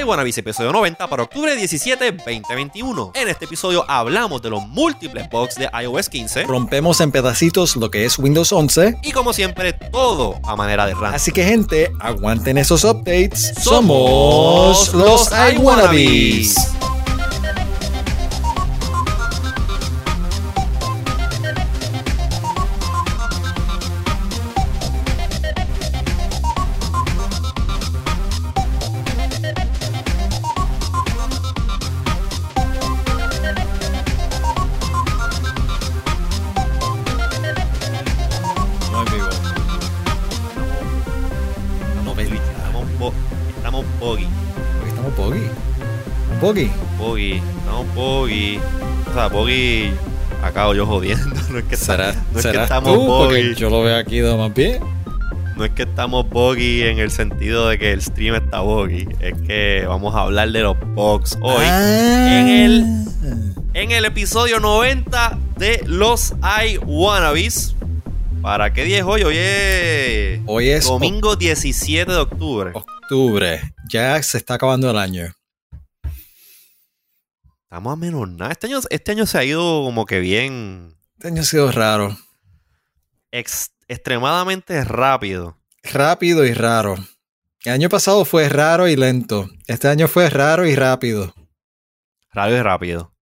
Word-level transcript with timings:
iWannabes 0.00 0.38
episodio 0.38 0.72
90 0.72 1.06
para 1.08 1.22
octubre 1.22 1.54
17, 1.54 2.12
2021. 2.12 3.12
En 3.14 3.28
este 3.28 3.44
episodio 3.44 3.84
hablamos 3.88 4.40
de 4.40 4.50
los 4.50 4.66
múltiples 4.68 5.28
bugs 5.28 5.56
de 5.56 5.68
iOS 5.82 6.08
15 6.08 6.44
Rompemos 6.44 7.00
en 7.00 7.12
pedacitos 7.12 7.76
lo 7.76 7.90
que 7.90 8.04
es 8.04 8.18
Windows 8.18 8.52
11. 8.52 8.98
y 9.02 9.12
como 9.12 9.32
siempre 9.32 9.72
todo 9.72 10.40
a 10.44 10.56
manera 10.56 10.86
de 10.86 10.94
rant. 10.94 11.14
Así 11.14 11.30
que 11.32 11.44
gente, 11.44 11.92
aguanten 12.00 12.58
esos 12.58 12.84
updates. 12.84 13.52
Somos 13.60 14.92
los 14.94 15.30
iWannabes. 15.54 16.56
Estamos 16.56 16.91
boggy. 47.94 48.58
O 49.10 49.14
sea, 49.14 49.28
boggy. 49.28 49.92
Acabo 50.42 50.74
yo 50.74 50.86
jodiendo. 50.86 51.24
No 51.50 51.58
es 51.58 51.64
que, 51.64 51.76
¿Será, 51.76 52.14
no 52.32 52.38
es 52.40 52.46
que 52.46 52.62
estamos 52.62 52.94
tú? 52.94 53.06
Porque 53.06 53.42
boggy. 53.42 53.54
yo 53.54 53.68
lo 53.70 53.82
veo 53.82 53.96
aquí 53.96 54.18
de 54.20 54.34
más 54.36 54.52
bien. 54.54 54.80
No 55.56 55.64
es 55.66 55.70
que 55.72 55.82
estamos 55.82 56.28
boggy 56.30 56.82
en 56.82 56.98
el 56.98 57.10
sentido 57.10 57.68
de 57.68 57.78
que 57.78 57.92
el 57.92 58.00
stream 58.00 58.34
está 58.36 58.60
boggy. 58.60 59.06
Es 59.20 59.34
que 59.46 59.84
vamos 59.86 60.14
a 60.14 60.22
hablar 60.22 60.50
de 60.50 60.60
los 60.62 60.76
bugs 60.94 61.36
hoy. 61.42 61.64
Ah. 61.66 62.40
en 62.40 62.48
el- 62.48 62.84
En 63.74 63.90
el 63.90 64.04
episodio 64.04 64.60
90 64.60 65.38
de 65.58 65.82
los 65.86 66.34
iWannabes. 66.72 67.74
¿Para 68.40 68.72
qué 68.72 68.84
día 68.84 68.98
es 68.98 69.04
hoy? 69.04 69.22
Hoy 69.22 69.36
es. 69.38 70.40
Hoy 70.46 70.68
es 70.70 70.84
Domingo 70.86 71.36
17 71.36 72.10
de 72.10 72.18
octubre. 72.18 72.72
octubre. 72.74 73.60
Ya 73.88 74.20
se 74.22 74.38
está 74.38 74.54
acabando 74.54 74.90
el 74.90 74.98
año. 74.98 75.32
Estamos 77.72 77.94
a 77.94 77.96
menos 77.96 78.28
nada. 78.28 78.52
Este 78.52 78.66
año, 78.66 78.80
este 78.90 79.12
año 79.12 79.24
se 79.24 79.38
ha 79.38 79.44
ido 79.44 79.82
como 79.82 80.04
que 80.04 80.20
bien. 80.20 80.94
Este 81.16 81.28
año 81.28 81.40
ha 81.40 81.44
sido 81.44 81.72
raro. 81.72 82.14
ex- 83.30 83.72
extremadamente 83.88 84.84
rápido. 84.84 85.58
Rápido 85.82 86.44
y 86.44 86.52
raro. 86.52 86.96
El 87.64 87.72
año 87.72 87.88
pasado 87.88 88.26
fue 88.26 88.50
raro 88.50 88.88
y 88.88 88.96
lento. 88.96 89.48
Este 89.68 89.88
año 89.88 90.06
fue 90.06 90.28
raro 90.28 90.66
y 90.66 90.74
rápido. 90.76 91.32
Rápido 92.30 92.58
y 92.58 92.62
rápido. 92.62 93.14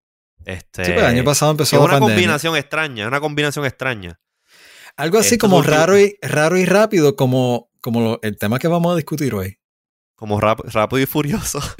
Este, 0.43 0.83
Sí, 0.83 0.91
pero 0.95 1.07
el 1.07 1.13
año 1.15 1.23
pasado 1.23 1.51
empezó 1.51 1.77
es 1.77 1.81
una 1.83 1.91
pandemia. 1.93 2.15
combinación 2.15 2.57
extraña. 2.57 3.07
Una 3.07 3.21
combinación 3.21 3.65
extraña. 3.65 4.19
Algo 4.97 5.17
así 5.19 5.37
como 5.37 5.61
raro 5.61 5.97
y, 5.97 6.17
raro 6.21 6.57
y 6.57 6.65
rápido, 6.65 7.15
como, 7.15 7.69
como 7.79 8.01
lo- 8.01 8.19
el 8.21 8.37
tema 8.37 8.59
que 8.59 8.67
vamos 8.67 8.91
a 8.91 8.95
discutir 8.97 9.33
hoy. 9.33 9.59
Como 10.15 10.41
rap- 10.41 10.65
rápido 10.65 10.99
y 11.01 11.05
furioso. 11.05 11.61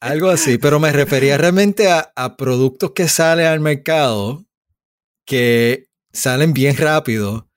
Algo 0.00 0.30
así, 0.30 0.58
pero 0.58 0.80
me 0.80 0.92
refería 0.92 1.36
realmente 1.36 1.90
a, 1.90 2.36
productos 2.36 2.92
que 2.92 3.08
salen 3.08 3.46
al 3.46 3.60
mercado 3.60 4.44
que 5.26 5.88
salen 6.12 6.52
bien 6.52 6.76
rápido 6.76 7.48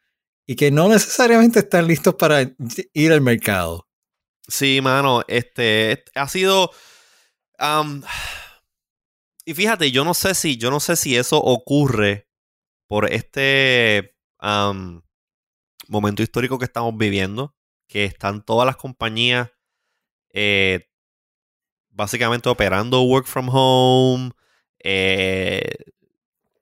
y 0.46 0.56
que 0.56 0.70
no 0.70 0.90
necesariamente 0.90 1.60
están 1.60 1.88
listos 1.88 2.16
para 2.16 2.54
ir 2.94 3.12
al 3.12 3.22
mercado. 3.22 3.88
Sí, 4.48 4.80
mano, 4.82 5.24
este, 5.28 5.94
este 5.94 6.12
ha 6.16 6.28
sido 6.28 6.72
y 9.46 9.54
fíjate, 9.54 9.92
yo 9.92 10.04
no 10.04 10.14
sé 10.14 10.36
si 10.36 10.58
yo 10.58 10.72
no 10.72 10.80
sé 10.80 10.96
si 10.96 11.16
eso 11.16 11.38
ocurre 11.38 12.28
por 12.88 13.12
este 13.12 14.16
momento 15.88 16.24
histórico 16.24 16.60
que 16.60 16.66
estamos 16.66 16.96
viviendo, 16.98 17.56
que 17.88 18.06
están 18.06 18.44
todas 18.44 18.66
las 18.66 18.76
compañías 18.78 19.52
eh, 20.34 20.90
básicamente 21.94 22.50
operando 22.50 23.02
work 23.04 23.26
from 23.28 23.48
home, 23.52 24.32
eh, 24.84 25.62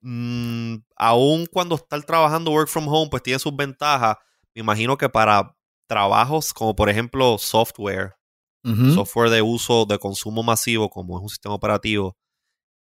mm, 0.01 0.75
aún 0.95 1.45
cuando 1.47 1.75
están 1.75 2.03
trabajando 2.03 2.51
work 2.51 2.67
from 2.69 2.87
home, 2.87 3.09
pues 3.09 3.23
tiene 3.23 3.39
sus 3.39 3.55
ventajas. 3.55 4.17
Me 4.53 4.61
imagino 4.61 4.97
que 4.97 5.09
para 5.09 5.55
trabajos 5.87 6.53
como 6.53 6.75
por 6.75 6.89
ejemplo 6.89 7.37
software, 7.37 8.15
software 8.93 9.29
de 9.31 9.41
uso 9.41 9.85
de 9.85 9.97
consumo 9.97 10.43
masivo 10.43 10.89
como 10.89 11.17
es 11.17 11.23
un 11.23 11.29
sistema 11.29 11.55
operativo, 11.55 12.15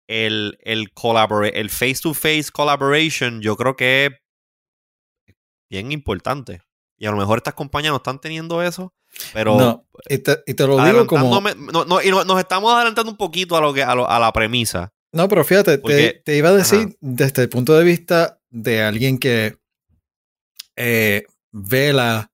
el, 0.07 0.57
el, 0.61 0.93
collabora- 0.93 1.49
el 1.53 1.69
face-to-face 1.69 2.51
collaboration 2.53 3.41
yo 3.41 3.55
creo 3.57 3.75
que 3.75 4.05
es 4.05 5.35
bien 5.69 5.91
importante. 5.91 6.61
Y 6.97 7.07
a 7.07 7.11
lo 7.11 7.17
mejor 7.17 7.39
estas 7.39 7.55
compañías 7.55 7.91
no 7.91 7.97
están 7.97 8.19
teniendo 8.21 8.61
eso, 8.63 8.93
pero 9.33 9.57
no, 9.57 9.87
y 10.09 10.17
te, 10.19 10.43
y 10.45 10.53
te 10.53 10.67
lo 10.67 10.83
digo 10.83 11.05
como... 11.07 11.41
no, 11.41 11.85
no, 11.85 12.01
y 12.01 12.09
no- 12.09 12.23
nos 12.25 12.39
estamos 12.39 12.73
adelantando 12.73 13.11
un 13.11 13.17
poquito 13.17 13.55
a 13.55 13.61
lo 13.61 13.73
que 13.73 13.83
a, 13.83 13.95
lo- 13.95 14.09
a 14.09 14.19
la 14.19 14.31
premisa. 14.33 14.91
No, 15.13 15.27
pero 15.29 15.43
fíjate, 15.45 15.77
Porque- 15.77 15.95
te, 16.13 16.21
te 16.25 16.37
iba 16.37 16.49
a 16.49 16.53
decir 16.53 16.79
ajá. 16.79 16.89
desde 16.99 17.43
el 17.43 17.49
punto 17.49 17.73
de 17.77 17.83
vista 17.85 18.39
de 18.49 18.81
alguien 18.81 19.17
que 19.17 19.57
eh, 20.75 21.25
vela, 21.51 22.31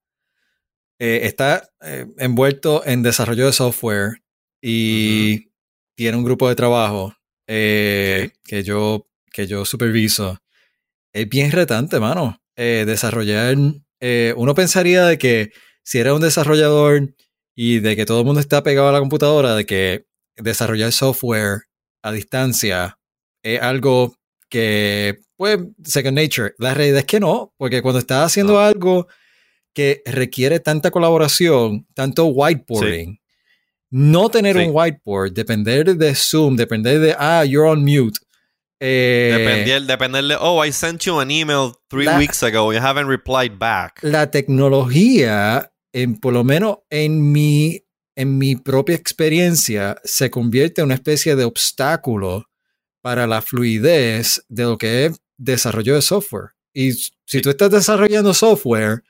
eh, 0.99 1.21
está 1.23 1.69
eh, 1.81 2.07
envuelto 2.17 2.83
en 2.85 3.03
desarrollo 3.03 3.45
de 3.45 3.53
software 3.53 4.23
y 4.61 5.51
tiene 5.95 6.17
un 6.17 6.23
grupo 6.23 6.49
de 6.49 6.55
trabajo 6.55 7.13
que, 7.47 8.31
yo, 8.63 9.07
que 9.31 9.45
yo 9.45 9.65
superviso. 9.65 10.37
Es 11.13 11.27
bien 11.27 11.51
retante, 11.51 11.99
mano. 11.99 12.41
desarrollar. 12.55 13.55
uno 14.35 14.55
pensaría 14.55 15.05
de 15.05 15.17
que 15.17 15.51
si 15.83 15.99
eres 15.99 16.13
un 16.13 16.21
desarrollador 16.21 17.13
y 17.55 17.79
de 17.79 17.95
que 17.95 18.05
todo 18.05 18.19
el 18.19 18.25
mundo 18.25 18.39
está 18.41 18.63
pegado 18.63 18.89
a 18.89 18.91
la 18.91 18.99
computadora, 18.99 19.55
de 19.55 19.65
que 19.65 20.05
desarrollar 20.37 20.91
software 20.91 21.63
a 22.03 22.11
distancia 22.11 22.97
es 23.43 23.61
algo 23.61 24.15
que, 24.49 25.19
pues, 25.37 25.59
second 25.83 26.17
nature. 26.17 26.53
La 26.57 26.73
realidad 26.73 26.99
es 26.99 27.05
que 27.05 27.19
no, 27.19 27.53
porque 27.57 27.81
cuando 27.81 27.99
estás 27.99 28.25
haciendo 28.27 28.53
No. 28.53 28.59
algo 28.59 29.07
que 29.73 30.01
requiere 30.05 30.59
tanta 30.59 30.91
colaboración, 30.91 31.87
tanto 31.93 32.25
whiteboarding, 32.25 33.19
no 33.89 34.29
tener 34.29 34.57
Sí. 34.57 34.63
un 34.65 34.71
whiteboard, 34.73 35.31
depender 35.33 35.95
de 35.95 36.15
Zoom, 36.15 36.55
depender 36.55 36.99
de, 36.99 37.15
ah, 37.17 37.43
you're 37.45 37.67
on 37.69 37.83
mute. 37.83 38.19
eh, 38.83 39.35
Depender, 39.37 39.81
depender 39.83 40.23
de, 40.23 40.35
oh, 40.39 40.65
I 40.65 40.71
sent 40.71 41.01
you 41.03 41.19
an 41.19 41.29
email 41.29 41.73
three 41.87 42.05
La- 42.05 42.17
weeks 42.17 42.41
ago, 42.41 42.73
you 42.73 42.79
haven't 42.79 43.07
replied 43.07 43.59
back. 43.59 43.99
la 44.01 44.31
tecnología, 44.31 45.70
en, 45.93 46.15
por 46.17 46.33
lo 46.33 46.43
menos 46.43 46.79
en 46.89 47.31
mi, 47.31 47.83
en 48.15 48.37
mi 48.37 48.55
propia 48.55 48.95
experiencia, 48.95 49.97
se 50.03 50.29
convierte 50.29 50.81
en 50.81 50.85
una 50.85 50.95
especie 50.95 51.35
de 51.35 51.43
obstáculo 51.45 52.47
para 53.01 53.27
la 53.27 53.41
fluidez 53.41 54.43
de 54.47 54.63
lo 54.63 54.77
que 54.77 55.05
es 55.05 55.21
desarrollo 55.37 55.95
de 55.95 56.01
software. 56.01 56.51
Y 56.73 56.91
si 56.93 57.41
tú 57.41 57.49
estás 57.49 57.71
desarrollando 57.71 58.33
software, 58.33 59.03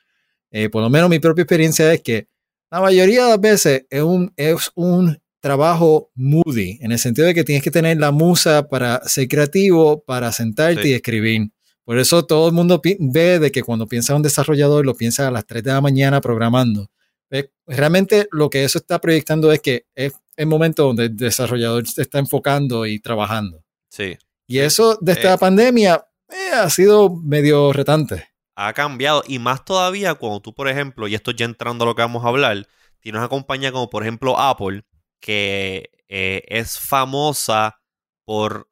eh, 0.50 0.68
por 0.68 0.82
lo 0.82 0.90
menos 0.90 1.10
mi 1.10 1.18
propia 1.18 1.42
experiencia 1.42 1.92
es 1.92 2.02
que 2.02 2.28
la 2.70 2.80
mayoría 2.80 3.24
de 3.24 3.30
las 3.30 3.40
veces 3.40 3.86
es 3.90 4.02
un, 4.02 4.32
es 4.36 4.70
un 4.74 5.18
trabajo 5.40 6.10
moody, 6.14 6.78
en 6.80 6.92
el 6.92 6.98
sentido 6.98 7.26
de 7.26 7.34
que 7.34 7.44
tienes 7.44 7.62
que 7.62 7.70
tener 7.70 7.98
la 7.98 8.12
musa 8.12 8.68
para 8.68 9.02
ser 9.06 9.28
creativo, 9.28 10.02
para 10.04 10.32
sentarte 10.32 10.82
Sí. 10.82 10.88
y 10.90 10.92
escribir. 10.94 11.50
Por 11.84 11.98
eso 11.98 12.24
todo 12.24 12.46
el 12.48 12.54
mundo 12.54 12.80
ve 12.82 13.38
de 13.38 13.50
que 13.50 13.62
cuando 13.62 13.86
piensa 13.86 14.14
un 14.14 14.22
desarrollador 14.22 14.86
lo 14.86 14.94
piensa 14.94 15.28
a 15.28 15.30
las 15.30 15.46
3 15.46 15.62
de 15.64 15.72
la 15.72 15.80
mañana 15.80 16.20
programando. 16.20 16.88
Eh, 17.30 17.50
Realmente 17.66 18.28
lo 18.30 18.50
que 18.50 18.64
eso 18.64 18.78
está 18.78 19.00
proyectando 19.00 19.50
es 19.52 19.60
que 19.60 19.86
es 19.94 20.12
el 20.36 20.46
momento 20.46 20.84
donde 20.84 21.04
el 21.06 21.16
desarrollador 21.16 21.86
se 21.88 22.02
está 22.02 22.18
enfocando 22.18 22.86
y 22.86 23.00
trabajando. 23.00 23.64
Sí. 23.90 24.16
Y 24.46 24.58
eso 24.58 24.98
desde 25.00 25.22
Eh. 25.22 25.24
la 25.24 25.38
pandemia 25.38 26.04
eh, 26.30 26.50
ha 26.54 26.68
sido 26.70 27.10
medio 27.16 27.72
retante. 27.72 28.28
ha 28.54 28.72
cambiado 28.74 29.24
y 29.26 29.38
más 29.38 29.64
todavía 29.64 30.14
cuando 30.14 30.40
tú, 30.40 30.54
por 30.54 30.68
ejemplo, 30.68 31.08
y 31.08 31.14
esto 31.14 31.30
ya 31.32 31.46
entrando 31.46 31.84
a 31.84 31.86
lo 31.88 31.94
que 31.94 32.02
vamos 32.02 32.24
a 32.24 32.28
hablar, 32.28 32.66
tienes 33.00 33.18
una 33.18 33.28
compañía 33.28 33.72
como 33.72 33.88
por 33.90 34.02
ejemplo 34.02 34.38
Apple 34.38 34.84
que 35.20 35.90
eh, 36.08 36.42
es 36.48 36.78
famosa 36.78 37.78
por 38.24 38.68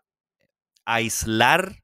aislar 0.85 1.80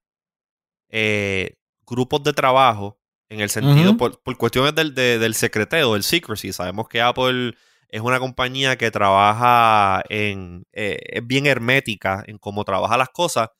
eh, 0.88 1.56
grupos 1.86 2.22
de 2.24 2.32
trabajo 2.32 2.98
en 3.28 3.40
el 3.40 3.50
sentido, 3.50 3.90
por, 3.96 4.22
por 4.22 4.36
cuestiones 4.36 4.74
del, 4.74 4.94
de- 4.94 5.18
del 5.18 5.34
secreteo, 5.34 5.94
del 5.94 6.02
secrecy. 6.02 6.52
Sabemos 6.52 6.88
que 6.88 7.00
Apple 7.00 7.54
es 7.88 8.00
una 8.00 8.18
compañía 8.18 8.76
que 8.76 8.90
trabaja 8.90 10.02
en, 10.08 10.64
eh, 10.72 10.98
es 11.08 11.26
bien 11.26 11.46
hermética 11.46 12.22
en 12.26 12.38
cómo 12.38 12.64
trabaja 12.64 12.96
las 12.96 13.08
cosas 13.10 13.50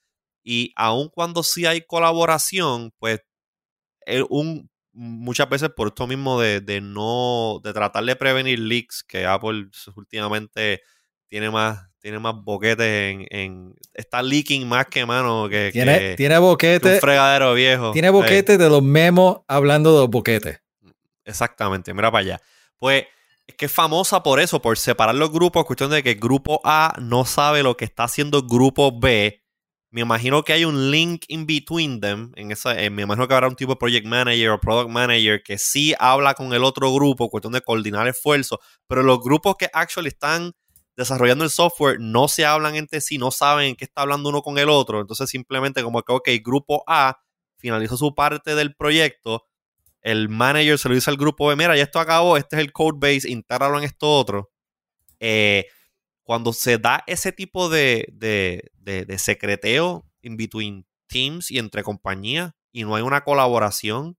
y 0.45 0.73
aun 0.77 1.09
cuando 1.09 1.43
sí 1.43 1.67
hay 1.67 1.81
colaboración, 1.83 2.93
pues 2.99 3.21
el- 4.07 4.27
un, 4.31 4.71
muchas 4.93 5.49
veces 5.49 5.71
por 5.77 5.89
esto 5.89 6.07
mismo 6.07 6.41
de, 6.41 6.61
de 6.61 6.81
no, 6.81 7.61
de 7.63 7.73
tratar 7.73 8.05
de 8.05 8.17
prevenir 8.17 8.59
leaks, 8.61 9.03
que 9.03 9.27
Apple 9.27 9.67
últimamente 9.97 10.83
tiene 11.29 11.51
más, 11.51 11.89
tiene 12.07 12.21
más 12.21 12.37
boquetes 12.37 12.87
en, 12.87 13.27
en 13.31 13.75
está 13.93 14.23
leaking 14.23 14.69
más 14.69 14.87
que 14.87 15.05
mano 15.05 15.49
que 15.49 15.71
tiene, 15.73 15.99
que, 15.99 16.15
tiene 16.17 16.39
boquete, 16.39 16.95
un 16.95 17.01
fregadero 17.01 17.53
viejo. 17.53 17.91
Tiene 17.91 18.11
boquetes 18.11 18.61
de 18.61 18.71
los 18.71 18.81
memos 18.81 19.39
hablando 19.49 19.93
de 19.93 20.03
los 20.03 20.09
boquetes. 20.09 20.61
Exactamente, 21.25 21.93
mira 21.93 22.13
para 22.13 22.21
allá. 22.21 22.41
Pues 22.79 23.07
es 23.49 23.57
que 23.57 23.67
es 23.67 23.73
famosa 23.73 24.23
por 24.23 24.39
eso, 24.39 24.63
por 24.63 24.79
separar 24.79 25.17
los 25.17 25.33
grupos, 25.33 25.65
cuestión 25.65 25.91
de 25.91 26.05
que 26.05 26.13
el 26.13 26.21
grupo 26.21 26.61
A 26.63 26.95
no 27.01 27.25
sabe 27.25 27.65
lo 27.65 27.77
que 27.77 27.85
está 27.85 28.05
haciendo 28.05 28.39
el 28.39 28.45
grupo 28.47 28.97
B. 28.97 29.43
Me 29.91 30.03
imagino 30.03 30.45
que 30.45 30.53
hay 30.53 30.65
un 30.65 30.93
link 30.93 31.25
in 31.27 31.45
between 31.45 32.01
them. 32.01 32.31
En 32.37 32.53
esa, 32.53 32.81
eh, 32.81 32.89
me 32.89 33.03
imagino 33.03 33.27
que 33.27 33.35
habrá 33.35 33.49
un 33.49 33.57
tipo 33.57 33.73
de 33.73 33.79
project 33.79 34.07
manager 34.07 34.51
o 34.51 34.61
product 34.61 34.91
manager 34.91 35.43
que 35.43 35.59
sí 35.59 35.93
habla 35.99 36.35
con 36.35 36.53
el 36.53 36.63
otro 36.63 36.95
grupo, 36.95 37.29
cuestión 37.29 37.53
de 37.53 37.63
coordinar 37.63 38.07
esfuerzos. 38.07 38.61
Pero 38.87 39.03
los 39.03 39.19
grupos 39.21 39.57
que 39.59 39.69
actually 39.73 40.11
están 40.11 40.53
desarrollando 40.97 41.45
el 41.45 41.51
software 41.51 41.99
no 42.01 42.27
se 42.29 42.45
hablan 42.45 42.75
entre 42.75 43.01
sí, 43.01 43.19
no 43.19 43.31
saben 43.31 43.77
qué 43.77 43.85
está 43.85 44.03
hablando 44.03 44.31
uno 44.31 44.43
con 44.43 44.59
el 44.59 44.69
otro. 44.69 45.01
Entonces 45.01 45.29
simplemente 45.29 45.83
como 45.83 46.03
que, 46.03 46.13
ok, 46.13 46.29
grupo 46.43 46.83
A 46.87 47.21
finalizó 47.59 47.97
su 47.97 48.15
parte 48.15 48.55
del 48.55 48.75
proyecto, 48.75 49.47
el 50.01 50.29
manager 50.29 50.79
se 50.79 50.89
lo 50.89 50.95
dice 50.95 51.11
al 51.11 51.17
grupo 51.17 51.49
B, 51.49 51.57
mira, 51.57 51.77
ya 51.77 51.83
esto 51.83 51.99
acabó, 51.99 52.37
este 52.37 52.57
es 52.57 52.63
el 52.63 52.73
code 52.73 52.99
base, 53.01 53.29
intégralo 53.29 53.79
en 53.79 53.85
esto 53.85 54.11
otro. 54.11 54.53
Eh, 55.19 55.67
cuando 56.23 56.53
se 56.53 56.79
da 56.79 57.03
ese 57.07 57.33
tipo 57.33 57.69
de, 57.69 58.07
de, 58.13 58.71
de, 58.75 59.19
secreteo 59.19 60.05
in 60.23 60.37
between 60.37 60.87
teams 61.07 61.51
y 61.51 61.59
entre 61.59 61.83
compañías 61.83 62.53
y 62.73 62.85
no 62.85 62.95
hay 62.97 63.03
una 63.03 63.23
colaboración 63.23 64.17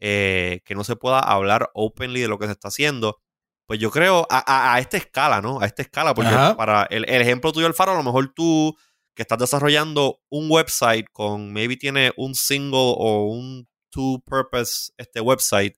eh, 0.00 0.60
que 0.64 0.74
no 0.74 0.84
se 0.84 0.96
pueda 0.96 1.20
hablar 1.20 1.70
openly 1.74 2.20
de 2.20 2.28
lo 2.28 2.38
que 2.38 2.46
se 2.46 2.52
está 2.52 2.68
haciendo, 2.68 3.18
pues 3.66 3.80
yo 3.80 3.90
creo 3.90 4.26
a, 4.30 4.74
a, 4.74 4.78
esta 4.78 4.96
escala, 4.96 5.42
¿no? 5.42 5.60
A 5.60 5.66
esta 5.66 5.82
escala, 5.82 6.14
porque 6.14 6.30
para 6.56 6.84
el, 6.84 7.04
el, 7.08 7.20
ejemplo 7.20 7.52
tuyo, 7.52 7.66
Alfaro, 7.66 7.92
a 7.92 7.96
lo 7.96 8.02
mejor 8.02 8.32
tú 8.32 8.76
que 9.14 9.22
estás 9.22 9.38
desarrollando 9.38 10.20
un 10.28 10.50
website 10.50 11.06
con, 11.10 11.52
maybe 11.52 11.76
tiene 11.76 12.12
un 12.16 12.34
single 12.34 12.94
o 12.96 13.24
un 13.24 13.68
two-purpose 13.90 14.92
este 14.98 15.20
website, 15.20 15.76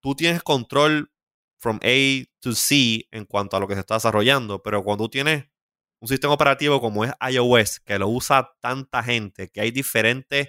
tú 0.00 0.14
tienes 0.14 0.42
control 0.42 1.10
from 1.58 1.78
A 1.82 2.24
to 2.40 2.54
C 2.54 3.06
en 3.10 3.24
cuanto 3.24 3.56
a 3.56 3.60
lo 3.60 3.68
que 3.68 3.74
se 3.74 3.80
está 3.80 3.94
desarrollando, 3.94 4.62
pero 4.62 4.82
cuando 4.82 5.04
tú 5.04 5.10
tienes 5.10 5.44
un 6.00 6.08
sistema 6.08 6.34
operativo 6.34 6.80
como 6.80 7.04
es 7.04 7.12
iOS, 7.30 7.80
que 7.80 7.98
lo 7.98 8.08
usa 8.08 8.50
tanta 8.60 9.02
gente, 9.02 9.48
que 9.48 9.60
hay 9.60 9.70
diferentes 9.70 10.48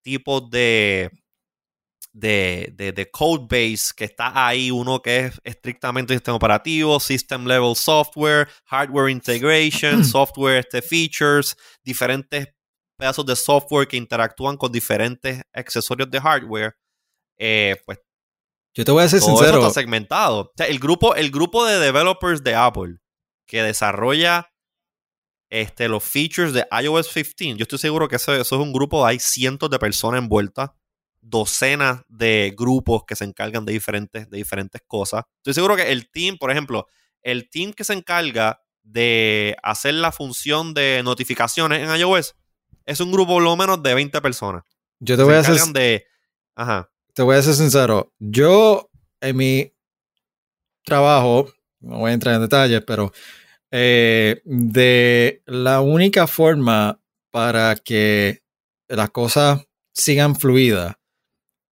tipos 0.00 0.48
de 0.50 1.10
de, 2.12 2.74
de, 2.76 3.10
code 3.10 3.46
base 3.48 3.92
que 3.96 4.04
está 4.04 4.46
ahí, 4.46 4.70
uno 4.70 5.00
que 5.00 5.26
es 5.26 5.40
estrictamente 5.44 6.12
sistema 6.12 6.36
operativo, 6.36 7.00
system 7.00 7.46
level 7.46 7.74
software, 7.74 8.48
hardware 8.66 9.10
integration, 9.10 10.04
software 10.04 10.58
este, 10.58 10.82
features, 10.82 11.56
diferentes 11.82 12.48
pedazos 12.98 13.24
de 13.26 13.36
software 13.36 13.88
que 13.88 13.96
interactúan 13.96 14.56
con 14.56 14.70
diferentes 14.70 15.42
accesorios 15.52 16.10
de 16.10 16.20
hardware. 16.20 16.76
Eh, 17.38 17.76
pues 17.86 17.98
yo 18.74 18.84
te 18.84 18.92
voy 18.92 19.04
a 19.04 19.08
ser 19.08 19.20
sincero. 19.20 19.58
está 19.58 19.80
segmentado. 19.80 20.52
el 20.56 20.78
grupo, 20.78 21.14
el 21.14 21.30
grupo 21.30 21.64
de 21.66 21.78
developers 21.78 22.42
de 22.42 22.54
Apple 22.54 22.96
que 23.46 23.62
desarrolla 23.62 24.50
este, 25.50 25.88
los 25.88 26.02
features 26.02 26.54
de 26.54 26.66
iOS 26.82 27.12
15, 27.12 27.56
yo 27.56 27.64
estoy 27.64 27.78
seguro 27.78 28.08
que 28.08 28.16
eso, 28.16 28.32
eso 28.32 28.56
es 28.56 28.62
un 28.62 28.72
grupo, 28.72 29.04
hay 29.04 29.18
cientos 29.18 29.68
de 29.68 29.78
personas 29.78 30.22
envueltas 30.22 30.70
docenas 31.22 32.02
de 32.08 32.52
grupos 32.56 33.04
que 33.06 33.16
se 33.16 33.24
encargan 33.24 33.64
de 33.64 33.72
diferentes, 33.72 34.28
de 34.28 34.36
diferentes 34.36 34.82
cosas. 34.86 35.24
Estoy 35.38 35.54
seguro 35.54 35.76
que 35.76 35.90
el 35.90 36.10
team, 36.10 36.36
por 36.36 36.50
ejemplo, 36.50 36.88
el 37.22 37.48
team 37.48 37.72
que 37.72 37.84
se 37.84 37.94
encarga 37.94 38.60
de 38.82 39.56
hacer 39.62 39.94
la 39.94 40.12
función 40.12 40.74
de 40.74 41.00
notificaciones 41.04 41.80
en 41.80 41.96
iOS 41.96 42.34
es 42.84 43.00
un 43.00 43.12
grupo 43.12 43.34
por 43.34 43.42
lo 43.42 43.56
menos 43.56 43.82
de 43.82 43.94
20 43.94 44.20
personas. 44.20 44.64
Yo 44.98 45.16
te 45.16 45.22
voy 45.22 45.34
a 45.34 45.44
ser. 45.44 45.56
De, 45.72 46.04
ajá. 46.56 46.90
Te 47.14 47.22
voy 47.22 47.36
a 47.36 47.42
ser 47.42 47.54
sincero. 47.54 48.12
Yo, 48.18 48.90
en 49.20 49.36
mi 49.36 49.72
trabajo, 50.84 51.52
no 51.80 51.98
voy 51.98 52.10
a 52.10 52.14
entrar 52.14 52.34
en 52.34 52.40
detalles, 52.40 52.82
pero 52.84 53.12
eh, 53.70 54.42
de 54.44 55.42
la 55.46 55.80
única 55.80 56.26
forma 56.26 57.00
para 57.30 57.76
que 57.76 58.42
las 58.88 59.10
cosas 59.10 59.64
sigan 59.92 60.34
fluidas 60.34 60.96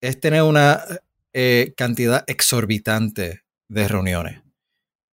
es 0.01 0.19
tener 0.19 0.41
una 0.41 0.83
eh, 1.33 1.73
cantidad 1.77 2.23
exorbitante 2.27 3.43
de 3.69 3.87
reuniones. 3.87 4.41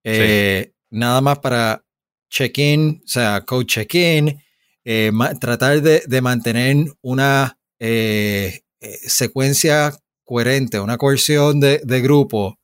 Eh, 0.02 0.72
nada 0.90 1.20
más 1.20 1.38
para 1.38 1.84
check-in, 2.30 3.02
o 3.04 3.06
sea, 3.08 3.42
code 3.42 3.66
check-in, 3.66 4.42
eh, 4.84 5.12
tratar 5.38 5.82
de, 5.82 6.20
mantener 6.22 6.86
una 7.02 7.58
secuencia 9.06 9.92
coherente, 10.24 10.80
una 10.80 10.96
cohesión 10.96 11.60
de, 11.60 12.00
grupo 12.00 12.58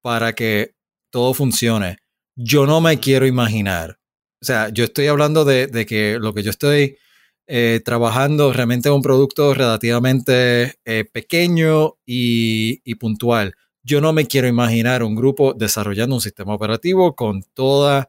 para 0.00 0.34
que 0.34 0.74
todo 1.10 1.34
funcione. 1.34 1.98
Yo 2.36 2.66
no 2.66 2.80
me 2.80 2.98
quiero 2.98 3.26
imaginar. 3.26 3.98
O 4.40 4.44
sea, 4.44 4.70
yo 4.70 4.84
estoy 4.84 5.08
hablando 5.08 5.44
de, 5.44 5.66
de 5.66 5.84
que 5.84 6.18
lo 6.18 6.32
que 6.32 6.42
yo 6.42 6.50
estoy 6.50 6.96
eh, 7.46 7.80
trabajando 7.84 8.52
realmente 8.52 8.90
un 8.90 9.02
producto 9.02 9.54
relativamente 9.54 10.74
eh, 10.84 11.04
pequeño 11.04 11.96
y, 12.06 12.94
puntual. 12.96 13.54
Yo 13.82 14.00
no 14.00 14.12
me 14.12 14.26
quiero 14.26 14.48
imaginar 14.48 15.02
un 15.02 15.14
grupo 15.14 15.54
desarrollando 15.54 16.14
un 16.14 16.20
sistema 16.20 16.54
operativo 16.54 17.16
con 17.16 17.42
todas 17.54 18.06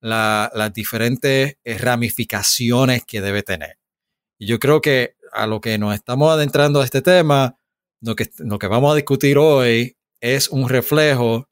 las 0.00 0.72
diferentes 0.72 1.56
ramificaciones 1.64 3.04
que 3.04 3.20
debe 3.20 3.42
tener. 3.42 3.78
Y 4.38 4.46
yo 4.46 4.58
creo 4.58 4.80
que 4.80 5.16
a 5.32 5.46
lo 5.46 5.60
que 5.60 5.76
nos 5.76 5.94
estamos 5.94 6.32
adentrando 6.32 6.80
a 6.80 6.84
este 6.84 7.02
tema, 7.02 7.58
lo 8.00 8.16
que, 8.16 8.30
lo 8.38 8.58
que 8.58 8.66
vamos 8.66 8.92
a 8.92 8.96
discutir 8.96 9.36
hoy 9.36 9.96
es 10.20 10.48
un 10.48 10.68
reflejo 10.68 11.48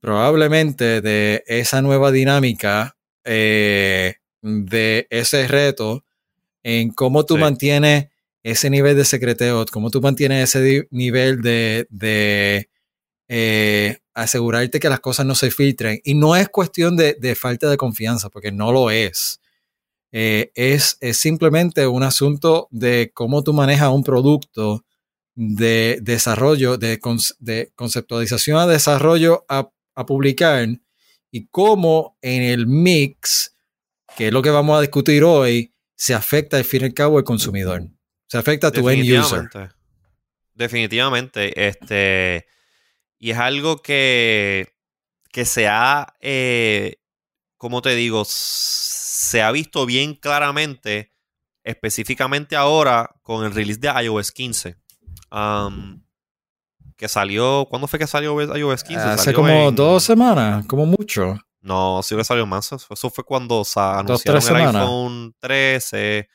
probablemente 0.00 1.00
de 1.00 1.44
esa 1.46 1.82
nueva 1.82 2.10
dinámica, 2.10 2.96
eh, 3.24 4.14
de 4.42 5.06
ese 5.10 5.46
reto 5.46 6.04
en 6.62 6.90
cómo 6.90 7.24
tú 7.24 7.38
mantienes 7.38 8.08
ese 8.42 8.70
nivel 8.70 8.96
de 8.96 9.04
secreteo, 9.04 9.64
cómo 9.70 9.90
tú 9.90 10.00
mantienes 10.00 10.54
ese 10.54 10.86
nivel 10.90 11.42
de, 11.42 12.68
eh, 13.28 13.98
asegurarte 14.14 14.80
que 14.80 14.88
las 14.88 15.00
cosas 15.00 15.26
no 15.26 15.34
se 15.34 15.50
filtren. 15.50 16.00
Y 16.04 16.14
no 16.14 16.36
es 16.36 16.48
cuestión 16.48 16.96
de, 16.96 17.34
falta 17.34 17.68
de 17.70 17.76
confianza, 17.76 18.28
porque 18.30 18.52
no 18.52 18.72
lo 18.72 18.90
es. 18.90 19.40
Eh, 20.12 20.50
es, 20.54 20.98
simplemente 21.12 21.86
un 21.86 22.02
asunto 22.02 22.68
de 22.70 23.12
cómo 23.14 23.42
tú 23.42 23.52
manejas 23.52 23.90
un 23.90 24.02
producto 24.02 24.84
de 25.34 25.98
desarrollo, 26.02 26.76
de, 26.78 26.98
conceptualización 27.74 28.58
a 28.58 28.66
desarrollo 28.66 29.44
a, 29.48 29.70
a 29.94 30.06
publicar 30.06 30.68
y 31.30 31.46
cómo 31.46 32.16
en 32.22 32.42
el 32.42 32.66
mix, 32.66 33.54
que 34.16 34.28
es 34.28 34.32
lo 34.32 34.42
que 34.42 34.50
vamos 34.50 34.76
a 34.76 34.80
discutir 34.80 35.22
hoy, 35.24 35.72
se 36.00 36.14
afecta 36.14 36.56
al 36.56 36.64
fin 36.64 36.80
y 36.80 36.84
al 36.86 36.94
cabo 36.94 37.18
el 37.18 37.24
consumidor. 37.26 37.82
Se 38.26 38.38
afecta 38.38 38.68
a 38.68 38.70
tu 38.70 38.88
end 38.88 39.04
user. 39.20 39.50
Definitivamente. 40.54 41.68
Este, 41.68 42.46
y 43.18 43.32
es 43.32 43.36
algo 43.36 43.82
que, 43.82 44.72
que 45.30 45.44
se 45.44 45.68
ha, 45.68 46.14
eh, 46.20 47.02
como 47.58 47.82
te 47.82 47.94
digo, 47.94 48.22
se 48.26 49.42
ha 49.42 49.52
visto 49.52 49.84
bien 49.84 50.14
claramente, 50.14 51.12
específicamente 51.64 52.56
ahora 52.56 53.10
con 53.20 53.44
el 53.44 53.52
release 53.52 53.78
de 53.78 53.88
iOS 54.02 54.32
15. 54.32 54.76
que 56.96 57.08
salió, 57.08 57.66
¿cuándo 57.68 57.86
fue 57.86 57.98
que 57.98 58.06
salió 58.06 58.40
iOS 58.40 58.84
15? 58.84 59.02
Hace 59.02 59.34
como 59.34 59.70
dos 59.70 60.02
semanas, 60.02 60.64
como 60.64 60.86
mucho. 60.86 61.38
No, 61.60 62.02
sí 62.02 62.16
que 62.16 62.24
salió 62.24 62.46
más. 62.46 62.72
Eso 62.72 63.10
fue 63.10 63.24
cuando 63.24 63.64
se 63.64 63.80
anunciaron 63.80 64.42
el 64.42 64.66
iPhone 64.66 65.34
13, 65.40 66.28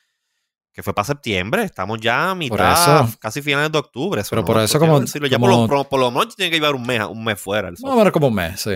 que 0.72 0.82
fue 0.82 0.94
para 0.94 1.04
septiembre. 1.04 1.64
Estamos 1.64 2.00
ya 2.00 2.30
a 2.30 2.34
mitad, 2.34 3.08
casi 3.18 3.42
finales 3.42 3.72
de 3.72 3.78
octubre. 3.78 4.22
Pero 4.28 4.44
por 4.44 4.60
eso 4.60 4.78
como, 4.78 5.02
Ya 5.04 5.38
por, 5.38 5.98
lo, 6.00 6.10
menos 6.10 6.36
tiene 6.36 6.50
que 6.50 6.56
llevar 6.56 6.74
un 6.74 6.86
mes, 6.86 7.02
un 7.02 7.24
mes 7.24 7.40
fuera. 7.40 7.68
El 7.68 7.76
Vámonos 7.80 8.12
como 8.12 8.28
un 8.28 8.34
mes, 8.34 8.60
sí. 8.60 8.74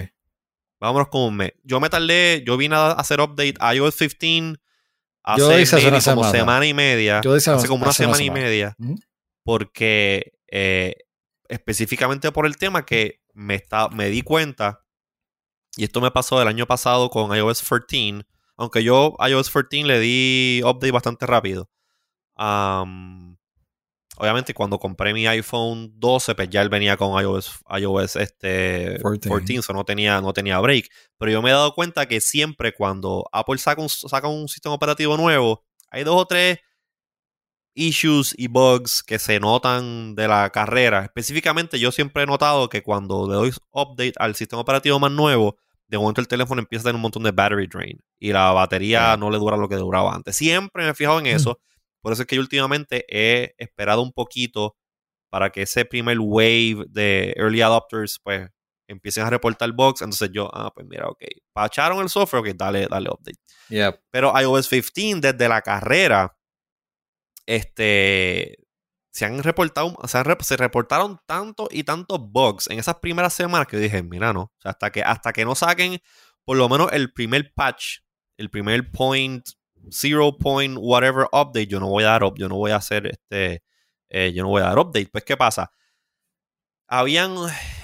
Vámonos 0.81 1.09
como 1.09 1.27
un 1.27 1.37
mes. 1.37 1.53
Yo 1.63 1.79
me 1.79 1.89
tardé, 1.89 2.43
yo 2.47 2.57
vine 2.57 2.75
a 2.75 2.93
hacer 2.93 3.21
update 3.21 3.55
a 3.61 3.75
iOS 3.75 3.97
15 3.97 4.59
hace, 5.23 5.63
hace 5.63 6.11
como 6.11 6.25
semana. 6.31 6.67
y 6.67 6.75
media. 6.75 7.21
Yo 7.23 7.35
hace, 7.35 7.69
como 7.69 7.85
una 7.85 7.93
semana, 7.93 8.23
y 8.23 8.31
media. 8.31 8.77
Porque 9.45 10.33
eh, 10.49 10.95
específicamente 11.49 12.33
por 12.33 12.47
el 12.47 12.57
tema 12.57 12.85
que 12.85 13.21
me, 13.35 13.55
está, 13.55 13.89
me 13.89 14.09
di 14.09 14.23
cuenta 14.23 14.81
y 15.77 15.85
esto 15.85 16.01
me 16.01 16.11
pasó 16.11 16.41
el 16.43 16.49
año 16.49 16.67
pasado 16.67 17.11
con 17.11 17.35
iOS 17.37 17.63
14. 17.63 18.27
Aunque 18.57 18.83
yo 18.83 19.17
iOS 19.27 19.51
14 19.51 19.85
le 19.85 20.01
di 20.01 20.61
update 20.65 20.93
bastante 20.93 21.27
rápido. 21.27 21.71
obviamente 24.17 24.53
cuando 24.55 24.79
compré 24.79 25.15
mi 25.15 25.27
iPhone 25.27 25.93
12, 25.97 26.35
pues 26.35 26.51
ya 26.51 26.63
él 26.63 26.69
venía 26.69 26.97
con 26.97 27.21
iOS, 27.21 27.61
iOS 27.79 28.17
este 28.17 28.99
14, 29.03 29.29
14. 29.29 29.63
so 29.63 29.73
no 29.73 29.85
tenía, 29.85 30.21
no 30.21 30.33
tenía 30.33 30.59
break. 30.59 30.89
Pero 31.19 31.33
yo 31.33 31.43
me 31.43 31.51
he 31.51 31.53
dado 31.53 31.75
cuenta 31.75 32.07
que 32.07 32.21
siempre 32.21 32.75
cuando 32.75 33.27
Apple 33.33 33.59
saca 33.59 33.81
un, 33.81 33.89
saca 33.89 34.29
un 34.29 34.49
sistema 34.49 34.75
operativo 34.75 35.17
nuevo, 35.17 35.65
hay 35.91 36.05
dos 36.05 36.21
o 36.21 36.27
tres 36.27 36.59
issues 37.81 38.35
y 38.37 38.49
bugs 38.49 39.03
que 39.03 39.19
se 39.19 39.41
notan 39.41 40.15
de 40.15 40.29
la 40.29 40.51
carrera. 40.51 41.05
Específicamente, 41.05 41.79
yo 41.79 41.91
siempre 41.91 42.23
he 42.23 42.27
notado 42.27 42.69
que 42.69 42.83
cuando 42.83 43.27
le 43.27 43.35
doy 43.35 43.53
update 43.73 44.13
al 44.17 44.35
sistema 44.35 44.63
operativo 44.63 44.99
más 44.99 45.11
nuevo, 45.11 45.57
de 45.89 45.99
momento 45.99 46.21
el 46.21 46.29
teléfono 46.29 46.61
empieza 46.61 46.83
a 46.83 46.85
tener 46.85 46.97
un 46.97 47.03
montón 47.03 47.23
de 47.23 47.33
battery 47.33 47.67
drain 47.67 47.99
y 48.19 48.33
la 48.33 48.53
batería 48.53 49.17
no 49.17 49.31
le 49.31 49.39
dura 49.39 49.57
lo 49.57 49.69
que 49.69 49.77
duraba 49.77 50.15
antes. 50.15 50.37
Siempre 50.37 50.85
me 50.85 50.91
he 50.91 50.95
fijado 50.95 51.19
en 51.19 51.27
eso. 51.27 51.59
Por 52.01 52.13
eso 52.13 52.23
es 52.23 52.29
que 52.29 52.37
yo 52.37 52.43
últimamente 52.43 53.05
he 53.09 53.55
esperado 53.59 54.03
un 54.03 54.13
poquito 54.13 54.77
para 55.31 55.51
que 55.51 55.63
ese 55.63 55.85
primer 55.85 56.19
wave 56.21 56.85
de 56.89 57.33
early 57.37 57.63
adopters 57.63 58.21
pues 58.23 58.49
empiecen 58.89 59.25
a 59.25 59.31
reportar 59.31 59.73
bugs. 59.73 60.03
Entonces 60.03 60.31
yo, 60.33 60.51
ah, 60.53 60.71
pues 60.75 60.87
mira, 60.87 61.09
ok, 61.09 61.23
pacharon 61.53 62.01
el 62.01 62.09
software, 62.09 62.41
ok, 62.41 62.57
dale, 62.57 62.87
dale 62.89 63.09
update. 63.11 63.39
Yep. 63.71 64.03
Pero 64.11 64.33
iOS 64.39 64.69
15 64.69 65.33
desde 65.33 65.49
la 65.49 65.63
carrera, 65.63 66.37
este, 67.51 68.59
se 69.11 69.25
han 69.25 69.43
reportado, 69.43 69.97
se, 70.07 70.57
reportaron 70.57 71.19
tantos 71.27 71.69
y 71.73 71.83
tantos 71.83 72.21
bugs 72.31 72.71
en 72.71 72.79
esas 72.79 72.97
primeras 72.97 73.35
semanas 73.35 73.67
que 73.67 73.77
dije, 73.77 74.05
mira, 74.05 74.33
no, 74.33 74.53
hasta 74.63 74.91
que, 74.93 75.03
hasta 75.03 75.33
que 75.33 75.45
no 75.45 75.57
saquen 75.57 75.99
por 76.45 76.57
lo 76.57 76.69
menos 76.69 76.93
el 76.93 77.13
primer 77.13 77.53
patch, 77.53 77.99
el 78.37 78.51
primer 78.51 78.93
point, 78.93 79.45
zero 79.91 80.39
point, 80.39 80.77
whatever 80.81 81.27
update, 81.33 81.67
yo 81.67 81.81
no 81.81 81.89
voy 81.89 82.05
a 82.05 82.09
dar 82.09 82.25
up, 82.25 82.35
yo 82.39 82.49
no 82.49 82.57
voy 82.57 82.71
a 82.71 82.77
hacer 82.77 83.07
este, 83.09 83.65
eh, 84.11 84.33
yo 84.33 84.45
no 84.45 84.51
voy 84.51 84.63
a 84.63 84.67
dar 84.67 84.79
update. 84.79 85.09
Pues, 85.11 85.25
¿qué 85.25 85.37
pasa? 85.37 85.73
Habían, 86.87 87.35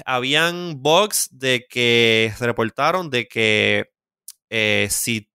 habían 0.05 0.81
bugs 0.81 1.29
de 1.33 1.67
que 1.69 2.33
se 2.37 2.47
reportaron 2.47 3.11
de 3.11 3.27
que 3.27 3.91
eh, 4.51 4.87
si 4.91 5.29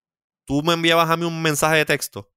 tú 0.46 0.64
me 0.64 0.74
enviabas 0.74 1.10
a 1.10 1.18
mí 1.18 1.26
un 1.26 1.42
mensaje 1.42 1.78
de 1.78 1.86
texto 1.86 2.31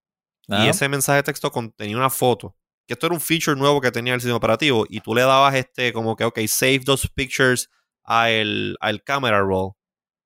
y 0.48 0.68
ese 0.68 0.88
mensaje 0.88 1.16
de 1.16 1.22
texto 1.24 1.50
contenía 1.50 1.96
una 1.96 2.10
foto, 2.10 2.56
que 2.86 2.94
esto 2.94 3.06
era 3.06 3.14
un 3.14 3.20
feature 3.20 3.56
nuevo 3.56 3.80
que 3.80 3.90
tenía 3.90 4.14
el 4.14 4.20
sistema 4.20 4.36
operativo, 4.36 4.84
y 4.88 5.00
tú 5.00 5.14
le 5.14 5.22
dabas 5.22 5.54
este 5.54 5.92
como 5.92 6.16
que, 6.16 6.24
ok, 6.24 6.38
save 6.46 6.80
those 6.80 7.08
pictures 7.14 7.68
al, 8.02 8.76
al 8.80 9.02
camera 9.02 9.40
roll. 9.40 9.72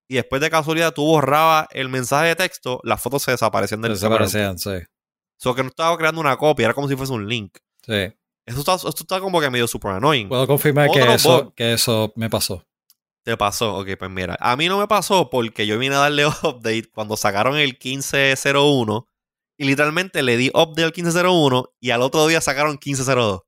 Y 0.07 0.15
después 0.15 0.41
de 0.41 0.49
casualidad 0.49 0.93
tú 0.93 1.05
borrabas 1.05 1.67
el 1.71 1.87
mensaje 1.87 2.29
de 2.29 2.35
texto, 2.35 2.81
las 2.83 3.01
fotos 3.01 3.23
se 3.23 3.31
desaparecían 3.31 3.81
del. 3.81 3.93
Desaparecían, 3.93 4.57
sí. 4.57 4.79
So 5.37 5.55
que 5.55 5.63
no 5.63 5.69
estaba 5.69 5.95
creando 5.97 6.19
una 6.19 6.35
copia, 6.35 6.65
era 6.65 6.73
como 6.73 6.87
si 6.87 6.95
fuese 6.95 7.13
un 7.13 7.27
link. 7.27 7.57
Sí. 7.85 8.11
Eso 8.45 8.59
está, 8.59 8.73
esto 8.75 8.89
está 8.89 9.19
como 9.19 9.39
que 9.39 9.49
medio 9.49 9.67
super 9.67 9.91
annoying. 9.91 10.27
Puedo 10.27 10.47
confirmar 10.47 10.89
que 10.89 11.13
eso, 11.13 11.53
que 11.55 11.73
eso 11.73 12.11
me 12.15 12.29
pasó. 12.29 12.65
Te 13.23 13.37
pasó, 13.37 13.77
ok, 13.77 13.89
pues 13.97 14.09
mira. 14.09 14.35
A 14.39 14.55
mí 14.55 14.67
no 14.67 14.79
me 14.79 14.87
pasó 14.87 15.29
porque 15.29 15.67
yo 15.67 15.77
vine 15.77 15.93
a 15.95 15.99
darle 15.99 16.25
update 16.43 16.89
cuando 16.91 17.15
sacaron 17.15 17.57
el 17.57 17.77
1501 17.81 19.07
y 19.59 19.65
literalmente 19.65 20.23
le 20.23 20.37
di 20.37 20.47
update 20.53 20.83
al 20.83 20.93
1501 20.95 21.73
y 21.81 21.89
al 21.91 22.01
otro 22.01 22.25
día 22.27 22.39
sacaron 22.39 22.79
1502. 22.83 23.41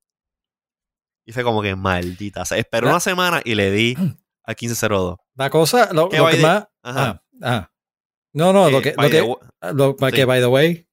Y 1.26 1.32
fue 1.32 1.44
como 1.44 1.62
que 1.62 1.76
maldita. 1.76 2.42
O 2.42 2.46
sea, 2.46 2.58
esperé 2.58 2.86
La- 2.86 2.92
una 2.94 3.00
semana 3.00 3.42
y 3.46 3.56
le 3.56 3.72
di 3.72 3.96
al 4.44 4.56
1502. 4.60 5.18
La 5.36 5.50
cosa, 5.50 5.94
lo, 5.94 6.10
¿Qué 6.10 6.18
lo 6.18 6.24
by 6.26 6.36
que 6.36 6.42
más. 6.42 6.68
Ajá. 6.84 7.24
Ah, 7.42 7.48
ah. 7.50 7.72
No, 8.34 8.52
no, 8.52 8.70
lo 8.70 8.82
que. 8.82 8.92
by 8.94 9.10
Lo 9.10 9.12
que, 9.12 9.74
lo- 9.74 9.96
que, 10.12 10.26
by 10.26 10.40
the 10.42 10.48
way. 10.48 10.88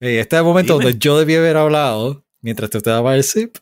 este 0.00 0.36
es 0.36 0.40
el 0.40 0.44
momento 0.44 0.74
Dime. 0.74 0.84
donde 0.86 0.98
yo 0.98 1.18
debí 1.18 1.34
haber 1.36 1.56
hablado 1.56 2.24
mientras 2.40 2.70
tú 2.70 2.80
te 2.80 2.90
dabas 2.90 3.16
el 3.16 3.24
sip 3.24 3.56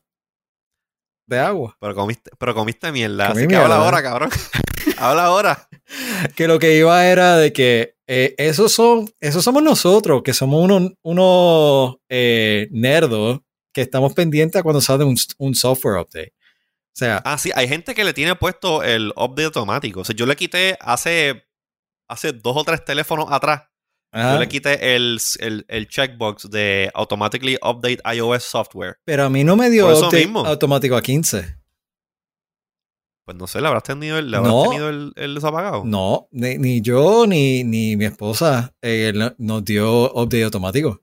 de 1.26 1.38
agua. 1.40 1.76
pero, 1.80 1.94
comiste, 1.94 2.30
pero 2.38 2.54
comiste 2.54 2.92
mierda. 2.92 3.28
Comí 3.28 3.40
Así 3.40 3.48
que 3.48 3.56
habla 3.56 3.68
mierda. 3.76 3.84
ahora, 3.84 4.02
cabrón. 4.02 4.30
habla 4.98 5.24
ahora. 5.26 5.68
Que 6.36 6.48
lo 6.48 6.58
que 6.58 6.76
iba 6.76 7.06
era 7.06 7.36
de 7.36 7.52
que 7.52 7.95
eh, 8.06 8.34
esos 8.38 8.72
son, 8.72 9.08
esos 9.20 9.42
somos 9.44 9.62
nosotros, 9.62 10.22
que 10.22 10.32
somos 10.32 10.62
unos, 10.64 10.92
unos 11.02 11.96
eh, 12.08 12.68
nerdos 12.70 13.40
que 13.72 13.82
estamos 13.82 14.14
pendientes 14.14 14.58
a 14.58 14.62
cuando 14.62 14.80
sale 14.80 15.04
un, 15.04 15.16
un 15.38 15.54
software 15.54 16.00
update. 16.00 16.32
O 16.94 16.98
sea, 16.98 17.20
Ah, 17.24 17.36
sí, 17.36 17.50
hay 17.54 17.68
gente 17.68 17.94
que 17.94 18.04
le 18.04 18.14
tiene 18.14 18.34
puesto 18.36 18.82
el 18.82 19.08
update 19.16 19.44
automático. 19.46 20.00
O 20.00 20.04
sea, 20.04 20.16
yo 20.16 20.24
le 20.24 20.34
quité 20.36 20.78
hace, 20.80 21.44
hace 22.08 22.32
dos 22.32 22.56
o 22.56 22.64
tres 22.64 22.84
teléfonos 22.84 23.26
atrás. 23.30 23.64
ajá, 24.12 24.34
Yo 24.34 24.40
le 24.40 24.48
quité 24.48 24.96
el, 24.96 25.18
el, 25.40 25.66
el 25.68 25.88
checkbox 25.88 26.48
de 26.50 26.90
Automatically 26.94 27.58
Update 27.62 27.98
iOS 28.14 28.44
Software. 28.44 28.96
pero 29.04 29.24
a 29.24 29.28
mí 29.30 29.44
no 29.44 29.56
me 29.56 29.68
dio 29.68 29.86
update 29.88 30.20
mismo. 30.24 30.46
automático 30.46 30.96
a 30.96 31.02
15. 31.02 31.56
Pues 33.26 33.36
no 33.36 33.46
sé, 33.48 33.60
¿le 33.60 33.66
habrás 33.66 33.82
tenido 33.82 34.18
el, 34.18 34.30
le 34.30 34.38
No. 34.40 34.46
habrás 34.46 34.68
tenido 34.70 34.88
el, 34.88 35.12
el 35.16 35.34
desapagado? 35.34 35.82
No, 35.84 36.28
ni, 36.30 36.56
ni 36.58 36.80
yo 36.80 37.26
ni, 37.26 37.64
ni 37.64 37.96
mi 37.96 38.04
esposa 38.06 38.72
eh, 38.80 39.12
no- 39.14 39.34
nos 39.36 39.64
dio 39.64 40.10
update 40.12 40.44
automático. 40.44 41.02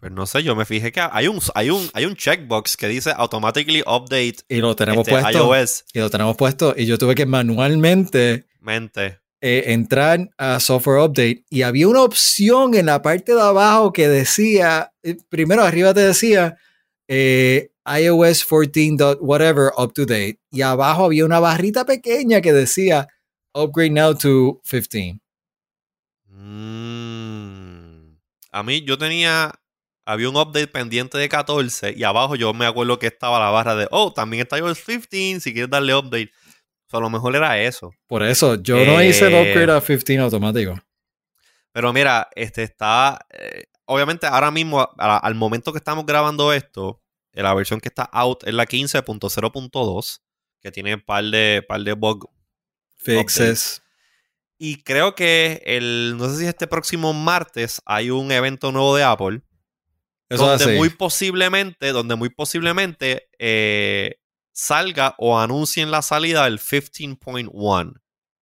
Pues 0.00 0.10
no 0.10 0.26
sé, 0.26 0.42
yo 0.42 0.56
me 0.56 0.64
fijé 0.64 0.90
que 0.90 1.00
hay 1.12 1.28
un, 1.28 1.38
hay 1.54 1.70
un, 1.70 1.88
hay 1.92 2.06
un 2.06 2.16
checkbox 2.16 2.76
que 2.76 2.88
dice 2.88 3.12
Automatically 3.16 3.82
Update 3.82 4.36
Y 4.48 4.56
lo 4.56 4.74
tenemos 4.74 5.06
este, 5.06 5.20
puesto. 5.20 5.54
iOS. 5.56 5.84
Y 5.92 5.98
lo 6.00 6.10
tenemos 6.10 6.36
puesto. 6.36 6.74
Y 6.76 6.86
yo 6.86 6.98
tuve 6.98 7.14
que 7.14 7.24
manualmente 7.26 8.46
Mente. 8.60 9.20
eh, 9.40 9.64
entrar 9.68 10.30
a 10.38 10.58
Software 10.58 11.00
Update 11.04 11.44
y 11.50 11.62
había 11.62 11.86
una 11.86 12.02
opción 12.02 12.74
en 12.74 12.86
la 12.86 13.02
parte 13.02 13.34
de 13.34 13.42
abajo 13.42 13.92
que 13.92 14.08
decía, 14.08 14.92
eh, 15.02 15.18
primero 15.28 15.62
arriba 15.62 15.92
te 15.94 16.00
decía 16.00 16.56
eh, 17.08 17.70
iOS 17.86 18.44
14. 18.44 18.96
dot 18.96 19.18
whatever 19.20 19.72
up 19.76 19.92
to 19.94 20.04
date 20.06 20.38
y 20.50 20.62
abajo 20.62 21.06
había 21.06 21.24
una 21.24 21.40
barrita 21.40 21.84
pequeña 21.84 22.40
que 22.40 22.52
decía 22.52 23.08
upgrade 23.54 23.90
now 23.90 24.14
to 24.14 24.60
15. 24.64 25.20
Mm. 26.28 28.16
A 28.52 28.62
mí 28.62 28.84
yo 28.84 28.98
tenía, 28.98 29.52
había 30.06 30.28
un 30.28 30.36
update 30.36 30.68
pendiente 30.68 31.18
de 31.18 31.28
14 31.28 31.94
y 31.96 32.04
abajo 32.04 32.36
yo 32.36 32.52
me 32.52 32.66
acuerdo 32.66 32.98
que 32.98 33.06
estaba 33.06 33.38
la 33.38 33.50
barra 33.50 33.74
de, 33.74 33.88
oh, 33.90 34.12
también 34.12 34.42
está 34.42 34.58
iOS 34.58 34.82
15 34.82 35.40
si 35.40 35.52
quieres 35.52 35.70
darle 35.70 35.94
update. 35.94 36.30
O 36.86 36.90
sea, 36.90 36.98
a 36.98 37.02
lo 37.02 37.10
mejor 37.10 37.34
era 37.34 37.58
eso. 37.60 37.92
Por 38.06 38.22
eso 38.22 38.56
yo 38.56 38.84
no 38.84 39.02
hice 39.02 39.26
el 39.26 39.34
Eh, 39.34 39.50
upgrade 39.52 39.72
a 39.72 39.80
15 39.80 40.18
automático. 40.18 40.78
Pero 41.72 41.92
mira, 41.92 42.28
este 42.34 42.62
está. 42.64 43.18
eh, 43.30 43.64
obviamente, 43.86 44.26
ahora 44.26 44.50
mismo, 44.50 44.86
al 44.98 45.34
momento 45.34 45.72
que 45.72 45.78
estamos 45.78 46.04
grabando 46.04 46.52
esto, 46.52 47.00
eh, 47.00 47.01
la 47.32 47.54
versión 47.54 47.80
que 47.80 47.88
está 47.88 48.04
out 48.04 48.44
es 48.46 48.52
la 48.52 48.66
15.0.2, 48.66 50.20
que 50.60 50.70
tiene 50.70 50.94
un 50.94 51.00
par 51.00 51.24
de, 51.24 51.64
par 51.66 51.80
de 51.80 51.92
bugs. 51.94 52.26
Fixes. 52.96 53.82
Y 54.58 54.82
creo 54.82 55.14
que 55.14 55.60
el. 55.64 56.16
No 56.16 56.28
sé 56.30 56.38
si 56.38 56.46
este 56.46 56.68
próximo 56.68 57.12
martes 57.12 57.82
hay 57.84 58.10
un 58.10 58.30
evento 58.30 58.70
nuevo 58.70 58.94
de 58.94 59.02
Apple. 59.02 59.42
Eso 60.28 60.46
donde 60.46 60.64
así. 60.64 60.76
muy 60.76 60.88
posiblemente, 60.90 61.92
donde 61.92 62.14
muy 62.14 62.28
posiblemente 62.30 63.28
eh, 63.38 64.20
salga 64.52 65.14
o 65.18 65.38
anuncien 65.38 65.90
la 65.90 66.00
salida 66.00 66.44
del 66.44 66.60
15.1. 66.60 68.00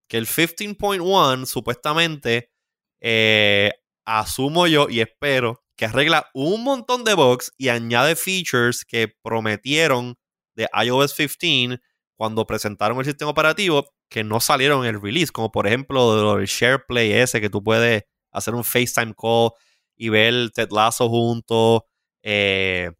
Que 0.09 0.19
el 0.19 0.27
15.1 0.27 1.47
supuestamente 1.47 2.53
eh, 3.01 3.73
asumo 4.05 4.67
yo 4.67 4.89
y 4.91 5.01
espero 5.01 5.60
que 5.81 5.87
arregla 5.87 6.29
un 6.35 6.63
montón 6.63 7.05
de 7.05 7.15
bugs 7.15 7.55
y 7.57 7.71
añade 7.71 8.15
features 8.15 8.85
que 8.85 9.09
prometieron 9.23 10.19
de 10.55 10.69
iOS 10.85 11.15
15 11.15 11.81
cuando 12.17 12.47
presentaron 12.47 12.99
el 12.99 13.07
sistema 13.07 13.31
operativo 13.31 13.91
que 14.11 14.23
no 14.23 14.41
salieron 14.41 14.85
en 14.85 14.95
el 14.97 15.01
release, 15.01 15.33
como 15.33 15.51
por 15.51 15.67
ejemplo 15.67 16.39
el 16.39 16.45
SharePlay 16.47 17.13
ese 17.13 17.41
que 17.41 17.49
tú 17.49 17.63
puedes 17.63 18.03
hacer 18.31 18.55
un 18.55 18.63
FaceTime 18.63 19.15
call 19.19 19.53
y 19.97 20.11
ver 20.11 20.51
Ted 20.51 20.69
Lasso 20.71 21.09
juntos. 21.09 21.81
Eh, 22.23 22.91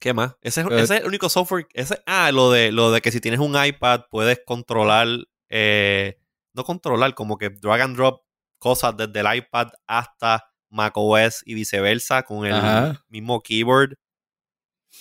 ¿Qué 0.00 0.14
más? 0.14 0.34
Ese, 0.40 0.62
es- 0.62 0.66
Eh, 0.68 0.80
ese 0.80 0.94
es 0.96 1.00
el 1.02 1.06
único 1.08 1.28
software. 1.28 1.66
Ese, 1.74 2.00
ah, 2.06 2.30
lo 2.32 2.50
de, 2.50 2.72
lo 2.72 2.90
de 2.90 3.00
que 3.02 3.12
si 3.12 3.20
tienes 3.20 3.40
un 3.40 3.54
iPad 3.62 4.02
puedes 4.10 4.40
controlar. 4.46 5.08
eh, 5.50 6.16
no 6.54 6.64
controlar, 6.64 7.14
como 7.14 7.36
que 7.36 7.50
drag 7.50 7.82
and 7.82 7.96
drop 7.96 8.22
cosas 8.58 8.96
desde 8.96 9.20
el 9.20 9.36
iPad 9.36 9.68
hasta 9.86 10.45
macOS 10.70 11.42
y 11.44 11.54
viceversa 11.54 12.22
con 12.22 12.46
el 12.46 12.54
Ajá. 12.54 13.04
mismo 13.08 13.42
keyboard. 13.42 13.94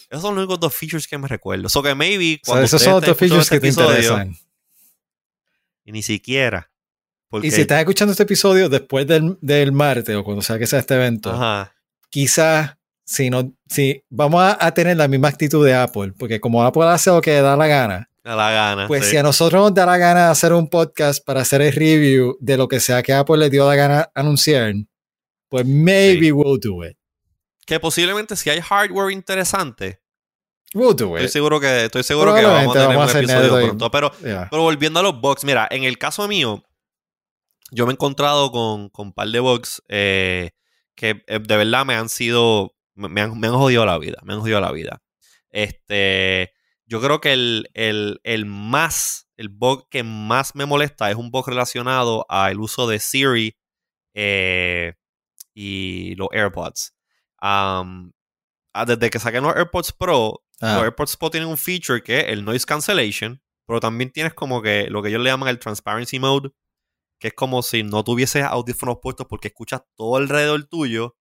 Esos 0.10 0.22
son 0.22 0.36
los 0.36 0.44
únicos 0.44 0.60
dos 0.60 0.74
features 0.76 1.08
que 1.08 1.18
me 1.18 1.28
recuerdo. 1.28 1.70
So 1.70 1.82
que 1.82 1.96
maybe 1.96 2.40
O 2.42 2.46
sea, 2.46 2.52
cuando 2.54 2.66
esos 2.66 2.82
son 2.82 2.94
estén 2.96 3.12
otros 3.12 3.18
features 3.18 3.50
que 3.50 3.56
escuchando 3.56 3.92
te 3.92 4.00
este 4.00 4.08
episodio, 4.08 4.24
interesan. 4.24 4.46
Y 5.86 5.92
ni 5.92 6.02
siquiera. 6.04 6.70
Porque, 7.30 7.48
Y 7.48 7.52
si 7.52 7.62
estás 7.62 7.80
escuchando 7.80 8.12
este 8.12 8.24
episodio 8.24 8.70
después 8.70 9.08
del, 9.08 9.38
del 9.42 9.72
martes 9.72 10.16
o 10.16 10.24
cuando 10.24 10.42
sea 10.42 10.58
que 10.60 10.68
sea 10.68 10.80
este 10.80 10.96
evento, 10.96 11.32
Ajá. 11.32 11.74
quizás 12.10 12.76
si 13.04 13.30
no, 13.30 13.54
si 13.68 14.04
vamos 14.10 14.42
a, 14.42 14.58
a 14.66 14.74
tener 14.74 14.98
la 14.98 15.08
misma 15.08 15.28
actitud 15.28 15.64
de 15.66 15.74
Apple, 15.76 16.14
porque 16.18 16.40
como 16.40 16.64
Apple 16.64 16.86
hace 16.86 17.10
lo 17.12 17.22
que 17.22 17.40
da 17.42 17.56
la 17.56 17.68
gana, 17.68 18.10
A 18.24 18.36
la 18.36 18.52
gana. 18.52 18.88
pues 18.88 19.06
sí. 19.06 19.12
si 19.12 19.18
a 19.18 19.24
nosotros 19.24 19.62
nos 19.62 19.74
da 19.76 19.86
la 19.86 19.98
gana 19.98 20.32
hacer 20.32 20.54
un 20.54 20.68
podcast 20.70 21.24
para 21.24 21.42
hacer 21.42 21.62
el 21.62 21.72
review 21.74 22.36
de 22.40 22.58
lo 22.58 22.68
que 22.68 22.80
sea 22.80 23.04
que 23.04 23.14
Apple 23.14 23.38
le 23.38 23.50
dio 23.52 23.68
la 23.68 23.76
gana 23.76 24.10
anunciar, 24.16 24.74
pues 25.50 25.66
maybe 25.66 26.28
Sí. 26.28 26.32
we'll 26.32 26.60
do 26.60 26.84
it. 26.86 26.98
que 27.66 27.80
posiblemente 27.80 28.36
si 28.36 28.50
hay 28.50 28.60
hardware 28.62 29.12
interesante, 29.12 30.02
We'll 30.74 30.96
do 30.96 31.16
estoy 31.18 31.26
it. 31.26 31.30
seguro 31.32 31.60
que, 31.60 31.86
estoy 31.86 32.04
seguro 32.04 32.34
que 32.36 32.44
vamos 32.44 32.70
a 32.70 32.74
tener 32.74 32.88
un 32.90 32.96
vamos 32.96 33.08
a 33.16 33.18
hacer 33.20 33.24
episodio 33.24 33.66
pronto. 33.68 33.92
Pero, 33.92 34.12
Yeah. 34.22 34.48
pero 34.52 34.64
volviendo 34.64 35.00
a 35.00 35.04
los 35.04 35.20
bugs, 35.22 35.44
mira, 35.46 35.68
en 35.72 35.84
el 35.86 35.98
caso 35.98 36.28
mío, 36.28 36.64
yo 37.72 37.86
me 37.86 37.92
he 37.92 37.94
encontrado 37.94 38.52
con, 38.52 38.90
con 38.90 39.08
un 39.08 39.14
par 39.14 39.30
de 39.30 39.40
bugs 39.40 39.82
eh, 39.88 40.52
que 40.96 41.24
eh, 41.28 41.40
de 41.40 41.58
verdad 41.58 41.86
me 41.86 41.96
han 41.96 42.10
sido, 42.10 42.76
me 42.94 43.08
me 43.10 43.22
han, 43.22 43.40
me 43.40 43.48
han 43.48 43.54
jodido 43.54 43.86
la 43.86 43.98
vida, 43.98 44.18
me 44.24 44.34
han 44.34 44.42
jodido 44.42 44.60
la 44.60 44.72
vida. 44.74 45.02
Este, 45.50 46.52
yo 46.86 47.00
creo 47.02 47.22
que 47.22 47.32
el, 47.34 47.70
el, 47.74 48.20
el 48.24 48.46
más, 48.46 49.30
el 49.38 49.48
bug 49.50 49.88
que 49.90 50.04
más 50.04 50.56
me 50.56 50.66
molesta 50.66 51.10
es 51.10 51.16
un 51.16 51.32
bug 51.32 51.48
relacionado 51.48 52.26
al 52.30 52.60
uso 52.60 52.86
de 52.88 53.00
Siri 53.00 53.58
eh, 54.14 54.94
y 55.56 56.14
los 56.16 56.28
AirPods. 56.32 56.94
Um, 57.42 58.12
ah, 58.74 58.86
desde 58.86 59.10
que 59.10 59.20
saqué 59.20 59.42
los 59.42 59.56
AirPods 59.56 59.94
Pro, 59.94 60.44
los 60.62 60.72
Ah, 60.72 60.82
AirPods 60.84 61.18
Pro 61.18 61.32
tienen 61.32 61.50
un 61.50 61.58
feature 61.58 62.04
que 62.04 62.20
es 62.20 62.26
el 62.28 62.46
noise 62.46 62.66
cancellation, 62.66 63.42
pero 63.66 63.80
también 63.80 64.12
tienes 64.12 64.34
como 64.34 64.62
que 64.62 64.88
lo 64.90 65.02
que 65.02 65.10
ellos 65.10 65.22
le 65.22 65.30
llaman 65.30 65.50
el 65.50 65.60
transparency 65.60 66.20
mode, 66.20 66.52
que 67.20 67.30
es 67.30 67.34
como 67.34 67.64
si 67.64 67.84
no 67.84 68.04
tuvieses 68.04 68.44
audífonos 68.44 68.98
puestos 69.02 69.26
porque 69.28 69.48
escuchas 69.48 69.82
todo 69.96 70.18
alrededor 70.18 70.66
tuyo 70.66 71.18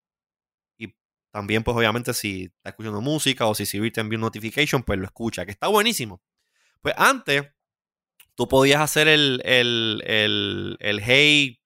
y 0.76 0.94
también 1.32 1.62
pues 1.62 1.76
obviamente 1.76 2.12
si 2.12 2.44
estás 2.44 2.72
escuchando 2.72 3.00
música 3.00 3.46
o 3.46 3.54
si 3.54 3.66
Siri 3.66 3.90
te 3.90 4.00
envía 4.00 4.18
un 4.18 4.22
notification, 4.22 4.82
pues 4.82 4.98
lo 4.98 5.06
escucha, 5.06 5.44
que 5.46 5.52
está 5.52 5.68
buenísimo. 5.68 6.22
Pues 6.82 6.94
antes 6.98 7.44
tú 8.34 8.48
podías 8.48 8.80
hacer 8.80 9.08
el, 9.08 9.40
el, 9.44 10.02
el, 10.06 10.76
el 10.80 11.00
hey 11.00 11.60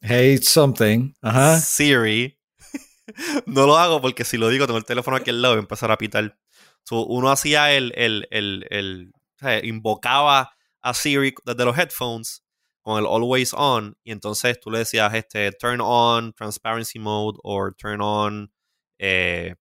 Hey, 0.00 0.38
something. 0.38 1.12
Ajá. 1.20 1.60
Siri. 1.60 2.38
no 3.46 3.66
lo 3.66 3.76
hago 3.76 4.00
porque 4.00 4.24
si 4.24 4.36
lo 4.36 4.48
digo, 4.48 4.66
tengo 4.66 4.78
el 4.78 4.84
teléfono 4.84 5.16
aquí 5.16 5.30
al 5.30 5.42
lado 5.42 5.54
y 5.54 5.56
voy 5.56 5.60
a 5.62 5.64
empezar 5.64 5.90
a 5.90 5.98
pitar. 5.98 6.38
So, 6.84 7.04
uno 7.06 7.30
hacía 7.30 7.72
el, 7.72 7.92
el, 7.96 8.26
el, 8.30 8.66
el- 8.70 9.12
o 9.36 9.38
sea, 9.40 9.64
invocaba 9.64 10.52
a 10.82 10.94
Siri 10.94 11.34
desde 11.44 11.64
los 11.64 11.76
headphones 11.78 12.42
con 12.82 12.98
el 12.98 13.06
always 13.06 13.52
on 13.54 13.96
y 14.04 14.12
entonces 14.12 14.58
tú 14.60 14.70
le 14.70 14.78
decías 14.80 15.12
este 15.14 15.52
turn 15.52 15.80
on 15.82 16.32
transparency 16.32 16.98
mode 16.98 17.38
o 17.42 17.70
turn 17.72 18.00
on 18.00 18.52
eh, 18.98 19.54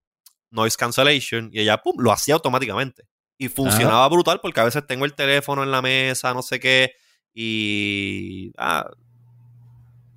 noise 0.52 0.76
cancellation 0.78 1.50
y 1.54 1.62
ella 1.62 1.78
pum, 1.78 1.96
lo 2.00 2.12
hacía 2.12 2.36
automáticamente 2.36 3.04
y 3.38 3.48
funcionaba 3.50 4.08
brutal 4.10 4.40
porque 4.42 4.60
a 4.62 4.66
veces 4.66 4.86
tengo 4.88 5.06
el 5.06 5.14
teléfono 5.16 5.64
en 5.64 5.72
la 5.72 5.82
mesa 5.82 6.34
no 6.34 6.42
sé 6.42 6.60
qué 6.60 6.92
y 7.34 8.52
ah, 8.58 8.90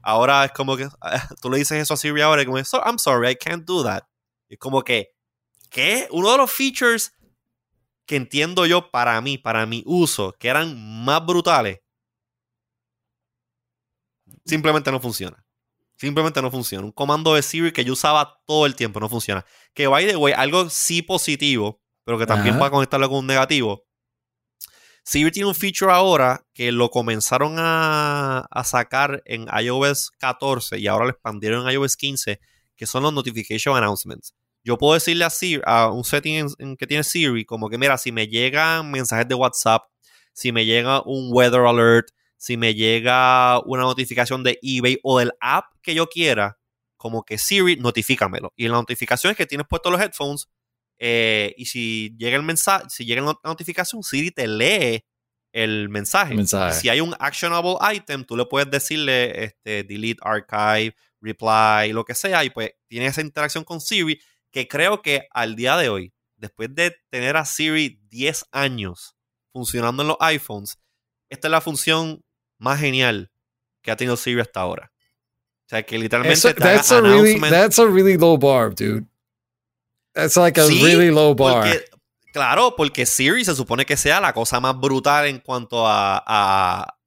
ahora 0.02 0.44
es 0.44 0.52
como 0.52 0.76
que 0.76 0.88
tú 1.40 1.50
le 1.50 1.58
dices 1.58 1.78
eso 1.80 1.94
a 1.94 1.96
Siri 1.96 2.20
ahora 2.20 2.42
y 2.42 2.46
como 2.46 2.62
"So- 2.64 2.82
I'm 2.84 2.98
sorry 2.98 3.30
I 3.30 3.36
can't 3.36 3.64
do 3.64 3.82
that 3.84 4.02
y 4.48 4.54
es 4.54 4.58
como 4.60 4.82
que 4.82 5.14
¿qué? 5.70 6.08
uno 6.10 6.30
de 6.32 6.38
los 6.38 6.50
features 6.50 7.12
que 8.06 8.16
entiendo 8.16 8.66
yo 8.66 8.90
para 8.90 9.20
mí 9.20 9.38
para 9.38 9.64
mi 9.66 9.82
uso 9.86 10.32
que 10.38 10.48
eran 10.48 11.04
más 11.04 11.24
brutales 11.24 11.78
simplemente 14.44 14.90
no 14.90 15.00
funciona. 15.00 15.44
Simplemente 15.96 16.42
no 16.42 16.50
funciona. 16.50 16.84
Un 16.84 16.92
comando 16.92 17.34
de 17.34 17.42
Siri 17.42 17.72
que 17.72 17.84
yo 17.84 17.92
usaba 17.92 18.40
todo 18.44 18.66
el 18.66 18.74
tiempo 18.74 18.98
no 18.98 19.08
funciona. 19.08 19.44
Que 19.72 19.86
by 19.86 20.06
the 20.06 20.16
way, 20.16 20.32
algo 20.36 20.68
sí 20.68 21.00
positivo, 21.02 21.80
pero 22.04 22.18
que 22.18 22.26
también 22.26 22.54
Ajá. 22.56 22.62
va 22.62 22.66
a 22.66 22.70
conectarlo 22.70 23.08
con 23.08 23.18
un 23.18 23.26
negativo. 23.28 23.84
Siri 25.04 25.32
tiene 25.32 25.48
un 25.48 25.54
feature 25.54 25.92
ahora 25.92 26.46
que 26.54 26.70
lo 26.70 26.90
comenzaron 26.90 27.56
a, 27.58 28.46
a 28.50 28.64
sacar 28.64 29.22
en 29.26 29.46
iOS 29.60 30.12
14 30.18 30.78
y 30.78 30.86
ahora 30.86 31.06
lo 31.06 31.10
expandieron 31.10 31.66
en 31.66 31.74
iOS 31.74 31.96
15, 31.96 32.40
que 32.76 32.86
son 32.86 33.02
los 33.02 33.12
notification 33.12 33.76
announcements. 33.76 34.34
Yo 34.64 34.78
puedo 34.78 34.94
decirle 34.94 35.24
a 35.24 35.30
Siri, 35.30 35.60
a 35.66 35.90
un 35.90 36.04
setting 36.04 36.76
que 36.76 36.86
tiene 36.86 37.02
Siri, 37.02 37.44
como 37.44 37.68
que 37.68 37.78
mira, 37.78 37.98
si 37.98 38.12
me 38.12 38.28
llegan 38.28 38.90
mensajes 38.92 39.26
de 39.26 39.34
WhatsApp, 39.34 39.82
si 40.32 40.52
me 40.52 40.64
llega 40.64 41.02
un 41.02 41.30
weather 41.32 41.62
alert, 41.62 42.08
si 42.36 42.56
me 42.56 42.74
llega 42.74 43.60
una 43.66 43.82
notificación 43.82 44.44
de 44.44 44.58
eBay 44.62 44.98
o 45.02 45.18
del 45.18 45.32
app 45.40 45.64
que 45.82 45.94
yo 45.94 46.06
quiera, 46.06 46.58
como 46.96 47.24
que 47.24 47.38
Siri, 47.38 47.76
notifícamelo. 47.76 48.52
Y 48.56 48.68
la 48.68 48.74
notificación 48.74 49.32
es 49.32 49.36
que 49.36 49.46
tienes 49.46 49.66
puesto 49.68 49.90
los 49.90 50.00
headphones. 50.00 50.48
Eh, 51.04 51.52
y 51.56 51.66
si 51.66 52.14
llega 52.16 52.36
el 52.36 52.44
mensaje, 52.44 52.84
si 52.88 53.04
llega 53.04 53.22
la 53.22 53.36
notificación, 53.42 54.04
Siri 54.04 54.30
te 54.30 54.46
lee 54.46 55.04
el 55.52 55.88
mensaje. 55.88 56.32
Si 56.74 56.88
hay 56.88 57.00
un 57.00 57.12
actionable 57.18 57.74
item, 57.92 58.24
tú 58.24 58.36
le 58.36 58.46
puedes 58.46 58.70
decirle 58.70 59.42
este, 59.42 59.82
delete 59.82 60.20
archive, 60.22 60.94
reply, 61.20 61.92
lo 61.92 62.04
que 62.04 62.14
sea, 62.14 62.44
y 62.44 62.50
pues 62.50 62.70
tiene 62.86 63.06
esa 63.06 63.20
interacción 63.20 63.64
con 63.64 63.80
Siri 63.80 64.20
que 64.52 64.68
creo 64.68 65.02
que 65.02 65.26
al 65.32 65.56
día 65.56 65.76
de 65.76 65.88
hoy, 65.88 66.14
después 66.36 66.72
de 66.72 66.94
tener 67.10 67.36
a 67.36 67.44
Siri 67.46 68.00
10 68.08 68.44
años 68.52 69.16
funcionando 69.52 70.02
en 70.04 70.08
los 70.08 70.18
iPhones, 70.20 70.78
esta 71.28 71.48
es 71.48 71.50
la 71.50 71.60
función 71.60 72.22
más 72.58 72.78
genial 72.78 73.32
que 73.82 73.90
ha 73.90 73.96
tenido 73.96 74.16
Siri 74.16 74.40
hasta 74.40 74.60
ahora. 74.60 74.92
O 75.66 75.68
sea, 75.68 75.82
que 75.82 75.98
literalmente 75.98 76.38
Eso- 76.38 76.54
that's, 76.54 76.92
a 76.92 77.00
really, 77.00 77.40
that's 77.40 77.80
a 77.80 77.86
really 77.86 78.16
low 78.16 78.38
bar, 78.38 78.72
dude. 78.72 79.04
That's 80.14 80.36
like 80.36 80.60
a 80.60 80.66
Sí, 80.66 80.82
really 80.84 81.10
low 81.10 81.34
bar. 81.34 81.62
Porque, 81.62 81.84
claro, 82.32 82.74
porque 82.76 83.06
Siri 83.06 83.44
se 83.44 83.54
supone 83.54 83.86
que 83.86 83.96
sea 83.96 84.20
la 84.20 84.32
cosa 84.32 84.60
más 84.60 84.78
brutal 84.78 85.26
en 85.26 85.40
cuanto 85.40 85.86
a, 85.86 86.22
a, 86.26 86.98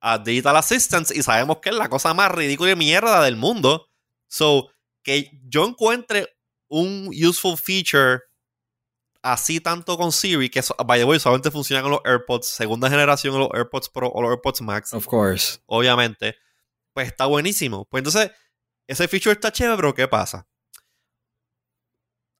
a 0.00 0.18
Digital 0.18 0.56
Assistance 0.56 1.16
y 1.16 1.22
sabemos 1.22 1.58
que 1.62 1.70
es 1.70 1.76
la 1.76 1.88
cosa 1.88 2.14
más 2.14 2.32
ridícula 2.32 2.72
y 2.72 2.76
mierda 2.76 3.22
del 3.22 3.36
mundo. 3.36 3.86
So, 4.26 4.68
que 5.02 5.30
yo 5.48 5.66
encuentre 5.66 6.28
un 6.68 7.08
useful 7.08 7.56
feature 7.56 8.20
así 9.22 9.60
tanto 9.60 9.96
con 9.96 10.12
Siri, 10.12 10.48
que 10.50 10.62
by 10.84 10.98
the 11.00 11.04
way, 11.04 11.18
solamente 11.18 11.50
funciona 11.50 11.82
con 11.82 11.92
los 11.92 12.00
AirPods, 12.04 12.46
segunda 12.46 12.88
generación 12.90 13.38
los 13.38 13.48
AirPods 13.52 13.88
Pro 13.88 14.08
o 14.08 14.22
los 14.22 14.30
AirPods 14.30 14.60
Max, 14.62 14.92
Of 14.94 15.06
course. 15.06 15.58
obviamente, 15.66 16.36
pues 16.92 17.08
está 17.08 17.26
buenísimo. 17.26 17.84
Pues 17.86 18.00
entonces, 18.00 18.30
ese 18.86 19.08
feature 19.08 19.32
está 19.32 19.50
chévere, 19.52 19.76
pero 19.76 19.94
¿qué 19.94 20.08
pasa? 20.08 20.46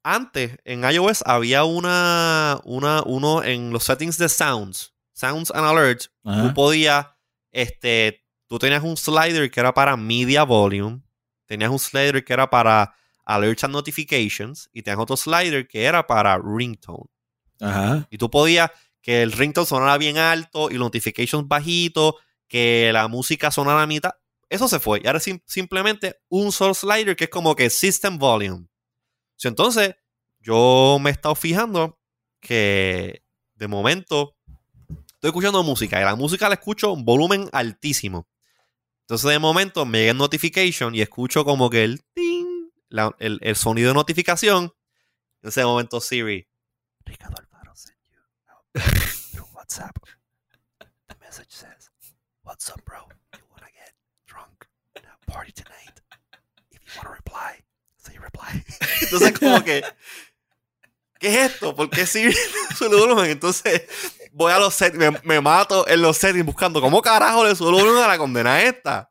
Antes, 0.02 0.56
en 0.64 0.84
iOS 0.90 1.22
había 1.26 1.64
una, 1.64 2.61
una, 2.64 3.02
uno 3.04 3.42
en 3.42 3.72
los 3.72 3.84
settings 3.84 4.16
de 4.18 4.28
sounds, 4.28 4.94
sounds 5.12 5.50
and 5.50 5.66
alerts, 5.66 6.11
Ajá. 6.24 6.42
tú 6.48 6.54
podías, 6.54 7.06
este, 7.50 8.24
tú 8.46 8.58
tenías 8.58 8.82
un 8.82 8.96
slider 8.96 9.50
que 9.50 9.61
era 9.61 9.74
para 9.74 9.96
media 9.96 10.44
volume, 10.44 11.02
tenías 11.46 11.70
un 11.70 11.78
slider 11.78 12.24
que 12.24 12.32
era 12.32 12.48
para 12.48 12.94
alerts 13.26 13.64
and 13.64 13.74
notifications, 13.74 14.70
y 14.72 14.82
tenías 14.82 15.00
otro 15.00 15.16
slider 15.16 15.66
que 15.68 15.84
era 15.84 16.06
para 16.06 16.38
ringtone. 16.38 17.04
Ajá. 17.61 18.06
Y 18.11 18.16
tú 18.18 18.30
podías 18.30 18.70
que 19.02 19.22
el 19.22 19.32
ringtone 19.32 19.66
sonara 19.66 19.98
bien 19.98 20.16
alto 20.16 20.70
y 20.70 20.74
los 20.74 20.87
notifications 20.87 21.46
bajito, 21.48 22.16
que 22.46 22.90
la 22.92 23.08
música 23.08 23.50
sonara 23.50 23.82
a 23.82 23.87
mitad. 23.87 24.12
Eso 24.48 24.68
se 24.68 24.78
fue. 24.80 25.00
Y 25.02 25.06
ahora 25.06 25.18
es 25.18 25.24
sim- 25.24 25.42
simplemente 25.44 26.20
un 26.28 26.52
solo 26.52 26.72
slider 26.72 27.14
que 27.16 27.24
es 27.24 27.30
como 27.30 27.54
que 27.54 27.68
system 27.68 28.16
volume. 28.16 28.67
So, 29.38 29.48
entonces, 29.48 29.94
yo 30.40 30.98
me 31.01 31.11
he 31.11 31.12
estado 31.12 31.35
fijando 31.35 31.98
que 32.40 33.22
de 33.55 33.68
momento 33.68 34.37
estoy 35.14 35.29
escuchando 35.29 35.62
música 35.62 36.01
y 36.01 36.05
la 36.05 36.14
música 36.16 36.48
la 36.48 36.55
escucho 36.57 36.92
en 36.92 37.05
volumen 37.05 37.48
altísimo. 37.53 38.29
Entonces, 39.03 39.31
de 39.31 39.38
momento 39.38 39.87
me 39.87 39.98
llega 40.01 40.11
el 40.12 40.18
notification 40.18 40.94
y 40.94 41.01
escucho 41.03 41.44
como 41.44 41.70
que 41.70 41.85
el 41.85 42.03
ting, 42.14 42.68
la- 42.88 43.14
el, 43.20 43.38
el 43.42 43.57
sonido 43.57 43.88
de 43.88 43.94
notificación. 43.94 44.74
En 45.42 45.48
ese 45.51 45.64
momento, 45.64 46.01
Siri, 46.01 46.48
Ricardo 47.07 47.37
Alfaro 47.38 47.74
sent 47.77 47.96
you 48.11 48.81
through 49.33 49.48
WhatsApp. 49.55 49.96
The 51.07 51.14
message 51.20 51.51
says, 51.53 51.90
What's 52.42 52.68
up, 52.70 52.85
bro? 52.85 53.07
You 53.35 53.44
wanna 53.53 53.70
get 53.72 53.94
drunk? 54.27 54.66
Now 54.96 55.14
party 55.33 55.53
tonight. 55.53 56.01
If 56.72 56.81
you 56.85 56.92
wanna 57.03 57.14
reply, 57.14 57.61
say 58.09 58.18
reply. 58.18 58.64
Entonces, 59.03 59.38
como 59.38 59.62
que, 59.62 59.85
¿qué 61.18 61.29
es 61.29 61.53
esto? 61.53 61.75
¿Por 61.75 61.90
qué 61.90 62.07
Siri 62.07 62.35
sube 62.77 62.94
el 62.94 63.01
volumen? 63.01 63.31
Entonces, 63.31 63.83
voy 64.33 64.53
a 64.53 64.59
los 64.59 64.75
settings, 64.75 64.99
me, 64.99 65.21
me 65.25 65.40
mato 65.40 65.87
en 65.88 66.03
los 66.03 66.16
settings 66.16 66.47
buscando 66.47 66.81
cómo 66.81 67.03
carajo 67.03 67.44
le 67.44 67.55
subo 67.55 67.71
el 67.71 67.75
volumen 67.85 68.03
a 68.03 68.09
la 68.09 68.18
condena 68.18 68.62
esta. 68.62 69.11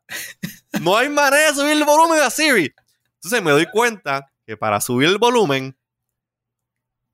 No 0.82 0.98
hay 0.98 1.10
manera 1.10 1.48
de 1.48 1.56
subir 1.56 1.72
el 1.72 1.84
volumen 1.84 2.20
a 2.22 2.30
Siri. 2.30 2.74
Entonces 3.16 3.42
me 3.42 3.52
doy 3.52 3.66
cuenta 3.72 4.32
que 4.46 4.58
para 4.58 4.80
subir 4.80 5.10
el 5.10 5.18
volumen 5.18 5.78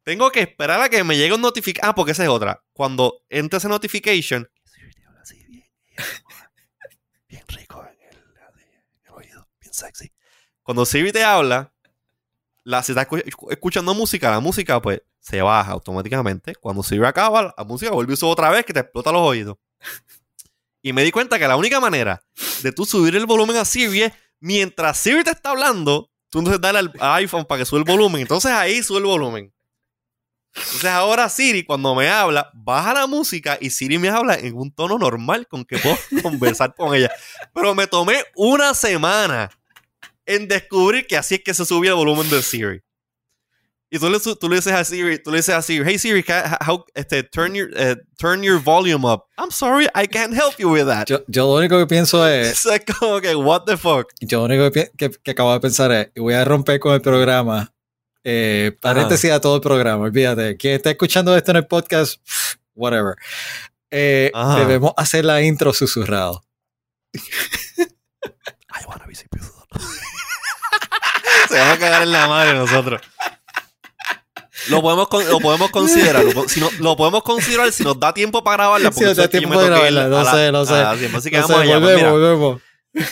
tengo 0.04 0.32
que 0.32 0.42
esperar 0.42 0.82
a 0.82 0.90
que 0.90 1.04
me 1.04 1.18
llegue 1.18 1.34
un 1.34 1.42
notification. 1.42 1.90
Ah, 1.90 1.96
porque 1.96 2.12
esa 2.12 2.24
es 2.24 2.30
otra. 2.30 2.64
Cuando 2.74 3.24
entre 3.30 3.58
ese 3.58 3.70
notification, 3.70 4.50
bien, 5.48 5.64
bien 7.28 7.44
rico 7.48 7.84
en 7.84 8.00
el, 8.02 8.18
en 8.18 9.06
el 9.06 9.12
oído, 9.12 9.48
bien 9.60 9.74
sexy. 9.74 10.12
Cuando 10.62 10.86
Siri 10.86 11.12
te 11.12 11.24
habla, 11.24 11.73
la, 12.64 12.82
si 12.84 12.92
estás 12.94 13.08
escu- 13.08 13.52
escuchando 13.52 13.94
música, 13.94 14.32
la 14.32 14.40
música 14.40 14.82
pues 14.82 15.02
se 15.20 15.42
baja 15.42 15.72
automáticamente. 15.72 16.56
Cuando 16.56 16.84
Siri 16.84 17.04
acaba, 17.06 17.54
la 17.58 17.64
música 17.64 17.92
vuelve 17.92 18.14
y 18.14 18.18
sube 18.18 18.32
otra 18.32 18.50
vez 18.50 18.66
que 18.66 18.74
te 18.74 18.80
explota 18.82 19.12
los 19.12 19.22
oídos. 19.22 19.58
Y 20.82 20.92
me 20.94 21.04
di 21.04 21.12
cuenta 21.12 21.40
que 21.40 21.48
la 21.48 21.56
única 21.56 21.80
manera 21.80 22.22
de 22.62 22.72
tú 22.72 22.86
subir 22.86 23.16
el 23.16 23.26
volumen 23.26 23.56
a 23.58 23.66
Siri 23.66 24.04
es 24.04 24.14
mientras 24.40 24.98
Siri 24.98 25.24
te 25.24 25.32
está 25.32 25.52
hablando, 25.52 26.10
tú 26.30 26.40
entonces 26.40 26.60
dale 26.62 26.80
al 26.80 26.92
iPhone 27.00 27.46
para 27.46 27.60
que 27.60 27.66
sube 27.66 27.80
el 27.80 27.86
volumen. 27.86 28.22
Entonces 28.22 28.52
ahí 28.52 28.84
sube 28.84 28.98
el 29.00 29.06
volumen. 29.06 29.54
Entonces 30.56 30.86
ahora 30.92 31.30
Siri, 31.30 31.64
cuando 31.64 31.96
me 31.96 32.10
habla, 32.10 32.52
baja 32.54 32.94
la 32.94 33.08
música 33.08 33.58
y 33.60 33.70
Siri 33.72 33.98
me 33.98 34.10
habla 34.10 34.36
en 34.36 34.56
un 34.56 34.72
tono 34.72 34.98
normal 35.00 35.48
con 35.48 35.66
que 35.66 35.78
puedo 35.80 35.98
conversar 36.22 36.76
con 36.76 36.94
ella. 36.94 37.12
Pero 37.54 37.74
me 37.74 37.88
tomé 37.88 38.24
una 38.36 38.74
semana 38.74 39.50
en 40.26 40.48
descubrir 40.48 41.08
que 41.08 41.18
así 41.18 41.36
es 41.36 41.44
que 41.44 41.54
se 41.54 41.66
subía 41.66 41.92
el 41.92 41.96
volumen 41.96 42.30
de 42.30 42.42
Siri. 42.42 42.82
Y 43.94 44.00
tú 44.00 44.10
le, 44.10 44.20
tú 44.20 44.50
le 44.50 44.56
dices 44.56 44.74
a 44.74 44.84
Siri, 44.84 45.20
tú 45.20 45.30
le 45.30 45.38
dices 45.38 45.54
a 45.54 45.62
Siri, 45.62 45.84
hey 45.86 46.00
Siri, 46.00 46.26
how, 46.66 46.84
este, 46.96 47.22
turn, 47.22 47.54
your, 47.54 47.70
uh, 47.78 47.96
turn 48.18 48.42
your 48.42 48.60
volume 48.60 49.06
up. 49.06 49.26
I'm 49.38 49.52
sorry, 49.52 49.86
I 49.94 50.08
can't 50.08 50.34
help 50.34 50.58
you 50.58 50.72
with 50.72 50.88
that. 50.88 51.06
Yo, 51.06 51.24
yo 51.28 51.46
lo 51.46 51.60
único 51.60 51.78
que 51.78 51.86
pienso 51.86 52.28
es... 52.28 52.66
es 52.66 52.82
como 52.86 53.22
que, 53.22 53.36
what 53.36 53.66
the 53.66 53.78
fuck. 53.78 54.12
Yo 54.20 54.40
lo 54.40 54.46
único 54.46 54.72
que, 54.72 54.90
que, 54.98 55.12
que 55.12 55.32
acabo 55.32 55.54
de 55.54 55.60
pensar 55.60 55.92
es, 55.92 56.10
voy 56.16 56.34
a 56.34 56.44
romper 56.44 56.80
con 56.80 56.96
el 56.96 57.02
programa. 57.02 57.72
Eh, 58.24 58.76
paréntesis 58.82 59.30
a 59.32 59.40
todo 59.40 59.58
el 59.58 59.62
programa, 59.62 60.06
olvídate. 60.06 60.58
Quien 60.58 60.74
está 60.74 60.90
escuchando 60.90 61.36
esto 61.38 61.52
en 61.52 61.58
el 61.58 61.68
podcast, 61.68 62.20
whatever. 62.74 63.16
Eh, 63.92 64.32
debemos 64.58 64.94
hacer 64.98 65.24
la 65.24 65.44
intro 65.44 65.72
susurrado. 65.72 66.44
I 68.74 68.86
wanna 68.88 69.06
be 69.06 69.14
Se 71.54 71.60
van 71.60 71.70
a 71.70 71.78
cagar 71.78 72.02
en 72.02 72.12
la 72.12 72.28
madre 72.28 72.54
nosotros. 72.54 73.02
Lo 74.70 74.82
podemos, 74.82 75.08
lo 75.30 75.40
podemos 75.40 75.70
considerar. 75.72 76.24
Lo, 76.24 76.48
si 76.50 76.60
no, 76.60 76.70
lo 76.80 76.96
podemos 76.96 77.22
considerar 77.22 77.72
si 77.72 77.84
nos 77.84 78.00
da 78.00 78.14
tiempo 78.14 78.44
para 78.44 78.64
grabarla. 78.64 78.90
Porque 78.90 79.00
si 79.00 79.06
nos 79.06 79.18
da 79.18 79.28
tiempo 79.28 79.54
para 79.54 79.68
grabarla. 79.68 80.08
No 80.08 80.26
sé, 80.26 80.52
no 80.52 80.66
sé. 80.66 80.76
Así 80.76 81.30
que 81.30 81.40
vamos 81.40 81.58
allá. 81.58 81.78
Volvemos, 81.78 82.12
volvemos. 82.12 82.62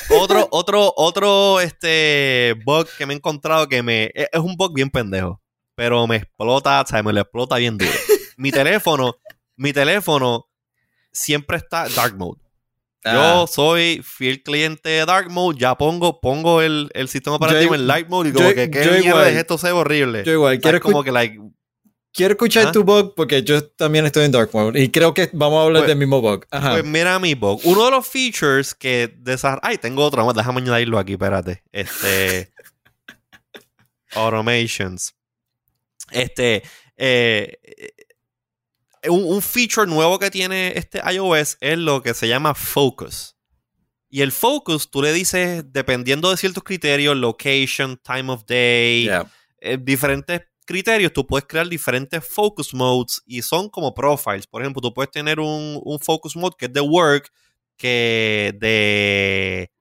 Otro, 0.10 0.48
otro, 0.52 0.94
otro 0.96 1.60
este 1.60 2.56
bug 2.66 2.88
que 2.98 3.06
me 3.06 3.14
he 3.14 3.18
encontrado 3.18 3.68
que 3.68 3.84
me. 3.84 4.12
Es 4.14 4.40
un 4.40 4.56
bug 4.56 4.74
bien 4.74 4.90
pendejo. 4.90 5.42
Pero 5.76 6.06
me 6.08 6.18
explota, 6.18 6.82
o 6.82 6.88
sea, 6.88 7.04
me 7.04 7.14
lo 7.14 7.22
explota 7.22 7.58
bien 7.58 7.78
duro. 7.78 7.92
mi 8.38 8.52
teléfono, 8.52 9.18
mi 9.56 9.74
teléfono 9.74 10.48
siempre 11.12 11.58
está 11.58 11.88
dark 11.90 12.16
mode. 12.18 12.42
Yo 13.04 13.44
ah. 13.44 13.48
soy 13.48 14.02
fiel 14.04 14.44
cliente 14.44 14.90
de 14.90 15.06
Dark 15.06 15.30
Mode, 15.32 15.60
ya 15.60 15.76
pongo, 15.76 16.22
pongo 16.22 16.62
el, 16.62 16.92
el 16.94 17.08
sistema 17.08 17.38
operativo 17.38 17.74
en 17.74 17.88
Light 17.88 18.08
Mode 18.10 18.30
y 18.30 18.34
como 18.34 18.50
que 18.50 18.70
qué 18.70 19.00
mierda 19.02 19.28
es 19.30 19.38
esto 19.38 19.58
se 19.58 19.68
ve 19.68 19.74
horrible. 19.74 20.24
Yo 20.24 20.34
igual, 20.34 20.60
quiero 20.60 20.80
como 20.80 21.04
que 21.04 21.12
like 21.12 21.40
Quiero 22.14 22.34
escuchar 22.34 22.68
¿Ah? 22.68 22.72
tu 22.74 22.84
bug 22.84 23.16
porque 23.16 23.42
yo 23.42 23.66
también 23.66 24.06
estoy 24.06 24.26
en 24.26 24.34
Dark 24.34 24.50
Mode 24.52 24.82
y 24.82 24.90
creo 24.90 25.14
que 25.14 25.30
vamos 25.32 25.62
a 25.62 25.66
hablar 25.66 25.84
pues, 25.84 25.90
del 25.90 25.98
mismo 25.98 26.20
bug. 26.20 26.46
Pues 26.50 26.84
mira 26.84 27.18
mi 27.20 27.36
bug. 27.36 27.62
Uno 27.64 27.86
de 27.86 27.92
los 27.92 28.06
features 28.06 28.76
que 28.76 29.14
desarrolla. 29.18 29.62
Ay, 29.64 29.78
tengo 29.78 30.04
otro 30.04 30.26
más. 30.26 30.36
Déjame 30.36 30.60
añadirlo 30.60 31.00
aquí, 31.00 31.14
espérate. 31.14 31.64
Este. 31.72 32.52
automations. 34.12 35.16
Este. 36.12 36.64
Eh, 36.98 37.58
un, 39.10 39.24
un, 39.24 39.42
feature 39.42 39.88
nuevo 39.88 40.20
que 40.20 40.30
tiene 40.30 40.74
este 40.76 41.02
iOS 41.12 41.58
es 41.60 41.78
lo 41.78 42.02
que 42.02 42.14
se 42.14 42.28
llama 42.28 42.54
Focus. 42.54 43.36
Y 44.10 44.22
el 44.22 44.32
Focus, 44.32 44.92
tú 44.92 45.02
le 45.02 45.14
dices, 45.14 45.64
dependiendo 45.72 46.30
de 46.30 46.38
ciertos 46.38 46.64
criterios, 46.64 47.16
location, 47.16 47.98
time 48.04 48.32
of 48.32 48.46
day, 48.46 49.10
eh, 49.60 49.78
diferentes 49.82 50.42
criterios, 50.66 51.14
tú 51.14 51.26
puedes 51.26 51.48
crear 51.48 51.68
diferentes 51.68 52.26
focus 52.28 52.74
modes 52.74 53.22
y 53.26 53.42
son 53.42 53.70
como 53.70 53.94
profiles. 53.94 54.48
Por 54.48 54.62
ejemplo, 54.62 54.82
tú 54.82 54.94
puedes 54.94 55.12
tener 55.12 55.40
un, 55.40 55.80
un 55.84 56.00
focus 56.00 56.36
mode 56.36 56.56
que 56.58 56.66
es 56.66 56.74
de 56.74 56.82
work, 56.82 57.32
que 57.78 58.54
de 58.60 59.72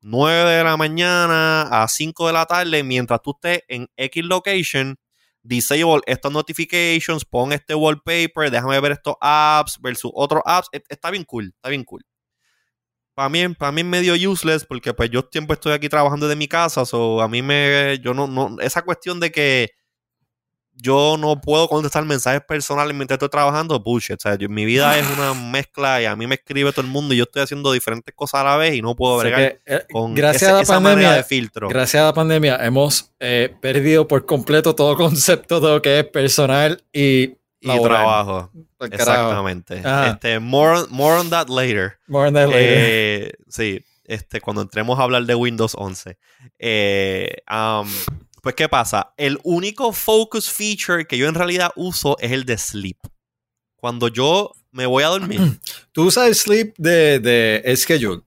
9 0.00 0.50
de 0.50 0.64
la 0.64 0.76
mañana 0.76 1.62
a 1.82 1.88
5 1.88 2.26
de 2.28 2.32
la 2.32 2.46
tarde, 2.46 2.82
mientras 2.82 3.20
tú 3.22 3.32
estés 3.32 3.62
en 3.68 3.88
X 3.96 4.24
location, 4.24 4.96
disable 5.46 6.00
estas 6.06 6.32
notifications, 6.32 7.24
pon 7.24 7.52
este 7.52 7.74
wallpaper, 7.74 8.50
déjame 8.50 8.80
ver 8.80 8.92
estos 8.92 9.14
apps 9.20 9.78
versus 9.80 10.10
otros 10.14 10.42
apps. 10.44 10.68
E, 10.72 10.82
está 10.88 11.10
bien 11.10 11.24
cool, 11.24 11.52
está 11.54 11.68
bien 11.68 11.84
cool. 11.84 12.02
Para 13.14 13.28
mí, 13.30 13.48
para 13.54 13.72
mí 13.72 13.80
es 13.80 13.86
medio 13.86 14.30
useless 14.30 14.64
porque 14.66 14.92
pues 14.92 15.10
yo 15.10 15.26
siempre 15.32 15.54
estoy 15.54 15.72
aquí 15.72 15.88
trabajando 15.88 16.28
de 16.28 16.36
mi 16.36 16.48
casa, 16.48 16.82
o 16.92 17.22
a 17.22 17.28
mí 17.28 17.40
me, 17.40 17.98
yo 18.02 18.12
no, 18.12 18.56
esa 18.60 18.82
cuestión 18.82 19.20
de 19.20 19.32
que 19.32 19.70
yo 20.76 21.16
no 21.18 21.40
puedo 21.40 21.68
contestar 21.68 22.04
mensajes 22.04 22.42
personales 22.42 22.94
mientras 22.94 23.16
estoy 23.16 23.30
trabajando, 23.30 23.80
bullshit. 23.80 24.16
O 24.16 24.20
sea, 24.20 24.36
mi 24.48 24.64
vida 24.64 24.98
es 24.98 25.06
una 25.16 25.34
mezcla 25.50 26.02
y 26.02 26.04
a 26.04 26.14
mí 26.14 26.26
me 26.26 26.34
escribe 26.34 26.70
todo 26.72 26.82
el 26.82 26.90
mundo 26.90 27.14
y 27.14 27.16
yo 27.16 27.24
estoy 27.24 27.42
haciendo 27.42 27.72
diferentes 27.72 28.14
cosas 28.14 28.42
a 28.42 28.44
la 28.44 28.56
vez 28.56 28.74
y 28.74 28.82
no 28.82 28.94
puedo 28.94 29.16
bregar 29.18 29.60
eh, 29.64 29.84
con 29.90 30.14
gracias 30.14 30.50
a 30.52 30.58
la 30.58 30.64
pandemia, 30.64 31.12
de 31.12 31.24
filtro. 31.24 31.68
Gracias 31.68 32.02
a 32.02 32.06
la 32.06 32.14
pandemia 32.14 32.56
hemos 32.56 33.12
eh, 33.20 33.54
perdido 33.60 34.06
por 34.06 34.26
completo 34.26 34.74
todo 34.74 34.96
concepto 34.96 35.60
de 35.60 35.68
lo 35.68 35.82
que 35.82 36.00
es 36.00 36.04
personal 36.04 36.82
y, 36.92 37.36
y 37.60 37.82
trabajo. 37.82 38.50
Exactamente. 38.80 39.82
Este, 40.08 40.38
more, 40.38 40.82
more 40.90 41.16
on 41.16 41.30
that 41.30 41.48
later. 41.48 41.98
More 42.06 42.28
on 42.28 42.34
that 42.34 42.48
later. 42.48 42.60
Eh, 42.60 43.32
sí, 43.48 43.82
este, 44.04 44.40
cuando 44.40 44.62
entremos 44.62 44.98
a 44.98 45.02
hablar 45.02 45.24
de 45.24 45.34
Windows 45.34 45.74
11. 45.76 46.18
Eh, 46.58 47.36
um, 47.50 47.88
pues, 48.46 48.54
¿qué 48.54 48.68
pasa? 48.68 49.12
El 49.16 49.40
único 49.42 49.92
focus 49.92 50.48
feature 50.48 51.04
que 51.04 51.18
yo 51.18 51.26
en 51.26 51.34
realidad 51.34 51.72
uso 51.74 52.16
es 52.20 52.30
el 52.30 52.44
de 52.44 52.56
sleep. 52.56 52.96
Cuando 53.74 54.06
yo 54.06 54.52
me 54.70 54.86
voy 54.86 55.02
a 55.02 55.08
dormir. 55.08 55.40
¿Tú 55.92 56.04
usas 56.04 56.28
el 56.28 56.36
sleep 56.36 56.76
de, 56.78 57.18
de 57.18 57.76
schedule? 57.76 58.22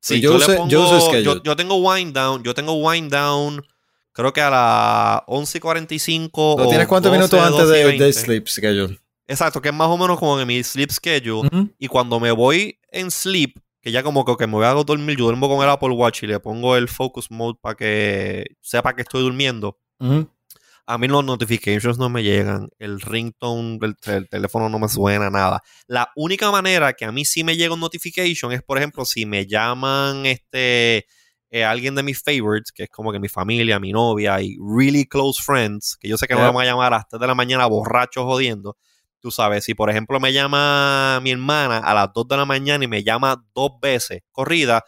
Sí, 0.00 0.20
yo, 0.20 0.38
yo, 0.38 0.68
yo, 0.68 1.42
yo, 1.42 1.56
tengo 1.56 1.74
wind 1.74 2.14
down, 2.14 2.44
yo 2.44 2.54
tengo 2.54 2.74
wind 2.74 3.10
down 3.10 3.66
creo 4.12 4.32
que 4.32 4.42
a 4.42 4.50
las 4.50 5.22
11.45 5.26 6.58
¿Lo 6.58 6.68
tienes 6.68 6.86
cuántos 6.86 7.10
minutos 7.10 7.40
antes 7.40 7.68
de, 7.68 7.98
de, 7.98 8.12
sleep 8.12 8.46
schedule? 8.46 9.00
Exacto, 9.26 9.60
que 9.60 9.70
es 9.70 9.74
más 9.74 9.88
o 9.88 9.98
menos 9.98 10.20
como 10.20 10.38
en 10.38 10.46
mi 10.46 10.62
sleep 10.62 10.92
schedule. 10.92 11.50
Y 11.80 11.88
cuando 11.88 12.20
me 12.20 12.30
voy 12.30 12.78
en 12.92 13.10
sleep, 13.10 13.58
que 13.84 13.92
ya 13.92 14.02
como 14.02 14.24
que 14.24 14.46
me 14.46 14.54
voy 14.54 14.64
a 14.64 14.70
dormir, 14.70 15.18
yo 15.18 15.24
duermo 15.26 15.46
con 15.46 15.62
el 15.62 15.68
Apple 15.68 15.90
Watch 15.90 16.22
y 16.22 16.26
le 16.26 16.40
pongo 16.40 16.74
el 16.74 16.88
focus 16.88 17.30
mode 17.30 17.58
para 17.60 17.74
que 17.74 18.46
sepa 18.62 18.96
que 18.96 19.02
estoy 19.02 19.20
durmiendo. 19.20 19.78
A 20.86 20.96
mí 20.96 21.06
los 21.06 21.22
notifications 21.22 21.98
no 21.98 22.08
me 22.08 22.22
llegan, 22.22 22.70
el 22.78 22.98
ringtone 22.98 23.78
del 23.78 24.28
teléfono 24.30 24.70
no 24.70 24.78
me 24.78 24.88
suena, 24.88 25.28
nada. 25.28 25.60
La 25.86 26.10
única 26.16 26.50
manera 26.50 26.94
que 26.94 27.04
a 27.04 27.12
mí 27.12 27.26
sí 27.26 27.44
me 27.44 27.58
llega 27.58 27.74
un 27.74 27.80
notification 27.80 28.52
es, 28.52 28.62
por 28.62 28.78
ejemplo, 28.78 29.04
si 29.04 29.26
me 29.26 29.46
llaman 29.46 30.24
este 30.24 31.04
eh, 31.50 31.62
alguien 31.62 31.94
de 31.94 32.02
mis 32.02 32.22
favorites, 32.22 32.72
que 32.72 32.84
es 32.84 32.88
como 32.88 33.12
que 33.12 33.20
mi 33.20 33.28
familia, 33.28 33.78
mi 33.78 33.92
novia 33.92 34.40
y 34.40 34.56
really 34.58 35.04
close 35.04 35.42
friends, 35.42 35.98
que 36.00 36.08
yo 36.08 36.16
sé 36.16 36.26
que 36.26 36.32
no 36.32 36.40
me 36.40 36.52
van 36.52 36.66
a 36.66 36.70
llamar 36.70 36.94
hasta 36.94 37.18
de 37.18 37.26
la 37.26 37.34
mañana 37.34 37.66
borrachos 37.66 38.24
jodiendo 38.24 38.78
Tú 39.24 39.30
sabes, 39.30 39.64
si 39.64 39.72
por 39.72 39.88
ejemplo 39.88 40.20
me 40.20 40.34
llama 40.34 41.18
mi 41.22 41.30
hermana 41.30 41.78
a 41.78 41.94
las 41.94 42.12
2 42.12 42.28
de 42.28 42.36
la 42.36 42.44
mañana 42.44 42.84
y 42.84 42.88
me 42.88 43.02
llama 43.02 43.42
dos 43.54 43.70
veces 43.80 44.20
corrida, 44.30 44.84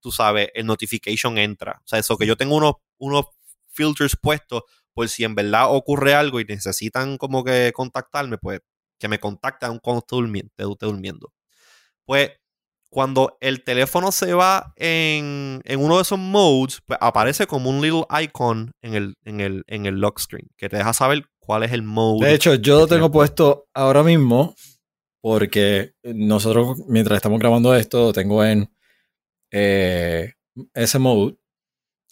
tú 0.00 0.10
sabes, 0.10 0.48
el 0.54 0.66
notification 0.66 1.38
entra. 1.38 1.80
O 1.84 1.86
sea, 1.86 2.00
eso 2.00 2.18
que 2.18 2.26
yo 2.26 2.36
tengo 2.36 2.56
unos, 2.56 2.74
unos 2.98 3.26
filters 3.68 4.16
puestos 4.20 4.64
por 4.92 5.08
si 5.08 5.22
en 5.22 5.36
verdad 5.36 5.66
ocurre 5.72 6.14
algo 6.14 6.40
y 6.40 6.44
necesitan 6.46 7.16
como 7.16 7.44
que 7.44 7.70
contactarme, 7.72 8.38
pues 8.38 8.58
que 8.98 9.06
me 9.06 9.20
contacten 9.20 9.78
cuando 9.78 10.00
estoy 10.00 10.76
durmiendo. 10.80 11.32
Pues 12.04 12.32
cuando 12.88 13.38
el 13.40 13.62
teléfono 13.62 14.10
se 14.10 14.34
va 14.34 14.72
en, 14.74 15.62
uno 15.78 15.94
de 15.94 16.02
esos 16.02 16.18
modes, 16.18 16.80
pues 16.84 16.98
aparece 17.00 17.46
como 17.46 17.70
un 17.70 17.80
little 17.80 18.04
icon 18.20 18.72
en 18.82 18.94
el, 18.94 19.14
en 19.24 19.40
el, 19.40 19.62
en 19.68 19.86
el 19.86 20.00
lock 20.00 20.18
screen 20.18 20.48
que 20.56 20.68
te 20.68 20.76
deja 20.76 20.92
saber 20.92 21.30
cuál 21.50 21.64
es 21.64 21.72
el 21.72 21.82
mode. 21.82 22.24
De 22.24 22.32
hecho, 22.32 22.54
yo 22.54 22.78
lo 22.78 22.86
tengo 22.86 23.10
puesto 23.10 23.68
ahora 23.74 24.04
mismo 24.04 24.54
porque 25.20 25.96
nosotros, 26.04 26.78
mientras 26.86 27.16
estamos 27.16 27.40
grabando 27.40 27.74
esto, 27.74 27.98
lo 28.04 28.12
tengo 28.12 28.44
en 28.44 28.72
eh, 29.50 30.34
ese 30.74 31.00
mode. 31.00 31.36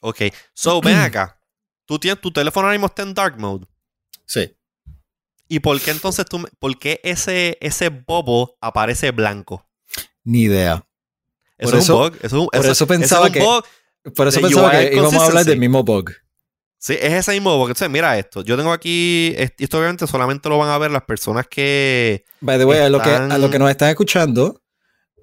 Ok, 0.01 0.23
so 0.55 0.81
ven 0.81 0.97
acá. 0.99 1.41
Tú 1.87 2.01
tienes 2.01 2.21
tu 2.21 2.33
teléfono 2.33 2.67
ahora 2.67 2.77
mismo 2.77 2.89
está 2.89 3.03
en 3.03 3.15
dark 3.15 3.39
mode. 3.39 3.65
Sí. 4.27 4.57
¿Y 5.47 5.61
por 5.61 5.81
qué 5.81 5.93
entonces 5.93 6.27
tú, 6.27 6.45
por 6.59 6.77
qué 6.77 7.01
ese, 7.05 7.59
ese 7.61 7.91
bobo 7.91 8.59
aparece 8.61 9.13
blanco? 9.13 9.65
Ni 10.25 10.43
idea. 10.43 10.85
Eso 11.59 11.77
es 11.77 11.89
un 11.89 11.97
bug. 11.97 12.17
Eso, 12.23 12.49
por 12.49 12.67
eso 12.67 12.87
pensaba 12.89 13.31
que. 13.31 13.39
Por 13.39 14.27
eso 14.27 14.41
pensaba 14.41 14.73
que 14.73 14.97
íbamos 14.97 15.15
a 15.15 15.27
hablar 15.27 15.45
del 15.45 15.61
mismo 15.61 15.85
bug. 15.85 16.11
Sí, 16.79 16.95
es 16.95 17.13
ese 17.13 17.33
mismo 17.33 17.57
bug. 17.57 17.69
Entonces, 17.69 17.91
mira 17.91 18.19
esto. 18.19 18.43
Yo 18.43 18.57
tengo 18.57 18.73
aquí. 18.73 19.35
Esto 19.37 19.79
obviamente 19.79 20.07
solamente 20.07 20.49
lo 20.49 20.59
van 20.59 20.71
a 20.71 20.79
ver 20.79 20.91
las 20.91 21.03
personas 21.03 21.47
que. 21.49 22.25
By 22.41 22.59
the 22.59 22.65
way, 22.65 22.81
a, 22.81 22.89
lo 22.89 23.03
que, 23.03 23.11
a 23.11 23.39
lo 23.39 23.51
que 23.51 23.59
nos 23.59 23.69
están 23.69 23.91
escuchando, 23.91 24.63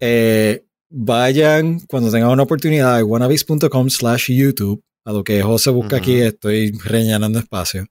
eh, 0.02 0.66
vayan 0.90 1.80
cuando 1.88 2.12
tengan 2.12 2.30
una 2.30 2.44
oportunidad 2.44 2.98
a 2.98 3.04
wannabis.com 3.04 3.90
slash 3.90 4.32
YouTube. 4.32 4.84
A 5.06 5.14
lo 5.14 5.24
que 5.24 5.42
José 5.42 5.70
busca 5.70 5.98
aquí, 5.98 6.20
estoy 6.20 6.72
rellenando 6.84 7.40
espacio. 7.40 7.86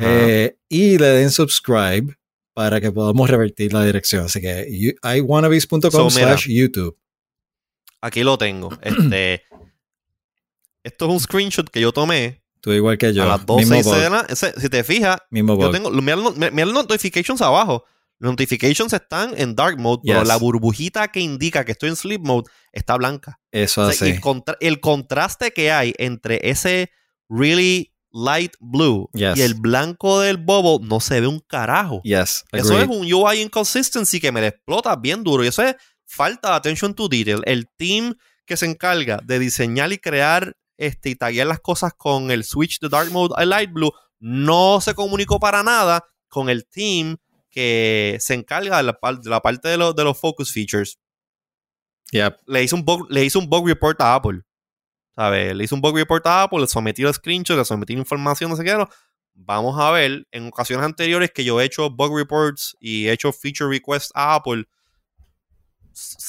Eh, 0.00 0.56
y 0.68 0.98
le 0.98 1.06
den 1.06 1.30
subscribe 1.30 2.14
para 2.52 2.80
que 2.80 2.92
podamos 2.92 3.30
revertir 3.30 3.72
la 3.72 3.82
dirección. 3.82 4.26
Así 4.26 4.40
que 4.40 4.68
iwannabes.com 4.68 6.10
slash 6.10 6.48
YouTube. 6.48 6.96
Aquí 8.02 8.22
lo 8.22 8.36
tengo. 8.38 8.70
Este, 8.82 9.42
Esto 10.84 11.06
es 11.06 11.12
un 11.12 11.20
screenshot 11.20 11.68
que 11.68 11.80
yo 11.80 11.92
tomé 11.92 12.42
Tú 12.60 12.72
igual 12.72 12.98
que 12.98 13.12
yo. 13.14 13.22
a 13.22 13.26
las 13.26 13.46
12 13.46 13.82
de 13.82 14.10
la 14.10 14.26
ese- 14.28 14.52
Si 14.60 14.68
te 14.68 14.82
fijas, 14.84 15.18
Mismo 15.30 15.52
yo 15.60 15.66
bug. 15.66 15.72
tengo. 15.72 15.90
Mira, 15.90 16.16
mira 16.50 16.66
los 16.66 16.74
notifications 16.74 17.40
abajo. 17.42 17.84
Los 18.20 18.32
notifications 18.32 18.92
están 18.92 19.32
en 19.36 19.54
dark 19.54 19.78
mode, 19.78 20.02
pero 20.04 20.24
la 20.24 20.36
burbujita 20.36 21.06
que 21.08 21.20
indica 21.20 21.64
que 21.64 21.72
estoy 21.72 21.90
en 21.90 21.96
sleep 21.96 22.20
mode 22.24 22.50
está 22.72 22.96
blanca. 22.96 23.38
Eso 23.52 23.82
O 23.82 23.92
sea, 23.92 24.06
y 24.08 24.10
así. 24.10 24.16
el, 24.16 24.20
contra- 24.20 24.56
el 24.60 24.80
contraste 24.80 25.52
que 25.52 25.70
hay 25.70 25.94
entre 25.98 26.40
ese 26.50 26.90
really 27.28 27.94
light 28.10 28.54
blue 28.58 29.08
Yes. 29.12 29.36
y 29.36 29.42
el 29.42 29.54
blanco 29.54 30.20
del 30.20 30.38
bubble 30.38 30.84
no 30.88 30.98
se 30.98 31.20
ve 31.20 31.26
un 31.28 31.38
carajo. 31.40 32.00
Yes. 32.02 32.44
Eso 32.50 32.78
es 32.80 32.88
un 32.88 33.06
UI 33.12 33.40
inconsistency 33.42 34.18
que 34.18 34.32
me 34.32 34.40
le 34.40 34.48
explota 34.48 34.96
bien 34.96 35.22
duro. 35.22 35.44
Y 35.44 35.48
eso 35.48 35.62
es 35.62 35.76
falta 36.04 36.50
de 36.50 36.54
attention 36.56 36.94
to 36.94 37.06
detail. 37.08 37.42
El 37.44 37.68
team 37.76 38.14
que 38.46 38.56
se 38.56 38.66
encarga 38.66 39.20
de 39.24 39.38
diseñar 39.38 39.92
y 39.92 39.98
crear 39.98 40.56
este, 40.78 41.10
y 41.10 41.14
taguear 41.16 41.46
las 41.46 41.60
cosas 41.60 41.92
con 41.94 42.30
el 42.30 42.44
switch 42.44 42.80
de 42.80 42.88
dark 42.88 43.10
mode 43.12 43.34
a 43.36 43.44
light 43.44 43.70
blue 43.70 43.92
no 44.20 44.80
se 44.80 44.94
comunicó 44.94 45.38
para 45.38 45.62
nada 45.62 46.04
con 46.28 46.48
el 46.48 46.66
team 46.66 47.18
que 47.50 48.16
se 48.20 48.34
encarga 48.34 48.78
de 48.78 48.82
la, 48.84 48.98
de 49.20 49.30
la 49.30 49.40
parte 49.40 49.68
de, 49.68 49.76
los- 49.76 49.94
de 49.94 50.04
los 50.04 50.18
focus 50.18 50.50
features. 50.52 50.98
Yep. 52.12 52.38
Le 52.46 52.62
hice 52.62 52.74
un 52.74 52.84
bug, 52.84 53.06
le 53.10 53.24
hice 53.24 53.36
un 53.38 53.48
bug 53.48 53.66
report 53.68 54.00
a 54.00 54.14
Apple. 54.14 54.40
¿Sabes? 55.14 55.54
Le 55.54 55.64
hice 55.64 55.74
un 55.74 55.80
bug 55.80 55.96
report 55.96 56.26
a 56.26 56.44
Apple, 56.44 56.60
le 56.60 56.66
sometí 56.68 57.02
el 57.02 57.12
screenshot, 57.12 57.56
le 57.58 57.64
sometí 57.64 57.92
la 57.94 57.98
información, 58.00 58.50
no 58.50 58.56
sé 58.56 58.64
qué. 58.64 58.74
no. 58.74 58.88
Vamos 59.34 59.78
a 59.80 59.90
ver, 59.92 60.26
en 60.32 60.48
ocasiones 60.48 60.84
anteriores 60.84 61.30
que 61.32 61.44
yo 61.44 61.60
he 61.60 61.64
hecho 61.64 61.90
bug 61.90 62.16
reports 62.16 62.76
y 62.80 63.06
he 63.06 63.12
hecho 63.12 63.32
feature 63.32 63.68
requests 63.70 64.10
a 64.14 64.34
Apple, 64.34 64.64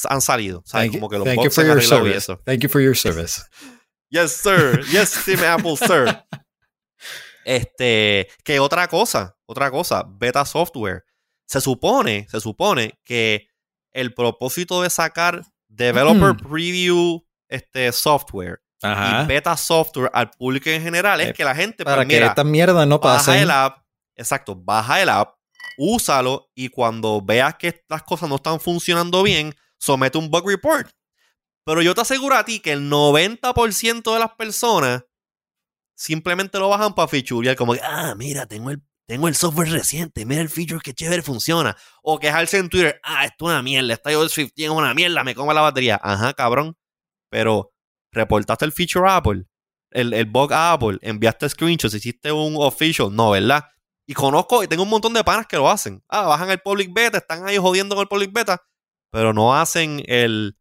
han 0.08 0.20
salido. 0.20 0.62
You, 0.86 0.92
Como 0.92 1.08
que 1.08 1.18
los 1.18 1.26
bugs 1.36 1.54
se 1.54 1.60
han 1.62 2.06
y 2.06 2.10
eso. 2.12 2.40
Thank 2.44 2.60
you 2.60 2.68
for 2.68 2.80
your 2.80 2.96
service. 2.96 3.42
Yes, 4.10 4.32
sir. 4.32 4.82
Yes, 4.90 5.24
Team 5.24 5.40
Apple, 5.44 5.76
sir. 5.76 6.06
Este, 7.44 8.28
que 8.44 8.60
otra 8.60 8.86
cosa, 8.86 9.34
otra 9.46 9.70
cosa, 9.70 10.04
beta 10.06 10.44
software. 10.44 11.04
Se 11.46 11.60
supone, 11.60 12.26
se 12.30 12.38
supone 12.40 12.98
que 13.02 13.48
el 13.92 14.12
propósito 14.14 14.82
de 14.82 14.90
sacar 14.90 15.42
developer 15.68 16.34
Mm. 16.34 16.36
preview 16.48 17.26
este 17.48 17.90
software 17.92 18.60
Ajá. 18.82 19.22
y 19.22 19.26
beta 19.26 19.56
software 19.56 20.10
al 20.12 20.30
público 20.30 20.68
en 20.70 20.82
general 20.82 21.20
es 21.20 21.28
Eh, 21.28 21.32
que 21.32 21.44
la 21.44 21.54
gente, 21.54 21.82
Para 21.82 21.96
pues, 21.96 22.08
que 22.08 22.14
mira, 22.14 22.26
esta 22.28 22.44
mierda 22.44 22.84
no 22.86 22.98
baja 22.98 23.16
pase. 23.26 23.40
el 23.42 23.50
app, 23.50 23.78
exacto, 24.14 24.54
baja 24.54 25.00
el 25.02 25.08
app, 25.08 25.34
úsalo 25.78 26.50
y 26.54 26.68
cuando 26.68 27.20
veas 27.22 27.54
que 27.56 27.82
las 27.88 28.02
cosas 28.02 28.28
no 28.28 28.36
están 28.36 28.60
funcionando 28.60 29.22
bien, 29.22 29.54
somete 29.78 30.18
un 30.18 30.30
bug 30.30 30.46
report. 30.46 30.88
Pero 31.64 31.82
yo 31.82 31.94
te 31.94 32.00
aseguro 32.00 32.36
a 32.36 32.44
ti 32.44 32.60
que 32.60 32.72
el 32.72 32.90
90% 32.90 34.12
de 34.12 34.18
las 34.18 34.34
personas 34.34 35.04
simplemente 35.94 36.58
lo 36.58 36.68
bajan 36.68 36.94
para 36.94 37.08
featurear, 37.08 37.56
como 37.56 37.74
que, 37.74 37.80
ah, 37.82 38.14
mira, 38.16 38.46
tengo 38.46 38.70
el, 38.70 38.82
tengo 39.06 39.28
el 39.28 39.34
software 39.34 39.70
reciente, 39.70 40.24
mira 40.24 40.40
el 40.40 40.48
feature 40.48 40.80
que 40.82 40.94
chévere 40.94 41.20
funciona. 41.20 41.76
O 42.02 42.18
quejarse 42.18 42.58
en 42.58 42.68
Twitter, 42.68 43.00
ah, 43.02 43.24
esto 43.26 43.46
es 43.46 43.50
una 43.50 43.62
mierda, 43.62 43.92
esta 43.92 44.10
iOS 44.10 44.34
15 44.34 44.52
es 44.56 44.70
una 44.70 44.94
mierda, 44.94 45.22
me 45.24 45.34
come 45.34 45.52
la 45.52 45.60
batería. 45.60 46.00
Ajá, 46.02 46.32
cabrón. 46.32 46.76
Pero 47.28 47.72
reportaste 48.12 48.64
el 48.64 48.72
feature 48.72 49.10
Apple, 49.10 49.44
el, 49.90 50.14
el 50.14 50.24
bug 50.24 50.52
Apple, 50.52 50.98
enviaste 51.02 51.48
screenshots, 51.48 51.94
hiciste 51.94 52.32
un 52.32 52.54
official, 52.56 53.14
no, 53.14 53.30
¿verdad? 53.30 53.64
Y 54.06 54.14
conozco 54.14 54.64
y 54.64 54.68
tengo 54.68 54.84
un 54.84 54.88
montón 54.88 55.12
de 55.12 55.22
panas 55.22 55.46
que 55.46 55.56
lo 55.56 55.68
hacen. 55.68 56.02
Ah, 56.08 56.26
bajan 56.26 56.50
el 56.50 56.60
public 56.60 56.92
beta, 56.92 57.18
están 57.18 57.46
ahí 57.46 57.58
jodiendo 57.58 57.94
con 57.94 58.02
el 58.02 58.08
public 58.08 58.32
beta, 58.32 58.62
pero 59.10 59.32
no 59.32 59.54
hacen 59.54 60.02
el 60.06 60.56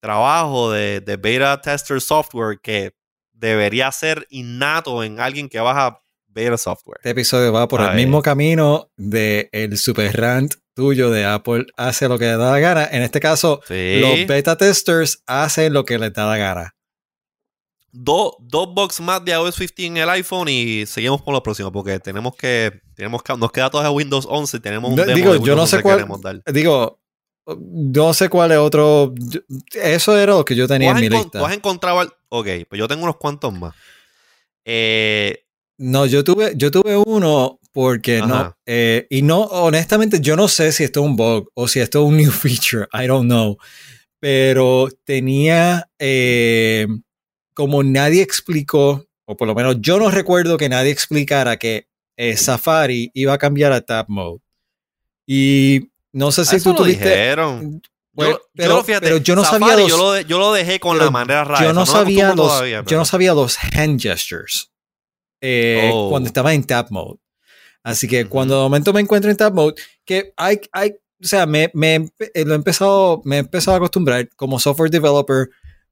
trabajo 0.00 0.70
de, 0.72 1.00
de 1.00 1.16
beta 1.16 1.60
tester 1.60 2.00
software 2.00 2.58
que 2.62 2.92
debería 3.32 3.90
ser 3.92 4.26
innato 4.30 5.02
en 5.04 5.20
alguien 5.20 5.48
que 5.48 5.60
baja 5.60 6.02
beta 6.28 6.56
software. 6.58 6.98
Este 7.00 7.10
episodio 7.10 7.52
va 7.52 7.66
por 7.68 7.80
el 7.80 7.94
mismo 7.94 8.22
camino 8.22 8.90
de 8.96 9.48
el 9.52 9.76
super 9.78 10.14
rant 10.18 10.54
tuyo 10.74 11.10
de 11.10 11.24
Apple 11.24 11.66
hace 11.76 12.08
lo 12.08 12.18
que 12.18 12.26
le 12.26 12.36
da 12.36 12.52
la 12.52 12.58
gana. 12.60 12.88
En 12.90 13.02
este 13.02 13.20
caso, 13.20 13.60
Sí. 13.66 13.98
los 14.00 14.26
beta 14.26 14.56
testers 14.56 15.22
hacen 15.26 15.72
lo 15.72 15.84
que 15.84 15.98
les 15.98 16.12
da 16.12 16.26
la 16.26 16.36
gana. 16.36 16.74
Do- 17.92 18.36
dos 18.38 18.72
bugs 18.72 19.00
más 19.00 19.24
de 19.24 19.32
iOS 19.32 19.56
15 19.56 19.86
en 19.86 19.96
el 19.96 20.08
iPhone 20.10 20.46
y 20.48 20.86
seguimos 20.86 21.20
por 21.22 21.34
lo 21.34 21.42
próximo 21.42 21.72
porque 21.72 21.98
tenemos 21.98 22.36
que, 22.36 22.80
tenemos 22.94 23.20
que 23.24 23.36
nos 23.36 23.50
queda 23.50 23.68
todavía 23.68 23.90
Windows 23.90 24.26
11 24.30 24.58
y 24.58 24.60
tenemos 24.60 24.90
un 24.90 24.96
demo 24.96 25.12
digo, 25.12 25.32
de 25.32 25.40
yo 25.40 25.56
no 25.56 25.62
11 25.62 25.76
sé 25.78 25.82
cuál-. 25.82 26.42
Digo, 26.52 26.99
no 27.58 28.12
sé 28.14 28.28
cuál 28.28 28.52
es 28.52 28.58
otro. 28.58 29.14
Eso 29.74 30.16
era 30.18 30.32
lo 30.34 30.44
que 30.44 30.54
yo 30.54 30.64
¿Tú 30.64 30.72
tenía 30.74 30.90
en 30.90 31.00
mi 31.00 31.08
lista. 31.08 31.38
tú 31.38 31.44
has 31.46 31.54
encontrado 31.54 32.00
al- 32.00 32.12
Ok, 32.28 32.46
pues 32.68 32.78
yo 32.78 32.86
tengo 32.88 33.02
unos 33.04 33.16
cuantos 33.16 33.52
más. 33.52 33.74
Eh, 34.64 35.44
No, 35.78 36.04
yo 36.04 36.22
tuve, 36.22 36.52
yo 36.56 36.70
tuve 36.70 36.94
uno 36.96 37.58
porque 37.72 38.20
no, 38.20 38.56
eh, 38.66 39.06
y 39.08 39.22
no, 39.22 39.40
honestamente, 39.44 40.20
yo 40.20 40.36
no 40.36 40.46
sé 40.48 40.72
si 40.72 40.84
esto 40.84 41.00
es 41.00 41.06
un 41.06 41.16
bug 41.16 41.50
o 41.54 41.66
si 41.68 41.80
esto 41.80 42.00
es 42.02 42.04
un 42.08 42.16
new 42.18 42.30
feature, 42.30 42.86
I 42.92 43.06
don't 43.06 43.24
know. 43.30 43.56
Pero 44.18 44.88
tenía, 45.04 45.88
eh, 45.98 46.86
como 47.54 47.82
nadie 47.82 48.20
explicó, 48.22 49.06
o 49.24 49.36
por 49.36 49.48
lo 49.48 49.54
menos 49.54 49.76
yo 49.80 49.98
no 49.98 50.10
recuerdo 50.10 50.58
que 50.58 50.68
nadie 50.68 50.90
explicara 50.90 51.56
que 51.56 51.86
Safari 52.36 53.10
iba 53.14 53.32
a 53.32 53.38
cambiar 53.38 53.72
a 53.72 53.80
Tab 53.80 54.04
Mode. 54.08 54.40
Y 55.26 55.89
no 56.12 56.32
sé 56.32 56.44
si 56.44 56.56
eso 56.56 56.70
tú 56.70 56.78
lo 56.78 56.84
tuviste. 56.84 57.08
dijeron. 57.08 57.82
Bueno, 58.12 58.32
yo, 58.32 58.40
pero, 58.54 58.76
yo, 58.78 58.84
fíjate, 58.84 59.06
pero 59.06 59.16
yo 59.18 59.36
no 59.36 59.44
Safari 59.44 59.62
sabía 59.64 59.76
los, 59.78 59.88
yo, 59.88 59.96
lo 59.96 60.12
de- 60.12 60.24
yo 60.24 60.38
lo 60.38 60.52
dejé 60.52 60.80
con 60.80 60.98
la 60.98 61.10
manera 61.10 61.44
rara. 61.44 61.64
yo 61.64 61.72
no 61.72 61.80
me 61.80 61.86
sabía 61.86 62.28
los, 62.34 62.36
todavía, 62.48 62.82
yo 62.86 62.96
no 62.98 63.04
sabía 63.04 63.34
los 63.34 63.56
hand 63.76 64.00
gestures 64.00 64.70
eh, 65.40 65.90
Oh. 65.92 66.10
cuando 66.10 66.26
estaba 66.26 66.52
en 66.52 66.64
tap 66.64 66.90
mode. 66.90 67.18
Así 67.82 68.08
que 68.08 68.26
cuando 68.26 68.56
de 68.56 68.62
momento 68.62 68.92
me 68.92 69.00
encuentro 69.00 69.30
en 69.30 69.36
tap 69.36 69.54
mode, 69.54 69.74
que 70.04 70.32
hay, 70.36 70.60
hay 70.72 70.90
o 71.22 71.26
sea, 71.26 71.46
me, 71.46 71.70
me, 71.74 72.10
eh, 72.34 72.44
lo 72.44 72.52
he 72.52 72.56
empezado, 72.56 73.22
me 73.24 73.36
he 73.36 73.38
empezado 73.38 73.74
a 73.74 73.78
acostumbrar 73.78 74.28
como 74.36 74.58
software 74.58 74.90
developer, 74.90 75.48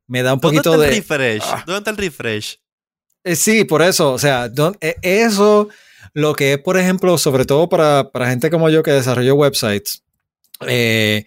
me 0.07 0.23
da 0.23 0.35
un 0.35 0.41
¿Dónde 0.41 0.59
poquito 0.59 0.73
está 0.75 0.85
el 0.85 0.91
de... 0.91 0.97
refresh? 0.97 1.43
Ah. 1.45 1.63
¿Dónde 1.67 1.79
está 1.79 1.91
el 1.93 1.97
refresh? 1.99 2.57
Eh, 3.25 3.37
sí, 3.37 3.65
por 3.65 3.81
eso, 3.83 4.13
o 4.13 4.19
sea, 4.19 4.49
don- 4.49 4.77
eh, 4.81 4.97
eso, 5.03 5.69
lo 6.15 6.35
que 6.35 6.55
es, 6.55 6.59
por 6.59 6.79
ejemplo, 6.79 7.17
sobre 7.19 7.45
todo 7.45 7.69
para, 7.69 8.11
para 8.11 8.29
gente 8.29 8.51
como 8.51 8.69
yo 8.71 8.83
que 8.83 8.91
desarrolló 8.91 9.35
websites, 9.35 10.03
eh, 10.67 11.25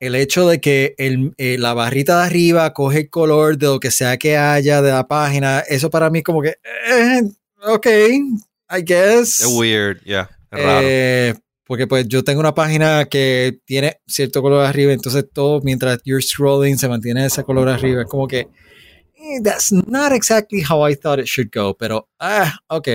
el 0.00 0.14
hecho 0.16 0.48
de 0.48 0.60
que 0.60 0.94
el, 0.98 1.32
eh, 1.38 1.56
la 1.58 1.74
barrita 1.74 2.18
de 2.18 2.26
arriba 2.26 2.72
coge 2.72 3.00
el 3.00 3.10
color 3.10 3.56
de 3.56 3.66
lo 3.66 3.78
que 3.78 3.90
sea 3.90 4.16
que 4.16 4.36
haya 4.36 4.82
de 4.82 4.90
la 4.90 5.06
página, 5.06 5.60
eso 5.60 5.90
para 5.90 6.10
mí 6.10 6.22
como 6.22 6.42
que, 6.42 6.56
eh, 6.90 7.22
ok, 7.62 7.86
I 7.86 8.82
guess. 8.84 9.40
Es 9.40 9.46
weird, 9.46 10.02
yeah. 10.02 10.28
Es 10.50 10.62
raro. 10.62 10.80
Eh, 10.82 11.34
porque 11.64 11.86
pues 11.86 12.08
yo 12.08 12.24
tengo 12.24 12.40
una 12.40 12.54
página 12.54 13.04
que 13.06 13.60
tiene 13.64 14.00
cierto 14.06 14.42
color 14.42 14.66
arriba, 14.66 14.92
entonces 14.92 15.24
todo 15.32 15.60
mientras 15.62 16.00
you're 16.04 16.22
scrolling 16.22 16.76
se 16.76 16.88
mantiene 16.88 17.24
ese 17.26 17.44
color 17.44 17.68
arriba. 17.68 18.02
Es 18.02 18.08
como 18.08 18.26
que 18.26 18.40
eh, 18.40 19.40
that's 19.42 19.72
not 19.72 20.12
exactly 20.12 20.62
how 20.68 20.86
I 20.86 20.96
thought 20.96 21.20
it 21.20 21.26
should 21.26 21.50
go, 21.54 21.76
pero 21.76 22.08
ah, 22.18 22.58
ok. 22.66 22.88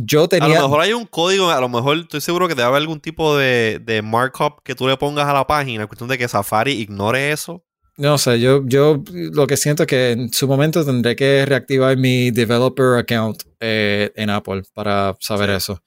Yo 0.00 0.20
A 0.20 0.22
lo 0.22 0.28
tenía 0.28 0.62
mejor 0.62 0.80
hay 0.80 0.92
un 0.92 1.06
código, 1.06 1.50
a 1.50 1.60
lo 1.60 1.68
mejor 1.68 1.98
estoy 1.98 2.20
seguro 2.20 2.46
que 2.46 2.54
debe 2.54 2.68
haber 2.68 2.82
algún 2.82 3.00
tipo 3.00 3.36
de, 3.36 3.80
de 3.84 4.00
markup 4.00 4.62
que 4.62 4.76
tú 4.76 4.86
le 4.86 4.96
pongas 4.96 5.26
a 5.26 5.32
la 5.32 5.44
página, 5.46 5.88
cuestión 5.88 6.08
de 6.08 6.16
que 6.16 6.28
Safari 6.28 6.72
ignore 6.72 7.32
eso. 7.32 7.64
no 7.96 8.16
sé, 8.16 8.38
yo, 8.38 8.62
yo 8.64 9.02
lo 9.10 9.48
que 9.48 9.56
siento 9.56 9.82
es 9.82 9.86
que 9.88 10.10
en 10.12 10.32
su 10.32 10.46
momento 10.46 10.84
tendré 10.84 11.16
que 11.16 11.44
reactivar 11.44 11.96
mi 11.96 12.30
developer 12.30 12.96
account 12.96 13.42
eh, 13.58 14.12
en 14.14 14.30
Apple 14.30 14.62
para 14.72 15.16
saber 15.18 15.50
Sí. 15.50 15.56
eso. 15.56 15.82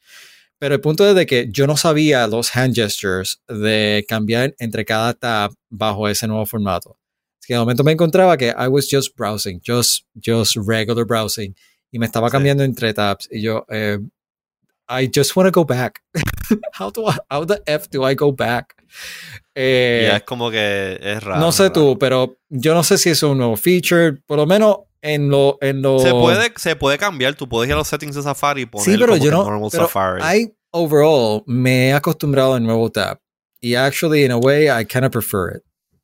Pero 0.59 0.75
el 0.75 0.81
punto 0.81 1.07
es 1.07 1.15
de 1.15 1.25
que 1.25 1.47
yo 1.49 1.65
no 1.65 1.77
sabía 1.77 2.27
los 2.27 2.53
hand 2.55 2.75
gestures 2.75 3.41
de 3.47 4.05
cambiar 4.09 4.53
entre 4.59 4.83
cada 4.83 5.13
tab 5.13 5.53
bajo 5.69 6.09
ese 6.09 6.27
nuevo 6.27 6.45
formato. 6.45 6.97
Así 7.39 7.47
que 7.47 7.53
de 7.53 7.59
momento 7.61 7.83
me 7.85 7.93
encontraba 7.93 8.35
que 8.37 8.49
I 8.49 8.67
was 8.67 8.87
just 8.91 9.15
browsing, 9.17 9.61
just, 9.65 10.03
just 10.21 10.55
regular 10.57 11.05
browsing. 11.05 11.55
Y 11.91 11.99
me 11.99 12.05
estaba 12.05 12.27
Sí. 12.29 12.31
cambiando 12.31 12.63
entre 12.63 12.93
tabs. 12.93 13.27
Y 13.31 13.41
yo, 13.41 13.65
eh, 13.69 13.99
I 14.89 15.09
just 15.13 15.35
want 15.35 15.51
to 15.53 15.59
go 15.59 15.65
back. 15.65 16.01
how, 16.79 16.91
do 16.91 17.07
I- 17.09 17.17
how 17.29 17.45
the 17.45 17.61
F 17.65 17.87
do 17.91 18.09
I 18.09 18.15
go 18.15 18.31
back? 18.33 18.75
Eh, 19.55 20.07
ya 20.09 20.17
es 20.17 20.23
como 20.23 20.49
que 20.49 20.97
es 21.01 21.23
raro. 21.23 21.39
no 21.39 21.51
sé 21.51 21.69
tú, 21.69 21.97
pero 21.99 22.37
yo 22.49 22.73
no 22.73 22.83
sé 22.83 22.97
si 22.97 23.09
es 23.09 23.21
un 23.23 23.37
nuevo 23.37 23.55
feature. 23.57 24.13
Por 24.25 24.37
lo 24.37 24.45
menos 24.45 24.77
en 25.01 25.29
lo... 25.29 25.57
En 25.61 25.81
lo 25.81 25.99
Se 25.99 26.11
puede, 26.11 26.51
se 26.57 26.75
puede 26.75 26.97
cambiar, 26.97 27.35
tú 27.35 27.47
puedes 27.49 27.67
ir 27.69 27.73
a 27.73 27.77
los 27.77 27.87
settings 27.87 28.15
de 28.15 28.21
Safari 28.21 28.61
y 28.63 28.65
poner 28.65 28.85
Sí, 28.85 28.97
pero 28.97 29.13
como 29.13 29.23
yo 29.25 29.31
no. 29.31 29.43
normal 29.43 29.69
pero 29.71 29.83
Safari. 29.83 30.21
I 30.23 30.53
overall 30.71 31.43
me 31.47 31.89
he 31.89 31.93
acostumbrado 31.93 32.53
al 32.55 32.63
nuevo 32.63 32.89
tab. 32.91 33.19
Y 33.61 33.75
actually, 33.75 34.23
in 34.25 34.31
a 34.31 34.37
way, 34.37 34.67
I 34.69 34.85
kind 34.85 35.05
of 35.05 35.11
prefer 35.11 35.55
it. 35.57 35.63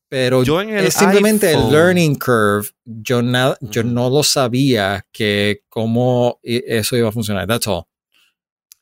Pero 0.09 0.43
Yo 0.43 0.61
en 0.61 0.69
el 0.69 0.85
es 0.85 0.93
simplemente 0.93 1.51
el 1.51 1.69
learning 1.69 2.15
curve. 2.15 2.69
Yo, 2.85 3.21
na- 3.21 3.57
yo 3.59 3.83
no 3.83 4.09
lo 4.09 4.23
sabía 4.23 5.05
que 5.11 5.63
cómo 5.67 6.39
eso 6.43 6.95
iba 6.95 7.09
a 7.09 7.11
funcionar. 7.11 7.45
That's 7.47 7.67
all. 7.67 7.83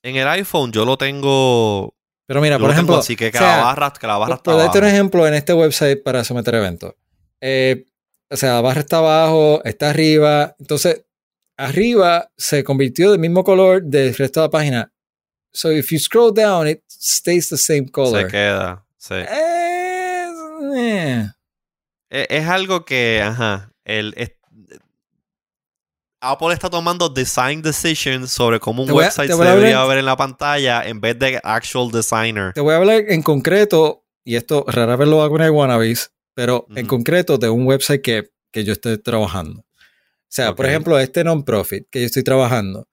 En 0.04 0.16
el 0.16 0.28
iPhone 0.28 0.72
yo 0.72 0.86
lo 0.86 0.98
tengo. 0.98 1.96
Pero 2.28 2.42
mira, 2.42 2.60
por 2.60 2.70
ejemplo, 2.72 2.98
así 2.98 3.16
que, 3.16 3.32
que 3.32 3.38
o 3.38 3.42
sea, 3.42 3.58
la 3.58 3.64
barra, 3.64 3.94
que 4.00 4.06
la 4.08 4.18
barra 4.18 4.36
está 4.36 4.52
darte 4.54 4.78
un 4.78 4.84
abajo. 4.84 4.96
ejemplo 4.96 5.28
en 5.28 5.34
este 5.34 5.54
website 5.54 6.04
para 6.04 6.24
someter 6.24 6.56
eventos. 6.56 6.94
Eh, 7.42 7.86
o 8.30 8.38
sea, 8.38 8.54
la 8.56 8.62
barra 8.62 8.82
está 8.82 8.98
abajo, 8.98 9.64
está 9.64 9.90
arriba. 9.90 10.56
Entonces, 10.60 11.06
arriba 11.58 12.32
se 12.38 12.64
convirtió 12.64 13.12
del 13.12 13.20
mismo 13.20 13.44
color 13.44 13.84
del 13.84 14.14
resto 14.16 14.42
de 14.42 14.46
la 14.48 14.52
página. 14.52 14.92
So 15.54 15.72
if 15.72 15.90
you 15.92 16.00
scroll 16.00 16.34
down, 16.34 16.68
it 16.68 16.82
stays 16.88 17.50
the 17.50 17.58
same 17.58 17.88
color. 17.90 18.24
Se 18.24 18.28
queda. 18.28 18.86
Sí. 18.98 19.14
Eh, 19.16 19.75
eh. 20.76 21.30
Es, 22.10 22.28
es 22.30 22.48
algo 22.48 22.86
que, 22.86 23.22
ajá, 23.22 23.72
el, 23.84 24.14
es- 24.18 24.32
Apple 26.22 26.54
está 26.54 26.70
tomando 26.70 27.08
design 27.10 27.62
decisions 27.62 28.32
sobre 28.32 28.60
cómo 28.60 28.84
un 28.84 28.90
a- 28.90 28.94
website 28.94 29.28
te 29.30 29.36
se 29.36 29.44
debería 29.44 29.76
hablar- 29.82 29.90
ver 29.90 29.98
en 30.00 30.06
la 30.06 30.18
pantalla 30.18 30.84
en 30.88 31.00
vez 31.00 31.20
de 31.20 31.40
actual 31.44 31.92
designer. 31.92 32.54
Te 32.54 32.62
voy 32.62 32.74
a 32.74 32.78
hablar 32.78 33.04
en 33.10 33.22
concreto, 33.22 34.04
y 34.24 34.36
esto 34.36 34.66
rara 34.68 34.96
vez 34.96 35.08
lo 35.08 35.22
hago 35.22 35.36
en 35.38 35.44
el 35.44 35.52
Wannabes, 35.52 36.12
pero 36.34 36.66
en 36.76 36.88
concreto 36.88 37.38
de 37.38 37.50
un 37.50 37.66
website 37.68 38.02
que, 38.02 38.32
que 38.52 38.64
yo 38.64 38.74
estoy 38.74 38.98
trabajando. 38.98 39.62
O 39.62 39.66
sea, 40.36 40.56
por 40.56 40.66
ejemplo, 40.66 40.98
este 41.00 41.24
non-profit 41.24 41.88
que 41.92 42.00
yo 42.02 42.06
estoy 42.08 42.24
trabajando, 42.24 42.88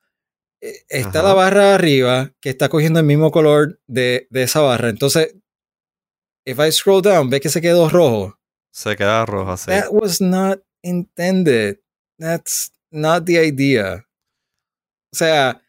eh, 0.60 0.74
está 0.88 1.20
Ajá. 1.20 1.28
la 1.28 1.34
barra 1.34 1.74
arriba 1.74 2.32
que 2.40 2.50
está 2.50 2.68
cogiendo 2.68 3.00
el 3.00 3.06
mismo 3.06 3.30
color 3.30 3.80
de, 3.86 4.26
de 4.30 4.42
esa 4.42 4.60
barra. 4.60 4.90
Entonces, 4.90 5.34
if 6.44 6.58
I 6.58 6.70
scroll 6.70 7.02
down, 7.02 7.30
ve 7.30 7.40
que 7.40 7.48
se 7.48 7.60
quedó 7.60 7.88
rojo. 7.88 8.38
Se 8.70 8.96
queda 8.96 9.26
rojo 9.26 9.52
así. 9.52 9.66
That 9.66 9.92
was 9.92 10.20
not 10.20 10.60
intended. 10.82 11.78
That's 12.18 12.72
not 12.90 13.24
the 13.24 13.38
idea. 13.38 14.06
O 15.12 15.16
sea, 15.16 15.60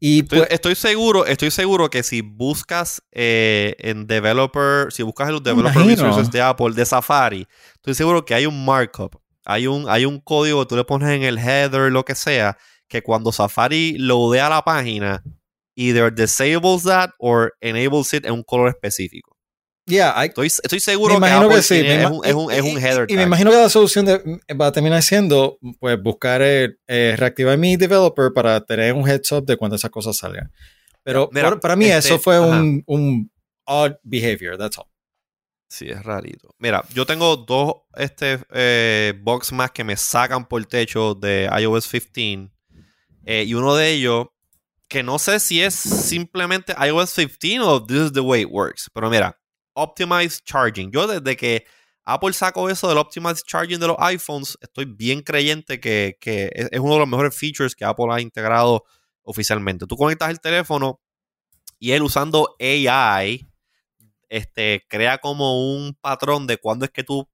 y 0.00 0.20
Estoy, 0.20 0.38
pues, 0.38 0.50
estoy 0.52 0.74
seguro, 0.76 1.26
estoy 1.26 1.50
seguro 1.50 1.90
que 1.90 2.02
si 2.02 2.20
buscas 2.20 3.02
eh, 3.10 3.74
en 3.80 4.06
developer, 4.06 4.92
si 4.92 5.02
buscas 5.02 5.28
en 5.28 5.34
los 5.34 5.42
developer 5.42 5.82
resources 5.82 6.30
de 6.30 6.40
Apple, 6.40 6.72
de 6.74 6.86
Safari, 6.86 7.46
estoy 7.74 7.94
seguro 7.94 8.24
que 8.24 8.34
hay 8.34 8.46
un 8.46 8.64
markup, 8.64 9.20
hay 9.44 9.66
un, 9.66 9.88
hay 9.88 10.04
un 10.04 10.20
código 10.20 10.60
que 10.60 10.68
tú 10.68 10.76
le 10.76 10.84
pones 10.84 11.08
en 11.10 11.24
el 11.24 11.36
header, 11.36 11.90
lo 11.90 12.04
que 12.04 12.14
sea, 12.14 12.56
que 12.86 13.02
cuando 13.02 13.32
Safari 13.32 13.98
loadea 13.98 14.48
la 14.48 14.62
página, 14.62 15.22
either 15.74 16.14
disables 16.14 16.84
that 16.84 17.10
or 17.18 17.54
enables 17.60 18.12
it 18.14 18.24
en 18.24 18.32
un 18.32 18.44
color 18.44 18.68
específico. 18.68 19.37
Yeah, 19.88 20.14
I, 20.24 20.28
Estoy, 20.28 20.46
estoy 20.46 20.76
me 20.76 20.80
seguro 20.80 21.14
que, 21.14 21.18
imagino 21.18 21.48
que 21.48 21.62
sí. 21.62 21.74
me 21.82 22.02
es, 22.02 22.10
un, 22.10 22.24
es, 22.24 22.34
un, 22.34 22.52
es 22.52 22.62
un 22.62 22.78
header 22.78 23.06
Y, 23.08 23.14
y 23.14 23.16
me 23.16 23.22
imagino 23.24 23.50
que 23.50 23.56
la 23.56 23.68
solución 23.68 24.04
de- 24.04 24.40
va 24.54 24.66
a 24.68 24.72
terminar 24.72 25.02
siendo, 25.02 25.58
pues, 25.80 26.00
buscar, 26.02 26.42
el, 26.42 26.78
eh, 26.86 27.14
reactivar 27.18 27.58
mi 27.58 27.76
developer 27.76 28.32
para 28.32 28.60
tener 28.64 28.92
un 28.92 29.08
heads 29.08 29.32
up 29.32 29.44
de 29.44 29.56
cuando 29.56 29.76
esas 29.76 29.90
cosas 29.90 30.16
salgan. 30.16 30.52
Pero 31.02 31.28
Mira, 31.32 31.48
por- 31.50 31.60
para 31.60 31.76
mí 31.76 31.86
este, 31.86 31.98
eso 32.14 32.18
fue 32.18 32.38
un, 32.38 32.82
un 32.86 33.30
odd 33.64 33.92
behavior, 34.02 34.56
that's 34.58 34.78
all. 34.78 34.86
Sí, 35.70 35.86
es 35.88 36.02
rarito. 36.02 36.54
Mira, 36.58 36.82
yo 36.94 37.04
tengo 37.04 37.36
dos 37.36 37.74
este, 37.96 38.38
eh, 38.52 39.12
bugs 39.20 39.52
más 39.52 39.70
que 39.70 39.84
me 39.84 39.96
sacan 39.96 40.46
por 40.48 40.64
techo 40.64 41.14
de 41.14 41.48
iOS 41.60 41.86
15. 41.88 42.50
eh, 43.26 43.44
y 43.46 43.52
uno 43.54 43.74
de 43.76 43.90
ellos, 43.90 44.28
que 44.88 45.02
no 45.02 45.18
sé 45.18 45.38
si 45.40 45.60
es 45.60 45.74
simplemente 45.74 46.74
iOS 46.82 47.12
15 47.14 47.60
o 47.60 47.84
this 47.84 47.98
is 48.04 48.12
the 48.14 48.20
way 48.20 48.42
it 48.42 48.48
works. 48.50 48.88
Pero 48.94 49.10
mira, 49.10 49.38
Optimized 49.78 50.44
Charging. 50.44 50.90
Yo 50.90 51.06
desde 51.06 51.36
que 51.36 51.64
Apple 52.04 52.32
sacó 52.32 52.68
eso 52.70 52.88
del 52.88 52.98
Optimized 52.98 53.44
Charging 53.46 53.78
de 53.78 53.86
los 53.86 53.96
iPhones, 54.00 54.56
estoy 54.60 54.86
bien 54.86 55.20
creyente 55.22 55.78
que, 55.78 56.16
que 56.20 56.50
es, 56.54 56.68
es 56.72 56.80
uno 56.80 56.94
de 56.94 57.00
los 57.00 57.08
mejores 57.08 57.36
features 57.36 57.74
que 57.74 57.84
Apple 57.84 58.06
ha 58.10 58.20
integrado 58.20 58.84
oficialmente. 59.22 59.86
Tú 59.86 59.96
conectas 59.96 60.30
el 60.30 60.40
teléfono 60.40 61.00
y 61.78 61.92
él 61.92 62.02
usando 62.02 62.56
AI 62.60 63.46
este, 64.28 64.84
crea 64.88 65.18
como 65.18 65.72
un 65.74 65.94
patrón 66.00 66.46
de 66.46 66.56
cuándo 66.58 66.84
es 66.84 66.90
que 66.90 67.04
tú 67.04 67.28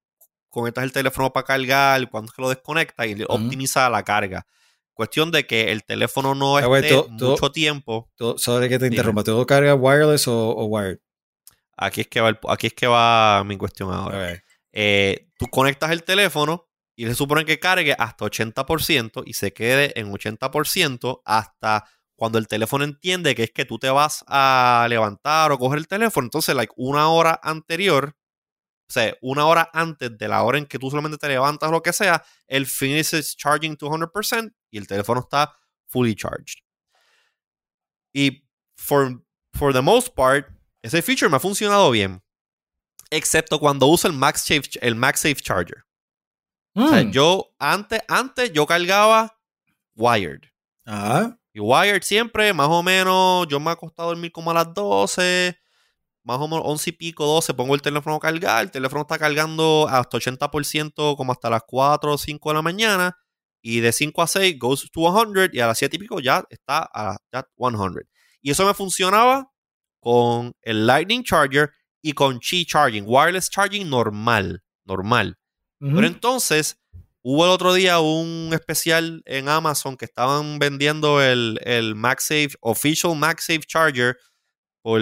conectas 0.49 0.85
el 0.85 0.93
teléfono 0.93 1.33
para 1.33 1.45
cargar, 1.47 2.09
cuándo 2.11 2.31
es 2.31 2.37
que 2.37 2.43
lo 2.43 2.49
desconectas 2.49 3.07
y 3.07 3.15
Ujú. 3.15 3.33
optimiza 3.33 3.89
la 3.91 4.03
carga. 4.05 4.47
Cuestión 4.93 5.33
de 5.33 5.45
que 5.45 5.73
el 5.73 5.83
teléfono 5.85 6.37
no 6.37 6.59
esté 6.61 7.03
mucho 7.09 7.51
tiempo. 7.51 8.11
Todo- 8.17 8.39
Sorry 8.39 8.69
que 8.69 8.79
te 8.79 8.87
interrumpa. 8.87 9.25
¿Todo 9.25 9.45
carga 9.45 9.75
wireless 9.75 10.29
o, 10.29 10.51
o 10.51 10.67
wired? 10.67 10.99
Aquí 11.77 12.03
es 12.03 12.09
que 12.09 12.21
va, 12.21 12.29
el- 12.31 12.39
aquí 12.49 12.69
es 12.69 12.75
que 12.75 12.87
va 12.87 13.43
mi 13.45 13.57
cuestión 13.57 13.93
ahora. 13.93 14.19
Eh, 14.73 15.29
tú 15.39 15.47
conectas 15.49 15.91
el 15.91 16.03
teléfono 16.05 16.69
y 16.97 17.07
se 17.07 17.15
supone 17.15 17.45
que 17.45 17.59
cargue 17.59 17.95
hasta 17.99 18.25
80% 18.25 19.23
y 19.27 19.35
se 19.35 19.53
quede 19.53 19.99
en 19.99 20.11
80% 20.13 21.23
hasta 21.25 21.89
cuando 22.17 22.39
el 22.39 22.47
teléfono 22.47 22.85
entiende 22.85 23.35
que 23.35 23.45
es 23.45 23.51
que 23.51 23.65
tú 23.65 23.79
te 23.79 23.91
vas 23.91 24.25
a 24.29 24.87
levantar 24.89 25.51
o 25.53 25.59
coger 25.59 25.79
el 25.79 25.89
teléfono. 25.89 26.27
Entonces, 26.27 26.55
like 26.55 26.73
una 26.77 27.09
hora 27.09 27.41
anterior, 27.43 28.17
o 28.89 28.93
sea, 28.93 29.17
una 29.21 29.47
hora 29.47 29.69
antes 29.73 30.17
de 30.17 30.29
la 30.29 30.43
hora 30.45 30.59
en 30.59 30.67
que 30.67 30.79
tú 30.79 30.91
solamente 30.91 31.19
te 31.19 31.29
levantas 31.29 31.69
o 31.69 31.73
lo 31.73 31.83
que 31.83 31.93
sea, 31.93 32.25
el 32.47 32.67
finishes 32.67 33.37
charging 33.37 33.77
to 33.77 33.89
100% 33.89 34.53
y 34.71 34.79
el 34.79 34.87
teléfono 34.87 35.21
está 35.21 35.57
fully 35.89 36.15
charged. 36.15 36.59
Y 38.13 38.45
for, 38.77 39.25
for 39.53 39.73
the 39.73 39.83
most 39.83 40.15
part, 40.15 40.49
ese 40.85 41.03
feature 41.03 41.29
me 41.31 41.37
ha 41.37 41.41
funcionado 41.41 41.91
bien. 41.91 42.23
Excepto 43.11 43.59
cuando 43.59 43.87
uso 43.87 44.09
el 44.09 44.15
MagSafe, 44.15 44.63
el 44.81 44.95
MagSafe 44.95 45.37
Charger. 45.37 45.85
O 46.75 46.89
sea, 46.89 47.05
Mm. 47.05 47.11
yo 47.13 47.55
antes, 47.59 48.01
antes 48.09 48.53
yo 48.53 48.67
cargaba 48.67 49.39
wired. 49.95 50.41
Ah, 50.87 51.37
Y 51.57 51.61
wired 51.61 52.03
siempre, 52.03 52.53
más 52.53 52.67
o 52.69 52.83
menos, 52.83 53.47
yo 53.49 53.61
me 53.61 53.71
he 53.71 53.73
acostado 53.75 54.09
a 54.09 54.13
dormir 54.13 54.33
como 54.33 54.51
a 54.51 54.55
las 54.55 54.75
12, 54.75 55.57
más 56.25 56.39
o 56.41 56.49
menos 56.49 56.63
11 56.67 56.91
y 56.91 56.93
pico, 56.93 57.25
12, 57.27 57.55
pongo 57.55 57.77
el 57.77 57.83
teléfono 57.83 58.17
a 58.17 58.21
cargar, 58.21 58.65
el 58.65 58.73
teléfono 58.73 59.03
está 59.03 59.19
cargando 59.19 59.87
hasta 59.89 60.17
80% 60.17 61.17
como 61.17 61.31
hasta 61.31 61.49
las 61.51 61.63
4 61.65 62.15
o 62.15 62.19
5 62.19 62.51
de 62.51 62.55
la 62.57 62.63
mañana, 62.63 63.17
y 63.63 63.79
de 63.81 63.93
5 63.93 64.21
a 64.23 64.27
6 64.27 64.59
goes 64.59 64.91
to 64.91 65.01
100, 65.01 65.51
y 65.53 65.61
a 65.61 65.69
las 65.69 65.79
7 65.79 65.95
y 65.97 66.01
pico 66.01 66.19
ya 66.19 66.45
está 66.51 66.91
a 66.93 67.17
ya 67.33 67.47
100. 67.57 68.03
Y 68.43 68.51
eso 68.51 68.67
me 68.67 68.75
funcionaba 68.75 69.49
con 70.05 70.55
el 70.61 70.87
Lightning 70.87 71.25
Charger 71.25 71.73
y 72.03 72.13
con 72.13 72.39
Qi 72.39 72.67
Charging, 72.67 73.05
wireless 73.07 73.49
charging 73.49 73.89
normal, 73.89 74.63
normal. 74.85 75.39
Pero 75.81 76.07
entonces, 76.07 76.79
hubo 77.23 77.47
el 77.47 77.51
otro 77.51 77.73
día 77.73 78.01
un 78.01 78.51
especial 78.53 79.23
en 79.25 79.49
Amazon 79.49 79.97
que 79.97 80.05
estaban 80.05 80.59
vendiendo 80.59 81.23
el, 81.23 81.59
el 81.65 81.95
MagSafe, 81.95 82.51
Official 82.61 83.17
MagSafe 83.17 83.61
Charger 83.61 84.19
por 84.83 85.01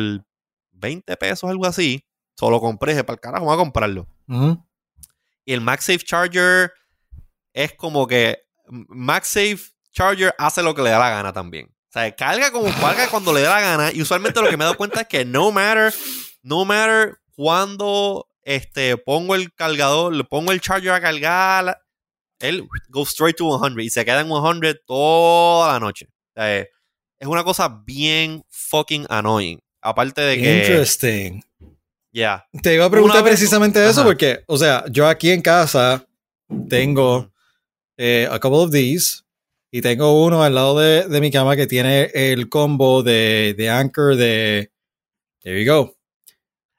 20 0.70 1.16
pesos, 1.16 1.50
algo 1.50 1.66
así. 1.66 2.04
Solo 2.36 2.60
compré, 2.60 2.92
dije, 2.92 3.02
para 3.02 3.14
el 3.14 3.20
carajo, 3.20 3.44
voy 3.46 3.54
a 3.54 3.58
comprarlo. 3.58 4.06
Y 5.44 5.52
el 5.52 5.60
MagSafe 5.60 6.04
Charger 6.04 6.72
es 7.52 7.74
como 7.74 8.06
que 8.06 8.38
MagSafe 8.68 9.58
Charger 9.90 10.32
hace 10.38 10.62
lo 10.62 10.74
que 10.76 10.82
le 10.82 10.90
da 10.90 11.00
la 11.00 11.10
gana 11.10 11.32
también. 11.32 11.71
O 11.94 11.98
sea, 12.00 12.10
carga 12.16 12.50
como 12.50 12.72
carga 12.80 13.06
cuando 13.10 13.34
le 13.34 13.42
da 13.42 13.50
la 13.56 13.60
gana. 13.60 13.92
Y 13.92 14.00
usualmente 14.00 14.40
lo 14.40 14.48
que 14.48 14.56
me 14.56 14.64
he 14.64 14.66
dado 14.66 14.78
cuenta 14.78 15.02
es 15.02 15.08
que 15.08 15.26
no 15.26 15.52
matter, 15.52 15.92
no 16.42 16.64
matter 16.64 17.18
cuando 17.36 18.26
este, 18.44 18.96
pongo 18.96 19.34
el 19.34 19.52
cargador, 19.52 20.14
le 20.14 20.24
pongo 20.24 20.52
el 20.52 20.62
charger 20.62 20.92
a 20.92 21.02
cargar, 21.02 21.78
él 22.38 22.66
goes 22.88 23.10
straight 23.10 23.36
to 23.36 23.58
100 23.58 23.78
y 23.80 23.90
se 23.90 24.06
queda 24.06 24.20
en 24.22 24.28
100 24.28 24.80
toda 24.86 25.74
la 25.74 25.80
noche. 25.80 26.06
O 26.34 26.40
sea, 26.40 26.60
es 26.60 26.68
una 27.26 27.44
cosa 27.44 27.82
bien 27.84 28.42
fucking 28.48 29.04
annoying. 29.10 29.60
Aparte 29.82 30.22
de 30.22 30.38
que. 30.38 30.60
Interesting. 30.62 31.42
Ya. 32.10 32.46
Te 32.62 32.74
iba 32.74 32.86
a 32.86 32.90
preguntar 32.90 33.22
vez- 33.22 33.34
precisamente 33.34 33.86
eso 33.86 34.00
Ajá. 34.00 34.08
porque, 34.08 34.42
o 34.46 34.56
sea, 34.56 34.84
yo 34.90 35.06
aquí 35.06 35.30
en 35.30 35.42
casa 35.42 36.06
tengo 36.70 37.30
eh, 37.98 38.26
a 38.30 38.38
couple 38.38 38.60
of 38.60 38.70
these 38.70 39.21
y 39.74 39.80
tengo 39.80 40.22
uno 40.22 40.44
al 40.44 40.54
lado 40.54 40.78
de, 40.78 41.08
de 41.08 41.20
mi 41.22 41.30
cama 41.30 41.56
que 41.56 41.66
tiene 41.66 42.10
el 42.12 42.50
combo 42.50 43.02
de, 43.02 43.54
de 43.56 43.70
Anchor 43.70 44.16
de... 44.16 44.70
There 45.40 45.64
you 45.64 45.72
go. 45.72 45.96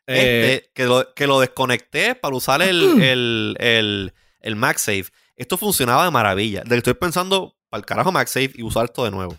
Eh, 0.05 0.53
Este, 0.61 0.71
que, 0.73 0.85
lo, 0.85 1.13
que 1.15 1.25
lo 1.25 1.39
desconecté 1.39 2.13
para 2.13 2.35
usar 2.35 2.61
el, 2.61 2.81
el, 3.01 3.57
el, 3.59 4.13
el 4.41 4.55
MagSafe. 4.55 5.05
Esto 5.35 5.57
funcionaba 5.57 6.05
de 6.05 6.11
maravilla. 6.11 6.61
De 6.61 6.69
que 6.69 6.77
estoy 6.77 6.93
pensando 6.93 7.57
para 7.69 7.79
el 7.79 7.85
carajo 7.85 8.11
MagSafe 8.11 8.51
y 8.53 8.61
usar 8.61 8.85
esto 8.85 9.03
de 9.03 9.11
nuevo. 9.11 9.35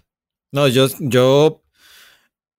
No, 0.50 0.66
yo, 0.66 0.88
yo 0.98 1.62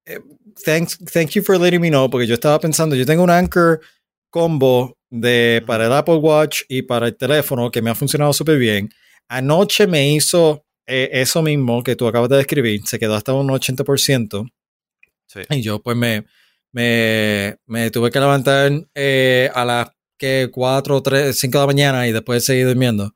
eh, 0.06 0.22
thanks, 0.64 0.98
thank 1.12 1.32
you 1.32 1.44
for 1.44 1.60
letting 1.60 1.82
me 1.82 1.90
know, 1.90 2.10
porque 2.10 2.26
yo 2.26 2.36
estaba 2.36 2.58
pensando, 2.60 2.96
yo 2.96 3.06
tengo 3.06 3.24
un 3.24 3.30
Anchor 3.30 3.82
combo 4.30 4.98
de, 5.10 5.62
para 5.68 5.88
el 5.88 5.92
Apple 5.92 6.16
Watch 6.16 6.62
y 6.70 6.84
para 6.84 7.08
el 7.08 7.18
teléfono 7.18 7.70
que 7.70 7.82
me 7.82 7.90
ha 7.90 7.96
funcionado 7.96 8.32
súper 8.32 8.58
bien. 8.58 8.90
Anoche 9.28 9.88
me 9.88 10.14
hizo 10.14 10.65
eh, 10.88 11.10
eso 11.14 11.42
mismo 11.42 11.84
que 11.84 11.96
tú 11.96 12.08
acabas 12.08 12.30
de 12.30 12.38
describir, 12.38 12.82
se 12.86 13.00
quedó 13.00 13.16
hasta 13.16 13.34
un 13.34 13.48
80%. 13.50 14.48
Sí. 15.28 15.40
Y 15.50 15.62
yo 15.62 15.82
pues 15.82 15.98
me, 15.98 16.26
me, 16.72 17.58
me 17.66 17.90
tuve 17.92 18.12
que 18.12 18.20
levantar 18.20 18.72
eh, 18.94 19.50
a 19.54 19.66
las 19.66 19.90
que 20.18 20.50
4, 20.52 21.02
3, 21.02 21.38
5 21.38 21.58
de 21.58 21.62
la 21.64 21.68
mañana 21.68 22.08
y 22.08 22.12
después 22.12 22.46
seguir 22.46 22.68
durmiendo. 22.68 23.14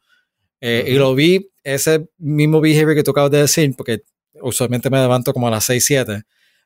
Eh, 0.62 0.86
Y 0.88 0.92
Ujú. 0.92 1.00
lo 1.00 1.16
vi, 1.16 1.50
ese 1.64 2.08
mismo 2.18 2.60
behavior 2.62 2.96
que 2.96 3.04
tú 3.04 3.12
acabas 3.12 3.32
de 3.32 3.40
decir, 3.42 3.74
porque 3.78 4.02
usualmente 4.42 4.90
me 4.90 5.00
levanto 5.00 5.34
como 5.34 5.48
a 5.48 5.52
las 5.52 5.66
6, 5.66 5.86
7. 5.86 6.14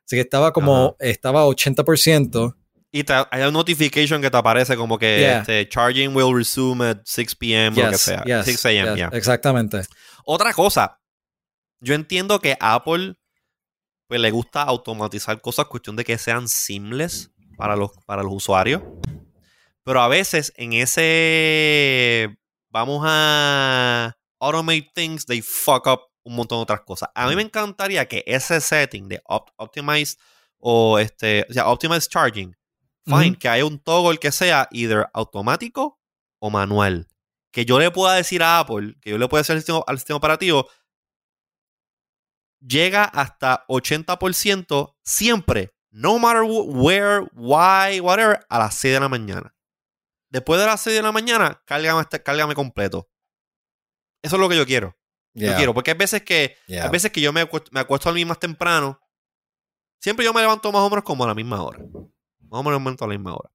Así 0.05 0.15
que 0.15 0.21
estaba 0.21 0.51
como, 0.51 0.95
estaba 0.99 1.41
a 1.41 1.45
80% 1.45 2.55
Y 2.91 3.03
te, 3.03 3.13
hay 3.31 3.43
un 3.43 3.53
notification 3.53 4.21
que 4.21 4.29
te 4.29 4.37
aparece 4.37 4.75
como 4.75 4.97
que 4.99 5.19
Yeah. 5.19 5.39
este, 5.39 5.67
charging 5.69 6.15
will 6.15 6.35
resume 6.35 6.85
at 6.89 6.97
6 7.05 7.35
p.m. 7.35 7.79
o 7.79 7.85
lo 7.85 7.87
que 7.87 7.91
Yes, 7.93 8.01
sea. 8.01 8.23
yes, 8.25 8.45
6 8.45 8.65
a.m. 8.65 8.89
yes, 8.89 8.97
yeah. 8.97 9.09
Exactamente. 9.13 9.81
Otra 10.25 10.53
cosa, 10.53 11.01
yo 11.79 11.93
entiendo 11.95 12.39
que 12.39 12.57
Apple 12.59 13.15
pues, 14.07 14.21
le 14.21 14.31
gusta 14.31 14.63
automatizar 14.63 15.41
cosas, 15.41 15.65
cuestión 15.65 15.95
de 15.95 16.03
que 16.03 16.17
sean 16.17 16.47
simples 16.47 17.31
para 17.57 17.75
los, 17.75 17.91
para 18.05 18.23
los 18.23 18.33
usuarios. 18.33 18.81
Pero 19.83 20.01
a 20.01 20.07
veces 20.07 20.53
en 20.55 20.73
ese 20.73 22.37
vamos 22.69 23.03
a 23.05 24.15
automate 24.39 24.91
things, 24.95 25.25
they 25.25 25.41
fuck 25.41 25.87
up 25.87 25.99
un 26.23 26.35
montón 26.35 26.59
de 26.59 26.63
otras 26.63 26.81
cosas. 26.81 27.09
A 27.15 27.27
mí 27.27 27.35
me 27.35 27.41
encantaría 27.41 28.07
que 28.07 28.23
ese 28.25 28.61
setting 28.61 29.09
de 29.09 29.21
opt- 29.25 29.51
optimize 29.57 30.17
o 30.57 30.97
este, 30.99 31.45
o 31.49 31.53
sea, 31.53 31.67
optimize 31.67 32.07
charging, 32.07 32.55
fine, 33.05 33.37
que 33.37 33.49
haya 33.49 33.65
un 33.65 33.77
toggle 33.79 34.17
que 34.17 34.31
sea 34.31 34.69
either 34.71 35.09
automático 35.13 35.99
o 36.39 36.49
manual. 36.49 37.07
Que 37.53 37.63
yo 37.65 37.77
le 37.79 37.91
pueda 37.91 38.15
decir 38.15 38.41
a 38.41 38.59
Apple, 38.59 38.95
que 38.99 39.11
yo 39.11 39.17
le 39.19 39.27
pueda 39.29 39.41
decir 39.41 39.53
al 39.53 39.59
sistema, 39.59 39.81
al 39.85 39.97
sistema 39.99 40.17
operativo, 40.17 40.67
llega 42.59 43.03
hasta 43.05 43.65
80% 43.67 44.95
siempre, 45.03 45.73
no 45.91 46.17
matter 46.19 46.41
wh- 46.41 46.65
where, 46.67 47.27
why, 47.33 47.99
whatever, 47.99 48.45
a 48.49 48.59
las 48.59 48.75
6 48.75 48.93
de 48.95 48.99
la 48.99 49.09
mañana. 49.09 49.55
Después 50.29 50.59
de 50.59 50.65
las 50.65 50.81
6 50.81 50.95
de 50.95 51.03
la 51.03 51.11
mañana, 51.11 51.61
cárgame, 51.65 52.01
este- 52.01 52.23
cárgame 52.23 52.55
completo. 52.55 53.07
Eso 54.23 54.35
es 54.35 54.39
lo 54.39 54.49
que 54.49 54.57
yo 54.57 54.65
quiero. 54.65 54.97
Yo 55.35 55.47
quiero, 55.57 55.73
porque 55.73 55.91
hay 55.91 55.97
veces 55.97 56.21
que, 56.23 56.55
yeah. 56.67 56.85
hay 56.85 56.89
veces 56.91 57.11
que 57.11 57.19
yo 57.21 57.33
me 57.33 57.41
acuesto, 57.41 57.69
me 57.73 57.79
acuesto 57.79 58.07
a 58.07 58.11
dormir 58.11 58.25
más 58.27 58.39
temprano. 58.39 58.99
Siempre 59.99 60.25
yo 60.25 60.33
me 60.33 60.41
levanto 60.41 60.71
más 60.71 60.81
o 60.81 60.89
menos 60.89 61.03
como 61.03 61.23
a 61.23 61.27
la 61.27 61.33
misma 61.35 61.61
hora. 61.63 61.79
Más 62.39 62.59
o 62.59 62.63
menos 62.63 63.01
a 63.01 63.07
la 63.07 63.13
misma 63.13 63.33
hora. 63.35 63.51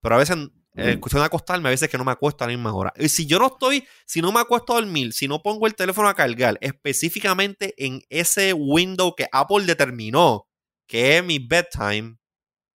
Pero 0.00 0.14
a 0.14 0.18
veces, 0.18 0.36
en 0.76 1.00
cuestión 1.00 1.22
de 1.22 1.26
acostarme, 1.26 1.68
a 1.68 1.70
veces 1.70 1.88
que 1.88 1.96
no 1.96 2.04
me 2.04 2.12
acuesto 2.12 2.42
a 2.42 2.48
la 2.48 2.52
misma 2.52 2.74
hora. 2.74 2.92
Y 2.96 3.08
si 3.08 3.26
yo 3.26 3.38
no 3.38 3.46
estoy, 3.46 3.86
si 4.06 4.20
no 4.20 4.32
me 4.32 4.40
acuesto 4.40 4.72
a 4.72 4.80
dormir, 4.80 5.12
si 5.12 5.28
no 5.28 5.40
pongo 5.40 5.66
el 5.66 5.74
teléfono 5.74 6.08
a 6.08 6.14
cargar, 6.14 6.58
específicamente 6.60 7.74
en 7.78 8.02
ese 8.08 8.52
window 8.52 9.14
que 9.14 9.28
Apple 9.30 9.64
determinó, 9.64 10.48
que 10.88 11.18
es 11.18 11.24
mi 11.24 11.38
bedtime, 11.38 12.16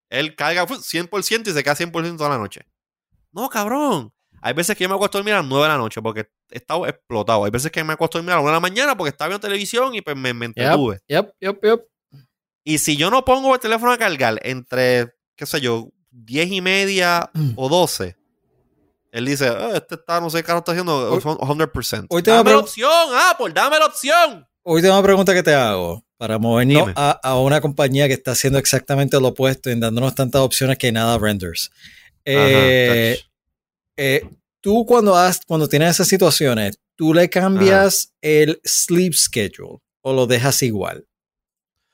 él 0.10 0.36
carga 0.36 0.66
fu, 0.66 0.76
100% 0.76 1.48
y 1.48 1.52
se 1.52 1.64
queda 1.64 1.76
100% 1.76 2.18
toda 2.18 2.30
la 2.30 2.38
noche. 2.38 2.62
No, 3.32 3.50
cabrón. 3.50 4.14
Hay 4.42 4.54
veces 4.54 4.78
que 4.78 4.84
yo 4.86 4.90
me 4.90 4.96
acuesto 4.96 5.18
a 5.18 5.20
dormir 5.20 5.34
a 5.34 5.42
las 5.42 5.48
9 5.48 5.64
de 5.64 5.70
la 5.70 5.78
noche 5.78 6.02
porque 6.02 6.30
he 6.50 6.58
estado 6.58 6.88
explotado. 6.88 7.44
Hay 7.44 7.52
veces 7.52 7.72
que 7.72 7.84
me 7.84 7.94
acuesto 7.94 8.18
a 8.18 8.22
dormir 8.22 8.32
a 8.32 8.36
las 8.36 8.44
1 8.44 8.50
de 8.50 8.56
la 8.56 8.60
mañana 8.62 8.98
porque 8.98 9.10
estaba 9.10 9.28
viendo 9.28 9.46
televisión 9.46 9.94
y 9.94 10.02
pues 10.02 10.16
me, 10.16 10.34
me 10.34 10.46
entretuve. 10.46 11.00
Yep, 11.08 11.32
yep, 11.42 11.64
yep. 11.64 11.82
Y 12.64 12.78
si 12.78 12.96
yo 12.96 13.10
no 13.10 13.26
pongo 13.26 13.54
el 13.54 13.60
teléfono 13.60 13.92
a 13.92 13.98
cargar 13.98 14.40
entre, 14.44 15.14
qué 15.36 15.46
sé 15.46 15.60
yo, 15.60 15.90
10 16.12 16.52
y 16.52 16.62
media 16.62 17.30
Mm. 17.34 17.52
o 17.56 17.70
12, 17.70 18.16
él 19.12 19.26
dice, 19.26 19.48
"Ah, 19.48 19.72
este 19.76 19.96
está, 19.96 20.20
no 20.22 20.30
sé 20.30 20.44
qué 20.44 20.56
está 20.56 20.72
haciendo, 20.72 21.12
Hoy- 21.14 21.22
100%. 21.22 22.08
hoy 22.10 22.22
te 22.24 22.30
voy 22.32 22.36
a 22.36 22.38
dame 22.44 22.52
la 22.52 22.60
opción, 22.60 22.90
Apple, 23.32 23.52
dame 23.54 23.80
la 23.80 23.86
opción. 23.86 24.48
Hoy 24.64 24.82
tengo 24.82 24.94
una 24.96 25.04
pregunta 25.04 25.34
que 25.34 25.42
te 25.44 25.54
hago 25.54 26.06
para 26.18 26.38
movernos 26.38 26.90
a, 26.96 27.12
a 27.24 27.40
una 27.40 27.62
compañía 27.62 28.08
que 28.08 28.14
está 28.14 28.32
haciendo 28.32 28.60
exactamente 28.60 29.20
lo 29.20 29.30
opuesto 29.30 29.70
en 29.70 29.80
dándonos 29.80 30.14
tantas 30.16 30.42
opciones 30.42 30.78
que 30.78 30.92
nada 30.92 31.18
renders. 31.18 31.72
Eh, 32.26 33.16
Ajá, 33.18 33.30
eh, 33.98 34.30
tú 34.62 34.86
cuando, 34.86 35.16
has, 35.16 35.42
cuando 35.48 35.68
tienes 35.68 35.92
esas 35.92 36.08
situaciones, 36.08 36.78
¿tú 36.96 37.14
le 37.14 37.30
cambias 37.30 38.14
el 38.22 38.60
sleep 38.64 39.14
schedule 39.14 39.80
o 40.02 40.14
lo 40.14 40.28
dejas 40.28 40.62
igual? 40.62 41.06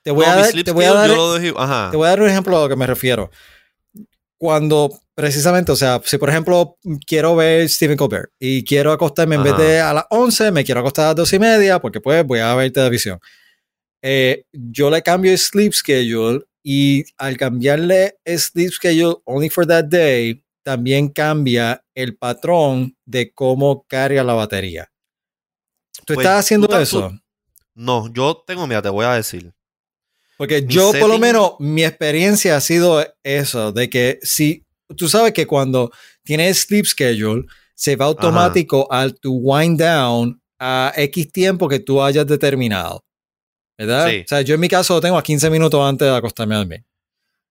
Te 0.04 0.12
voy, 0.12 0.26
No, 0.26 0.32
a, 0.32 0.36
dar, 0.36 0.52
te 0.52 0.72
voy 0.72 0.86
a 0.86 0.94
dar- 0.94 1.10
te 1.92 1.98
voy 1.98 2.06
a 2.06 2.10
dar 2.10 2.22
un 2.22 2.30
ejemplo 2.30 2.58
a 2.58 2.62
lo 2.62 2.70
que 2.70 2.76
me 2.76 2.86
refiero. 2.88 3.32
Cuando 4.38 4.92
precisamente, 5.16 5.72
o 5.72 5.76
sea, 5.76 6.02
si 6.04 6.18
por 6.18 6.30
ejemplo 6.30 6.78
quiero 7.08 7.36
ver 7.36 7.70
Stephen 7.70 7.98
Colbert 7.98 8.32
y 8.38 8.64
quiero 8.64 8.92
acostarme 8.92 9.36
en 9.36 9.44
vez 9.44 9.58
de 9.58 9.80
a 9.80 9.94
las 9.94 10.06
11, 10.10 10.52
me 10.52 10.64
quiero 10.66 10.82
acostar 10.82 11.06
a 11.06 11.08
las 11.10 11.16
12 11.16 11.38
y 11.38 11.40
media 11.40 11.80
porque 11.80 12.02
pues 12.02 12.26
voy 12.26 12.40
a 12.40 12.54
ver 12.56 12.72
televisión. 12.72 13.20
Eh, 14.02 14.44
yo 14.52 14.90
le 14.90 15.02
cambio 15.02 15.32
el 15.32 15.38
sleep 15.38 15.74
schedule 15.74 16.42
y 16.64 17.06
al 17.18 17.38
cambiarle 17.38 18.18
el 18.26 18.40
sleep 18.40 18.72
schedule 18.72 19.16
only 19.24 19.50
for 19.50 19.66
that 19.66 19.86
day, 19.86 20.44
también 20.64 21.10
cambia 21.10 21.84
el 21.94 22.18
patrón 22.18 22.98
de 23.06 23.32
cómo 23.34 23.86
carga 23.88 24.24
la 24.24 24.34
batería. 24.34 24.92
¿Tú 26.06 26.14
Pues, 26.16 26.26
estás 26.26 26.40
haciendo 26.46 26.68
tú 26.68 26.76
eso? 26.76 27.10
tú- 27.10 27.20
No, 27.74 28.12
yo 28.14 28.44
tengo, 28.46 28.68
mira, 28.68 28.82
te 28.82 28.90
voy 28.90 29.06
a 29.06 29.14
decir. 29.14 29.54
Porque 30.38 30.62
Mi 30.62 30.74
yo, 30.74 30.92
por 31.00 31.10
lo 31.10 31.18
menos, 31.18 31.54
mi 31.60 31.84
experiencia 31.84 32.58
ha 32.58 32.62
sido 32.62 33.06
eso, 33.24 33.72
de 33.72 33.90
que 33.90 34.20
si 34.22 34.66
tú 34.98 35.08
sabes 35.08 35.34
que 35.34 35.48
cuando 35.48 35.92
tienes 36.24 36.62
sleep 36.62 36.86
schedule, 36.86 37.46
se 37.74 37.96
va 37.96 38.06
automático 38.06 38.92
al 38.92 39.16
tu 39.16 39.34
wind 39.34 39.80
down 39.80 40.42
a 40.60 40.94
X 40.96 41.32
tiempo 41.32 41.68
que 41.68 41.80
tú 41.80 42.02
hayas 42.02 42.26
determinado. 42.26 43.04
¿Verdad? 43.78 44.10
Sí. 44.10 44.22
O 44.24 44.28
sea, 44.28 44.42
yo 44.42 44.56
en 44.56 44.62
mi 44.62 44.70
caso 44.70 44.96
lo 44.96 45.02
tengo 45.02 45.18
a 45.18 45.24
15 45.24 45.50
minutos 45.50 45.82
antes 45.82 46.08
de 46.08 46.16
acostarme 46.16 46.56
a 46.56 46.60
dormir. 46.60 46.86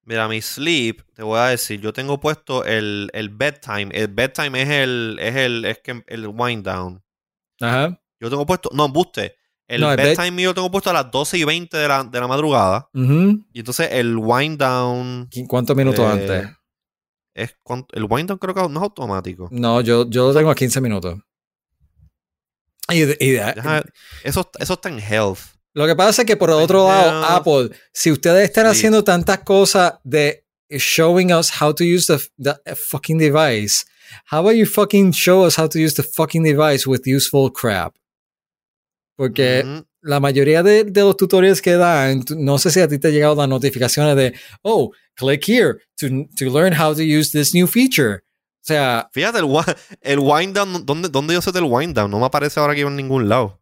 Mira, 0.07 0.28
mi 0.28 0.41
sleep, 0.41 1.03
te 1.14 1.22
voy 1.22 1.39
a 1.39 1.47
decir, 1.47 1.80
yo 1.80 1.93
tengo 1.93 2.20
puesto 2.20 2.64
el, 2.64 3.11
el 3.14 3.30
bedtime. 3.30 3.89
El 3.93 4.09
bedtime 4.09 4.62
es 4.62 4.68
el, 4.68 5.18
es 5.20 5.37
el, 5.37 5.64
es 5.64 5.78
que 5.78 6.03
el 6.07 6.26
wind 6.26 6.64
down. 6.64 7.03
Ajá. 7.61 7.99
Yo 8.20 8.30
tengo 8.30 8.45
puesto, 8.45 8.70
no, 8.72 8.87
embuste. 8.87 9.37
El 9.75 9.81
No, 9.81 9.91
el 9.91 9.97
bed- 9.97 10.05
bedtime 10.16 10.31
mío 10.31 10.51
lo 10.51 10.55
tengo 10.55 10.70
puesto 10.70 10.91
a 10.91 10.93
las 10.93 11.11
12 11.11 11.39
y 11.39 11.45
20 11.45 11.77
de 11.77 11.89
la, 11.89 12.05
de 12.05 12.20
la 12.20 12.27
madrugada. 12.29 12.89
Y 12.95 13.59
entonces 13.59 13.89
el 13.93 14.16
wind 14.16 14.59
down 14.59 15.29
¿Qu- 15.31 15.47
¿Cuántos 15.47 15.77
minutos 15.77 16.01
Eh, 16.01 16.09
antes? 16.12 16.49
es 17.35 17.55
el 17.93 18.05
wind 18.09 18.29
down 18.29 18.39
creo 18.39 18.55
que 18.55 18.61
no 18.68 18.68
es 18.81 18.83
automático. 18.83 19.49
No, 19.51 19.81
yo, 19.81 20.09
yo 20.09 20.29
lo 20.29 20.35
tengo 20.35 20.51
a 20.51 20.55
15 20.55 20.81
minutos. 20.81 21.18
Y, 22.91 22.97
y 22.99 23.05
de- 23.07 23.16
Deja- 23.55 23.85
eso, 24.22 24.51
eso 24.59 24.72
está 24.75 24.89
en 24.89 24.99
health. 25.01 25.39
Lo 25.72 25.87
que 25.87 25.97
pasa 25.97 26.22
es 26.22 26.27
que 26.27 26.37
por 26.37 26.51
el 26.51 26.57
otro 26.57 26.87
lado. 26.87 27.25
Apple, 27.25 27.70
si 27.93 28.12
ustedes 28.12 28.45
están 28.45 28.66
Sí. 28.66 28.70
haciendo 28.79 29.03
tantas 29.03 29.41
cosas 29.41 29.95
de 30.05 30.45
showing 30.70 31.33
us 31.33 31.51
how 31.61 31.75
to 31.75 31.83
use 31.83 32.07
the, 32.07 32.22
the 32.39 32.77
fucking 32.77 33.18
device, 33.18 33.85
how 34.31 34.39
about 34.41 34.55
you 34.55 34.66
fucking 34.66 35.12
show 35.12 35.45
us 35.45 35.59
how 35.59 35.68
to 35.68 35.79
use 35.79 35.95
the 35.95 36.03
fucking 36.05 36.45
device 36.45 36.87
with 36.87 37.01
useful 37.07 37.51
crap? 37.53 37.95
Porque 39.17 39.85
la 40.01 40.21
mayoría 40.21 40.62
de, 40.62 40.85
de 40.85 41.01
los 41.03 41.17
tutoriales 41.17 41.62
que 41.62 41.73
dan, 41.77 42.25
no 42.37 42.59
sé 42.59 42.71
si 42.71 42.81
a 42.81 42.89
ti 42.89 42.99
te 42.99 43.09
han 43.09 43.15
llegado 43.15 43.35
las 43.37 43.49
notificaciones 43.49 44.17
de, 44.17 44.35
oh, 44.62 44.93
click 45.15 45.49
here 45.49 45.79
to, 45.97 46.07
to 46.37 46.47
learn 46.47 46.73
how 46.79 46.93
to 46.95 47.01
use 47.03 47.31
this 47.31 47.55
new 47.55 47.67
feature. 47.67 48.17
O 48.17 48.67
sea, 48.67 49.09
Fíjate, 49.12 49.39
el, 49.39 49.47
el 50.01 50.19
wind 50.19 50.55
down, 50.57 50.85
¿dónde, 50.85 51.09
¿dónde 51.09 51.35
yo 51.35 51.43
sé 51.43 51.53
del 51.53 51.65
wind 51.65 51.95
down? 51.95 52.11
No 52.11 52.19
me 52.19 52.27
aparece 52.27 52.59
ahora 52.61 52.73
aquí 52.73 52.83
en 52.83 52.97
ningún 52.97 53.29
lado. 53.29 53.61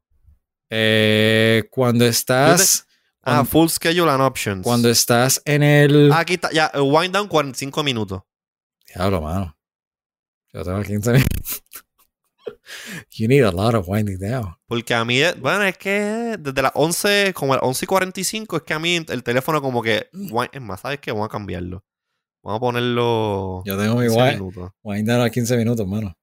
eh, 0.71 1.65
cuando 1.71 2.05
estás, 2.07 2.87
Ah, 3.25 3.35
cuando, 3.37 3.45
full 3.51 3.69
schedule 3.69 4.11
and 4.11 4.21
options. 4.23 4.65
cuando 4.65 4.89
estás 4.89 5.41
en 5.45 5.63
el... 5.63 6.11
Ah, 6.11 6.21
aquí 6.21 6.35
está, 6.35 6.51
ya, 6.51 6.71
el 6.75 6.81
wind 6.83 7.13
down 7.15 7.29
45 7.29 7.83
minutos. 7.85 8.23
Diablo, 8.93 9.21
mano. 9.21 9.57
Yo 10.53 10.65
tengo 10.65 10.83
15 10.83 11.13
minutos. 11.13 11.63
You 13.13 13.29
need 13.29 13.43
a 13.43 13.51
lot 13.51 13.75
of 13.75 13.89
winding 13.89 14.19
down. 14.19 14.57
Porque 14.67 14.95
a 14.95 15.05
mí, 15.05 15.21
bueno, 15.41 15.65
es 15.65 15.77
que 15.77 16.37
desde 16.39 16.63
las 16.63 16.73
11, 16.75 17.33
como 17.35 17.55
las 17.55 17.63
11 17.63 17.85
y 17.85 17.89
45, 17.89 18.57
es 18.57 18.63
que 18.63 18.75
a 18.75 18.79
mí 18.79 18.97
el 19.09 19.23
teléfono 19.23 19.61
como 19.61 19.83
que, 19.83 20.09
es 20.53 20.61
más, 20.61 20.81
¿sabes 20.81 21.01
qué? 21.01 21.13
Vamos 21.13 21.27
a 21.27 21.31
cambiarlo. 21.31 21.85
Vamos 22.43 22.57
a 22.57 22.61
ponerlo 22.61 23.63
Yo 23.65 23.79
tengo 23.79 23.97
mi 23.97 24.07
15 24.09 24.41
wind, 24.41 24.71
wind 24.83 25.09
down 25.09 25.21
a 25.21 25.31
15 25.31 25.57
minutos, 25.57 25.87
mano. 25.87 26.17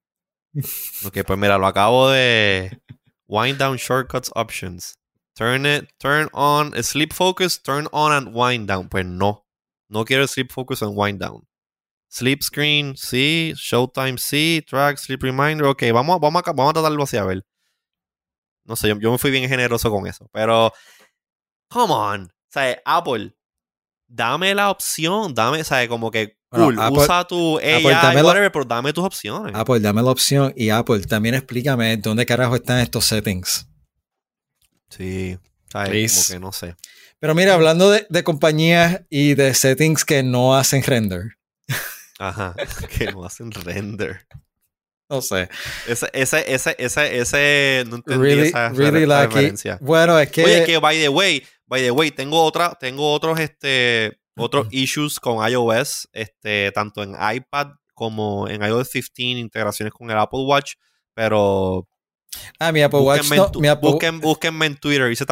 Ok, 1.06 1.20
pues 1.26 1.40
mira, 1.40 1.58
lo 1.58 1.68
acabo 1.68 2.10
de 2.10 2.82
wind 3.28 3.58
down 3.58 3.78
shortcuts 3.78 4.32
options. 4.36 4.96
Turn 5.36 5.66
it, 5.66 5.88
turn 6.00 6.28
on 6.34 6.74
sleep 6.84 7.14
focus, 7.14 7.62
turn 7.62 7.88
on 7.94 8.12
and 8.12 8.36
wind 8.36 8.68
down. 8.68 8.90
Pues 8.90 9.06
no. 9.06 9.46
No 9.88 10.04
quiero 10.04 10.28
sleep 10.28 10.52
focus 10.52 10.82
and 10.82 10.96
wind 10.96 11.20
down. 11.20 11.48
Sleep 12.12 12.42
screen, 12.42 12.96
sí. 12.98 13.54
Showtime, 13.56 14.18
sí. 14.18 14.66
Track, 14.68 14.98
sleep 14.98 15.22
reminder. 15.22 15.66
Ok, 15.68 15.84
vamos, 15.94 16.16
a- 16.16 16.20
vamos, 16.20 16.42
a, 16.46 16.52
vamos 16.54 16.72
a 16.72 16.74
tratarlo 16.74 17.04
así 17.04 17.18
a 17.18 17.24
ver. 17.24 17.46
No 18.66 18.76
sé, 18.76 18.88
yo, 18.90 19.00
yo 19.00 19.12
me 19.12 19.18
fui 19.18 19.32
bien 19.32 19.48
generoso 19.48 19.90
con 19.92 20.08
eso. 20.08 20.28
Pero, 20.34 20.74
come 21.70 21.94
on. 21.94 22.24
O 22.26 22.52
sea, 22.52 22.80
Apple, 22.86 23.36
dame 24.08 24.56
la 24.56 24.72
opción. 24.72 25.34
Dame, 25.36 25.62
o 25.62 25.64
sea, 25.64 25.88
como 25.88 26.10
que, 26.10 26.38
Bueno, 26.52 26.66
cool, 26.66 26.80
Apple- 26.80 27.00
usa 27.00 27.26
tu 27.28 27.60
AI, 27.60 27.84
dame 27.84 28.16
la- 28.16 28.24
whatever, 28.26 28.52
pero 28.52 28.66
dame 28.66 28.92
tus 28.92 29.04
opciones. 29.06 29.54
Apple, 29.56 29.80
dame 29.80 30.02
la 30.02 30.10
opción. 30.12 30.52
Y 30.56 30.72
Apple, 30.72 31.02
también 31.02 31.36
explícame 31.36 31.96
dónde 31.98 32.26
carajo 32.26 32.56
están 32.56 32.80
estos 32.80 33.06
settings. 33.06 33.68
Sí. 34.90 35.38
O 35.68 35.72
sea, 35.72 35.84
Please. 35.86 36.16
como 36.16 36.28
que 36.36 36.40
no 36.46 36.52
sé. 36.52 36.76
Pero 37.20 37.36
mira, 37.36 37.54
hablando 37.54 37.92
de, 37.92 38.08
de 38.10 38.24
compañías 38.24 39.02
y 39.10 39.36
de 39.36 39.54
settings 39.54 40.06
que 40.06 40.24
no 40.24 40.56
hacen 40.56 40.82
render. 40.82 41.38
Ajá. 42.20 42.54
que 42.98 43.12
no 43.12 43.26
hacen 43.26 43.52
render. 43.52 44.28
No 45.10 45.24
sé. 45.24 45.50
Ese, 45.88 46.08
ese, 46.14 46.54
ese, 46.54 46.76
ese, 46.78 47.20
ese, 47.20 47.84
no 47.88 47.96
entendí 47.96 48.22
Really, 48.22 48.48
esa, 48.50 48.70
really 48.70 49.04
esa 49.04 49.24
lucky. 49.24 49.36
referencia. 49.36 49.78
Bueno, 49.82 50.20
es 50.20 50.30
que. 50.30 50.44
Oye, 50.44 50.66
que 50.66 50.78
by 50.78 51.00
the 51.00 51.10
way, 51.10 51.44
by 51.66 51.82
the 51.82 51.90
way, 51.90 52.12
tengo 52.12 52.44
otra, 52.44 52.76
tengo 52.80 53.12
otros, 53.12 53.40
este, 53.40 54.20
otros 54.38 54.68
issues 54.70 55.20
con 55.20 55.44
iOS, 55.50 56.08
este, 56.14 56.72
tanto 56.74 57.02
en 57.02 57.16
iPad 57.20 57.70
como 57.96 58.48
en 58.48 58.62
iOS 58.62 58.92
15, 58.92 59.22
integraciones 59.40 59.92
con 59.94 60.12
el 60.12 60.18
Apple 60.18 60.42
Watch, 60.42 60.74
pero 61.16 61.89
Ah, 62.60 62.72
mi 62.72 62.82
Apple 62.82 63.00
Watch 63.00 63.22
búsquenme, 63.22 63.38
no, 63.38 63.52
tu- 63.52 63.60
mi 63.62 63.68
Apple, 63.68 63.90
busquen- 63.90 64.22
búsquenme 64.22 64.66
en 64.68 64.76
Twitter, 64.78 65.12
hice 65.12 65.26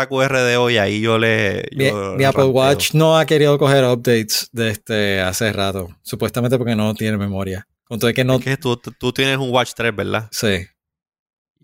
de 0.44 0.58
hoy, 0.58 0.78
ahí 0.78 1.00
yo 1.02 1.18
le... 1.20 1.68
mi- 1.76 1.86
yo 1.86 2.12
mi 2.14 2.18
le 2.20 2.26
Apple. 2.26 2.44
Watch 2.46 2.94
no 2.94 3.18
ha 3.18 3.26
querido 3.26 3.58
coger 3.58 3.84
updates 3.86 4.50
de 4.52 4.70
este 4.72 5.22
hace 5.22 5.52
rato. 5.54 5.90
Supuestamente 6.02 6.58
porque 6.58 6.76
no 6.76 6.94
tiene 6.96 7.18
memoria. 7.18 7.68
Y 7.90 8.14
que 8.14 8.24
no. 8.24 8.36
Es 8.36 8.44
que 8.44 8.58
tú, 8.58 8.76
tú 8.78 9.14
tienes 9.14 9.38
un 9.38 9.50
Watch 9.52 9.72
3, 9.76 9.96
¿verdad? 9.96 10.28
Sí, 10.32 10.66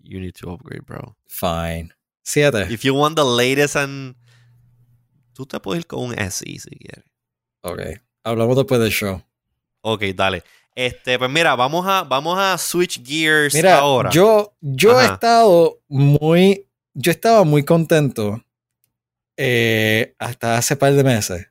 You 0.02 0.20
need 0.20 0.34
to 0.40 0.52
upgrade, 0.52 0.82
bro. 0.86 1.16
fine. 1.26 1.90
Siete. 2.22 2.66
If 2.72 2.82
you 2.82 2.94
want 2.94 3.16
the 3.16 3.24
latest 3.24 3.76
and... 3.76 4.16
Tú 5.34 5.44
te 5.46 5.58
puedes 5.60 5.80
ir 5.80 5.86
con 5.86 6.00
un 6.04 6.14
SE 6.18 6.44
si 6.46 6.70
quieres. 6.78 7.04
Ok. 7.62 7.80
Hablamos 8.22 8.56
después 8.56 8.80
del 8.80 8.90
show. 8.92 9.22
Ok, 9.82 10.02
dale. 10.14 10.42
Este, 10.74 11.18
pues 11.18 11.30
mira, 11.30 11.54
vamos 11.54 11.86
a, 11.86 12.02
vamos 12.02 12.36
a 12.38 12.58
switch 12.58 13.00
gears 13.04 13.54
Mira, 13.54 13.78
ahora. 13.78 14.10
yo, 14.10 14.54
yo 14.60 15.00
he 15.00 15.04
estado 15.04 15.78
muy. 15.88 16.66
Yo 16.94 17.10
estaba 17.12 17.44
muy 17.44 17.64
contento 17.64 18.42
eh, 19.36 20.14
hasta 20.18 20.56
hace 20.58 20.76
par 20.76 20.92
de 20.94 21.02
meses 21.04 21.48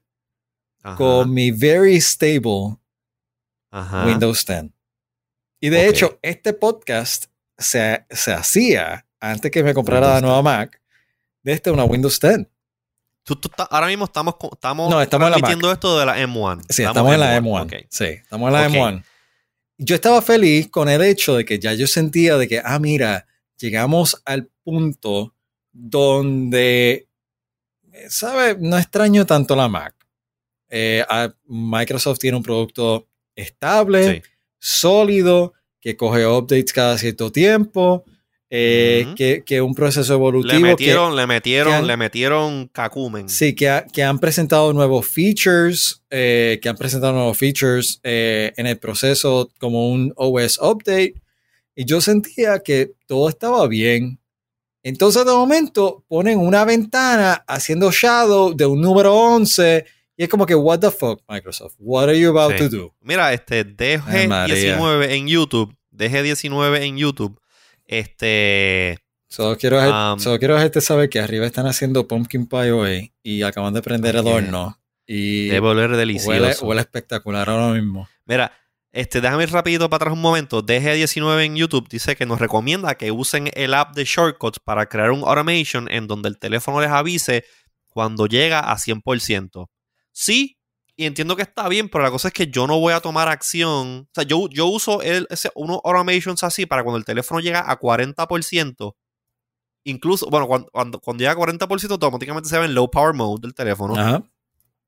Ajá, 0.81 0.95
con 0.97 1.33
mi 1.33 1.51
very 1.51 1.99
stable 1.99 2.77
ajá. 3.71 4.05
Windows 4.05 4.45
10. 4.45 4.65
Y 5.61 5.69
de 5.69 5.79
Ok. 5.87 5.93
hecho, 5.93 6.19
este 6.21 6.53
podcast 6.53 7.25
se, 7.57 8.05
se 8.09 8.33
hacía 8.33 9.05
antes 9.19 9.51
que 9.51 9.63
me 9.63 9.73
comprara 9.73 10.07
Windows 10.07 10.21
la 10.21 10.27
nueva 10.27 10.41
Mac 10.41 10.81
de 11.43 11.53
este 11.53 11.71
una 11.71 11.83
Windows 11.85 12.19
10. 12.19 12.47
Tú- 13.23 13.37
tú 13.37 13.49
ahora 13.69 13.87
mismo 13.87 14.03
estamos, 14.05 14.35
estamos, 14.51 14.89
No, 14.89 15.01
estamos 15.01 15.27
en 15.27 15.33
transmitiendo 15.33 15.71
esto 15.71 15.97
de 15.97 16.05
la 16.05 16.17
M1. 16.19 16.61
Sí, 16.69 16.83
estamos, 16.83 17.13
en 17.13 17.19
la 17.21 17.37
M1. 17.37 17.63
ok. 17.63 17.73
Sí, 17.89 18.03
estamos 18.05 18.47
en 18.47 18.53
la 18.53 18.67
Ok. 18.67 18.73
M1. 18.73 19.03
Yo 19.77 19.95
estaba 19.95 20.21
feliz 20.21 20.69
con 20.69 20.87
el 20.89 21.01
hecho 21.01 21.35
de 21.35 21.45
que 21.45 21.59
ya 21.59 21.73
yo 21.73 21.87
sentía 21.87 22.37
de 22.37 22.47
que, 22.47 22.61
ah, 22.63 22.79
mira, 22.79 23.25
llegamos 23.57 24.21
al 24.25 24.49
punto 24.63 25.33
donde, 25.71 27.07
¿sabes? 28.07 28.57
No 28.59 28.77
extraño 28.77 29.25
tanto 29.25 29.55
la 29.55 29.67
Mac. 29.67 29.95
Eh, 30.69 31.03
Microsoft 31.45 32.19
tiene 32.19 32.37
un 32.37 32.43
producto 32.43 33.07
estable, 33.35 34.15
Sí. 34.15 34.29
sólido, 34.59 35.53
que 35.79 35.97
coge 35.97 36.25
updates 36.25 36.71
cada 36.71 36.97
cierto 36.97 37.31
tiempo, 37.31 38.05
eh, 38.55 39.03
Ujú. 39.07 39.15
que, 39.15 39.43
que 39.43 39.61
un 39.61 39.73
proceso 39.73 40.13
evolutivo. 40.13 40.53
Le 40.53 40.59
que- 40.59 40.63
metieron, 40.63 41.15
le 41.15 41.25
metieron, 41.25 41.71
que 41.71 41.77
han- 41.77 41.87
le 41.87 41.97
metieron 41.97 42.67
cacumen. 42.67 43.27
Sí, 43.27 43.55
que, 43.55 43.67
ha- 43.67 43.83
que 43.85 44.03
han 44.03 44.19
presentado 44.19 44.71
nuevos 44.73 45.07
features, 45.07 46.03
eh, 46.11 46.59
que 46.61 46.69
han 46.69 46.77
presentado 46.77 47.13
nuevos 47.13 47.35
features 47.35 47.99
eh, 48.03 48.53
en 48.55 48.67
el 48.67 48.77
proceso 48.77 49.49
como 49.59 49.89
un 49.89 50.13
OS 50.17 50.59
update. 50.61 51.15
Y 51.75 51.85
yo 51.85 51.99
sentía 51.99 52.59
que 52.59 52.91
todo 53.07 53.27
estaba 53.27 53.67
bien. 53.67 54.19
Entonces 54.83 55.25
de 55.25 55.31
momento 55.31 56.03
ponen 56.07 56.37
una 56.37 56.63
ventana 56.63 57.43
haciendo 57.47 57.89
shadow 57.91 58.53
de 58.53 58.65
un 58.67 58.81
número 58.81 59.15
11 59.15 59.85
y 60.15 60.23
es 60.25 60.29
como 60.29 60.45
que, 60.45 60.53
what 60.53 60.79
the 60.79 60.91
fuck, 60.91 61.21
Microsoft? 61.27 61.73
What 61.79 62.03
are 62.09 62.19
you 62.19 62.29
about 62.37 62.51
Sí. 62.59 62.69
to 62.69 62.69
do? 62.69 62.93
Mira, 63.01 63.33
este 63.33 63.65
Ay, 64.05 64.27
María. 64.27 64.77
DG19 64.77 65.09
en 65.09 65.27
YouTube, 65.27 65.73
DG19 65.91 66.83
en 66.83 66.97
YouTube, 66.97 67.39
este, 67.99 68.99
Solo 69.27 69.57
quiero, 69.57 69.79
Um, 69.79 70.19
solo 70.19 70.37
quiero 70.37 70.55
hacerte 70.55 70.79
saber 70.81 71.09
que 71.09 71.19
arriba 71.19 71.45
están 71.45 71.65
haciendo 71.65 72.07
pumpkin 72.07 72.45
pie 72.47 72.71
hoy 72.71 73.13
y 73.23 73.41
acaban 73.41 73.73
de 73.73 73.81
prender 73.81 74.15
el 74.15 74.21
Ok. 74.21 74.27
horno. 74.33 74.79
Y 75.07 75.47
debe 75.47 75.67
oler 75.67 75.95
delicioso. 75.97 76.29
huele, 76.29 76.55
huele 76.61 76.81
espectacular 76.81 77.49
ahora 77.49 77.73
mismo. 77.73 78.07
Mira, 78.25 78.51
este, 78.91 79.21
déjame 79.21 79.43
ir 79.43 79.51
rapidito 79.51 79.89
para 79.89 80.03
atrás 80.03 80.13
un 80.13 80.21
momento. 80.21 80.63
DG19 80.63 81.45
en 81.45 81.55
YouTube 81.55 81.89
dice 81.89 82.15
que 82.15 82.25
nos 82.27 82.39
recomienda 82.39 82.93
que 82.95 83.11
usen 83.11 83.49
el 83.55 83.73
app 83.73 83.95
de 83.95 84.05
Shortcuts 84.05 84.59
para 84.59 84.85
crear 84.85 85.09
un 85.11 85.21
automation 85.21 85.89
en 85.91 86.05
donde 86.07 86.29
el 86.29 86.37
teléfono 86.37 86.79
les 86.79 86.91
avise 86.91 87.43
cuando 87.87 88.27
llega 88.27 88.59
a 88.59 88.77
100%. 88.77 89.67
Sí, 90.11 90.57
y 90.95 91.05
entiendo 91.05 91.35
que 91.35 91.41
está 91.41 91.67
bien, 91.67 91.89
pero 91.89 92.03
la 92.03 92.11
cosa 92.11 92.27
es 92.27 92.33
que 92.33 92.47
yo 92.47 92.67
no 92.67 92.79
voy 92.79 92.93
a 92.93 92.99
tomar 92.99 93.27
acción. 93.27 94.07
O 94.07 94.11
sea, 94.13 94.23
yo, 94.23 94.47
yo 94.49 94.67
uso 94.67 95.01
el, 95.01 95.25
ese, 95.29 95.49
unos 95.55 95.79
automations 95.83 96.43
así 96.43 96.65
para 96.65 96.83
cuando 96.83 96.97
el 96.97 97.05
teléfono 97.05 97.39
llega 97.39 97.69
a 97.69 97.79
40%. 97.79 98.95
Incluso, 99.85 100.29
bueno, 100.29 100.47
cuando, 100.47 100.69
cuando, 100.71 100.99
cuando 100.99 101.21
llega 101.21 101.33
a 101.33 101.35
40%, 101.35 101.91
automáticamente 101.91 102.47
se 102.47 102.59
ve 102.59 102.65
en 102.65 102.75
low 102.75 102.89
power 102.89 103.13
mode 103.13 103.41
del 103.41 103.53
teléfono 103.53 103.95
Ajá. 103.97 104.23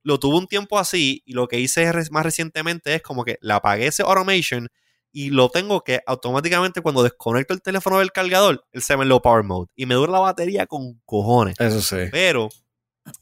lo 0.03 0.19
tuve 0.19 0.37
un 0.37 0.47
tiempo 0.47 0.79
así 0.79 1.21
y 1.25 1.33
lo 1.33 1.47
que 1.47 1.59
hice 1.59 1.91
más 2.11 2.23
recientemente 2.23 2.93
es 2.93 3.01
como 3.01 3.25
que 3.25 3.37
le 3.41 3.53
apagué 3.53 3.87
ese 3.87 4.03
automation 4.03 4.69
y 5.11 5.31
lo 5.31 5.49
tengo 5.49 5.81
que 5.81 6.01
automáticamente 6.05 6.81
cuando 6.81 7.01
desconecto 7.01 7.53
el 7.53 7.61
teléfono 7.61 7.99
del 7.99 8.11
cargador, 8.11 8.65
él 8.71 8.81
se 8.81 8.95
ve 8.95 9.03
en 9.03 9.09
low 9.09 9.21
power 9.21 9.43
mode 9.43 9.67
y 9.75 9.85
me 9.85 9.95
dura 9.95 10.11
la 10.11 10.19
batería 10.19 10.67
con 10.67 11.01
cojones. 11.05 11.55
Eso 11.59 11.81
sí. 11.81 12.09
Pero 12.11 12.49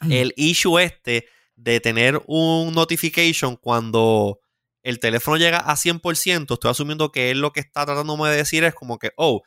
el 0.10 0.34
issue 0.36 0.80
este 0.80 1.26
de 1.56 1.80
tener 1.80 2.22
un 2.28 2.74
notification 2.74 3.56
cuando 3.56 4.40
el 4.84 5.00
teléfono 5.00 5.38
llega 5.38 5.60
a 5.60 5.76
100%, 5.76 6.54
estoy 6.54 6.72
asumiendo 6.72 7.12
que 7.12 7.32
él 7.32 7.40
lo 7.40 7.54
que 7.54 7.62
está 7.62 7.86
tratándome 7.86 8.30
de 8.30 8.38
decir 8.38 8.64
es 8.64 8.74
como 8.74 9.00
que, 9.00 9.12
oh, 9.16 9.42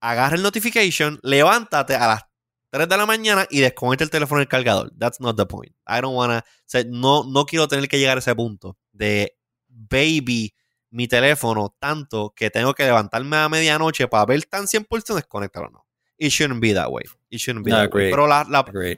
agarra 0.00 0.36
el 0.36 0.42
notification, 0.42 1.18
levántate 1.22 1.94
a 1.94 2.06
las 2.06 2.22
3 2.70 2.88
de 2.88 2.96
la 2.96 3.06
mañana 3.06 3.46
y 3.50 3.60
desconecta 3.60 4.04
el 4.04 4.10
teléfono 4.10 4.40
del 4.40 4.48
cargador. 4.48 4.92
That's 4.98 5.20
not 5.20 5.36
the 5.36 5.46
point. 5.46 5.72
I 5.86 6.00
don't 6.00 6.16
wanna, 6.16 6.38
o 6.38 6.62
sea, 6.66 6.84
no, 6.88 7.24
no 7.24 7.46
quiero 7.46 7.68
tener 7.68 7.88
que 7.88 7.98
llegar 7.98 8.16
a 8.16 8.20
ese 8.20 8.34
punto 8.34 8.76
de 8.92 9.36
baby 9.68 10.54
mi 10.90 11.08
teléfono 11.08 11.74
tanto 11.78 12.32
que 12.34 12.50
tengo 12.50 12.74
que 12.74 12.84
levantarme 12.84 13.36
a 13.36 13.48
medianoche 13.48 14.08
para 14.08 14.26
ver 14.26 14.44
tan 14.46 14.66
100% 14.66 15.14
desconectarlo 15.14 15.68
o 15.68 15.72
no. 15.72 15.85
It 16.18 16.30
shouldn't 16.30 16.60
be 16.60 16.72
that 16.72 16.88
way. 16.90 17.04
It 17.30 17.38
shouldn't 17.40 17.64
be 17.64 17.70
No, 17.70 17.78
that 17.78 17.92
way. 17.94 18.10
Pero 18.10 18.26
la, 18.26 18.44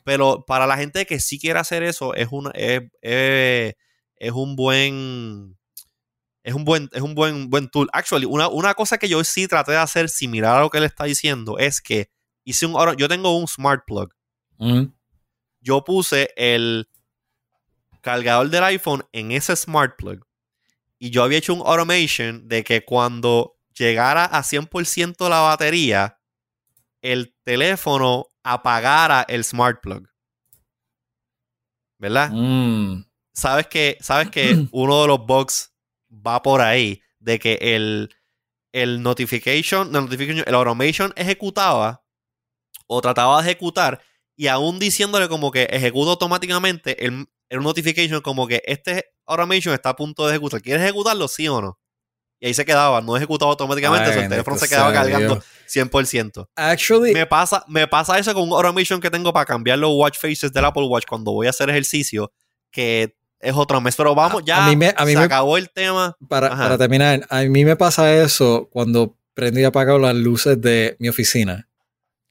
pero 0.04 0.44
para 0.46 0.66
la 0.66 0.76
gente 0.76 1.04
que 1.06 1.18
sí 1.18 1.38
quiere 1.38 1.58
hacer 1.58 1.82
eso, 1.82 2.14
es 2.14 2.28
un, 2.30 2.50
es, 2.54 2.82
es- 3.02 3.74
es 4.20 4.32
un 4.32 4.56
buen. 4.56 5.56
Es 6.44 6.54
un 6.54 6.64
buen, 6.64 6.88
es 6.92 7.02
un 7.02 7.14
buen, 7.14 7.50
buen 7.50 7.68
tool. 7.68 7.88
Actually, 7.92 8.24
una, 8.24 8.48
una 8.48 8.74
cosa 8.74 8.96
que 8.98 9.08
yo 9.08 9.22
sí 9.24 9.46
traté 9.48 9.72
de 9.72 9.78
hacer 9.78 10.08
similar 10.08 10.56
a 10.56 10.60
lo 10.60 10.70
que 10.70 10.78
él 10.78 10.84
está 10.84 11.04
diciendo 11.04 11.58
es 11.58 11.80
que 11.82 12.08
hice 12.44 12.64
un 12.66 12.74
yo 12.96 13.08
tengo 13.08 13.36
un 13.36 13.46
smart 13.48 13.82
plug. 13.86 14.10
Ujú. 14.58 14.92
Yo 15.60 15.84
puse 15.84 16.30
el 16.36 16.88
cargador 18.00 18.48
del 18.48 18.64
iPhone 18.64 19.04
en 19.12 19.32
ese 19.32 19.54
smart 19.56 19.96
plug. 19.96 20.24
Y 20.98 21.10
yo 21.10 21.22
había 21.22 21.38
hecho 21.38 21.54
un 21.54 21.60
automation 21.66 22.48
de 22.48 22.64
que 22.64 22.84
cuando 22.84 23.56
llegara 23.74 24.24
a 24.24 24.42
100% 24.42 25.28
la 25.28 25.40
batería, 25.40 26.17
el 27.02 27.34
teléfono 27.44 28.26
apagara 28.42 29.24
el 29.28 29.44
smart 29.44 29.80
plug. 29.82 30.08
¿Verdad? 32.00 32.30
Mm. 32.30 33.04
sabes 33.34 33.66
que, 33.66 33.98
sabes 34.00 34.30
que 34.30 34.66
uno 34.72 35.02
de 35.02 35.08
los 35.08 35.26
bugs 35.26 35.74
va 36.10 36.42
por 36.42 36.60
ahí, 36.60 37.02
de 37.18 37.38
que 37.38 37.58
el, 37.60 38.14
el 38.72 39.02
notification, 39.02 39.88
el 39.88 40.04
notification, 40.04 40.44
el 40.46 40.54
automation 40.54 41.12
ejecutaba 41.16 42.04
o 42.86 43.00
trataba 43.00 43.42
de 43.42 43.50
ejecutar 43.50 44.00
y 44.36 44.46
aún 44.46 44.78
diciéndole 44.78 45.28
como 45.28 45.50
que 45.50 45.64
ejecuta 45.64 46.12
automáticamente 46.12 47.04
el, 47.04 47.26
el 47.48 47.60
notification 47.60 48.20
como 48.20 48.46
que 48.46 48.62
este 48.64 49.12
automation 49.26 49.74
está 49.74 49.90
a 49.90 49.96
punto 49.96 50.26
de 50.26 50.34
ejecutar. 50.34 50.62
¿Quieres 50.62 50.84
ejecutarlo, 50.84 51.26
sí 51.26 51.48
o 51.48 51.60
no? 51.60 51.78
Y 52.40 52.46
ahí 52.46 52.54
se 52.54 52.64
quedaba, 52.64 53.00
no 53.00 53.16
ejecutaba 53.16 53.50
automáticamente, 53.50 54.08
Ay, 54.10 54.14
so 54.14 54.20
el 54.20 54.28
teléfono 54.28 54.56
se 54.58 54.68
quedaba 54.68 54.92
cargando 54.92 55.34
Dios. 55.34 55.44
100%. 55.66 56.48
Actually, 56.54 57.12
Me 57.12 57.26
pasa, 57.26 57.64
me 57.66 57.86
pasa 57.88 58.18
eso 58.18 58.32
con 58.32 58.44
un 58.44 58.52
automation 58.52 59.00
que 59.00 59.10
tengo 59.10 59.32
para 59.32 59.44
cambiar 59.44 59.78
los 59.78 59.90
watch 59.94 60.18
faces 60.18 60.52
del 60.52 60.64
Apple 60.64 60.84
Watch 60.84 61.04
cuando 61.08 61.32
voy 61.32 61.46
a 61.48 61.50
hacer 61.50 61.68
ejercicio, 61.68 62.32
que 62.70 63.14
es 63.40 63.52
otro 63.54 63.80
mes. 63.80 63.96
Pero 63.96 64.14
vamos, 64.14 64.42
ya 64.44 64.64
a 64.64 64.68
mí 64.68 64.76
me- 64.76 64.94
a 64.96 65.04
mí 65.04 65.12
se 65.12 65.18
me- 65.18 65.24
acabó 65.24 65.56
el 65.56 65.68
tema. 65.70 66.16
para, 66.28 66.78
terminar, 66.78 67.26
a 67.28 67.42
mí 67.42 67.64
me 67.64 67.74
pasa 67.76 68.14
eso 68.14 68.68
cuando 68.70 69.16
prendí 69.34 69.60
y 69.62 69.64
apago 69.64 69.98
las 69.98 70.14
luces 70.14 70.60
de 70.60 70.96
mi 71.00 71.08
oficina. 71.08 71.68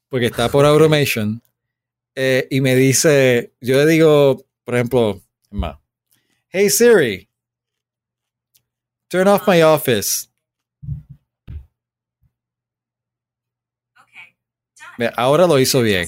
Porque 0.10 0.28
está 0.28 0.50
por 0.50 0.66
automation. 0.66 1.42
eh, 2.20 2.48
y 2.50 2.62
me 2.62 2.76
dice, 2.76 3.54
yo 3.62 3.78
le 3.78 3.86
digo, 3.86 4.44
por 4.64 4.74
ejemplo, 4.76 5.22
ma, 5.52 5.80
Hey 6.50 6.70
Siri, 6.72 7.27
turn 9.10 9.28
off 9.28 9.48
my 9.48 9.62
office. 9.62 10.28
Ahora 15.16 15.46
lo 15.46 15.60
hizo 15.60 15.82
bien. 15.82 16.08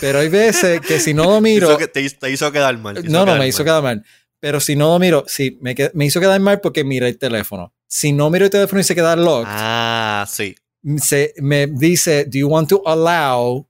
Pero 0.00 0.18
hay 0.18 0.28
veces 0.28 0.80
que 0.80 0.98
si 0.98 1.14
no 1.14 1.24
lo 1.24 1.40
miro, 1.40 1.68
hizo 1.68 1.78
que- 1.78 1.88
te, 1.88 2.00
hizo- 2.02 2.16
te 2.18 2.30
hizo 2.30 2.50
quedar 2.52 2.76
mal. 2.78 2.98
hizo 2.98 3.08
no, 3.10 3.20
no, 3.20 3.24
quedar 3.26 3.38
me 3.38 3.48
hizo 3.48 3.58
mal. 3.58 3.64
quedar 3.66 3.82
mal. 3.82 4.04
Pero 4.40 4.60
si 4.60 4.76
no 4.76 4.92
lo 4.92 4.98
miro, 4.98 5.24
sí, 5.28 5.58
me, 5.60 5.74
qued- 5.74 5.92
me 5.94 6.06
hizo 6.06 6.20
quedar 6.20 6.40
mal 6.40 6.60
porque 6.60 6.84
miré 6.84 7.08
el 7.08 7.18
teléfono. 7.18 7.72
Si 7.88 8.12
no 8.12 8.28
miro 8.30 8.44
el 8.44 8.50
teléfono 8.50 8.80
y 8.80 8.84
se 8.84 8.94
queda 8.94 9.14
locked, 9.16 9.46
Ah, 9.48 10.26
sí. 10.28 10.56
se, 10.98 11.34
me 11.38 11.66
dice, 11.68 12.24
do 12.24 12.38
you 12.38 12.48
want 12.48 12.68
to 12.68 12.82
allow 12.86 13.68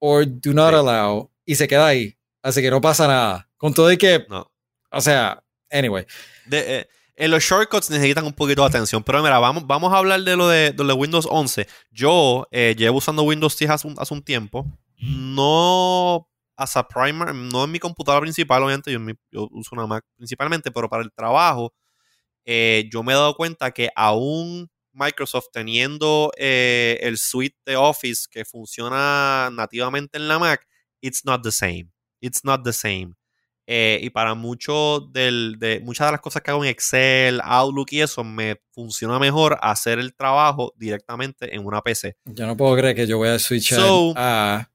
or 0.00 0.24
do 0.26 0.52
not 0.54 0.70
Sí. 0.72 0.76
allow? 0.76 1.30
Y 1.44 1.54
se 1.54 1.68
queda 1.68 1.86
ahí. 1.88 2.16
Así 2.42 2.62
que 2.62 2.70
no 2.70 2.80
pasa 2.80 3.06
nada. 3.06 3.48
Con 3.58 3.74
todo 3.74 3.90
y 3.92 3.96
que 3.98 4.24
No. 4.28 4.50
O 4.90 5.00
sea, 5.02 5.42
anyway. 5.70 6.06
De, 6.46 6.78
eh, 6.80 6.88
en 7.18 7.32
los 7.32 7.42
shortcuts 7.42 7.90
necesitan 7.90 8.24
un 8.24 8.32
poquito 8.32 8.62
de 8.62 8.68
atención. 8.68 9.02
Pero 9.02 9.22
mira, 9.22 9.38
vamos, 9.40 9.66
vamos 9.66 9.92
a 9.92 9.98
hablar 9.98 10.22
de 10.22 10.36
lo 10.36 10.48
de, 10.48 10.70
de 10.70 10.92
Windows 10.92 11.26
11. 11.28 11.66
Yo 11.90 12.46
eh, 12.52 12.76
llevo 12.78 12.98
usando 12.98 13.24
Windows 13.24 13.58
10 13.58 13.70
hace 13.70 13.88
un, 13.88 13.94
hace 13.98 14.14
un 14.14 14.22
tiempo. 14.22 14.64
No 14.98 16.28
as 16.56 16.76
a 16.76 16.86
primer, 16.86 17.34
no 17.34 17.64
en 17.64 17.72
mi 17.72 17.80
computadora 17.80 18.20
principal, 18.20 18.62
obviamente. 18.62 18.92
Yo, 18.92 19.00
yo 19.32 19.48
uso 19.50 19.70
una 19.72 19.86
Mac 19.86 20.04
principalmente, 20.16 20.70
pero 20.70 20.88
para 20.88 21.02
el 21.02 21.12
trabajo, 21.12 21.74
eh, 22.44 22.88
yo 22.92 23.02
me 23.02 23.12
he 23.12 23.16
dado 23.16 23.34
cuenta 23.34 23.72
que 23.72 23.90
aún 23.96 24.70
Microsoft 24.92 25.48
teniendo 25.52 26.30
eh, 26.36 26.98
el 27.02 27.18
suite 27.18 27.56
de 27.66 27.76
Office 27.76 28.26
que 28.30 28.44
funciona 28.44 29.50
nativamente 29.52 30.18
en 30.18 30.28
la 30.28 30.38
Mac, 30.38 30.66
it's 31.00 31.24
not 31.24 31.42
the 31.42 31.52
same. 31.52 31.90
It's 32.20 32.44
not 32.44 32.64
the 32.64 32.72
same. 32.72 33.17
Eh, 33.70 34.00
y 34.02 34.08
para 34.08 34.34
mucho 34.34 35.00
del, 35.12 35.56
de 35.58 35.80
muchas 35.80 36.06
de 36.08 36.12
las 36.12 36.22
cosas 36.22 36.40
que 36.40 36.50
hago 36.50 36.64
en 36.64 36.70
Excel, 36.70 37.38
Outlook 37.44 37.88
y 37.90 38.00
eso, 38.00 38.24
me 38.24 38.56
funciona 38.72 39.18
mejor 39.18 39.58
hacer 39.60 39.98
el 39.98 40.14
trabajo 40.14 40.72
directamente 40.78 41.54
en 41.54 41.66
una 41.66 41.82
PC. 41.82 42.16
Yo 42.24 42.46
no 42.46 42.56
puedo 42.56 42.74
creer 42.76 42.96
que 42.96 43.06
yo 43.06 43.18
voy 43.18 43.28
a 43.28 43.38
switchar 43.38 43.78
So- 43.80 44.14
a. 44.16 44.70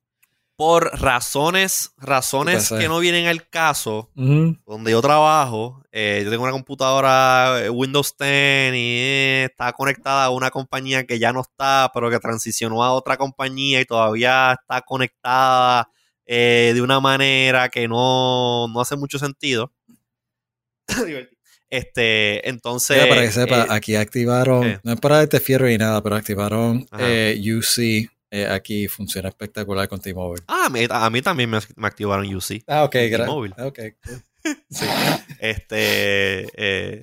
Por 0.56 0.92
razones, 1.02 1.92
razones 1.98 2.70
que 2.70 2.88
no 2.88 3.00
vienen 3.00 3.26
al 3.26 3.50
caso, 3.50 4.12
donde 4.16 4.92
yo 4.92 5.02
trabajo, 5.02 5.82
eh, 5.92 6.22
yo 6.24 6.30
tengo 6.30 6.44
una 6.44 6.52
computadora 6.52 7.64
eh, 7.66 7.70
Windows 7.72 8.14
10 8.20 8.30
y 8.76 8.78
eh, 8.78 9.44
está 9.50 9.74
conectada 9.74 10.26
a 10.26 10.30
una 10.30 10.52
compañía 10.52 11.08
que 11.08 11.18
ya 11.18 11.34
no 11.34 11.42
está, 11.42 11.90
pero 11.92 12.12
que 12.12 12.20
transicionó 12.20 12.84
a 12.84 12.94
otra 12.94 13.18
compañía 13.18 13.82
y 13.82 13.86
todavía 13.86 14.54
está 14.62 14.82
conectada 14.82 15.90
eh, 16.26 16.72
de 16.74 16.82
una 16.82 17.00
manera 17.00 17.70
que 17.70 17.88
no, 17.88 18.68
no 18.68 18.82
hace 18.82 18.96
mucho 18.96 19.20
sentido. 19.20 19.72
este, 21.70 22.48
entonces. 22.50 22.98
Mira, 22.98 23.10
para 23.10 23.22
que 23.22 23.32
sepa, 23.32 23.64
eh, 23.64 23.68
aquí 23.70 23.96
activaron, 23.96 24.80
no 24.84 24.94
es 24.94 25.00
para 25.00 25.18
darte 25.18 25.40
fierro 25.40 25.68
ni 25.68 25.78
nada, 25.78 26.02
pero 26.04 26.16
activaron 26.16 26.86
eh, 27.00 27.40
UC. 27.56 28.10
eh, 28.32 28.48
aquí 28.48 28.88
funciona 28.88 29.30
espectacular 29.30 29.88
con 29.88 30.00
T-Mobile. 30.00 30.44
ah, 30.48 30.70
me- 30.72 30.88
a 30.90 31.10
mí 31.10 31.22
también 31.22 31.50
me, 31.50 31.60
me 31.76 31.88
activaron 31.88 32.26
UC. 32.34 32.64
Ah, 32.68 32.84
ok, 32.84 32.92
T-Mobile. 32.92 33.54
gracias. 33.58 33.68
Ok. 33.68 33.96
cool. 34.04 34.24
Sí. 34.70 34.86
Este. 35.40 36.48
eh, 36.58 37.02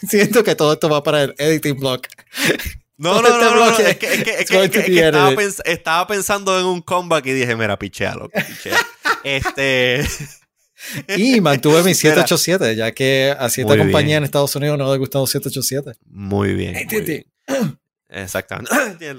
Siento 0.08 0.42
que 0.42 0.54
todo 0.54 0.72
esto 0.72 0.88
va 0.88 1.02
para 1.02 1.22
el 1.24 1.34
editing 1.38 1.78
block. 1.78 2.06
No, 2.96 3.20
no, 3.20 3.28
este 3.28 3.30
no, 3.30 3.38
no, 3.38 3.50
no, 3.50 3.66
bloque 3.66 3.90
es 3.90 3.96
que, 3.96 4.14
es 4.14 4.70
que- 4.70 5.72
estaba, 5.72 6.06
pensando 6.06 6.58
en 6.58 6.66
un 6.66 6.80
comeback 6.80 7.26
y 7.26 7.32
dije, 7.32 7.56
mira, 7.56 7.78
pichealo, 7.78 8.28
pichea. 8.28 8.78
Este. 9.22 10.04
Y 11.16 11.40
mantuve 11.40 11.78
mi 11.78 11.82
Mira. 11.84 11.94
787, 11.94 12.76
ya 12.76 12.92
que 12.92 13.34
a 13.36 13.48
cierta 13.48 13.76
compañía 13.76 14.06
bien. 14.06 14.16
en 14.18 14.24
Estados 14.24 14.54
Unidos 14.56 14.76
no 14.78 14.92
le 14.92 14.98
gustan 14.98 15.22
los 15.22 15.30
787. 15.30 15.98
Muy 16.10 16.54
bien. 16.54 16.74
Muy 16.90 17.00
bien. 17.00 17.26
Exactamente. 18.08 18.70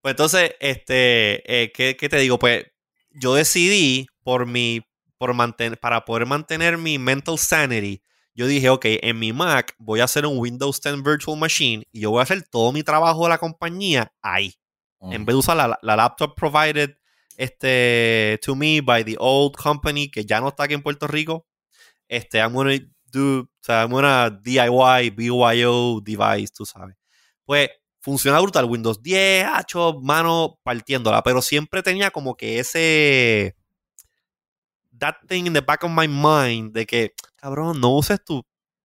pues 0.00 0.12
entonces, 0.12 0.52
este, 0.60 1.62
eh, 1.62 1.72
¿qué, 1.72 1.96
qué 1.96 2.08
te 2.08 2.16
digo? 2.16 2.38
Pues 2.38 2.64
yo 3.10 3.34
decidí 3.34 4.06
por 4.22 4.46
mi, 4.46 4.86
por 5.18 5.34
mantener, 5.34 5.78
para 5.78 6.04
poder 6.04 6.26
mantener 6.26 6.78
mi 6.78 6.98
mental 6.98 7.38
sanity, 7.38 8.02
yo 8.34 8.46
dije, 8.46 8.70
ok, 8.70 8.84
en 8.84 9.18
mi 9.18 9.32
Mac 9.32 9.74
voy 9.78 10.00
a 10.00 10.04
hacer 10.04 10.26
un 10.26 10.38
Windows 10.38 10.80
10 10.80 11.02
Virtual 11.02 11.38
Machine 11.38 11.84
y 11.92 12.00
yo 12.00 12.10
voy 12.10 12.20
a 12.20 12.22
hacer 12.22 12.42
todo 12.48 12.72
mi 12.72 12.82
trabajo 12.82 13.24
de 13.24 13.30
la 13.30 13.38
compañía 13.38 14.12
ahí. 14.22 14.54
En 15.00 15.24
vez 15.24 15.34
de 15.34 15.38
usar 15.38 15.56
la, 15.56 15.76
la 15.82 15.96
laptop 15.96 16.36
provided 16.36 16.96
este, 17.36 18.38
to 18.40 18.54
me 18.54 18.80
by 18.80 19.04
the 19.04 19.16
old 19.18 19.56
company 19.56 20.08
que 20.08 20.24
ya 20.24 20.40
no 20.40 20.48
está 20.48 20.64
aquí 20.64 20.74
en 20.74 20.82
Puerto 20.82 21.08
Rico, 21.08 21.44
este, 22.08 22.38
I'm 22.38 22.52
gonna 22.52 22.78
do, 23.12 23.40
o 23.40 23.48
sea, 23.60 23.82
I'm 23.82 23.90
gonna 23.90 24.30
DIY, 24.30 25.10
BYO 25.10 26.00
device, 26.00 26.52
tú 26.54 26.64
sabes. 26.64 26.96
Pues 27.44 27.70
funciona 28.00 28.40
brutal. 28.40 28.66
Windows 28.66 29.02
10, 29.02 29.46
hacho, 29.46 30.00
mano 30.02 30.58
partiéndola, 30.62 31.22
pero 31.22 31.40
siempre 31.40 31.82
tenía 31.82 32.10
como 32.10 32.36
que 32.36 32.58
ese. 32.58 33.56
That 35.02 35.16
thing 35.28 35.46
in 35.46 35.52
the 35.52 35.60
back 35.60 35.82
of 35.82 35.90
my 35.90 36.06
mind 36.06 36.72
de 36.72 36.86
que, 36.86 37.12
cabrón, 37.36 37.80
no 37.80 37.90
uses 37.98 38.22
tu 38.24 38.42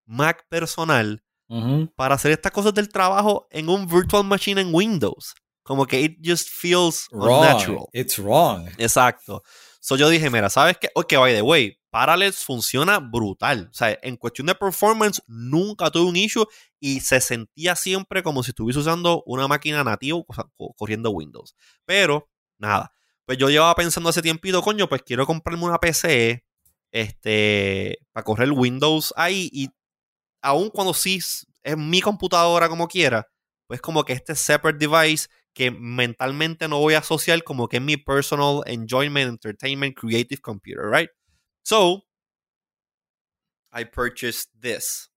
Mac 0.07 0.45
personal 0.49 1.21
Ujú. 1.47 1.91
para 1.95 2.15
hacer 2.15 2.31
estas 2.31 2.51
cosas 2.51 2.73
del 2.73 2.89
trabajo 2.89 3.47
en 3.51 3.69
un 3.69 3.85
virtual 3.87 4.23
machine 4.23 4.59
en 4.61 4.73
Windows. 4.73 5.35
Como 5.63 5.85
que 5.85 5.99
it 6.01 6.17
just 6.23 6.49
feels 6.49 7.07
unnatural. 7.11 7.75
Wrong. 7.77 7.89
It's 7.93 8.17
wrong. 8.17 8.67
Exacto. 8.77 9.43
So 9.79 9.95
yo 9.95 10.09
dije, 10.09 10.29
mira, 10.29 10.49
¿sabes 10.49 10.77
qué? 10.79 10.89
Ok, 10.95 11.13
by 11.19 11.33
the 11.33 11.41
way, 11.41 11.77
Parallels 11.91 12.43
funciona 12.43 12.99
brutal. 12.99 13.69
O 13.71 13.73
sea, 13.73 13.97
en 14.01 14.15
cuestión 14.17 14.47
de 14.47 14.55
performance, 14.55 15.21
nunca 15.27 15.91
tuve 15.91 16.09
un 16.09 16.15
issue 16.15 16.45
y 16.79 17.01
se 17.01 17.21
sentía 17.21 17.75
siempre 17.75 18.23
como 18.23 18.43
si 18.43 18.51
estuviese 18.51 18.79
usando 18.79 19.23
una 19.25 19.47
máquina 19.47 19.83
nativa 19.83 20.17
o 20.25 20.33
sea, 20.33 20.45
co- 20.55 20.73
corriendo 20.77 21.11
Windows. 21.11 21.53
Pero, 21.85 22.29
nada. 22.57 22.91
Pues 23.27 23.37
yo 23.37 23.49
llevaba 23.49 23.75
pensando 23.75 24.09
hace 24.09 24.21
tiempito, 24.21 24.61
coño, 24.61 24.87
pues 24.87 25.03
quiero 25.03 25.25
comprarme 25.25 25.65
una 25.65 25.79
PC 25.79 26.45
este, 26.93 27.99
para 28.13 28.23
correr 28.23 28.53
Windows 28.53 29.13
ahí 29.17 29.49
y 29.51 29.67
aun 30.41 30.69
cuando 30.69 30.93
sí 30.93 31.17
es 31.17 31.77
mi 31.77 31.99
computadora 31.99 32.69
como 32.69 32.87
quiera, 32.87 33.27
pues 33.67 33.81
como 33.81 34.05
que 34.05 34.13
este 34.13 34.33
separate 34.33 34.77
device 34.77 35.27
que 35.53 35.71
mentalmente 35.71 36.69
no 36.69 36.79
voy 36.79 36.93
a 36.93 36.99
asociar 36.99 37.43
como 37.43 37.67
que 37.67 37.77
es 37.77 37.83
mi 37.83 37.97
personal 37.97 38.61
enjoyment, 38.65 39.27
entertainment, 39.27 39.97
creative 39.97 40.39
computer, 40.41 40.85
right? 40.89 41.09
So, 41.65 42.05
I 43.73 43.83
purchased 43.83 44.51
this. 44.57 45.11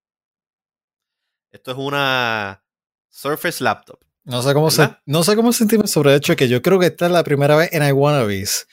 Esto 1.53 1.71
es 1.71 1.79
una 1.79 2.65
Surface 3.09 3.63
Laptop. 3.63 4.10
No 4.25 4.43
sé 4.43 4.53
cómo 4.55 4.71
se, 4.71 4.89
no 5.07 5.23
sé 5.25 5.35
cómo 5.37 5.53
sentirme 5.53 5.87
sobre 5.87 6.11
el 6.11 6.17
hecho 6.19 6.33
de 6.33 6.37
que 6.37 6.49
yo 6.49 6.61
creo 6.63 6.79
que 6.79 6.87
esta 6.87 7.07
es 7.07 7.13
la 7.13 7.25
primera 7.25 7.57
vez 7.57 7.71
en 7.73 7.83
iWannabes 7.87 8.67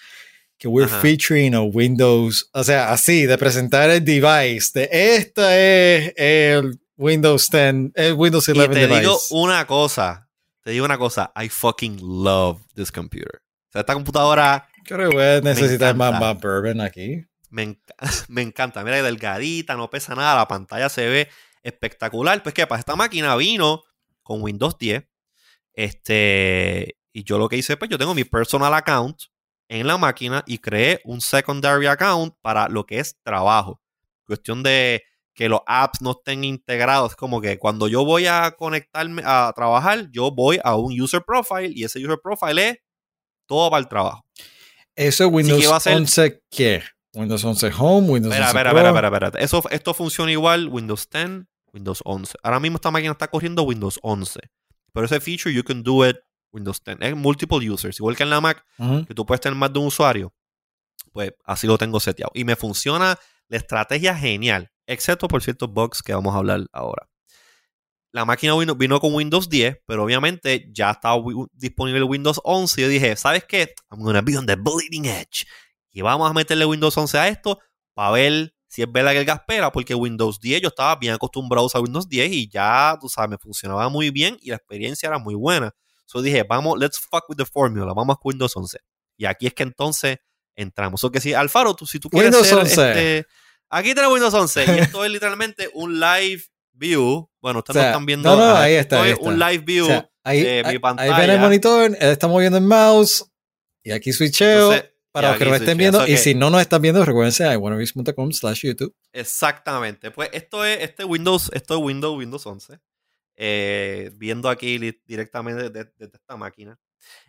que 0.60 0.68
we're 0.68 0.90
Ajá. 0.92 1.00
featuring 1.02 1.54
a 1.54 1.62
Windows, 1.62 2.50
o 2.52 2.64
sea, 2.64 2.92
así, 2.92 3.26
de 3.28 3.38
presentar 3.38 3.90
el 3.92 4.04
device, 4.04 4.72
de 4.74 4.90
esta 4.92 5.56
es 5.58 6.14
el 6.18 6.80
Windows 6.98 7.48
10, 7.50 7.92
el 7.94 8.14
Windows 8.14 8.48
Y 8.48 8.52
11 8.52 8.68
te 8.70 8.80
device. 8.80 9.00
digo 9.02 9.20
una 9.32 9.68
cosa, 9.68 10.28
te 10.64 10.72
digo 10.72 10.84
una 10.86 10.98
cosa, 10.98 11.32
I 11.42 11.48
fucking 11.50 12.00
love 12.02 12.60
this 12.74 12.92
computer. 12.92 13.40
O 13.70 13.72
sea, 13.72 13.82
esta 13.82 13.94
computadora 13.94 14.68
Creo 14.84 15.10
que 15.10 15.16
voy 15.16 15.24
a 15.26 15.42
necesitar 15.42 15.96
más, 15.96 16.18
bourbon 16.42 16.80
aquí. 16.82 17.24
Me, 17.50 17.68
enc- 17.68 17.80
me 18.30 18.42
encanta. 18.42 18.84
Mira, 18.84 18.98
es 18.98 19.04
delgadita, 19.04 19.76
no 19.76 19.90
pesa 19.90 20.16
nada. 20.16 20.36
La 20.38 20.48
pantalla 20.48 20.88
se 20.90 21.06
ve 21.08 21.30
espectacular. 21.62 22.42
Pues, 22.42 22.56
¿qué 22.56 22.66
pasa? 22.66 22.80
Esta 22.80 22.96
máquina 22.96 23.36
vino 23.36 23.84
con 24.24 24.42
Windows 24.42 24.78
10. 24.80 25.04
Este. 25.78 26.98
Y 27.14 27.24
yo 27.24 27.38
lo 27.38 27.50
que 27.50 27.58
hice, 27.58 27.78
pues, 27.78 27.90
yo 27.90 27.98
tengo 27.98 28.14
mi 28.14 28.24
personal 28.24 28.74
account 28.74 29.18
en 29.70 29.88
la 29.88 29.98
máquina 29.98 30.44
y 30.46 30.60
creé 30.60 31.02
un 31.04 31.20
secondary 31.22 31.88
account 31.88 32.36
para 32.42 32.68
lo 32.70 32.86
que 32.86 33.00
es 33.00 33.16
trabajo. 33.24 33.82
Cuestión 34.26 34.62
de 34.64 35.04
que 35.34 35.50
los 35.50 35.62
apps 35.66 36.02
no 36.02 36.12
estén 36.12 36.44
integrados. 36.44 37.16
Como 37.16 37.42
que 37.42 37.58
cuando 37.58 37.88
yo 37.88 38.04
voy 38.06 38.28
a 38.28 38.52
conectarme 38.58 39.22
a 39.26 39.52
trabajar, 39.56 40.10
yo 40.12 40.32
voy 40.32 40.60
a 40.64 40.76
un 40.76 41.00
user 41.00 41.24
profile 41.24 41.72
y 41.74 41.84
ese 41.84 42.00
user 42.06 42.20
profile 42.22 42.70
es 42.70 42.78
todo 43.48 43.70
para 43.70 43.80
el 43.82 43.88
trabajo. 43.88 44.26
Eso 44.96 45.26
es 45.26 45.32
Windows 45.32 45.62
que 45.62 45.68
va 45.68 45.78
a 45.78 45.80
ser- 45.80 45.96
11, 45.96 46.42
¿qué? 46.50 46.84
Windows 47.14 47.44
11 47.44 47.72
Home, 47.78 48.10
Windows 48.10 48.34
Espera, 48.34 48.48
11 48.50 48.58
espera, 48.58 48.70
Pro. 48.72 48.80
espera, 48.90 49.08
espera, 49.08 49.28
espera. 49.28 49.44
Eso, 49.46 49.64
esto 49.72 49.94
funciona 49.94 50.32
igual 50.32 50.68
Windows 50.70 51.08
10, 51.10 51.46
Windows 51.74 52.02
11. 52.04 52.34
Ahora 52.44 52.60
mismo 52.60 52.76
esta 52.78 52.92
máquina 52.92 53.12
está 53.14 53.28
corriendo 53.28 53.64
Windows 53.64 54.00
11. 54.04 54.40
Pero 54.94 55.06
ese 55.06 55.20
feature 55.20 55.54
you 55.54 55.64
can 55.64 55.84
do 55.84 56.08
it 56.08 56.18
Windows 56.52 56.82
10. 56.84 56.98
Es 57.02 57.16
multiple 57.16 57.70
users. 57.70 58.00
Igual 58.00 58.16
que 58.16 58.24
en 58.24 58.30
la 58.30 58.42
Mac, 58.42 58.66
que 59.08 59.14
tú 59.14 59.26
puedes 59.26 59.42
tener 59.42 59.58
más 59.58 59.72
de 59.72 59.80
un 59.80 59.88
usuario. 59.88 60.34
Pues 61.12 61.32
así 61.46 61.68
lo 61.68 61.78
tengo 61.78 62.00
seteado. 62.00 62.32
Y 62.34 62.44
me 62.44 62.56
funciona 62.56 63.18
la 63.48 63.58
estrategia 63.58 64.16
genial. 64.16 64.72
Excepto 64.86 65.28
por 65.28 65.44
ciertos 65.44 65.72
bugs 65.72 66.02
que 66.02 66.14
vamos 66.14 66.34
a 66.34 66.38
hablar 66.38 66.66
ahora. 66.72 67.10
La 68.14 68.26
máquina 68.26 68.58
vino, 68.58 68.76
vino 68.76 69.00
con 69.00 69.14
Windows 69.14 69.50
10, 69.50 69.82
pero 69.86 70.04
obviamente 70.04 70.70
ya 70.72 70.92
estaba 70.92 71.22
disponible 71.54 72.04
Windows 72.04 72.40
11. 72.44 72.82
Y 72.82 72.84
yo 72.84 72.90
dije, 72.90 73.16
¿sabes 73.16 73.44
qué? 73.46 73.76
I'm 73.92 74.02
gonna 74.02 74.22
be 74.22 74.38
on 74.38 74.46
the 74.46 74.56
bleeding 74.56 75.06
edge. 75.06 75.46
Y 75.92 76.02
vamos 76.02 76.30
a 76.30 76.34
meterle 76.34 76.66
Windows 76.66 76.98
11 76.98 77.18
a 77.18 77.28
esto 77.28 77.60
para 77.94 78.12
ver 78.12 78.54
si 78.78 78.84
es 78.84 78.92
verdad 78.92 79.14
que 79.14 79.18
el 79.22 79.26
gas 79.26 79.42
pela, 79.48 79.72
porque 79.72 79.96
Windows 79.96 80.40
10 80.40 80.62
yo 80.62 80.68
estaba 80.68 80.96
bien 80.98 81.12
acostumbrado 81.16 81.64
a 81.64 81.66
usar 81.66 81.82
Windows 81.82 82.08
10 82.08 82.32
y 82.32 82.48
ya, 82.48 82.96
tú 83.02 83.10
sabes, 83.10 83.28
me 83.32 83.40
funcionaba 83.40 83.90
muy 83.90 84.12
bien 84.12 84.38
y 84.40 84.52
la 84.52 84.58
experiencia 84.58 85.08
era 85.08 85.18
muy 85.18 85.34
buena. 85.34 85.74
So 86.06 86.22
dije, 86.22 86.44
vamos, 86.44 86.78
let's 86.78 87.00
fuck 87.00 87.28
with 87.28 87.38
the 87.38 87.46
formula, 87.46 87.92
vamos 87.96 88.18
con 88.20 88.30
Windows 88.34 88.56
11. 88.56 88.78
Y 89.18 89.26
aquí 89.26 89.48
es 89.48 89.56
que 89.56 89.64
entonces 89.64 90.18
entramos. 90.56 91.04
O 91.04 91.12
que 91.12 91.20
si, 91.20 91.34
Alfaro, 91.34 91.74
tú, 91.76 91.88
si 91.88 92.00
tú 92.00 92.08
quieres 92.08 92.30
Windows 92.32 92.48
ser, 92.48 92.58
11. 92.60 92.92
este, 92.92 93.26
aquí 93.68 93.96
tenemos 93.96 94.14
Windows 94.14 94.34
11 94.36 94.66
y 94.76 94.80
esto 94.80 95.04
es 95.04 95.10
literalmente 95.12 95.72
un 95.74 96.00
live 96.00 96.44
view. 96.74 97.28
Bueno, 97.42 97.60
ustedes 97.66 97.78
O 97.78 97.80
sea, 97.80 97.82
no 97.82 97.88
están 97.90 98.06
viendo. 98.06 98.30
no, 98.30 98.38
no, 98.48 98.56
ahí 98.58 98.74
esto 98.76 98.96
está, 98.96 99.04
ahí 99.06 99.12
es 99.14 99.18
un 99.20 99.40
live 99.40 99.58
view. 99.66 99.86
O 99.86 99.88
sea, 99.88 100.10
ahí, 100.24 100.44
de 100.44 100.46
mi 100.46 100.50
ahí- 100.52 100.66
ahí 100.76 100.80
pantalla. 100.80 101.18
ven 101.18 101.30
el 101.32 101.40
monitor, 101.40 101.86
él 101.86 101.96
está 102.12 102.28
moviendo 102.28 102.60
el 102.60 102.64
mouse 102.64 103.26
y 103.82 103.90
aquí 103.92 104.14
switcheo 104.14 104.72
Entonces, 104.74 104.92
Para 105.22 105.30
los 105.30 105.38
que 105.40 105.46
nos 105.46 105.60
estén 105.60 105.78
viendo, 105.78 106.08
y 106.08 106.18
si 106.18 106.34
no 106.36 106.50
nos 106.50 106.62
están 106.62 106.82
viendo, 106.82 107.04
recuérdense 107.04 107.44
a 107.46 107.54
iwannabes.com 107.54 108.32
slash 108.32 108.62
YouTube. 108.66 108.96
Exactamente. 109.14 110.12
Pues 110.12 110.30
esto 110.34 110.64
es 110.64 110.80
este 110.82 111.04
Windows, 111.04 111.50
esto 111.54 111.76
es 111.76 111.82
Windows, 111.84 112.18
Windows 112.18 112.46
11. 112.46 112.80
eh, 113.38 114.12
viendo 114.16 114.50
aquí 114.50 114.78
directamente 115.06 115.70
desde 115.70 115.92
desde 115.98 116.18
esta 116.18 116.36
máquina. 116.38 116.80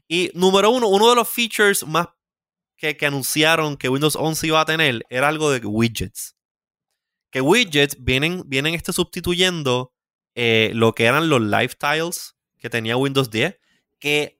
Y 0.09 0.30
número 0.34 0.70
uno, 0.70 0.89
uno 0.89 1.11
de 1.11 1.16
los 1.16 1.28
features 1.28 1.86
más 1.86 2.09
que, 2.76 2.97
que 2.97 3.07
anunciaron 3.07 3.76
que 3.76 3.89
Windows 3.89 4.16
11 4.16 4.47
iba 4.47 4.61
a 4.61 4.64
tener 4.64 5.05
era 5.11 5.28
algo 5.28 5.51
de 5.51 5.64
widgets. 5.64 6.36
Que 7.30 7.41
widgets 7.43 7.97
vienen, 8.03 8.43
vienen 8.47 8.74
este 8.74 8.93
sustituyendo 8.93 9.93
eh, 10.34 10.70
lo 10.74 10.95
que 10.95 11.05
eran 11.05 11.28
los 11.28 11.43
lifestyles 11.43 12.36
que 12.57 12.70
tenía 12.70 12.97
Windows 12.97 13.30
10. 13.30 13.59
Que 13.99 14.38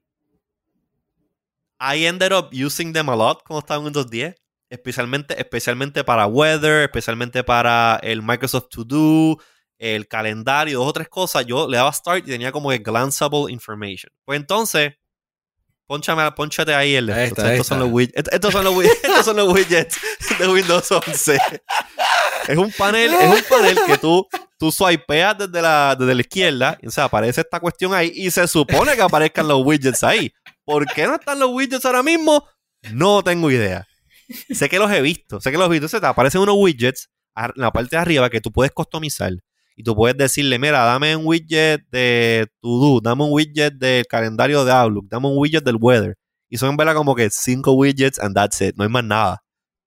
I 1.79 2.05
ended 2.05 2.33
up 2.33 2.49
using 2.51 2.93
them 2.93 3.09
a 3.09 3.15
lot 3.15 3.43
cuando 3.43 3.59
estaba 3.59 3.79
en 3.79 3.85
Windows 3.85 4.09
10 4.09 4.35
especialmente, 4.69 5.39
especialmente 5.39 6.03
para 6.03 6.27
weather, 6.27 6.83
especialmente 6.83 7.43
para 7.43 7.99
el 8.03 8.21
Microsoft 8.21 8.69
To 8.69 8.83
Do, 8.83 9.37
el 9.77 10.07
calendario, 10.07 10.79
dos 10.79 10.89
o 10.89 10.93
tres 10.93 11.09
cosas. 11.09 11.45
Yo 11.45 11.67
le 11.67 11.77
daba 11.77 11.91
start 11.91 12.27
y 12.27 12.31
tenía 12.31 12.51
como 12.51 12.69
que 12.69 12.77
glanceable 12.77 13.51
information. 13.51 14.11
Pues 14.25 14.39
entonces, 14.39 14.93
ponchame, 15.87 16.31
ponchate 16.33 16.75
ahí 16.75 16.95
el 16.95 17.09
Ahí 17.09 17.27
estos, 17.29 17.43
ahí 17.43 17.63
son 17.63 17.79
los 17.79 17.89
widgets, 17.89 18.17
estos, 18.17 18.33
estos 18.33 18.53
son 18.53 18.63
los 18.63 18.75
widgets, 18.75 19.03
estos 19.03 19.25
son 19.25 19.37
los 19.37 19.53
widgets 19.53 19.99
de 20.37 20.47
Windows 20.47 20.91
11. 20.91 21.39
Es 22.47 22.57
un 22.57 22.71
panel, 22.71 23.13
es 23.13 23.27
un 23.27 23.43
panel 23.49 23.79
que 23.85 23.97
tú, 23.97 24.27
tú 24.57 24.71
swipeas 24.71 25.37
desde 25.37 25.61
la, 25.61 25.95
desde 25.97 26.15
la 26.15 26.21
izquierda, 26.21 26.77
y, 26.81 26.87
o 26.87 26.91
sea, 26.91 27.05
aparece 27.05 27.41
esta 27.41 27.59
cuestión 27.59 27.93
ahí 27.93 28.11
y 28.13 28.29
se 28.31 28.47
supone 28.47 28.95
que 28.95 29.01
aparezcan 29.01 29.47
los 29.47 29.65
widgets 29.65 30.03
ahí. 30.03 30.31
¿Por 30.69 30.85
qué 30.85 31.07
no 31.07 31.15
están 31.15 31.39
los 31.39 31.49
widgets 31.49 31.83
ahora 31.83 32.03
mismo? 32.03 32.45
No 32.93 33.23
tengo 33.23 33.49
idea. 33.49 33.87
Sé 34.51 34.69
que 34.69 34.77
los 34.77 34.91
he 34.91 35.01
visto, 35.01 35.41
sé 35.41 35.49
que 35.49 35.57
los 35.57 35.65
he 35.65 35.71
visto. 35.71 35.87
Se 35.87 35.99
te 35.99 36.05
aparecen 36.05 36.41
unos 36.41 36.57
widgets 36.59 37.09
en 37.35 37.51
la 37.55 37.71
parte 37.71 37.95
de 37.95 38.01
arriba 38.03 38.29
que 38.29 38.39
tú 38.39 38.51
puedes 38.51 38.71
customizar. 38.71 39.33
Y 39.75 39.81
tú 39.81 39.95
puedes 39.95 40.15
decirle, 40.15 40.59
mira, 40.59 40.83
dame 40.83 41.15
un 41.15 41.25
widget 41.25 41.81
de 41.89 42.45
To 42.61 42.67
Do, 42.69 42.99
dame 43.01 43.23
un 43.23 43.31
widget 43.31 43.73
del 43.79 44.05
calendario 44.05 44.63
de 44.63 44.71
Outlook, 44.71 45.07
dame 45.09 45.27
un 45.27 45.39
widget 45.39 45.63
del 45.63 45.77
weather. 45.79 46.15
Y 46.49 46.57
son 46.57 46.69
en 46.69 46.77
verdad 46.77 46.93
como 46.93 47.15
que 47.15 47.31
cinco 47.31 47.71
widgets 47.71 48.19
and 48.19 48.35
that's 48.35 48.61
it, 48.61 48.75
no 48.77 48.83
hay 48.83 48.91
más 48.91 49.03
nada. 49.03 49.41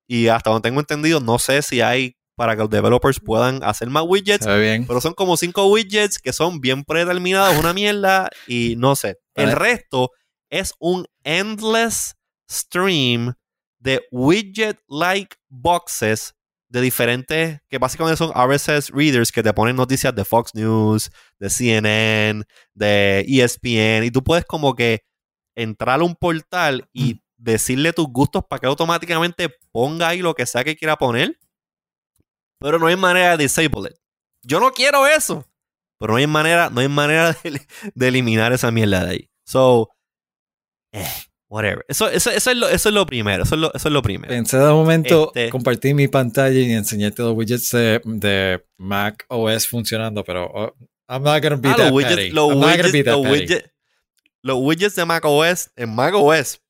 Y 0.08 0.26
hasta 0.26 0.50
donde 0.50 0.68
tengo 0.68 0.80
entendido, 0.80 1.20
no 1.20 1.38
sé 1.38 1.62
si 1.62 1.80
hay 1.80 2.16
para 2.34 2.56
que 2.56 2.62
los 2.62 2.70
developers 2.70 3.20
puedan 3.20 3.62
hacer 3.62 3.88
más 3.88 4.02
widgets, 4.04 4.46
bien. 4.46 4.84
pero 4.88 5.00
son 5.00 5.14
como 5.14 5.36
cinco 5.36 5.66
widgets 5.66 6.18
que 6.18 6.32
son 6.32 6.60
bien 6.60 6.82
predeterminados, 6.82 7.56
una 7.56 7.72
mierda, 7.72 8.30
y 8.48 8.74
no 8.78 8.96
sé. 8.96 9.18
El 9.36 9.52
resto 9.52 10.10
es 10.52 10.74
un 10.78 11.06
endless 11.24 12.14
stream 12.48 13.32
de 13.80 14.06
widget-like 14.12 15.34
boxes 15.48 16.34
de 16.68 16.80
diferentes, 16.82 17.60
que 17.68 17.78
básicamente 17.78 18.16
son 18.16 18.32
RSS 18.32 18.90
readers 18.90 19.32
que 19.32 19.42
te 19.42 19.52
ponen 19.52 19.76
noticias 19.76 20.14
de 20.14 20.24
Fox 20.24 20.54
News, 20.54 21.10
de 21.38 21.50
CNN, 21.50 22.44
de 22.74 23.24
ESPN, 23.26 24.04
y 24.04 24.10
tú 24.10 24.22
puedes 24.22 24.44
como 24.44 24.74
que 24.74 25.04
entrar 25.54 26.00
a 26.00 26.04
un 26.04 26.14
portal 26.14 26.88
y 26.92 27.22
decirle 27.36 27.92
tus 27.92 28.06
gustos 28.06 28.44
para 28.48 28.60
que 28.60 28.66
automáticamente 28.66 29.54
ponga 29.70 30.08
ahí 30.08 30.20
lo 30.20 30.34
que 30.34 30.46
sea 30.46 30.64
que 30.64 30.76
quiera 30.76 30.96
poner, 30.96 31.38
pero 32.58 32.78
no 32.78 32.86
hay 32.86 32.96
manera 32.96 33.36
de 33.36 33.44
disable 33.44 33.90
it. 33.90 33.96
Yo 34.42 34.60
no 34.60 34.70
quiero 34.72 35.06
eso, 35.06 35.46
pero 35.98 36.12
no 36.12 36.18
hay 36.18 36.26
manera, 36.26 36.68
no 36.68 36.80
hay 36.80 36.88
manera 36.88 37.32
de, 37.32 37.66
de 37.94 38.08
eliminar 38.08 38.52
esa 38.52 38.70
mierda 38.70 39.04
de 39.04 39.10
ahí. 39.10 39.30
So, 39.44 39.90
eh, 40.92 41.06
whatever. 41.48 41.84
Eso, 41.88 42.08
eso, 42.08 42.30
eso, 42.30 42.50
es 42.50 42.56
lo, 42.56 42.68
eso 42.68 42.88
es 42.88 42.94
lo 42.94 43.04
primero. 43.06 43.42
Eso 43.44 43.54
es 43.54 43.60
lo, 43.60 43.72
eso 43.74 43.88
es 43.88 43.92
lo 43.92 44.02
primero. 44.02 44.28
Pensé 44.32 44.58
de 44.58 44.70
momento 44.72 45.28
Este- 45.34 45.50
compartir 45.50 45.94
mi 45.94 46.08
pantalla 46.08 46.58
y 46.58 46.72
enseñarte 46.72 47.22
los 47.22 47.34
widgets 47.36 47.70
de, 47.72 48.00
de 48.04 48.64
Mac 48.78 49.24
OS 49.28 49.66
funcionando, 49.68 50.22
pero 50.24 50.46
oh, 50.52 50.74
I'm 51.08 51.22
not 51.22 51.42
gonna 51.42 51.56
be 51.56 51.68
Ah, 51.68 51.74
that 51.76 51.84
los 51.86 51.92
widgets, 51.92 52.16
petty. 52.16 52.30
los 52.30 52.50
I'm 52.50 52.60
not 52.60 52.62
gonna 52.70 52.76
widgets, 52.76 52.92
be 52.92 53.04
that 53.04 53.12
los 53.12 53.22
petty. 53.26 53.40
widgets, 53.40 53.70
los 54.42 54.56
widgets 54.60 54.94
de 54.96 55.04
macOS, 55.04 55.70
en 55.76 55.94
macOS, 55.94 56.60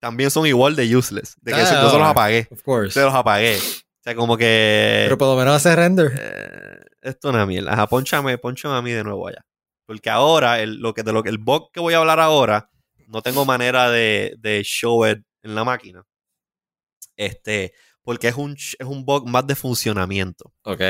también 0.00 0.30
son 0.30 0.46
igual 0.46 0.76
de 0.76 0.96
useless. 0.96 1.34
De 1.40 1.52
que 1.52 1.58
Ah, 1.58 1.62
eso- 1.64 1.72
yo 1.74 1.78
se 1.78 1.84
los 1.84 1.92
ahora. 1.94 2.10
apagué. 2.10 2.46
Of 2.50 2.62
course. 2.62 2.92
Se 2.92 3.00
los 3.02 3.12
apagué. 3.14 3.56
O 3.58 4.02
sea, 4.04 4.14
como 4.14 4.36
que. 4.36 5.02
Pero 5.04 5.18
por 5.18 5.26
lo 5.28 5.36
menos 5.36 5.56
hace 5.56 5.74
render. 5.74 6.12
eh, 6.18 6.86
esto 7.02 7.28
es 7.28 7.34
una 7.34 7.44
mierda. 7.46 7.72
Ajá, 7.72 7.86
ponchame, 7.88 8.38
ponchame 8.38 8.76
a 8.76 8.82
mí 8.82 8.92
de 8.92 9.02
nuevo 9.02 9.26
allá. 9.28 9.44
Porque 9.86 10.08
ahora, 10.10 10.60
el, 10.60 10.76
lo 10.76 10.94
que, 10.94 11.02
de 11.02 11.12
lo 11.12 11.22
que 11.22 11.30
el 11.30 11.38
bug 11.38 11.70
que 11.72 11.80
voy 11.80 11.94
a 11.94 11.98
hablar 11.98 12.20
ahora, 12.20 12.70
no 13.08 13.22
tengo 13.22 13.44
manera 13.44 13.90
de, 13.90 14.34
de 14.38 14.62
show 14.62 15.06
it 15.06 15.18
en 15.42 15.54
la 15.54 15.64
máquina. 15.64 16.04
Este, 17.16 17.72
porque 18.02 18.28
es 18.28 18.36
un, 18.36 18.52
es 18.54 18.86
un 18.86 19.04
bug 19.04 19.26
más 19.26 19.46
de 19.46 19.54
funcionamiento. 19.54 20.52
Ok. 20.62 20.82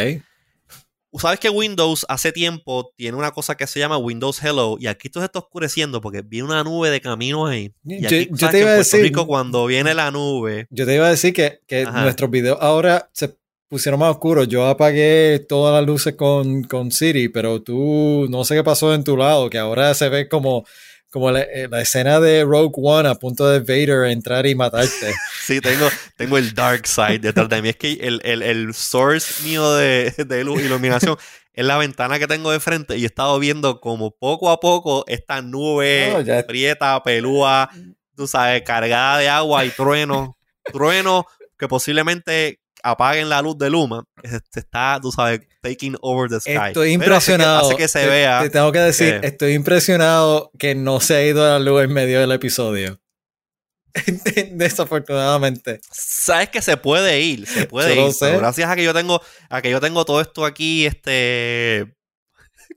Sabes 1.19 1.41
que 1.41 1.49
Windows 1.49 2.05
hace 2.09 2.33
tiempo 2.33 2.93
tiene 2.95 3.17
una 3.17 3.31
cosa 3.31 3.57
que 3.57 3.67
se 3.67 3.81
llama 3.81 3.97
Windows 3.97 4.43
Hello 4.45 4.77
y 4.79 4.87
aquí 4.89 5.09
esto 5.09 5.21
se 5.21 5.27
está 5.27 5.39
oscureciendo 5.39 6.03
porque 6.03 6.21
viene 6.21 6.47
una 6.47 6.63
nube 6.63 6.91
de 6.91 7.01
camino 7.01 7.47
ahí. 7.47 7.73
Y 7.83 8.03
Yo- 8.03 8.07
aquí, 8.09 8.29
yo 8.31 8.37
sabes 8.37 8.53
te 8.53 8.61
iba 8.61 8.71
a 8.71 8.75
decir- 8.75 9.03
Rico 9.03 9.27
cuando 9.27 9.65
viene 9.67 9.95
la 9.95 10.11
nube, 10.11 10.67
Yo 10.71 10.85
te 10.85 10.95
iba 10.95 11.07
a 11.07 11.11
decir 11.11 11.33
que, 11.33 11.61
que 11.67 11.85
nuestros 11.87 12.31
videos 12.31 12.59
ahora 12.61 13.09
se 13.15 13.35
pusieron 13.69 13.99
más 14.01 14.11
oscuros. 14.11 14.49
Yo 14.49 14.67
apagué 14.67 15.45
todas 15.49 15.75
las 15.81 15.87
luces 15.87 16.15
con, 16.15 16.65
con 16.65 16.93
Siri, 16.93 17.31
pero 17.31 17.63
tú 17.63 18.27
no 18.29 18.45
sé 18.45 18.55
qué 18.57 18.63
pasó 18.65 18.95
en 18.95 19.03
tu 19.03 19.17
lado, 19.17 19.49
que 19.49 19.59
ahora 19.59 19.95
se 19.95 20.11
ve 20.11 20.29
como, 20.29 20.67
como 21.11 21.31
la, 21.31 21.41
eh, 21.43 21.69
la 21.71 21.81
escena 21.81 22.21
de 22.21 22.45
Rogue 22.45 22.73
One 22.77 23.09
a 23.09 23.15
punto 23.15 23.49
de 23.49 23.61
Vader 23.61 24.11
entrar 24.11 24.47
y 24.47 24.55
matarte. 24.55 25.13
sí, 25.45 25.61
tengo, 25.61 25.89
tengo 26.17 26.37
el 26.39 26.55
dark 26.55 26.87
side 26.87 27.19
detrás 27.21 27.49
de 27.49 27.63
mí. 27.63 27.71
Es 27.71 27.77
que 27.77 27.93
el, 27.95 28.21
el- 28.25 28.43
el 28.43 28.75
source 28.75 29.43
mío 29.45 29.75
de, 29.75 30.11
de 30.27 30.45
luz, 30.45 30.61
iluminación 30.63 31.17
es 31.53 31.65
la 31.65 31.77
ventana 31.79 32.19
que 32.19 32.27
tengo 32.27 32.53
de 32.53 32.61
frente 32.61 32.97
y 32.99 33.03
he 33.05 33.07
estado 33.07 33.39
viendo 33.39 33.81
como 33.81 34.11
poco 34.17 34.51
a 34.51 34.61
poco 34.61 35.05
esta 35.09 35.41
nube 35.43 36.11
No, 36.13 36.21
ya- 36.21 36.47
prieta, 36.47 37.03
pelúa, 37.03 37.71
tú 38.15 38.27
sabes, 38.27 38.63
cargada 38.63 39.19
de 39.19 39.29
agua 39.29 39.65
y 39.65 39.71
trueno, 39.71 40.37
trueno 40.73 41.25
que 41.59 41.67
posiblemente 41.69 42.61
apaguen 42.83 43.29
la 43.29 43.43
luz 43.43 43.57
de 43.59 43.71
Luma, 43.71 44.05
se 44.23 44.61
está, 44.61 44.99
tú 45.03 45.11
sabes, 45.13 45.41
taking 45.63 45.97
over 46.01 46.29
the 46.31 46.41
sky. 46.41 46.69
Estoy 46.69 46.97
Pero 46.99 47.17
hace 47.17 47.33
que- 47.33 47.35
impresionado. 47.35 47.67
Hace 47.67 47.77
que, 47.77 47.89
se 47.89 48.01
Te- 48.01 48.07
vea. 48.07 48.43
Te, 48.43 48.51
tengo 48.51 48.73
que 48.73 48.79
decir, 48.79 49.21
que- 49.21 49.27
estoy 49.27 49.53
impresionado 49.55 50.51
que 50.59 50.75
no 50.75 51.01
se 51.01 51.15
ha 51.17 51.25
ido 51.25 51.47
la 51.47 51.59
luz 51.59 51.83
en 51.85 51.93
medio 51.93 52.21
del 52.21 52.33
episodio. 52.33 53.01
Desafortunadamente. 54.53 55.81
Sabes 55.91 56.51
que 56.51 56.63
se 56.63 56.77
puede 56.77 57.21
ir, 57.21 57.47
se 57.47 57.67
puede 57.67 57.97
Yo 57.97 58.09
ir. 58.09 58.15
pero 58.21 58.39
gracias 58.39 58.71
a 58.71 58.77
que 58.77 58.85
yo 58.85 58.95
tengo, 58.95 59.21
a 59.49 59.63
que 59.63 59.71
yo 59.71 59.81
tengo 59.81 60.05
todo 60.05 60.21
esto 60.21 60.45
aquí, 60.45 60.87
este 60.87 61.95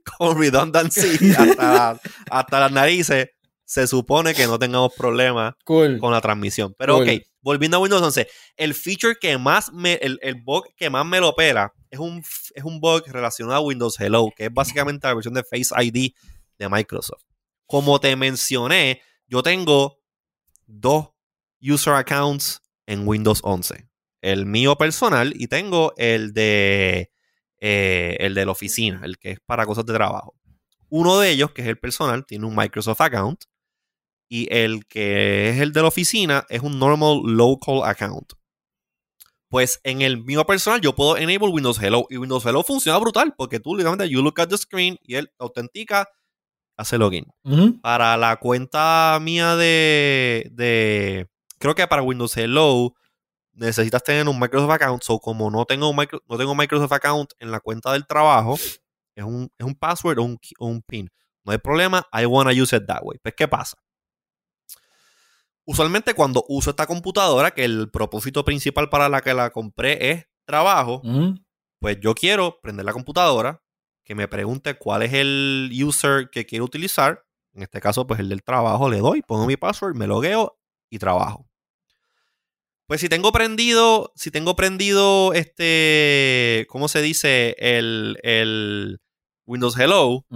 con 0.18 0.38
redundancy 0.40 1.32
hasta, 1.36 2.00
hasta 2.30 2.60
las 2.60 2.72
narices, 2.72 3.28
se 3.72 3.86
supone 3.86 4.34
que 4.34 4.46
no 4.46 4.58
tengamos 4.58 4.92
problemas 4.94 5.54
Cool. 5.64 5.98
con 5.98 6.12
la 6.12 6.20
transmisión. 6.20 6.74
Pero 6.76 6.96
Cool. 6.96 7.08
ok, 7.08 7.22
volviendo 7.40 7.78
a 7.78 7.80
Windows 7.80 8.02
11, 8.02 8.28
el 8.58 8.74
feature 8.74 9.16
que 9.18 9.38
más 9.38 9.72
me, 9.72 9.94
el, 9.94 10.18
el 10.20 10.34
bug 10.34 10.66
que 10.76 10.90
más 10.90 11.06
me 11.06 11.20
lo 11.20 11.34
pela 11.34 11.72
es 11.88 11.98
un, 11.98 12.18
es 12.54 12.64
un 12.64 12.80
bug 12.80 13.04
relacionado 13.06 13.56
a 13.56 13.60
Windows 13.60 13.98
Hello, 13.98 14.28
que 14.36 14.44
es 14.44 14.52
básicamente 14.52 15.06
la 15.06 15.14
versión 15.14 15.32
de 15.32 15.42
Face 15.42 15.70
ID 15.82 16.12
de 16.58 16.68
Microsoft. 16.68 17.22
Como 17.64 17.98
te 17.98 18.14
mencioné, 18.14 19.00
yo 19.26 19.42
tengo 19.42 19.98
dos 20.66 21.08
user 21.62 21.94
accounts 21.94 22.60
en 22.84 23.08
Windows 23.08 23.40
11. 23.42 23.88
El 24.20 24.44
mío 24.44 24.76
personal 24.76 25.32
y 25.34 25.46
tengo 25.46 25.94
el 25.96 26.34
de 26.34 27.10
eh, 27.58 28.18
el 28.20 28.34
de 28.34 28.44
la 28.44 28.52
oficina, 28.52 29.00
el 29.04 29.16
que 29.16 29.30
es 29.30 29.40
para 29.46 29.64
cosas 29.64 29.86
de 29.86 29.94
trabajo. 29.94 30.34
Uno 30.90 31.18
de 31.20 31.30
ellos, 31.30 31.52
que 31.52 31.62
es 31.62 31.68
el 31.68 31.78
personal, 31.78 32.26
tiene 32.26 32.44
un 32.44 32.54
Microsoft 32.54 33.00
account 33.00 33.44
y 34.34 34.48
el 34.50 34.86
que 34.86 35.50
es 35.50 35.60
el 35.60 35.74
de 35.74 35.82
la 35.82 35.88
oficina 35.88 36.46
es 36.48 36.62
un 36.62 36.78
normal 36.78 37.20
local 37.24 37.82
account. 37.84 38.32
Pues 39.48 39.78
en 39.84 40.00
el 40.00 40.24
mío 40.24 40.46
personal 40.46 40.80
yo 40.80 40.94
puedo 40.94 41.18
enable 41.18 41.48
Windows 41.48 41.78
Hello 41.82 42.06
y 42.08 42.16
Windows 42.16 42.46
Hello 42.46 42.62
funciona 42.62 42.98
brutal 42.98 43.34
porque 43.36 43.60
tú 43.60 43.74
literalmente 43.76 44.08
you 44.08 44.22
look 44.22 44.40
at 44.40 44.48
the 44.48 44.56
screen 44.56 44.96
y 45.02 45.16
él 45.16 45.30
autentica, 45.38 46.08
hace 46.78 46.96
login. 46.96 47.26
Para 47.82 48.16
la 48.16 48.36
cuenta 48.36 49.18
mía 49.20 49.54
de, 49.56 50.48
de 50.52 51.28
creo 51.58 51.74
que 51.74 51.86
para 51.86 52.00
Windows 52.00 52.34
Hello 52.34 52.94
necesitas 53.52 54.02
tener 54.02 54.26
un 54.26 54.40
Microsoft 54.40 54.70
account. 54.70 55.02
So 55.02 55.18
como 55.18 55.50
no 55.50 55.66
tengo 55.66 55.90
un 55.90 55.96
micro- 55.96 56.22
no 56.26 56.38
tengo 56.38 56.54
Microsoft 56.54 56.92
account 56.92 57.32
en 57.38 57.50
la 57.50 57.60
cuenta 57.60 57.92
del 57.92 58.06
trabajo, 58.06 58.54
es 59.14 59.24
un, 59.24 59.50
es 59.58 59.66
un 59.66 59.74
password 59.74 60.18
o 60.20 60.22
un, 60.22 60.38
o 60.58 60.66
un 60.68 60.80
pin. 60.80 61.10
No 61.44 61.52
hay 61.52 61.58
problema, 61.58 62.06
I 62.18 62.24
wanna 62.24 62.52
use 62.52 62.74
it 62.74 62.84
that 62.86 63.00
way. 63.02 63.18
Pues, 63.22 63.34
¿qué 63.36 63.46
pasa? 63.46 63.76
Usualmente 65.64 66.14
cuando 66.14 66.44
uso 66.48 66.70
esta 66.70 66.86
computadora, 66.86 67.52
que 67.52 67.64
el 67.64 67.90
propósito 67.90 68.44
principal 68.44 68.88
para 68.88 69.08
la 69.08 69.20
que 69.20 69.32
la 69.32 69.50
compré 69.50 70.10
es 70.10 70.26
trabajo, 70.44 71.02
pues 71.78 71.98
yo 72.00 72.14
quiero 72.14 72.60
prender 72.60 72.84
la 72.84 72.92
computadora, 72.92 73.62
que 74.04 74.14
me 74.14 74.26
pregunte 74.28 74.74
cuál 74.74 75.02
es 75.02 75.12
el 75.12 75.70
user 75.72 76.30
que 76.30 76.46
quiero 76.46 76.64
utilizar. 76.64 77.24
En 77.54 77.62
este 77.62 77.80
caso, 77.80 78.06
pues 78.06 78.18
el 78.18 78.28
del 78.28 78.42
trabajo, 78.42 78.88
le 78.88 78.98
doy, 78.98 79.22
pongo 79.22 79.46
mi 79.46 79.56
password, 79.56 79.94
me 79.94 80.06
logueo 80.06 80.58
y 80.90 80.98
trabajo. 80.98 81.48
Pues 82.86 83.00
si 83.00 83.08
tengo 83.08 83.30
prendido, 83.32 84.12
si 84.16 84.30
tengo 84.30 84.56
prendido 84.56 85.32
este, 85.32 86.66
¿cómo 86.68 86.88
se 86.88 87.00
dice? 87.00 87.54
El, 87.58 88.18
el 88.22 89.00
Windows 89.46 89.78
Hello, 89.78 90.26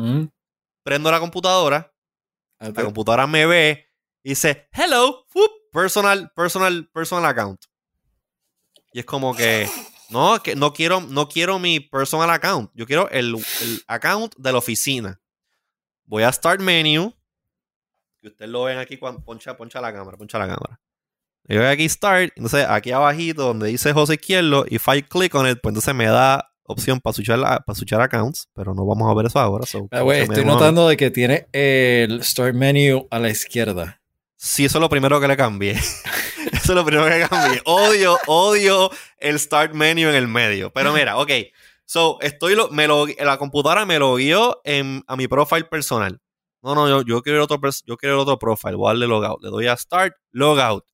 prendo 0.84 1.10
la 1.10 1.18
computadora, 1.20 1.92
la 2.60 2.84
computadora 2.84 3.26
me 3.26 3.44
ve 3.46 3.85
y 4.26 4.30
dice, 4.30 4.66
hello, 4.72 5.24
whoop, 5.32 5.50
personal, 5.72 6.32
personal, 6.34 6.88
personal 6.92 7.24
account. 7.26 7.60
Y 8.92 8.98
es 8.98 9.04
como 9.04 9.36
que, 9.36 9.68
no, 10.10 10.42
que 10.42 10.56
no 10.56 10.72
quiero, 10.72 11.00
no 11.00 11.28
quiero 11.28 11.60
mi 11.60 11.78
personal 11.78 12.30
account, 12.30 12.70
yo 12.74 12.86
quiero 12.86 13.08
el, 13.10 13.36
el 13.36 13.82
account 13.86 14.34
de 14.36 14.50
la 14.50 14.58
oficina. 14.58 15.20
Voy 16.06 16.24
a 16.24 16.32
Start 16.32 16.60
Menu, 16.60 17.14
que 18.20 18.28
ustedes 18.28 18.50
lo 18.50 18.64
ven 18.64 18.78
aquí 18.78 18.96
cuando 18.96 19.22
poncha, 19.22 19.56
poncha 19.56 19.80
la 19.80 19.92
cámara, 19.92 20.16
poncha 20.16 20.38
la 20.38 20.46
cámara. 20.48 20.80
Yo 21.44 21.60
voy 21.60 21.68
aquí 21.68 21.88
Start, 21.88 22.32
entonces 22.34 22.66
aquí 22.68 22.90
abajito 22.90 23.44
donde 23.44 23.68
dice 23.68 23.92
José 23.92 24.14
Izquierdo, 24.14 24.64
y 24.68 24.74
if 24.76 24.88
I 24.88 25.02
click 25.02 25.34
on 25.36 25.46
it, 25.48 25.58
pues 25.62 25.70
entonces 25.70 25.94
me 25.94 26.06
da 26.06 26.48
opción 26.64 27.00
para 27.00 27.14
switchar, 27.14 27.38
la- 27.38 27.60
para 27.60 27.76
switchar 27.76 28.00
accounts, 28.00 28.48
pero 28.54 28.74
no 28.74 28.84
vamos 28.84 29.08
a 29.08 29.14
ver 29.14 29.26
eso 29.26 29.38
ahora. 29.38 29.64
so, 29.66 29.86
Ah, 29.92 30.02
estoy 30.22 30.44
notando 30.54 30.88
de 30.88 30.96
que 30.96 31.12
tiene 31.12 31.46
el 31.52 32.24
Start 32.24 32.56
Menu 32.56 33.06
a 33.08 33.20
la 33.20 33.28
izquierda. 33.28 34.00
Sí, 34.36 34.66
eso 34.66 34.78
es 34.78 34.80
lo 34.82 34.88
primero 34.88 35.20
que 35.20 35.28
le 35.28 35.36
cambié. 35.36 35.72
eso 35.72 36.02
es 36.52 36.68
lo 36.68 36.84
primero 36.84 37.08
que 37.08 37.26
cambié. 37.28 37.62
Odio, 37.64 38.18
odio 38.26 38.90
el 39.18 39.38
start 39.38 39.72
menu 39.72 40.08
en 40.08 40.14
el 40.14 40.28
medio. 40.28 40.70
Pero 40.72 40.92
mira, 40.92 41.16
ok. 41.16 41.30
So, 41.86 42.18
estoy 42.20 42.54
lo, 42.54 42.68
me 42.70 42.86
lo, 42.86 43.06
la 43.06 43.38
computadora 43.38 43.86
me 43.86 43.98
lo 43.98 44.14
guió 44.16 44.60
a 45.06 45.16
mi 45.16 45.28
profile 45.28 45.64
personal. 45.64 46.20
No, 46.62 46.74
no, 46.74 46.88
yo, 46.88 47.02
yo 47.02 47.22
quiero 47.22 47.38
el 47.38 47.44
otro, 47.44 47.60
yo 47.86 47.96
quiero 47.96 48.20
otro 48.20 48.38
profile. 48.38 48.74
Voy 48.74 48.88
a 48.88 48.90
darle 48.90 49.06
logout. 49.06 49.42
Le 49.42 49.50
doy 49.50 49.66
a 49.68 49.76
start, 49.76 50.14
logout. 50.32 50.84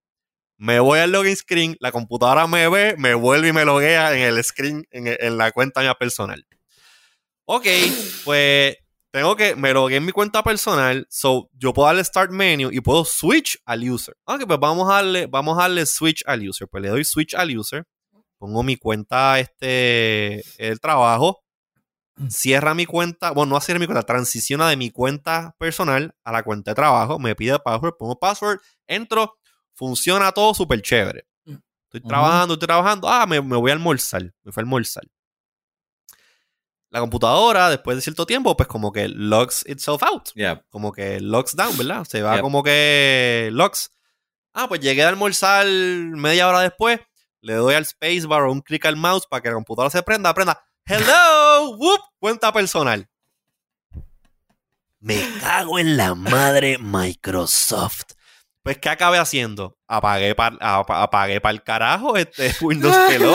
Me 0.59 0.78
voy 0.78 1.01
al 1.01 1.11
login 1.11 1.34
screen, 1.34 1.76
la 1.80 1.90
computadora 1.90 2.47
me 2.47 2.68
ve, 2.68 2.95
me 2.97 3.14
vuelve 3.14 3.49
y 3.49 3.53
me 3.53 3.64
loguea 3.64 4.14
en 4.14 4.22
el 4.22 4.45
screen, 4.45 4.86
en, 4.93 5.09
en 5.09 5.36
la 5.36 5.51
cuenta 5.51 5.80
mía 5.80 5.95
personal. 5.95 6.47
Ok, 7.47 7.66
pues 8.24 8.76
tengo 9.12 9.36
que, 9.36 9.54
me 9.54 9.74
logué 9.74 9.96
en 9.96 10.06
mi 10.06 10.12
cuenta 10.12 10.42
personal, 10.42 11.06
so 11.10 11.50
yo 11.52 11.74
puedo 11.74 11.86
darle 11.86 12.02
start 12.02 12.30
menu 12.30 12.70
y 12.72 12.80
puedo 12.80 13.04
switch 13.04 13.58
al 13.66 13.88
user. 13.88 14.16
Ok, 14.24 14.44
pues 14.46 14.58
vamos 14.58 14.90
a 14.90 14.94
darle, 14.94 15.26
vamos 15.26 15.58
a 15.58 15.62
darle 15.62 15.84
switch 15.84 16.24
al 16.26 16.48
user. 16.48 16.66
Pues 16.66 16.82
le 16.82 16.88
doy 16.88 17.04
switch 17.04 17.34
al 17.34 17.56
user, 17.56 17.84
pongo 18.38 18.62
mi 18.62 18.76
cuenta, 18.76 19.38
este, 19.38 20.42
el 20.56 20.80
trabajo, 20.80 21.44
cierra 22.30 22.72
mi 22.72 22.86
cuenta, 22.86 23.32
bueno, 23.32 23.54
no 23.54 23.60
cierra 23.60 23.78
mi 23.78 23.86
cuenta, 23.86 24.02
transiciona 24.02 24.66
de 24.70 24.78
mi 24.78 24.90
cuenta 24.90 25.54
personal 25.58 26.14
a 26.24 26.32
la 26.32 26.42
cuenta 26.42 26.70
de 26.70 26.74
trabajo, 26.74 27.18
me 27.18 27.34
pide 27.34 27.58
password, 27.58 27.96
pongo 27.98 28.18
password, 28.18 28.60
entro, 28.86 29.34
funciona 29.74 30.32
todo 30.32 30.54
súper 30.54 30.80
chévere. 30.80 31.26
Estoy 31.44 32.08
trabajando, 32.08 32.54
estoy 32.54 32.66
trabajando, 32.66 33.10
ah, 33.10 33.26
me, 33.26 33.42
me 33.42 33.58
voy 33.58 33.70
a 33.70 33.74
almorzar, 33.74 34.32
me 34.42 34.52
fue 34.52 34.62
a 34.62 34.64
almorzar. 34.64 35.04
La 36.93 37.01
computadora, 37.01 37.70
después 37.70 37.97
de 37.97 38.03
cierto 38.03 38.26
tiempo, 38.26 38.55
pues 38.55 38.68
como 38.68 38.93
que 38.93 39.09
logs 39.09 39.64
itself 39.66 40.03
out 40.03 40.28
Yeah. 40.34 40.62
como 40.68 40.93
que 40.93 41.20
locks 41.20 41.57
down, 41.57 41.74
¿verdad? 41.78 42.05
Se 42.05 42.20
va 42.20 42.40
como 42.43 42.62
que 42.62 43.49
locks. 43.51 43.90
Ah, 44.53 44.68
pues 44.68 44.80
llegué 44.80 45.03
a 45.03 45.09
almorzar 45.09 45.66
media 45.66 46.47
hora 46.49 46.61
después. 46.61 47.01
Le 47.40 47.55
doy 47.55 47.74
al 47.74 47.86
spacebar 47.86 48.43
o 48.43 48.53
un 48.53 48.61
clic 48.61 48.84
al 48.84 48.97
mouse 48.97 49.26
para 49.26 49.40
que 49.40 49.49
la 49.49 49.55
computadora 49.55 49.90
se 49.90 50.03
prenda. 50.03 50.34
Prenda. 50.34 50.62
Hello, 50.84 51.70
whoop, 51.78 52.01
cuenta 52.18 52.53
personal. 52.53 53.09
Me 55.01 55.18
cago 55.40 55.78
en 55.78 55.97
la 55.97 56.14
madre 56.14 56.76
Microsoft. 56.78 58.03
Pues, 58.62 58.78
¿qué 58.78 58.90
acabé 58.90 59.18
haciendo? 59.18 59.76
Apagué 59.88 60.34
para 60.34 60.57
apagué 60.61 61.40
el 61.43 61.62
carajo 61.62 62.16
este 62.16 62.55
Windows 62.61 62.95
Hello. 63.11 63.34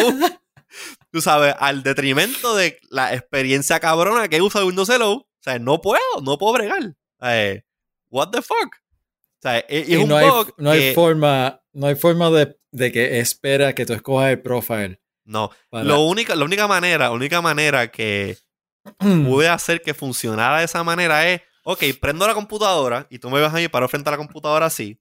Tú 1.12 1.22
sabes, 1.22 1.56
al 1.60 1.84
detrimento 1.84 2.56
de 2.56 2.80
la 2.90 3.14
experiencia 3.14 3.80
cabrona 3.80 4.28
que 4.28 4.42
usa 4.42 4.66
Windows 4.66 4.90
Hello. 4.90 5.12
O 5.14 5.28
sea, 5.42 5.60
no 5.60 5.82
puedo, 5.82 6.02
no 6.24 6.38
puedo 6.38 6.54
bregar. 6.54 6.94
Eh, 7.22 7.64
what 8.10 8.30
the 8.32 8.42
fuck? 8.42 8.76
O 8.76 9.42
sea, 9.42 9.60
es, 9.60 9.84
es 9.84 9.90
Y 9.90 9.96
un 9.98 10.10
no 10.10 10.18
hay, 10.18 10.94
forma, 10.94 11.62
no 11.74 11.88
hay 11.88 11.96
forma 11.96 12.30
de, 12.32 12.58
de 12.72 12.92
que 12.92 13.20
espera 13.20 13.74
que 13.74 13.86
tú 13.86 13.94
escojas 13.94 14.32
el 14.32 14.42
profile. 14.42 15.00
No, 15.24 15.52
para- 15.70 15.84
lo 15.84 16.02
única, 16.04 16.36
la 16.36 16.46
única 16.46 16.68
manera, 16.68 17.06
la 17.06 17.12
única 17.12 17.42
manera 17.42 17.90
que 17.92 18.38
pude 19.00 19.48
hacer 19.48 19.82
que 19.82 19.94
funcionara 19.94 20.60
de 20.60 20.66
esa 20.66 20.84
manera 20.84 21.30
es, 21.30 21.42
ok, 21.64 21.84
prendo 22.02 22.26
la 22.28 22.34
computadora 22.34 23.08
y 23.10 23.20
tú 23.20 23.30
me 23.30 23.40
vas 23.42 23.54
ahí 23.54 23.68
para 23.68 23.88
frente 23.88 24.10
a 24.10 24.12
la 24.12 24.18
computadora 24.18 24.66
así. 24.66 25.00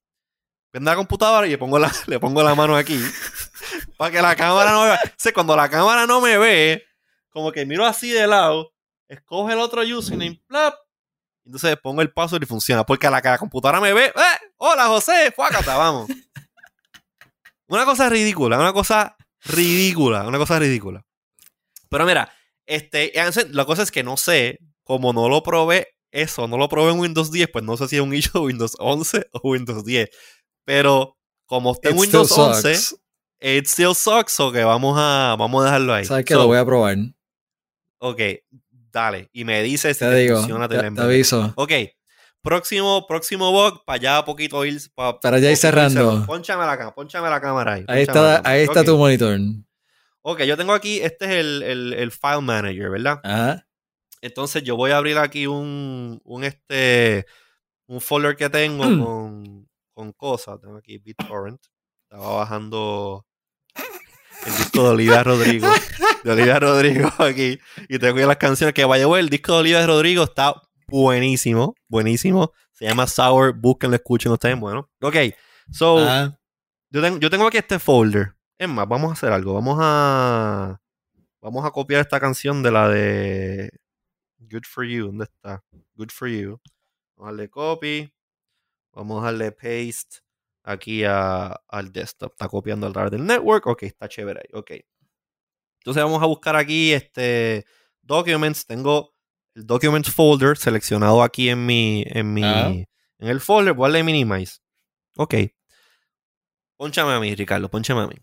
Prendo 0.77 0.91
la 0.91 0.97
computadora 0.99 1.47
y 1.47 1.51
le 1.53 1.57
pongo 1.57 1.79
la, 1.79 1.91
le 2.07 2.21
pongo 2.21 2.43
la 2.43 2.55
mano 2.55 2.77
aquí 2.77 3.01
para 3.97 4.11
que 4.11 4.21
la 4.21 4.37
cámara 4.37 4.73
no 4.73 4.83
me 4.83 4.89
vea. 4.89 5.33
Cuando 5.33 5.57
la 5.57 5.71
cámara 5.71 6.07
no 6.07 6.21
me 6.21 6.37
ve, 6.37 6.85
como 7.31 7.51
que 7.51 7.65
miro 7.65 7.87
así 7.87 8.11
de 8.11 8.27
lado, 8.27 8.75
escoge 9.09 9.55
el 9.55 9.59
otro 9.61 9.81
username, 9.81 10.39
plap, 10.47 10.75
entonces 11.47 11.79
pongo 11.83 12.03
el 12.03 12.13
password 12.13 12.43
y 12.43 12.47
funciona. 12.47 12.85
Porque 12.85 13.07
a 13.07 13.11
la 13.11 13.23
que 13.23 13.29
la 13.31 13.39
computadora 13.39 13.81
me 13.81 13.95
ve, 13.95 14.09
¡eh! 14.09 14.51
¡Hola, 14.59 14.89
José! 14.89 15.33
¡Fuácata! 15.35 15.79
Vamos. 15.79 16.11
Una 17.69 17.87
cosa 17.87 18.11
ridícula, 18.11 18.59
una 18.59 18.75
cosa 18.75 19.17
ridícula, 19.47 20.29
una 20.29 20.37
cosa 20.37 20.59
ridícula. 20.59 21.07
Pero 21.89 22.05
mira, 22.05 22.31
este, 22.67 23.15
la 23.49 23.65
cosa 23.65 23.83
es 23.83 23.91
que 23.91 24.03
no 24.03 24.19
sé, 24.19 24.59
como 24.83 25.15
no 25.15 25.31
lo 25.31 25.43
probé 25.43 25.97
eso, 26.11 26.47
no 26.49 26.59
lo 26.59 26.69
probé 26.69 26.93
en 26.93 27.01
Windows 27.01 27.33
10, 27.33 27.49
pues 27.51 27.65
no 27.65 27.79
sé 27.79 27.89
si 27.89 27.97
es 27.97 28.03
un 28.03 28.13
issue 28.15 28.41
de 28.41 28.41
Windows 28.41 28.77
11 28.79 29.31
o 29.33 29.41
Windows 29.49 29.83
10. 29.83 30.11
Pero 30.67 31.17
como 31.47 31.73
está 31.73 31.89
en 31.89 31.97
Windows 31.99 32.29
still 32.29 32.45
11, 32.45 32.75
sucks. 32.75 33.01
it 33.41 33.67
still 33.67 33.95
sucks, 33.95 34.39
o 34.41 34.53
que 34.53 34.63
vamos 34.65 34.97
a, 35.01 35.35
vamos 35.39 35.63
a 35.63 35.67
dejarlo 35.67 35.95
ahí. 35.95 36.05
Sabes 36.05 36.27
que 36.27 36.35
So, 36.35 36.41
lo 36.41 36.47
voy 36.49 36.59
a 36.59 36.65
probar. 36.67 36.97
Ok, 37.99 38.21
dale. 38.93 39.31
Y 39.33 39.45
me 39.45 39.63
dices 39.63 39.97
si 39.97 40.05
Te 40.05 40.11
te 40.11 40.17
digo, 40.17 40.37
funciona, 40.39 40.69
te 40.69 40.79
te, 40.79 41.01
aviso. 41.01 41.55
Ok. 41.57 41.73
Próximo, 42.43 43.07
próximo 43.09 43.51
bug, 43.51 43.85
para 43.85 43.97
allá 43.97 44.25
poquito 44.25 44.65
ir. 44.65 44.79
pa- 44.95 45.19
Para 45.19 45.39
allá 45.39 45.51
ir 45.51 45.57
cerrando. 45.57 46.25
Pónchame 46.27 46.65
la 46.67 46.77
cámara, 46.77 46.95
pónchame 46.95 47.29
la 47.31 47.41
cámara 47.41 47.73
ahí. 47.75 47.85
Ahí 47.89 47.97
la 47.97 48.03
está, 48.03 48.43
ahí 48.45 48.63
está 48.63 48.81
Ok. 48.81 48.87
tu 48.87 48.97
monitor. 48.99 49.39
Ok, 50.23 50.43
yo 50.43 50.57
tengo 50.57 50.73
aquí, 50.73 50.99
este 51.01 51.25
es 51.25 51.31
el, 51.33 51.63
el, 51.63 51.93
el 51.95 52.11
file 52.13 52.41
manager, 52.43 52.91
¿verdad? 52.91 53.21
Ajá. 53.25 53.67
Entonces 54.21 54.63
yo 54.65 54.77
voy 54.77 54.91
a 54.91 54.97
abrir 54.99 55.19
aquí 55.19 55.47
un, 55.47 56.21
un 56.25 56.45
este, 56.45 57.27
un 57.87 58.01
folder 58.01 58.37
que 58.37 58.49
tengo 58.51 58.85
Mm. 58.85 59.01
con, 59.05 59.66
con 59.97 60.13
cosas. 60.13 60.61
Tengo 60.61 60.77
aquí 60.77 60.99
BitTorrent. 60.99 61.61
Estaba 62.03 62.37
bajando 62.37 63.27
el 64.47 64.57
disco 64.57 64.83
de 64.83 64.89
Olivia 64.91 65.25
Rodrigo. 65.25 65.67
De 66.23 66.31
Olivia 66.31 66.61
Rodrigo 66.61 67.11
aquí. 67.19 67.59
Y 67.89 67.99
tengo 67.99 68.19
aquí 68.19 68.27
las 68.27 68.37
canciones 68.37 68.75
que 68.75 68.85
vaya 68.85 69.07
el 69.19 69.31
disco 69.31 69.55
de 69.55 69.59
Olivia 69.61 69.87
Rodrigo 69.87 70.25
está 70.25 70.55
buenísimo. 70.87 71.75
Buenísimo. 71.89 72.53
Se 72.73 72.85
llama 72.85 73.07
Sour. 73.07 73.55
Búsquenlo, 73.55 73.97
escuchen 73.97 74.31
ustedes. 74.33 74.61
Bueno. 74.61 74.89
Ok. 75.01 75.17
So, 75.73 75.99
Ajá. 75.99 76.39
yo 76.91 77.01
tengo, 77.03 77.19
yo 77.19 77.31
tengo 77.31 77.47
aquí 77.47 77.57
este 77.57 77.79
folder. 77.79 78.35
Es 78.59 78.69
más, 78.69 78.87
vamos 78.87 79.11
a 79.11 79.13
hacer 79.15 79.33
algo. 79.33 79.55
Vamos 79.55 79.79
a. 79.81 80.79
Vamos 81.41 81.65
a 81.65 81.71
copiar 81.71 82.03
esta 82.03 82.21
canción 82.21 82.63
de 82.63 82.71
la 82.71 82.89
de 82.89 83.71
Good 84.39 84.65
for 84.69 84.85
You. 84.85 85.07
¿Dónde 85.07 85.25
está? 85.25 85.65
Good 85.95 86.11
for 86.11 86.29
You. 86.29 86.61
Vamos 87.17 87.29
a 87.29 87.33
darle 87.33 87.49
copy. 87.49 88.13
Vamos 88.97 89.23
a 89.23 89.27
darle 89.27 89.53
paste 89.53 90.21
aquí 90.65 91.05
a- 91.05 91.55
al 91.69 91.93
desktop. 91.93 92.33
Está 92.33 92.49
copiando 92.49 92.87
al 92.87 92.93
través 92.95 93.13
del 93.13 93.25
network. 93.27 93.67
Ok, 93.67 93.83
está 93.85 94.09
chévere 94.09 94.41
ahí. 94.41 94.49
Ok. 94.59 94.71
Entonces 95.81 96.03
vamos 96.03 96.23
a 96.23 96.27
buscar 96.27 96.57
aquí 96.57 96.93
este 96.93 97.65
documents. 98.03 98.67
Tengo 98.67 99.15
el 99.55 99.67
documents 99.67 100.11
folder 100.11 100.57
seleccionado 100.57 101.23
aquí 101.23 101.49
en 101.51 101.65
mi. 101.67 102.05
En 102.07 102.33
mi. 102.33 102.43
Ah. 102.43 102.69
En 103.19 103.29
el 103.29 103.41
folder. 103.41 103.75
Voy 103.75 103.85
a 103.85 103.89
darle 103.89 104.03
minimize. 104.03 104.61
Ok. 105.17 105.35
Pónchame 106.79 107.13
a 107.13 107.21
mí, 107.21 107.35
Ricardo. 107.35 107.71
Pónchame 107.71 108.01
a 108.01 108.07
mí. 108.09 108.17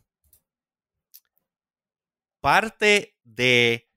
Parte 2.42 3.16
de 3.24 3.90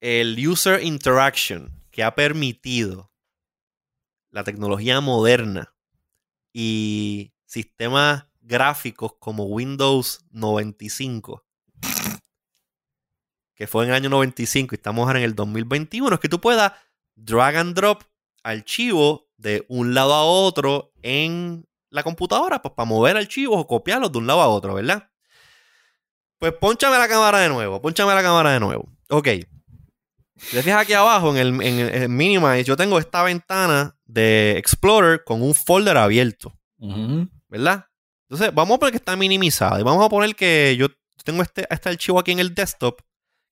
el 0.00 0.36
user 0.46 0.82
interaction 0.82 1.82
que 1.90 2.02
ha 2.02 2.14
permitido 2.14 3.09
la 4.30 4.44
tecnología 4.44 5.00
moderna 5.00 5.74
y 6.52 7.32
sistemas 7.46 8.26
gráficos 8.40 9.14
como 9.18 9.44
Windows 9.44 10.24
95, 10.30 11.44
que 13.54 13.66
fue 13.66 13.84
en 13.84 13.90
el 13.90 13.96
año 13.96 14.08
95 14.10 14.74
y 14.74 14.76
estamos 14.76 15.06
ahora 15.06 15.18
en 15.18 15.24
el 15.26 15.34
2021, 15.34 16.14
es 16.14 16.20
que 16.20 16.28
tú 16.28 16.40
puedas 16.40 16.72
drag 17.14 17.56
and 17.56 17.74
drop 17.74 18.02
archivos 18.42 19.22
de 19.36 19.64
un 19.68 19.94
lado 19.94 20.14
a 20.14 20.24
otro 20.24 20.92
en 21.02 21.66
la 21.90 22.02
computadora, 22.02 22.62
pues 22.62 22.74
para 22.74 22.86
mover 22.88 23.16
archivos 23.16 23.58
o 23.60 23.66
copiarlos 23.66 24.12
de 24.12 24.18
un 24.18 24.26
lado 24.26 24.40
a 24.40 24.48
otro, 24.48 24.74
¿verdad? 24.74 25.10
Pues 26.38 26.52
ponchame 26.54 26.96
la 26.96 27.08
cámara 27.08 27.38
de 27.40 27.48
nuevo, 27.50 27.82
ponchame 27.82 28.14
la 28.14 28.22
cámara 28.22 28.52
de 28.52 28.60
nuevo. 28.60 28.88
Ok. 29.10 29.24
Te 30.50 30.62
fijas 30.62 30.80
aquí 30.82 30.94
abajo 30.94 31.30
en 31.30 31.36
el, 31.36 31.48
en 31.62 31.78
el- 31.80 31.94
en 31.94 32.02
el 32.04 32.08
Minimize, 32.08 32.64
yo 32.64 32.76
tengo 32.76 32.98
esta 32.98 33.22
ventana 33.22 33.94
de 34.12 34.56
Explorer 34.58 35.24
con 35.24 35.42
un 35.42 35.54
folder 35.54 35.96
abierto. 35.96 36.56
¿verdad? 37.48 37.86
Entonces, 38.28 38.54
vamos 38.54 38.76
a 38.76 38.78
poner 38.78 38.92
que 38.92 38.98
está 38.98 39.16
minimizada. 39.16 39.80
Y 39.80 39.82
vamos 39.82 40.04
a 40.04 40.08
poner 40.08 40.34
que 40.34 40.76
yo 40.78 40.88
tengo 41.24 41.42
este, 41.42 41.66
este 41.68 41.88
archivo 41.88 42.18
aquí 42.18 42.30
en 42.30 42.38
el 42.38 42.54
desktop 42.54 43.00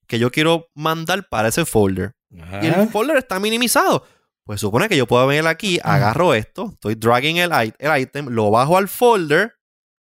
que 0.06 0.18
yo 0.18 0.30
quiero 0.30 0.68
mandar 0.74 1.28
para 1.28 1.48
ese 1.48 1.64
folder. 1.64 2.14
Y 2.30 2.66
el 2.66 2.88
folder 2.88 3.16
está 3.16 3.38
minimizado. 3.40 4.04
Pues 4.44 4.60
supone 4.60 4.88
que 4.88 4.96
yo 4.96 5.06
puedo 5.06 5.26
venir 5.26 5.46
aquí, 5.46 5.78
agarro 5.82 6.32
esto, 6.32 6.70
estoy 6.72 6.94
dragging 6.94 7.36
el, 7.36 7.52
el 7.52 8.00
item, 8.00 8.28
lo 8.28 8.50
bajo 8.50 8.78
al 8.78 8.88
folder 8.88 9.52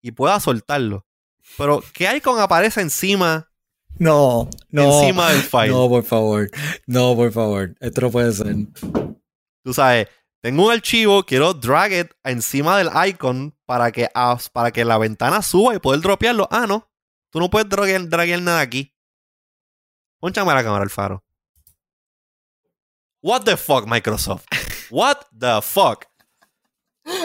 y 0.03 0.11
pueda 0.11 0.41
soltarlo. 0.41 1.07
Pero, 1.57 1.83
¿qué 1.93 2.09
hay 2.09 2.21
con 2.21 2.41
aparece 2.41 2.81
encima? 2.81 3.49
No, 3.99 4.49
no. 4.71 5.01
Encima 5.01 5.31
del 5.31 5.43
file. 5.43 5.69
No, 5.69 5.89
por 5.89 6.03
favor. 6.03 6.51
No, 6.87 7.15
por 7.15 7.31
favor. 7.31 7.77
Esto 7.79 8.01
no 8.01 8.11
puede 8.11 8.33
ser. 8.33 8.57
Tú 9.63 9.73
sabes, 9.73 10.09
tengo 10.43 10.67
un 10.67 10.73
archivo, 10.73 11.25
quiero 11.25 11.55
drag 11.55 11.93
it 11.93 12.11
encima 12.25 12.77
del 12.77 12.91
icon 13.09 13.57
para 13.65 13.93
que, 13.93 14.09
ah, 14.13 14.37
para 14.53 14.73
que 14.73 14.85
la 14.85 14.99
ventana 14.99 15.41
suba 15.41 15.77
y 15.77 15.79
poder 15.79 16.01
dropearlo. 16.01 16.49
Ah, 16.51 16.67
no. 16.67 16.91
Tú 17.31 17.39
no 17.39 17.49
puedes 17.49 17.69
draguear, 17.69 18.09
draguear 18.09 18.43
nada 18.43 18.61
aquí. 18.61 18.93
Pónchame 20.19 20.53
la 20.53 20.65
cámara, 20.65 20.83
Alfaro. 20.83 21.25
What 23.23 23.45
the 23.45 23.57
fuck, 23.57 23.87
Microsoft? 23.87 24.45
What 24.91 25.19
the 25.39 25.63
fuck? 25.63 26.07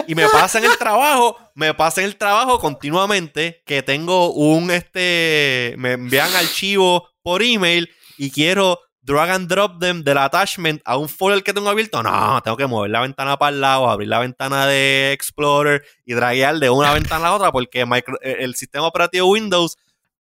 Y 0.07 0.13
me 0.13 0.28
pasa 0.30 0.59
en 0.59 0.65
el 0.65 0.78
trabajo, 0.78 1.38
me 1.55 1.74
pasa 1.74 2.01
en 2.01 2.07
el 2.07 2.18
trabajo 2.18 2.59
continuamente 2.59 3.63
que 3.65 3.82
tengo 3.82 4.32
un, 4.32 4.70
este, 4.70 5.74
me 5.80 5.93
envían 5.93 6.34
archivos 6.36 7.01
por 7.24 7.41
email 7.41 7.89
y 8.18 8.30
quiero 8.30 8.80
drag 9.08 9.30
and 9.30 9.47
drop 9.47 9.80
them 9.80 10.03
del 10.03 10.18
attachment 10.18 10.82
a 10.84 10.97
un 10.97 11.08
folder 11.08 11.41
que 11.41 11.53
tengo 11.53 11.70
abierto. 11.70 12.03
No, 12.03 12.41
tengo 12.43 12.58
que 12.58 12.68
mover 12.68 12.91
la 12.91 13.01
ventana 13.01 13.38
para 13.38 13.55
el 13.55 13.62
lado, 13.62 13.89
abrir 13.89 14.10
la 14.10 14.20
ventana 14.20 14.68
de 14.68 15.14
Explorer 15.14 15.84
y 16.05 16.14
draguear 16.14 16.60
de 16.60 16.70
una 16.70 16.93
ventana 16.93 17.28
a 17.28 17.30
la 17.30 17.36
otra 17.36 17.51
porque 17.51 17.86
el 18.22 18.55
sistema 18.55 18.86
operativo 18.86 19.28
Windows 19.28 19.78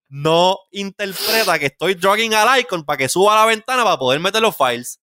no 0.08 0.58
interpreta 0.70 1.58
que 1.58 1.66
estoy 1.66 1.94
dragging 1.94 2.32
al 2.34 2.60
icon 2.60 2.84
para 2.84 2.96
que 2.96 3.08
suba 3.08 3.32
a 3.32 3.44
la 3.44 3.46
ventana 3.46 3.82
para 3.82 3.98
poder 3.98 4.20
meter 4.20 4.40
los 4.40 4.56
files. 4.56 5.00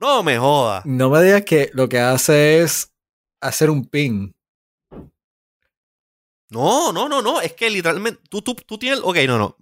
No 0.00 0.22
me 0.22 0.38
joda. 0.38 0.82
No 0.86 1.10
me 1.10 1.22
digas 1.22 1.44
que 1.44 1.70
lo 1.74 1.88
que 1.88 2.00
hace 2.00 2.62
es 2.62 2.92
hacer 3.40 3.68
un 3.68 3.84
ping. 3.84 4.32
No, 6.48 6.92
no, 6.92 7.08
no, 7.08 7.20
no. 7.20 7.40
Es 7.40 7.52
que 7.52 7.68
literalmente 7.70 8.20
tú, 8.28 8.40
tú, 8.40 8.54
tú 8.54 8.78
tienes. 8.78 9.00
Ok, 9.02 9.16
no, 9.26 9.38
no. 9.38 9.56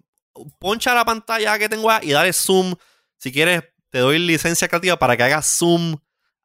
Poncha 0.59 0.95
la 0.95 1.05
pantalla 1.05 1.59
que 1.59 1.69
tengo 1.69 1.91
y 2.03 2.13
dale 2.13 2.33
zoom. 2.33 2.75
Si 3.17 3.33
quieres, 3.33 3.65
te 3.91 3.99
doy 3.99 4.19
licencia 4.19 4.69
creativa 4.69 4.99
para 4.99 5.17
que 5.17 5.25
hagas 5.25 5.47
zoom 5.47 5.97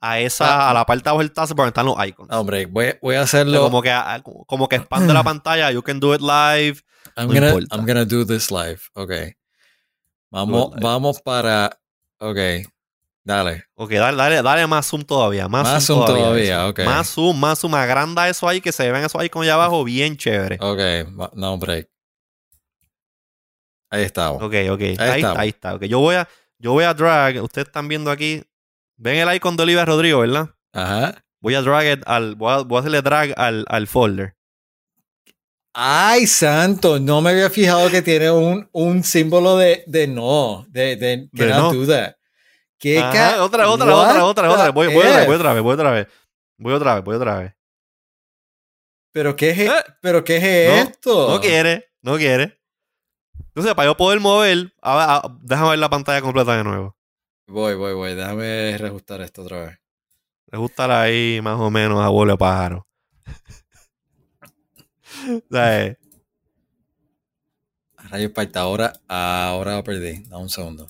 a 0.02 0.20
esa, 0.20 0.68
ah. 0.68 0.70
a 0.70 0.74
la 0.74 0.86
parte 0.86 1.04
de 1.04 1.10
abajo 1.10 1.22
del 1.22 1.32
tazo 1.32 1.54
donde 1.54 1.70
están 1.70 1.86
los 1.86 1.96
icons. 2.06 2.30
Hombre, 2.32 2.66
voy, 2.66 2.96
voy 3.02 3.16
a 3.16 3.22
hacerlo. 3.22 3.62
Como 3.62 3.82
que, 3.82 3.96
como 4.48 4.68
que 4.68 4.76
expande 4.78 5.14
la 5.14 5.24
pantalla. 5.24 5.72
You 5.72 5.82
can 5.82 6.00
do 6.00 6.14
it 6.14 6.22
live. 6.22 6.82
I'm, 7.16 7.28
gonna, 7.28 7.54
I'm 7.72 7.86
gonna 7.86 8.06
do 8.06 8.26
this 8.26 8.52
live. 8.52 8.82
Ok. 8.94 9.12
Vamos, 10.32 10.74
vamos 10.82 11.22
para. 11.22 11.80
Ok. 12.20 12.38
Dale. 13.24 13.64
Ok, 13.74 13.92
dale, 13.92 14.18
dale, 14.18 14.42
dale 14.44 14.68
más 14.68 14.86
zoom 14.86 15.04
todavía. 15.04 15.48
Más, 15.48 15.84
zoom, 15.84 16.06
todavía, 16.06 16.68
ok. 16.68 16.82
Más 16.86 17.10
zoom, 17.10 17.40
más 17.40 17.58
zoom. 17.58 17.74
Agranda 17.74 18.30
eso 18.30 18.48
ahí, 18.48 18.62
que 18.62 18.72
se 18.72 18.92
ven 18.92 19.04
eso 19.04 19.20
ahí 19.20 19.30
con 19.30 19.42
allá 19.42 19.56
abajo 19.56 19.84
bien 19.84 20.16
chévere. 20.16 20.60
Ok, 20.62 21.34
no 21.34 21.58
break. 21.58 21.90
Ahí 23.96 24.04
estamos. 24.04 24.44
Ok, 24.44 24.54
ok. 24.72 24.82
Ahí, 24.82 25.22
está, 25.22 25.40
ahí 25.40 25.50
está. 25.50 25.76
Okay. 25.76 25.88
Yo 25.88 26.00
voy 26.00 26.16
a, 26.16 26.28
yo 26.60 26.74
voy 26.74 26.84
a 26.84 26.94
drag. 26.94 27.42
Ustedes 27.42 27.68
están 27.68 27.88
viendo 27.88 28.12
aquí. 28.12 28.44
Ven 28.98 29.18
el 29.18 29.36
icon 29.36 29.56
de 29.56 29.64
Oliver 29.64 29.88
Rodrigo, 29.88 30.20
¿verdad? 30.20 30.50
Ajá. 30.74 31.24
Voy 31.40 31.56
a 31.56 31.62
drag 31.62 32.02
al. 32.06 32.36
Voy 32.36 32.52
a, 32.52 32.58
voy 32.58 32.78
a 32.78 32.80
hacerle 32.82 33.02
drag 33.02 33.34
al, 33.38 33.66
al 33.70 33.88
folder. 33.88 34.36
Ay, 35.74 36.28
santo, 36.28 37.00
no 37.00 37.22
me 37.22 37.32
había 37.32 37.50
fijado 37.50 37.90
que 37.90 38.02
tiene 38.02 38.32
un, 38.32 38.70
un 38.72 39.04
símbolo 39.04 39.58
de, 39.58 39.84
de 39.88 40.08
no, 40.08 40.66
de, 40.70 40.96
de 40.96 41.30
que 41.36 41.46
no 41.48 41.74
duda. 41.74 42.18
¿Qué 42.78 42.98
otra, 43.00 43.44
otra, 43.44 43.70
otra, 43.70 44.26
otra, 44.26 44.52
otra. 44.52 44.70
Voy, 44.72 44.88
voy, 44.88 45.06
otra 45.06 45.18
vez, 45.18 45.28
voy 45.28 45.36
otra 45.36 45.54
vez, 45.54 45.64
voy 45.64 45.74
otra 45.74 45.92
vez. 45.92 46.08
Voy 46.58 46.74
otra 46.74 46.96
vez, 46.96 47.04
voy 47.04 47.16
otra 47.16 47.40
vez. 47.40 47.54
¿Pero 49.12 49.36
qué 49.36 49.50
es, 49.52 49.60
e-, 49.60 49.66
eh, 49.68 49.84
¿pero 50.02 50.24
qué 50.24 50.38
es 50.38 50.90
esto? 50.90 51.30
No 51.30 51.40
quiere, 51.40 51.90
no 52.02 52.18
quiere. 52.18 52.58
Entonces, 53.56 53.74
para 53.74 53.88
yo 53.88 53.96
poder 53.96 54.20
mover, 54.20 54.74
déjame 55.40 55.70
ver 55.70 55.80
la 55.80 55.90
pantalla 55.90 56.20
completa 56.20 56.58
de 56.58 56.66
nuevo. 56.66 56.98
Voy, 57.48 57.76
voy, 57.76 57.94
voy. 57.94 58.14
Déjame 58.14 58.78
reajustar 58.78 59.22
esto 59.22 59.44
otra 59.44 59.68
vez. 59.68 59.80
Reajustar 60.48 60.92
ahí 60.92 61.40
más 61.42 61.58
o 61.62 61.72
menos 61.72 62.04
a 62.04 62.10
vuelo 62.10 62.38
pájaro. 62.38 62.86
¿Sabes? 65.50 65.98
Rayos 68.10 68.32
parta, 68.34 68.60
ahora, 68.60 68.92
ahora 69.08 69.78
lo 69.78 69.86
perdí. 69.86 70.26
Da 70.26 70.38
un 70.38 70.50
segundo. 70.50 70.90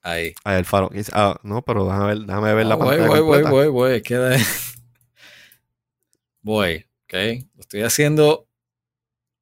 Ahí. 0.00 0.32
Ahí 0.44 0.60
el 0.60 0.64
faro. 0.64 0.88
Ah, 1.12 1.38
no, 1.42 1.60
pero 1.60 1.84
déjame 1.84 2.06
ver, 2.06 2.18
déjame 2.20 2.54
ver 2.54 2.66
la 2.66 2.74
ah, 2.74 2.78
pantalla. 2.78 3.06
Voy, 3.06 3.20
voy, 3.20 3.42
voy, 3.42 3.68
voy, 3.68 4.02
Queda. 4.02 4.34
voy, 6.40 6.86
ok. 7.04 7.44
Lo 7.54 7.60
estoy 7.60 7.82
haciendo 7.82 8.48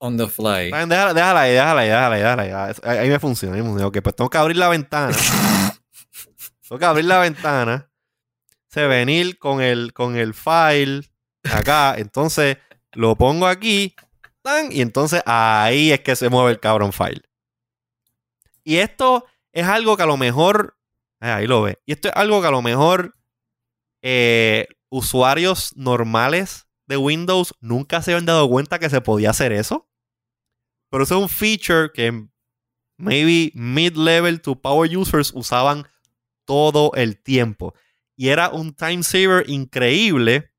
on 0.01 0.17
the 0.17 0.27
fly. 0.27 0.71
Déjala, 0.71 1.15
déjala 1.15 1.41
ahí, 1.43 1.53
déjala 1.53 1.81
ahí, 1.81 1.89
déjala 1.89 2.15
ahí, 2.15 2.23
déjala 2.23 2.65
ahí. 2.65 2.99
Ahí 2.99 3.09
me 3.09 3.19
funciona, 3.19 3.55
ahí 3.55 3.63
me 3.63 3.69
funciona. 3.69 3.89
Ok, 3.89 3.99
pues 4.03 4.17
tengo 4.17 4.29
que 4.29 4.39
abrir 4.39 4.57
la 4.57 4.69
ventana. 4.69 5.17
tengo 6.69 6.79
que 6.79 6.85
abrir 6.85 7.05
la 7.05 7.19
ventana. 7.21 7.91
Se 8.69 8.87
venir 8.87 9.39
con 9.39 9.61
el, 9.61 9.93
con 9.93 10.17
el 10.17 10.35
file 10.35 11.03
acá. 11.45 11.95
Entonces 11.97 12.59
lo 12.93 13.17
pongo 13.17 13.47
aquí. 13.47 13.95
Y 14.71 14.81
entonces 14.81 15.23
ahí 15.27 15.93
es 15.93 16.01
que 16.01 16.17
se 16.17 16.29
mueve 16.29 16.51
el 16.51 16.61
cabrón 16.61 16.93
file. 16.93 17.23
Y 18.65 18.77
esto 18.77 19.27
es 19.53 19.67
algo 19.67 19.97
que 19.97 20.03
a 20.03 20.07
lo 20.07 20.17
mejor. 20.17 20.77
Eh, 21.21 21.29
ahí 21.29 21.47
lo 21.47 21.63
ve. 21.63 21.79
Y 21.85 21.93
esto 21.93 22.09
es 22.09 22.15
algo 22.17 22.41
que 22.41 22.49
a 22.49 22.53
lo 22.53 22.63
mejor 22.63 23.15
eh, 24.03 24.67
usuarios 24.89 25.77
normales 25.77 26.67
de 26.87 26.97
Windows 26.97 27.55
nunca 27.61 28.01
se 28.01 28.13
habían 28.13 28.27
dado 28.27 28.49
cuenta 28.49 28.79
que 28.79 28.89
se 28.89 29.03
podía 29.03 29.31
hacer 29.31 29.53
eso. 29.53 29.90
Pero 30.91 31.05
eso 31.05 31.17
es 31.17 31.23
un 31.23 31.29
feature 31.29 31.91
que 31.93 32.27
maybe 32.99 33.53
mid-level 33.55 34.41
to 34.41 34.61
power 34.61 34.89
users 34.95 35.33
usaban 35.33 35.87
todo 36.45 36.93
el 36.95 37.23
tiempo. 37.23 37.75
Y 38.17 38.29
era 38.29 38.51
un 38.51 38.75
time 38.75 39.03
saver 39.03 39.49
increíble 39.49 40.51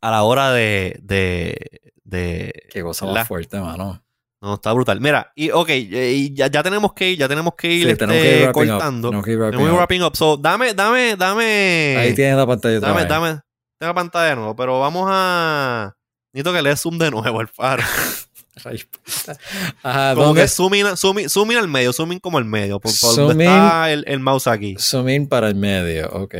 a 0.00 0.10
la 0.10 0.22
hora 0.24 0.50
de. 0.52 0.98
de, 1.02 1.80
de 2.02 2.52
Qué 2.70 2.82
cosa 2.82 3.06
más 3.06 3.28
fuerte, 3.28 3.60
mano. 3.60 4.02
No, 4.40 4.54
está 4.54 4.72
brutal. 4.72 5.00
Mira, 5.00 5.32
y 5.36 5.52
ok, 5.52 5.68
y 5.70 6.34
ya, 6.34 6.48
ya, 6.48 6.64
tenemos 6.64 6.94
que 6.94 7.10
ir, 7.10 7.18
ya 7.18 7.28
tenemos 7.28 7.54
que 7.54 7.70
ir, 7.70 7.88
este, 7.90 8.50
cortando. 8.52 9.10
Tenemos 9.10 9.24
que 9.24 9.30
ir 9.30 9.38
wrapping, 9.38 9.60
up. 9.60 9.76
wrapping 9.76 10.02
up. 10.02 10.16
So, 10.16 10.36
dame, 10.36 10.74
dame, 10.74 11.14
dame. 11.14 11.96
Ahí 11.96 12.12
tienes 12.12 12.36
la 12.36 12.44
pantalla. 12.44 12.80
Dame, 12.80 13.04
dame, 13.04 13.28
dame 13.28 13.42
la 13.78 13.94
pantalla 13.94 14.30
de 14.30 14.36
nuevo, 14.36 14.56
pero 14.56 14.80
vamos 14.80 15.06
a. 15.08 15.94
Necesito 16.32 16.52
que 16.52 16.62
le 16.62 16.76
zoom 16.76 16.98
de 16.98 17.12
nuevo 17.12 17.40
el 17.40 17.46
faro. 17.46 17.84
Ajá, 19.82 20.14
como 20.14 20.34
que 20.34 20.46
zoom 20.46 20.74
in, 20.74 20.96
zoom, 20.96 21.18
in, 21.18 21.56
al 21.56 21.68
medio, 21.68 21.92
zoom 21.92 22.12
in 22.12 22.20
como 22.20 22.38
al 22.38 22.44
medio, 22.44 22.78
por, 22.80 22.92
donde 23.16 23.44
está 23.44 23.90
el, 23.90 24.04
el, 24.06 24.20
mouse 24.20 24.46
aquí. 24.46 24.76
Zoom 24.78 25.08
in 25.08 25.28
para 25.28 25.48
el 25.48 25.54
medio, 25.54 26.10
ok. 26.10 26.34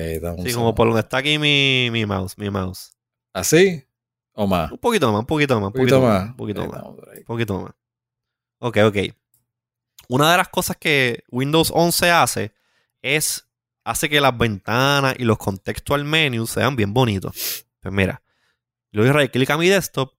Sí, 0.45 0.53
como 0.53 0.75
por 0.75 0.89
donde 0.89 1.01
está 1.01 1.19
aquí 1.19 1.39
mi, 1.39 1.89
mi 1.91 2.05
mouse, 2.05 2.37
mi 2.37 2.51
mouse. 2.51 2.93
¿Así? 3.33 3.85
¿O 4.35 4.47
más? 4.47 4.71
Un 4.71 4.79
poquito 4.79 5.11
más, 5.11 5.21
un 5.21 5.27
poquito 5.27 5.59
más. 5.59 5.69
Un 5.69 5.73
poquito, 5.73 6.01
más. 6.01 6.29
Un 6.29 6.37
poquito 6.37 6.69
más. 6.69 6.85
Un 6.85 7.25
poquito 7.25 7.61
más. 7.61 7.73
Ok, 8.59 8.79
ok. 8.85 8.97
Una 10.09 10.31
de 10.33 10.37
las 10.37 10.49
cosas 10.49 10.77
que 10.77 11.25
Windows 11.31 11.73
11 11.75 12.11
hace 12.11 12.53
es 13.01 13.47
hace 13.85 14.09
que 14.09 14.21
las 14.21 14.37
ventanas 14.37 15.15
y 15.19 15.25
los 15.25 15.39
contextual 15.39 16.05
menus 16.05 16.51
sean 16.51 16.77
bien 16.77 16.93
bonitos. 16.93 17.67
Pues 17.81 17.93
mira, 17.93 18.23
le 18.91 19.03
doy 19.03 19.13
right 19.13 19.33
click 19.33 19.51
a 19.51 19.59
mi 19.59 19.69
desktop 19.69 20.13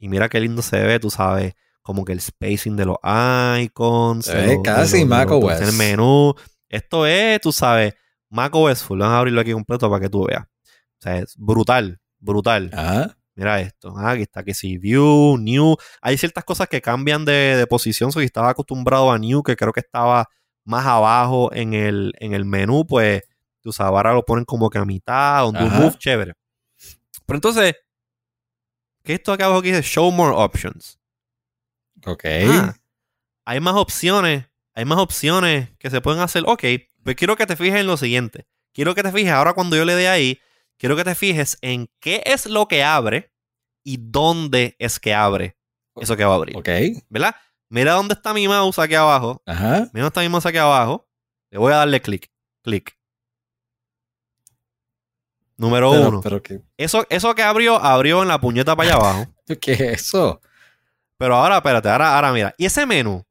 y 0.00 0.08
mira 0.08 0.28
qué 0.28 0.40
lindo 0.40 0.62
se 0.62 0.80
ve, 0.80 0.98
tú 0.98 1.10
sabes, 1.10 1.54
como 1.82 2.06
que 2.06 2.12
el 2.12 2.20
spacing 2.20 2.74
de 2.74 2.86
los 2.86 2.96
icons. 3.60 4.24
Se 4.24 4.60
casi 4.64 5.04
macOS. 5.04 5.60
El 5.60 5.74
menú. 5.74 6.34
Esto 6.70 7.06
es, 7.06 7.40
tú 7.40 7.52
sabes, 7.52 7.94
macOS 8.30 8.82
full. 8.82 8.98
Vamos 8.98 9.14
a 9.14 9.18
abrirlo 9.18 9.42
aquí 9.42 9.52
completo 9.52 9.90
para 9.90 10.00
que 10.00 10.08
tú 10.08 10.24
veas. 10.24 10.44
O 10.44 11.02
sea, 11.02 11.18
es 11.18 11.34
brutal, 11.36 12.00
brutal. 12.18 12.70
Ajá. 12.72 13.16
Mira 13.34 13.60
esto. 13.60 13.94
Ah, 13.96 14.12
aquí 14.12 14.22
está 14.22 14.42
que 14.42 14.54
si 14.54 14.78
View, 14.78 15.36
New. 15.38 15.76
Hay 16.00 16.16
ciertas 16.16 16.44
cosas 16.44 16.66
que 16.68 16.80
cambian 16.80 17.26
de, 17.26 17.66
posición. 17.68 18.10
Si 18.10 18.20
estaba 18.20 18.50
acostumbrado 18.50 19.10
a 19.12 19.18
New, 19.18 19.42
que 19.42 19.56
creo 19.56 19.72
que 19.72 19.80
estaba 19.80 20.28
más 20.64 20.86
abajo 20.86 21.52
en 21.52 21.74
el, 21.74 22.14
en 22.20 22.32
el 22.32 22.46
menú, 22.46 22.86
pues 22.86 23.22
tú 23.60 23.72
sabes, 23.72 23.90
ahora 23.90 24.14
lo 24.14 24.24
ponen 24.24 24.46
como 24.46 24.70
que 24.70 24.78
a 24.78 24.84
mitad, 24.84 25.46
un 25.46 25.54
move, 25.54 25.94
chévere. 25.98 26.34
Pero 27.26 27.36
entonces, 27.36 27.74
¿qué 29.02 29.14
esto 29.14 29.32
acá 29.32 29.46
abajo 29.46 29.60
aquí 29.60 29.70
dice 29.70 29.82
Show 29.82 30.10
More 30.10 30.34
Options? 30.36 30.98
Ok. 32.06 32.24
Ah, 32.46 32.76
hay 33.44 33.60
más 33.60 33.74
opciones. 33.74 34.46
Hay 34.74 34.84
más 34.84 34.98
opciones 34.98 35.68
que 35.78 35.90
se 35.90 36.00
pueden 36.00 36.20
hacer. 36.20 36.44
Ok, 36.46 36.64
pues 37.02 37.16
quiero 37.16 37.36
que 37.36 37.46
te 37.46 37.56
fijes 37.56 37.80
en 37.80 37.86
lo 37.86 37.96
siguiente. 37.96 38.46
Quiero 38.72 38.94
que 38.94 39.02
te 39.02 39.12
fijes 39.12 39.32
ahora 39.32 39.52
cuando 39.52 39.76
yo 39.76 39.84
le 39.84 39.94
dé 39.94 40.08
ahí 40.08 40.40
quiero 40.80 40.96
que 40.96 41.04
te 41.04 41.14
fijes 41.14 41.58
en 41.60 41.88
qué 42.00 42.22
es 42.24 42.46
lo 42.46 42.66
que 42.66 42.82
abre 42.82 43.32
y 43.84 43.98
dónde 44.00 44.76
es 44.78 44.98
que 44.98 45.14
abre 45.14 45.56
eso 45.96 46.16
que 46.16 46.24
va 46.24 46.32
a 46.32 46.36
abrir. 46.36 46.56
Ok. 46.56 46.68
¿Verdad? 47.10 47.36
Mira 47.68 47.92
dónde 47.92 48.14
está 48.14 48.32
mi 48.32 48.48
mouse 48.48 48.78
aquí 48.78 48.94
abajo. 48.94 49.42
Ajá. 49.46 49.90
Mira 49.92 50.04
dónde 50.04 50.08
está 50.08 50.22
mi 50.22 50.30
mouse 50.30 50.46
aquí 50.46 50.58
abajo. 50.58 51.08
Le 51.50 51.58
voy 51.58 51.72
a 51.72 51.76
darle 51.76 52.00
clic. 52.00 52.32
Clic. 52.62 52.98
Número 55.60 55.90
Pero, 55.90 56.08
uno. 56.08 56.20
pero 56.22 56.42
¿qué, 56.42 56.62
Eso, 56.78 57.06
eso 57.10 57.34
que 57.34 57.42
abrió, 57.42 57.76
abrió 57.76 58.22
en 58.22 58.28
la 58.28 58.40
puñeta 58.40 58.74
para 58.74 58.88
allá 58.88 58.96
abajo. 58.96 59.26
¿qué 59.60 59.72
es 59.72 59.80
eso? 59.80 60.40
Pero 61.18 61.36
ahora, 61.36 61.56
espérate, 61.56 61.90
ahora, 61.90 62.14
ahora 62.14 62.32
mira. 62.32 62.54
¿Y 62.56 62.64
ese 62.64 62.86
menú? 62.86 63.22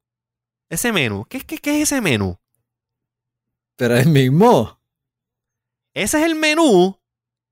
Ese 0.68 0.92
menú. 0.92 1.26
¿Qué, 1.28 1.40
qué, 1.40 1.58
qué 1.58 1.82
es 1.82 1.90
ese 1.90 2.00
menú? 2.00 2.38
Pero 3.76 3.96
es 3.96 4.06
el 4.06 4.12
mismo. 4.12 4.80
Ese 5.92 6.20
es 6.20 6.24
el 6.24 6.36
menú 6.36 6.96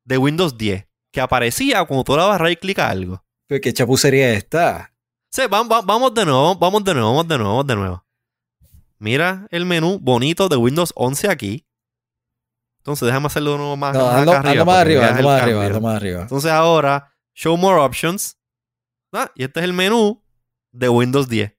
de 0.04 0.16
Windows 0.16 0.56
10 0.56 0.86
que 1.10 1.20
aparecía 1.20 1.84
cuando 1.84 2.04
tú 2.04 2.12
le 2.12 2.18
dabas 2.18 2.40
right 2.40 2.60
click 2.60 2.78
a 2.78 2.88
algo. 2.90 3.24
¿Pero 3.48 3.60
qué 3.60 3.72
chapucería 3.72 4.30
es 4.30 4.38
esta? 4.38 4.94
Sí, 5.30 5.42
vamos, 5.50 5.68
vamos, 5.68 5.86
vamos 5.86 6.14
de 6.14 6.24
nuevo, 6.24 6.54
vamos 6.54 6.84
de 6.84 6.94
nuevo, 6.94 7.08
vamos 7.08 7.26
de 7.28 7.36
nuevo, 7.38 7.50
vamos 7.50 7.66
de 7.66 7.74
nuevo. 7.74 8.04
Mira 8.98 9.48
el 9.50 9.66
menú 9.66 9.98
bonito 9.98 10.48
de 10.48 10.56
Windows 10.56 10.92
11 10.94 11.28
aquí. 11.30 11.66
Entonces 12.88 13.04
déjame 13.04 13.26
hacerlo 13.26 13.52
de 13.52 13.58
nuevo 13.58 13.76
más, 13.76 13.94
No, 13.94 14.08
ando, 14.08 14.32
acá 14.32 14.50
ando 14.50 14.64
más 14.64 14.78
arriba, 14.78 15.08
ando 15.08 15.22
más 15.22 15.42
arriba, 15.42 15.66
ando 15.66 15.80
más 15.82 15.96
arriba. 15.96 16.22
Entonces 16.22 16.50
ahora, 16.50 17.12
Show 17.34 17.54
More 17.58 17.78
Options. 17.82 18.38
Ah, 19.12 19.30
y 19.34 19.44
este 19.44 19.60
es 19.60 19.64
el 19.64 19.74
menú 19.74 20.24
de 20.72 20.88
Windows 20.88 21.28
10. 21.28 21.52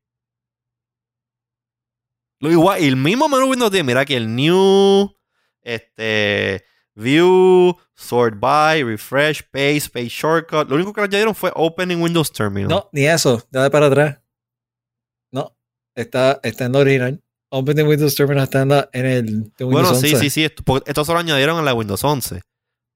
Lo 2.40 2.50
igual, 2.50 2.84
el 2.84 2.96
mismo 2.96 3.30
menú 3.30 3.48
Windows 3.48 3.72
10. 3.72 3.86
Mira 3.86 4.00
aquí 4.00 4.16
el 4.16 4.36
New, 4.36 5.16
este, 5.62 6.66
View, 6.96 7.78
Sort 7.94 8.40
By, 8.40 8.84
Refresh, 8.84 9.44
Paste, 9.52 9.92
Page 9.94 10.10
Shortcut. 10.10 10.68
Lo 10.68 10.78
único 10.78 10.94
que 10.94 11.02
añadieron 11.02 11.36
fue 11.36 11.52
Open 11.54 11.92
in 11.92 12.02
Windows 12.02 12.32
Terminal. 12.32 12.70
No, 12.70 12.90
ni 12.92 13.06
eso. 13.06 13.46
Dale 13.52 13.70
para 13.70 13.86
atrás. 13.86 14.20
No. 15.32 15.56
Está, 15.94 16.40
está 16.42 16.66
en 16.66 16.76
original. 16.76 17.24
Open 17.52 17.88
Windows 17.88 18.16
Terminal 18.16 18.44
está 18.44 18.62
en, 18.62 18.70
la- 18.70 18.90
en 18.94 19.06
el 19.06 19.26
de 19.26 19.66
Windows 19.66 19.72
bueno, 19.72 19.90
11. 19.90 20.08
sí, 20.08 20.16
sí, 20.16 20.30
sí. 20.30 20.44
Esto, 20.46 20.64
esto 20.86 21.06
se 21.06 21.14
lo 21.14 21.20
añadieron 21.20 21.58
en 21.60 21.66
la 21.66 21.74
Windows 21.74 22.04
11. 22.04 22.42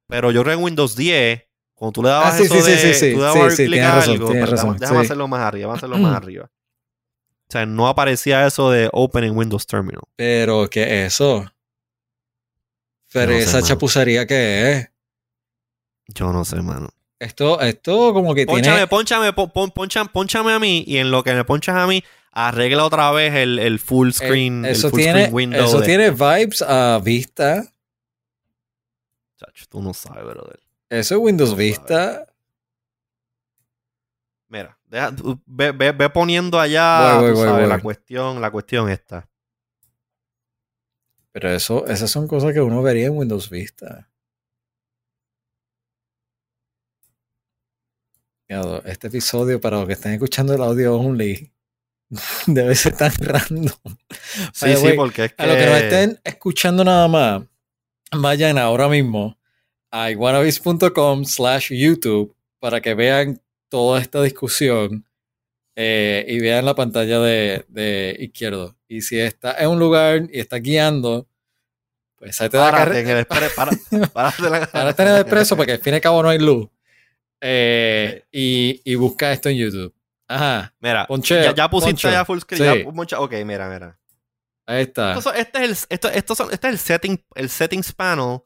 Pero 0.08 0.32
yo 0.32 0.44
creo 0.44 0.54
que 0.56 0.60
en 0.60 0.64
Windows 0.66 0.96
10, 0.96 1.42
cuando 1.74 1.92
tú 1.94 2.04
le 2.04 2.10
dabas 2.10 2.36
Ah, 2.36 2.38
sí, 2.38 2.44
eso 2.44 2.62
sí, 2.62 2.72
de, 2.72 2.78
sí, 2.78 2.94
sí, 2.94 3.12
tú 3.14 3.18
le 3.20 3.24
dabas 3.24 3.56
clic 3.56 3.70
tienes 3.72 3.84
a 3.90 3.96
razón, 3.96 4.14
algo, 4.14 4.28
pero 4.30 4.46
razón, 4.46 4.78
déjame 4.78 5.00
hacerlo 5.00 5.28
más 5.28 5.42
arriba, 5.42 5.68
vamos 5.68 5.82
a 5.84 5.86
hacerlo 5.86 5.98
más 5.98 6.16
arriba. 6.16 6.46
O 6.46 7.52
sea, 7.54 7.66
no 7.66 7.88
aparecía 7.88 8.46
eso 8.48 8.70
de 8.72 8.90
Open 8.94 9.24
in 9.24 9.36
Windows 9.38 9.66
Terminal. 9.68 10.02
Pero, 10.16 10.70
¿qué 10.70 11.06
es 11.06 11.14
eso? 11.14 11.46
Pero 13.12 13.32
No 13.32 13.38
sé, 13.38 13.44
esa 13.44 13.54
mano. 13.58 13.68
chapucería 13.68 14.26
que 14.28 14.72
es. 14.72 14.90
Yo 16.08 16.32
no 16.34 16.46
sé, 16.46 16.62
mano. 16.62 16.90
Esto, 17.20 17.62
esto 17.62 18.14
como 18.14 18.34
que 18.36 18.46
Pónchame, 18.46 18.72
tiene. 18.76 18.88
pónchame, 18.88 19.34
pon- 19.34 19.52
pon- 19.52 19.72
poncha- 19.72 20.12
pónchame 20.12 20.52
a 20.52 20.60
mí 20.60 20.84
y 20.86 20.98
en 20.98 21.10
lo 21.12 21.24
que 21.24 21.34
me 21.34 21.46
ponchas 21.46 21.76
a 21.78 21.88
mí, 21.88 22.04
arregla 22.34 22.84
otra 22.86 23.12
vez 23.12 23.34
el, 23.36 23.60
el 23.60 23.80
full 23.80 24.12
screen, 24.12 24.66
eh, 24.66 24.70
el 24.70 24.76
eso 24.76 24.90
full 24.90 25.00
tiene, 25.00 25.20
screen 25.22 25.34
window. 25.36 25.66
eso 25.66 25.80
de- 25.80 25.86
tiene 25.86 26.10
vibes 26.12 26.62
a 26.62 27.00
Vista. 27.04 27.64
Chacho, 29.38 29.66
tú 29.70 29.82
no 29.82 29.94
sabes, 29.94 30.24
brother. 30.26 30.60
Eso 30.90 31.16
es 31.16 31.22
Windows 31.22 31.52
No 31.52 31.56
Vista. 31.56 32.28
Mira, 34.48 34.78
deja- 34.86 35.12
ve, 35.46 35.72
ve- 35.72 35.92
ve 35.92 36.10
poniendo 36.10 36.60
allá 36.60 37.16
Voy, 37.16 37.24
voy, 37.24 37.32
tú 37.32 37.38
voy, 37.40 37.48
sabes, 37.48 37.62
voy. 37.68 37.70
la 37.78 37.82
cuestión, 37.82 38.42
la 38.42 38.52
cuestión 38.52 38.90
esta. 38.90 39.28
Pero 41.32 41.50
eso, 41.50 41.88
esas 41.88 42.12
son 42.12 42.28
cosas 42.28 42.54
que 42.54 42.62
uno 42.62 42.82
vería 42.84 43.08
en 43.08 43.18
Windows 43.18 43.50
Vista. 43.50 44.10
Este 48.86 49.08
episodio, 49.08 49.60
para 49.60 49.78
los 49.78 49.88
que 49.88 49.94
están 49.94 50.12
escuchando 50.14 50.54
el 50.54 50.62
audio 50.62 50.96
only, 50.96 51.52
debe 52.48 52.76
ser 52.76 52.96
tan 52.96 53.12
random. 53.20 53.74
Sí, 54.54 54.76
sí, 54.76 54.94
porque 54.96 55.26
es 55.26 55.34
que... 55.34 55.44
A 55.44 55.48
los 55.48 55.56
que 55.58 55.66
no 55.66 55.76
estén 55.76 56.20
escuchando 56.24 56.84
nada 56.84 57.08
más, 57.08 57.44
vayan 58.12 58.58
ahora 58.58 58.88
mismo 58.90 59.38
a 59.92 60.10
iguanabis.com 60.12 61.26
slash 61.26 61.72
YouTube 61.74 62.36
para 62.60 62.82
que 62.82 62.94
vean 62.94 63.42
toda 63.70 64.00
esta 64.02 64.22
discusión 64.22 65.06
eh, 65.76 66.26
y 66.28 66.40
vean 66.40 66.66
la 66.66 66.76
pantalla 66.76 67.20
de, 67.20 67.66
de 67.68 68.16
izquierdo. 68.20 68.76
Y 68.88 69.02
si 69.02 69.20
está 69.20 69.56
en 69.60 69.70
un 69.70 69.80
lugar 69.80 70.28
y 70.32 70.40
está 70.40 70.58
guiando, 70.58 71.28
pues 72.16 72.40
ahí 72.42 72.50
te 72.50 72.58
da 72.58 72.72
Párate 72.72 73.00
en 73.02 73.10
el 73.10 73.26
expre- 73.26 73.54
para- 73.56 73.72
en 75.04 75.08
el 75.16 75.18
expreso 75.22 75.58
porque 75.58 75.74
al 75.74 75.80
fin 75.80 75.94
y 75.94 75.96
al 75.96 76.02
cabo 76.02 76.22
no 76.24 76.30
hay 76.30 76.40
luz. 76.40 76.68
Eh, 77.42 78.24
y, 78.32 78.82
y 78.86 78.96
busca 78.96 79.34
esto 79.34 79.50
en 79.50 79.58
YouTube. 79.58 79.94
Ajá, 80.34 80.74
Mira, 80.80 81.06
Poncheo, 81.08 81.44
ya, 81.44 81.54
ya 81.54 81.70
pusiste 81.70 82.12
ya 82.12 82.26
full 82.26 82.40
screen. 82.40 82.84
Sí. 82.86 83.06
ya 83.08 83.20
ok, 83.20 83.34
mira, 83.46 83.70
mira. 83.70 84.00
ahí 84.66 84.84
está. 84.84 85.18
Esto 85.18 85.34
este, 85.34 85.64
es 85.64 85.66
el, 85.66 85.88
esto, 85.90 86.10
estos 86.10 86.38
son- 86.38 86.52
este 86.52 86.68
es 86.68 86.74
el, 86.74 86.80
setting, 86.80 87.26
el 87.36 87.50
settings 87.50 87.92
panel 87.94 88.40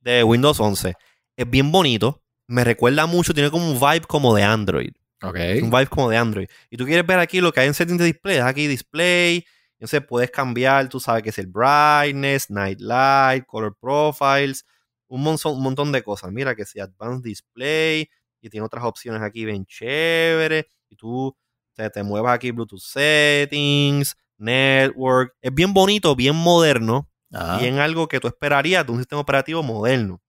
de 0.00 0.22
Windows 0.22 0.60
11. 0.60 0.94
Es 1.36 1.50
bien 1.50 1.72
bonito. 1.72 2.22
Me 2.46 2.62
recuerda 2.62 3.06
mucho, 3.06 3.34
tiene 3.34 3.50
como 3.50 3.68
un 3.68 3.80
vibe 3.80 4.06
como 4.06 4.34
de 4.34 4.44
Android. 4.44 4.92
Ok. 5.22 5.36
Un 5.62 5.70
vibe 5.70 5.86
como 5.88 6.10
de 6.10 6.16
Android. 6.16 6.48
Y 6.70 6.76
tú 6.76 6.84
quieres 6.84 7.04
ver 7.06 7.18
aquí 7.18 7.40
lo 7.40 7.52
que 7.52 7.60
hay 7.60 7.66
en 7.66 7.74
settings 7.74 7.98
de 7.98 8.04
display. 8.04 8.38
Aquí 8.38 8.66
display. 8.68 9.44
Entonces 9.78 10.02
puedes 10.06 10.30
cambiar, 10.30 10.88
tú 10.88 11.00
sabes 11.00 11.22
que 11.22 11.30
es 11.30 11.38
el 11.38 11.48
brightness, 11.48 12.50
night 12.50 12.80
light, 12.80 13.44
color 13.46 13.76
profiles, 13.78 14.64
un 15.08 15.22
montón, 15.22 15.54
un 15.56 15.62
montón 15.62 15.92
de 15.92 16.02
cosas. 16.02 16.32
Mira 16.32 16.54
que 16.54 16.64
si 16.64 16.80
advanced 16.80 17.22
display 17.24 18.08
y 18.40 18.48
tiene 18.48 18.64
otras 18.64 18.84
opciones 18.84 19.20
aquí 19.22 19.44
bien 19.44 19.66
chévere. 19.66 20.70
Y 20.88 20.96
tú 20.96 21.36
te, 21.74 21.90
te 21.90 22.02
muevas 22.02 22.34
aquí 22.34 22.50
Bluetooth 22.50 22.80
settings, 22.80 24.16
network. 24.38 25.34
Es 25.40 25.52
bien 25.54 25.72
bonito, 25.74 26.14
bien 26.16 26.36
moderno 26.36 27.08
Ajá. 27.32 27.62
y 27.62 27.66
en 27.66 27.78
algo 27.78 28.08
que 28.08 28.20
tú 28.20 28.28
esperarías 28.28 28.86
de 28.86 28.92
un 28.92 28.98
sistema 28.98 29.20
operativo 29.20 29.62
moderno. 29.62 30.20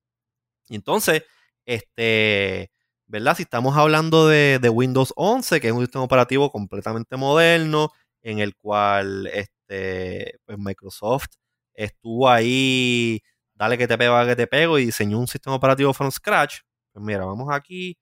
Y 0.69 0.75
entonces, 0.75 1.23
este, 1.65 2.71
¿verdad? 3.05 3.35
Si 3.35 3.43
estamos 3.43 3.77
hablando 3.77 4.27
de, 4.27 4.59
de 4.59 4.69
Windows 4.69 5.13
11, 5.15 5.61
que 5.61 5.67
es 5.67 5.73
un 5.73 5.81
sistema 5.81 6.03
operativo 6.03 6.51
completamente 6.51 7.15
moderno, 7.15 7.91
en 8.21 8.39
el 8.39 8.55
cual 8.55 9.27
este, 9.27 10.39
pues 10.45 10.57
Microsoft 10.57 11.27
estuvo 11.73 12.29
ahí, 12.29 13.21
dale 13.53 13.77
que 13.77 13.87
te 13.87 13.97
pego, 13.97 14.15
dale 14.15 14.31
que 14.31 14.35
te 14.35 14.47
pego, 14.47 14.79
y 14.79 14.85
diseñó 14.85 15.19
un 15.19 15.27
sistema 15.27 15.55
operativo 15.55 15.93
from 15.93 16.11
scratch. 16.11 16.59
Pues 16.91 17.05
mira, 17.05 17.25
vamos 17.25 17.47
aquí, 17.51 17.97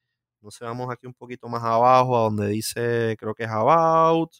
sé, 0.51 0.65
vamos 0.65 0.89
aquí 0.91 1.07
un 1.07 1.13
poquito 1.13 1.47
más 1.47 1.63
abajo, 1.63 2.17
a 2.17 2.21
donde 2.21 2.47
dice, 2.47 3.15
creo 3.19 3.33
que 3.33 3.43
es 3.43 3.49
About. 3.49 4.31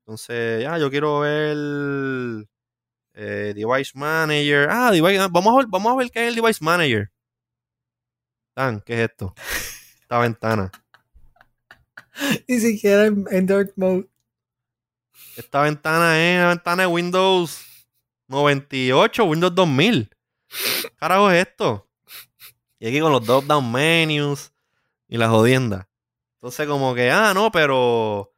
Entonces, 0.00 0.62
ya, 0.62 0.78
yo 0.78 0.90
quiero 0.90 1.20
ver 1.20 1.56
eh, 3.14 3.52
Device 3.54 3.92
Manager. 3.94 4.68
Ah, 4.70 4.90
device, 4.90 5.18
vamos, 5.30 5.54
a 5.54 5.56
ver, 5.58 5.66
vamos 5.68 5.92
a 5.92 5.96
ver 5.96 6.10
qué 6.10 6.22
es 6.22 6.28
el 6.28 6.34
Device 6.34 6.62
Manager. 6.62 7.10
Dan, 8.54 8.80
¿qué 8.80 8.94
es 8.94 9.10
esto? 9.10 9.34
Esta 10.00 10.18
ventana. 10.18 10.70
Ni 12.48 12.60
siquiera 12.60 13.06
en, 13.06 13.24
en 13.30 13.46
Dark 13.46 13.72
Mode. 13.76 14.08
Esta 15.36 15.62
ventana 15.62 16.18
es 16.20 16.40
la 16.40 16.48
ventana 16.48 16.82
de 16.82 16.86
Windows 16.86 17.64
98, 18.28 19.24
Windows 19.24 19.54
2000. 19.54 20.10
¿Qué 20.82 20.90
carajo 20.96 21.30
es 21.30 21.46
esto? 21.46 21.88
Y 22.78 22.86
aquí 22.86 23.00
con 23.00 23.12
los 23.12 23.24
drop 23.24 23.44
down 23.44 23.70
menus 23.72 24.53
y 25.14 25.16
la 25.16 25.28
jodienda. 25.28 25.88
Entonces, 26.40 26.66
como 26.66 26.92
que, 26.92 27.08
ah, 27.10 27.32
no, 27.34 27.52
pero. 27.52 28.34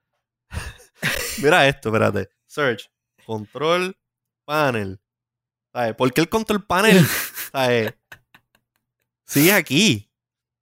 Mira 1.43 1.67
esto, 1.69 1.89
espérate. 1.89 2.29
Search. 2.47 2.91
Control 3.25 3.97
panel. 4.45 5.01
¿Sabes? 5.73 5.95
¿Por 5.95 6.13
qué 6.13 6.21
el 6.21 6.29
control 6.29 6.65
panel? 6.67 7.03
¿Sabes? 7.53 7.95
Sigue 9.27 9.53
aquí. 9.53 10.13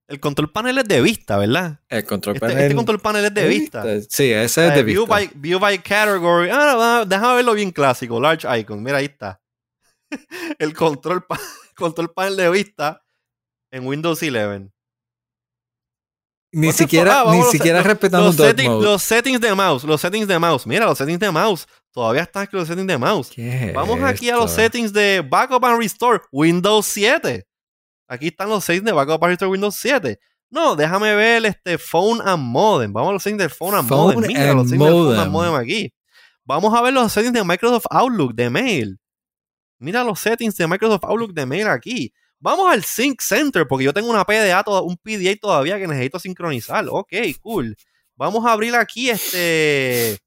El 0.07 0.21
control 0.21 0.53
panel 0.53 0.79
es 0.79 0.85
de 0.85 1.01
vista, 1.01 1.37
¿verdad? 1.37 1.81
El 1.89 2.05
control 2.05 2.37
Este, 2.37 2.47
panel. 2.47 2.63
este 2.63 2.75
control 2.77 3.01
panel 3.01 3.25
es 3.25 3.35
de 3.35 3.49
vista. 3.49 3.83
Sí, 4.09 4.31
ese 4.33 4.69
es 4.69 4.75
de 4.75 4.83
view, 4.85 5.03
vista. 5.03 5.15
by, 5.15 5.31
view 5.35 5.59
by 5.59 5.79
category. 5.83 6.51
Ah, 6.51 6.75
va, 6.77 7.05
déjame 7.05 7.37
verlo 7.37 7.55
bien 7.55 7.71
clásico. 7.73 8.21
Large 8.21 8.47
icon. 8.61 8.83
Mira, 8.83 8.99
ahí 8.99 9.07
está. 9.07 9.41
El 10.59 10.75
control, 10.75 11.25
pa- 11.27 11.41
control 11.77 12.13
panel 12.13 12.37
de 12.37 12.51
vista 12.51 13.03
en 13.73 13.85
Windows 13.87 14.23
11. 14.23 14.71
Ni 16.55 16.73
siquiera? 16.73 17.23
Ah, 17.27 17.33
ni 17.35 17.43
siquiera 17.45 17.79
los- 17.79 17.87
respetando 17.87 18.27
Los, 18.27 18.37
settings, 18.37 18.69
Mode. 18.71 18.85
los 18.85 19.03
settings 19.03 19.41
de 19.41 19.55
mouse. 19.55 19.85
Los 19.85 20.01
settings 20.01 20.27
de 20.29 20.39
mouse. 20.39 20.67
Mira, 20.67 20.87
los 20.87 20.97
settings 20.99 21.19
de 21.21 21.31
mouse. 21.31 21.67
Todavía 21.93 22.23
están 22.23 22.45
aquí 22.45 22.57
los 22.57 22.67
settings 22.69 22.87
de 22.87 22.99
mouse. 22.99 23.31
¿Qué 23.31 23.69
es 23.71 23.75
Vamos 23.75 24.01
aquí 24.03 24.31
a 24.31 24.37
los 24.37 24.51
settings 24.51 24.93
de 24.93 25.21
Backup 25.29 25.65
and 25.65 25.79
Restore. 25.79 26.21
Windows 26.33 26.87
7. 26.87 27.45
Aquí 28.09 28.29
están 28.29 28.49
los 28.49 28.65
settings 28.65 28.85
de 28.85 28.93
Backup 28.93 29.23
and 29.25 29.31
Restore 29.31 29.51
Windows 29.51 29.77
7. 29.77 30.19
No, 30.51 30.77
déjame 30.77 31.15
ver 31.15 31.45
este 31.47 31.79
Phone 31.79 32.21
and 32.25 32.43
Modem. 32.43 32.93
Vamos 32.93 33.11
a 33.11 33.13
los 33.15 33.23
settings 33.23 33.43
de 33.43 33.49
Phone 33.49 33.77
and 33.79 33.89
Phone 33.89 34.15
Modem. 34.15 34.29
Mira 34.29 34.51
and 34.51 34.59
los 34.61 34.69
settings 34.69 34.85
de 34.85 34.91
Phone 34.91 35.05
modem. 35.05 35.21
and 35.21 35.31
Modem 35.33 35.55
aquí. 35.57 35.93
Vamos 36.45 36.75
a 36.75 36.83
ver 36.83 36.93
los 36.93 37.13
settings 37.13 37.33
de 37.33 37.43
Microsoft 37.45 37.87
Outlook 37.91 38.35
de 38.35 38.51
mail. 38.51 38.99
Mira 39.81 40.05
los 40.05 40.21
settings 40.21 40.55
de 40.57 40.67
Microsoft 40.69 41.05
Outlook 41.05 41.33
de 41.33 41.47
mail 41.47 41.69
aquí. 41.69 42.13
Vamos 42.41 42.73
al 42.73 42.85
Sync 42.85 43.21
Center, 43.23 43.67
porque 43.67 43.85
yo 43.85 43.93
tengo 43.93 44.11
una 44.11 44.25
PDA, 44.25 44.63
un 44.83 44.97
PDA 44.97 45.37
todavía 45.41 45.79
que 45.79 45.87
necesito 45.87 46.19
sincronizar. 46.19 46.85
Ok, 46.91 47.13
cool. 47.41 47.77
Vamos 48.17 48.45
a 48.47 48.53
abrir 48.53 48.75
aquí 48.77 49.11
este 49.11 50.19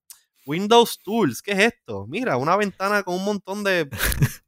Windows 0.45 0.99
Tools. 1.03 1.41
¿Qué 1.41 1.51
es 1.51 1.59
esto? 1.59 2.05
Mira, 2.07 2.37
una 2.37 2.55
ventana 2.55 3.03
con 3.03 3.15
un 3.15 3.25
montón 3.25 3.63
de. 3.63 3.89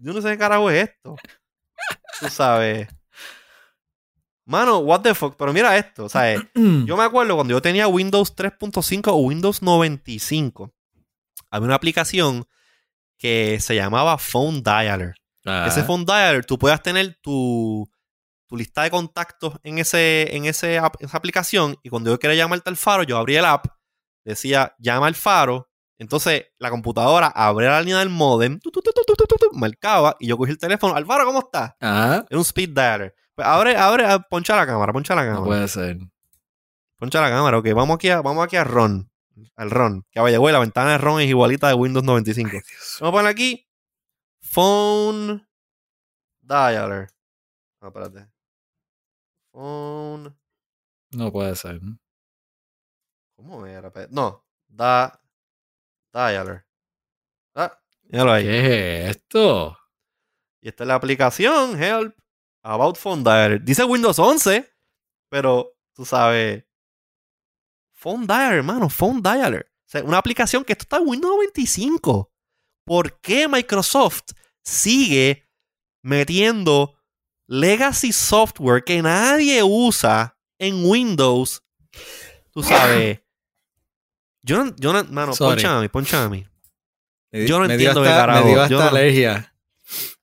Yo 0.00 0.12
no 0.12 0.20
sé 0.20 0.30
qué 0.30 0.38
carajo 0.38 0.70
es 0.70 0.88
esto. 0.88 1.16
Tú 2.20 2.28
sabes. 2.28 2.88
Mano, 4.44 4.78
what 4.78 5.02
the 5.02 5.14
fuck. 5.14 5.36
Pero 5.36 5.52
mira 5.52 5.76
esto. 5.78 6.08
¿sabes? 6.08 6.40
yo 6.54 6.96
me 6.96 7.04
acuerdo 7.04 7.36
cuando 7.36 7.52
yo 7.52 7.62
tenía 7.62 7.86
Windows 7.86 8.34
3.5 8.34 9.12
o 9.12 9.16
Windows 9.16 9.62
95. 9.62 10.72
Había 11.50 11.66
una 11.66 11.74
aplicación 11.76 12.44
que 13.18 13.60
se 13.60 13.76
llamaba 13.76 14.18
Phone 14.18 14.62
Dialer. 14.62 15.14
Ese 15.44 15.80
ah. 15.80 15.84
Phone 15.84 16.04
Dialer, 16.04 16.44
tú 16.44 16.58
puedas 16.58 16.82
tener 16.82 17.18
tu, 17.20 17.90
tu 18.46 18.56
lista 18.56 18.82
de 18.82 18.90
contactos 18.90 19.54
en, 19.62 19.78
ese, 19.78 20.36
en 20.36 20.44
ese 20.44 20.76
esa 20.76 21.16
aplicación. 21.16 21.76
Y 21.82 21.88
cuando 21.88 22.10
yo 22.10 22.18
quería 22.18 22.36
llamarte 22.36 22.70
al 22.70 22.76
faro, 22.76 23.02
yo 23.02 23.16
abría 23.16 23.40
el 23.40 23.46
app, 23.46 23.66
decía 24.24 24.74
llama 24.78 25.06
al 25.06 25.14
faro. 25.14 25.68
Entonces 25.98 26.46
la 26.58 26.70
computadora 26.70 27.28
abría 27.28 27.70
la 27.70 27.80
línea 27.80 27.98
del 27.98 28.08
modem, 28.08 28.58
marcaba 29.52 30.16
y 30.18 30.26
yo 30.26 30.36
cogí 30.36 30.50
el 30.50 30.58
teléfono. 30.58 30.94
Alfaro, 30.94 31.24
¿cómo 31.24 31.40
estás? 31.40 31.74
Era 32.28 32.38
un 32.38 32.40
speed 32.44 32.70
dialer. 32.70 33.14
Pues 33.34 33.46
abre, 33.46 33.76
abre, 33.76 34.04
poncha 34.28 34.56
la 34.56 34.66
cámara, 34.66 34.92
poncha 34.92 35.14
la 35.14 35.22
cámara. 35.22 35.40
No 35.40 35.46
puede 35.46 35.68
ser. 35.68 35.98
Poncha 36.98 37.20
la 37.20 37.30
cámara, 37.30 37.58
ok. 37.58 37.72
Vamos 37.74 37.96
aquí 37.96 38.10
a, 38.10 38.20
vamos 38.20 38.44
aquí 38.44 38.56
a 38.56 38.64
Ron. 38.64 39.10
Al 39.56 39.70
Ron. 39.70 40.04
Que 40.10 40.20
vaya, 40.20 40.38
güey, 40.38 40.52
la 40.52 40.58
ventana 40.58 40.92
de 40.92 40.98
Ron 40.98 41.20
es 41.20 41.28
igualita 41.28 41.68
de 41.68 41.74
Windows 41.74 42.04
95. 42.04 42.50
vamos 43.00 43.00
a 43.00 43.10
poner 43.10 43.30
aquí. 43.30 43.66
Phone 44.52 45.48
Dialer. 46.42 47.08
No, 47.80 47.88
espérate. 47.88 48.30
Phone. 49.50 50.38
No 51.12 51.32
puede 51.32 51.56
ser. 51.56 51.80
¿Cómo 53.34 53.64
era? 53.64 53.90
No. 54.10 54.44
Da. 54.68 55.18
Dialer. 56.12 56.66
Ah, 57.54 57.80
míralo 58.02 58.32
ahí. 58.32 58.44
¿Qué 58.44 59.08
es 59.08 59.16
esto? 59.16 59.78
Y 60.60 60.68
esta 60.68 60.84
es 60.84 60.88
la 60.88 60.96
aplicación, 60.96 61.82
Help. 61.82 62.14
About 62.62 62.98
Phone 62.98 63.24
Dialer. 63.24 63.64
Dice 63.64 63.84
Windows 63.84 64.18
11, 64.18 64.70
pero 65.30 65.78
tú 65.94 66.04
sabes. 66.04 66.62
Phone 67.94 68.26
Dialer, 68.26 68.58
hermano, 68.58 68.90
Phone 68.90 69.22
Dialer. 69.22 69.64
O 69.64 69.88
sea, 69.88 70.04
una 70.04 70.18
aplicación 70.18 70.62
que 70.62 70.74
esto 70.74 70.82
está 70.82 70.98
en 70.98 71.08
Windows 71.08 71.36
95. 71.36 72.30
¿Por 72.84 73.18
qué 73.20 73.48
Microsoft 73.48 74.32
sigue 74.64 75.48
metiendo 76.02 76.98
legacy 77.46 78.12
software 78.12 78.84
que 78.84 79.02
nadie 79.02 79.62
usa 79.62 80.36
en 80.58 80.84
Windows? 80.84 81.62
Tú 82.52 82.62
sabes. 82.62 83.20
Yo 84.44 84.64
no, 84.64 84.74
yo 84.74 84.92
no, 84.92 85.04
mano, 85.04 85.34
ponchame, 85.36 85.88
ponchame. 85.88 86.50
Yo 87.30 87.60
no 87.60 87.64
entiendo 87.70 88.02
qué 88.02 88.08
carajo. 88.08 88.44
Me 88.44 88.68
dio 88.68 88.82
alergia. 88.82 89.54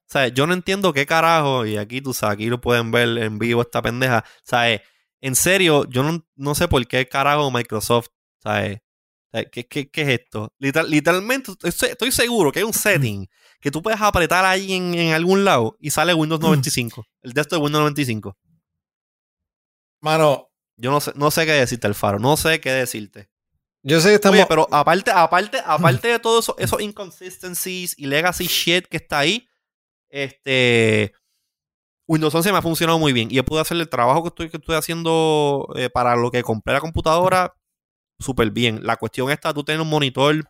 O 0.10 0.12
sea, 0.12 0.28
yo 0.28 0.46
no 0.46 0.54
entiendo 0.54 0.92
qué 0.92 1.06
carajo, 1.06 1.66
y 1.66 1.78
aquí 1.78 2.02
tú 2.02 2.14
sabes, 2.14 2.34
aquí 2.34 2.48
lo 2.48 2.60
pueden 2.60 2.92
ver 2.92 3.18
en 3.20 3.40
vivo 3.40 3.62
esta 3.62 3.82
pendeja. 3.82 4.26
Sea, 4.44 4.82
en 5.22 5.36
serio, 5.36 5.88
yo 5.88 6.04
no, 6.04 6.26
no 6.36 6.56
sé 6.56 6.68
por 6.68 6.86
qué 6.88 7.08
carajo 7.08 7.50
Microsoft, 7.52 8.08
¿sabes? 8.44 8.82
¿Qué, 9.32 9.68
qué, 9.68 9.90
qué 9.90 10.02
es 10.02 10.08
esto? 10.22 10.52
literalmente, 10.58 11.52
estoy, 11.64 12.12
seguro 12.12 12.52
que 12.52 12.60
hay 12.60 12.66
un 12.66 12.74
setting 12.74 13.30
que 13.62 13.70
tú 13.70 13.82
puedes 13.84 14.02
apretar 14.02 14.44
ahí 14.44 14.74
en, 14.74 14.96
en 14.96 15.14
algún 15.14 15.46
lado 15.46 15.78
y 15.80 15.92
sale 15.92 16.14
Windows 16.14 16.42
95. 16.42 17.06
el 17.22 17.34
texto 17.34 17.56
de 17.56 17.62
Windows 17.62 17.82
95. 17.82 18.36
Mano. 20.02 20.48
Yo 20.78 20.92
no 20.92 21.02
sé, 21.02 21.12
no 21.16 21.30
sé 21.30 21.46
qué 21.46 21.52
decirte, 21.52 21.88
Alfaro. 21.88 22.20
No 22.20 22.38
sé 22.38 22.62
qué 22.62 22.72
decirte. 22.72 23.30
Yo 23.84 24.00
sé 24.00 24.10
que 24.10 24.16
estamos. 24.16 24.46
pero 24.48 24.68
aparte, 24.72 25.12
aparte, 25.12 25.60
aparte 25.66 26.08
de 26.08 26.20
todos 26.20 26.46
eso, 26.46 26.56
esos 26.58 26.82
inconsistencies 26.82 27.96
y 27.98 28.06
legacy 28.08 28.46
shit 28.46 28.88
que 28.88 28.98
está 28.98 29.20
ahí, 29.20 29.48
este, 30.10 31.14
Windows 32.08 32.34
11 32.34 32.52
me 32.52 32.58
ha 32.58 32.62
funcionado 32.62 32.98
muy 32.98 33.14
bien 33.14 33.30
y 33.30 33.38
he 33.38 33.44
podido 33.44 33.62
hacer 33.62 33.78
el 33.78 33.90
trabajo 33.90 34.24
que 34.24 34.30
estoy, 34.30 34.50
que 34.50 34.58
estoy 34.58 34.76
haciendo 34.76 35.68
eh, 35.76 35.90
para 35.90 36.16
lo 36.16 36.32
que 36.32 36.44
compré 36.44 36.74
la 36.74 36.82
computadora 36.82 37.54
súper 38.20 38.52
bien. 38.52 38.82
La 38.84 38.98
cuestión 38.98 39.32
está, 39.32 39.54
tú 39.54 39.64
tienes 39.64 39.84
un 39.84 39.90
monitor 39.90 40.44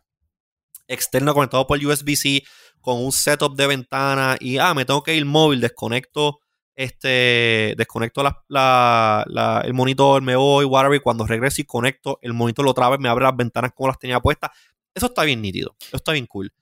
externo 0.87 1.33
conectado 1.33 1.67
por 1.67 1.77
USB-C 1.77 2.43
con 2.81 3.03
un 3.03 3.11
setup 3.11 3.55
de 3.55 3.67
ventana 3.67 4.37
y, 4.39 4.57
ah, 4.57 4.73
me 4.73 4.85
tengo 4.85 5.03
que 5.03 5.15
ir 5.15 5.25
móvil, 5.25 5.61
desconecto 5.61 6.39
este, 6.79 7.73
desconecto 7.77 8.23
la, 8.47 9.61
el 9.65 9.73
monitor, 9.73 10.21
me 10.21 10.37
voy, 10.37 10.63
whatever, 10.63 10.95
y 10.95 11.01
cuando 11.01 11.27
regreso 11.27 11.61
y 11.61 11.65
conecto 11.65 12.19
el 12.21 12.31
monitor 12.31 12.65
otra 12.67 12.87
vez, 12.87 13.01
me 13.01 13.09
abre 13.09 13.25
las 13.25 13.35
ventanas 13.35 13.71
como 13.75 13.89
las 13.89 13.99
tenía 13.99 14.21
puestas. 14.21 14.51
Eso 14.95 15.07
está 15.07 15.25
bien 15.25 15.41
nítido, 15.41 15.75
eso 15.81 15.97
está 15.97 16.13
bien 16.13 16.25
cool. 16.25 16.53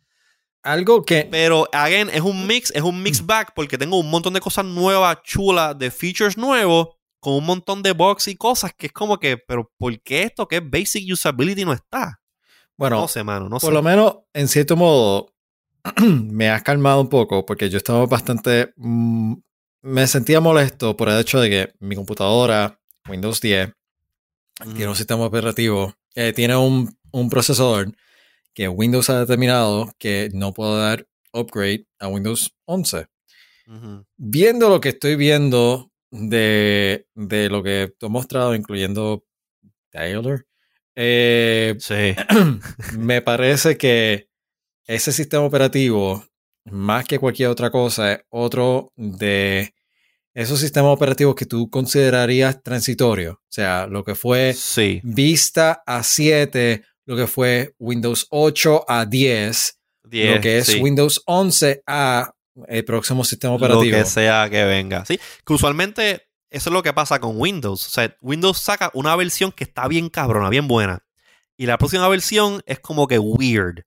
Algo 0.63 1.03
que. 1.05 1.27
Pero, 1.29 1.69
again, 1.71 2.09
es 2.09 2.21
un 2.21 2.47
mix, 2.47 2.71
es 2.71 2.81
un 2.81 3.03
mix 3.03 3.23
back 3.23 3.51
porque 3.55 3.77
tengo 3.77 3.99
un 3.99 4.09
montón 4.09 4.33
de 4.33 4.41
cosas 4.41 4.65
nuevas, 4.65 5.21
chulas, 5.21 5.77
de 5.77 5.91
features 5.91 6.35
nuevos, 6.35 6.96
con 7.19 7.33
un 7.33 7.45
montón 7.45 7.83
de 7.83 7.93
bugs 7.93 8.27
y 8.27 8.35
cosas 8.35 8.73
que 8.77 8.87
es 8.87 8.93
como 8.93 9.19
que, 9.19 9.37
pero 9.37 9.71
¿por 9.77 9.99
qué 10.01 10.23
esto 10.23 10.47
que 10.47 10.57
es 10.57 10.69
basic 10.69 11.11
usability 11.11 11.65
no 11.65 11.73
está? 11.73 12.21
Bueno, 12.77 13.01
no 13.01 13.07
sé, 13.07 13.23
mano, 13.23 13.49
no 13.49 13.57
por 13.57 13.73
lo 13.73 13.81
menos, 13.81 14.19
en 14.33 14.47
cierto 14.47 14.75
modo, 14.75 15.33
me 16.01 16.49
has 16.49 16.63
calmado 16.63 17.01
un 17.01 17.09
poco 17.09 17.45
porque 17.45 17.69
yo 17.69 17.77
estaba 17.77 18.05
bastante. 18.05 18.73
Mm, 18.75 19.33
me 19.81 20.07
sentía 20.07 20.39
molesto 20.39 20.95
por 20.97 21.09
el 21.09 21.19
hecho 21.19 21.39
de 21.39 21.49
que 21.49 21.73
mi 21.79 21.95
computadora, 21.95 22.79
Windows 23.07 23.39
10, 23.41 23.71
tiene 24.75 24.87
un 24.87 24.95
sistema 24.95 25.25
operativo, 25.25 25.93
eh, 26.15 26.33
tiene 26.33 26.55
un, 26.55 26.97
un 27.11 27.29
procesador 27.29 27.91
que 28.53 28.67
Windows 28.67 29.09
ha 29.09 29.19
determinado 29.19 29.93
que 29.99 30.29
no 30.33 30.53
puedo 30.53 30.77
dar 30.77 31.07
upgrade 31.31 31.85
a 31.99 32.07
Windows 32.07 32.55
11. 32.65 33.07
Viendo 34.15 34.69
lo 34.69 34.79
que 34.79 34.89
estoy 34.89 35.15
viendo 35.15 35.91
de, 36.11 37.05
lo 37.15 37.63
que 37.63 37.93
te 37.97 38.05
he 38.05 38.09
mostrado, 38.09 38.55
incluyendo 38.55 39.25
Taylor, 39.91 40.45
eh, 40.95 41.75
me 42.97 43.21
parece 43.21 43.77
que 43.77 44.29
ese 44.85 45.11
sistema 45.11 45.43
operativo, 45.43 46.23
más 46.65 47.05
que 47.05 47.19
cualquier 47.19 47.49
otra 47.49 47.69
cosa, 47.69 48.13
es 48.13 48.19
otro 48.29 48.91
de 48.95 49.73
esos 50.33 50.59
sistemas 50.59 50.93
operativos 50.93 51.35
que 51.35 51.45
tú 51.45 51.69
considerarías 51.69 52.61
transitorios. 52.63 53.35
O 53.35 53.49
sea, 53.49 53.87
lo 53.87 54.03
que 54.03 54.15
fue 54.15 54.53
Vista 55.03 55.83
a 55.85 56.03
7 56.03 56.83
lo 57.07 57.15
que 57.15 57.25
fue 57.25 57.73
Windows 57.79 58.27
8 58.29 58.85
a 58.87 59.05
10, 59.05 59.79
lo 60.03 60.41
que 60.41 60.57
es 60.57 60.75
Windows 60.75 61.23
11 61.25 61.81
a 61.87 62.33
el 62.67 62.85
próximo 62.85 63.23
sistema 63.23 63.53
operativo. 63.53 63.83
Lo 63.83 64.03
que 64.03 64.05
sea 64.05 64.49
que 64.49 64.63
venga. 64.65 65.05
Sí, 65.05 65.19
que 65.45 65.53
usualmente 65.53 66.27
eso 66.49 66.69
es 66.69 66.73
lo 66.73 66.83
que 66.83 66.93
pasa 66.93 67.19
con 67.19 67.39
Windows. 67.39 67.85
O 67.85 67.89
sea, 67.89 68.15
Windows 68.21 68.57
saca 68.57 68.91
una 68.93 69.15
versión 69.15 69.51
que 69.51 69.63
está 69.63 69.87
bien 69.87 70.09
cabrona, 70.09 70.49
bien 70.49 70.67
buena. 70.67 71.03
Y 71.57 71.65
la 71.65 71.77
próxima 71.77 72.07
versión 72.07 72.61
es 72.65 72.79
como 72.79 73.07
que 73.07 73.19
weird. 73.19 73.83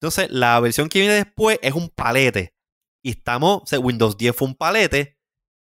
Entonces, 0.00 0.28
la 0.30 0.58
versión 0.60 0.88
que 0.88 1.00
viene 1.00 1.14
después 1.14 1.58
es 1.62 1.74
un 1.74 1.88
palete. 1.88 2.54
Y 3.02 3.10
estamos, 3.10 3.62
o 3.62 3.66
sea, 3.66 3.78
Windows 3.78 4.16
10 4.16 4.36
fue 4.36 4.48
un 4.48 4.54
palete. 4.54 5.18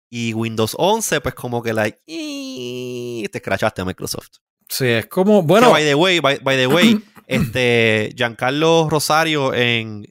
Y 0.10 0.34
Windows 0.34 0.76
11, 0.78 1.22
pues 1.22 1.36
como 1.36 1.62
que 1.62 1.74
like, 1.74 2.00
te 2.06 3.38
escrachaste 3.38 3.82
a 3.82 3.86
Microsoft. 3.86 4.38
Sí, 4.68 4.86
es 4.86 5.08
como, 5.08 5.42
bueno. 5.42 5.72
by 5.72 5.84
the 5.84 5.96
way, 5.96 6.20
by, 6.20 6.40
the 6.40 6.68
way, 6.68 7.02
este, 7.30 8.12
Giancarlo 8.16 8.90
Rosario 8.90 9.54
en, 9.54 10.04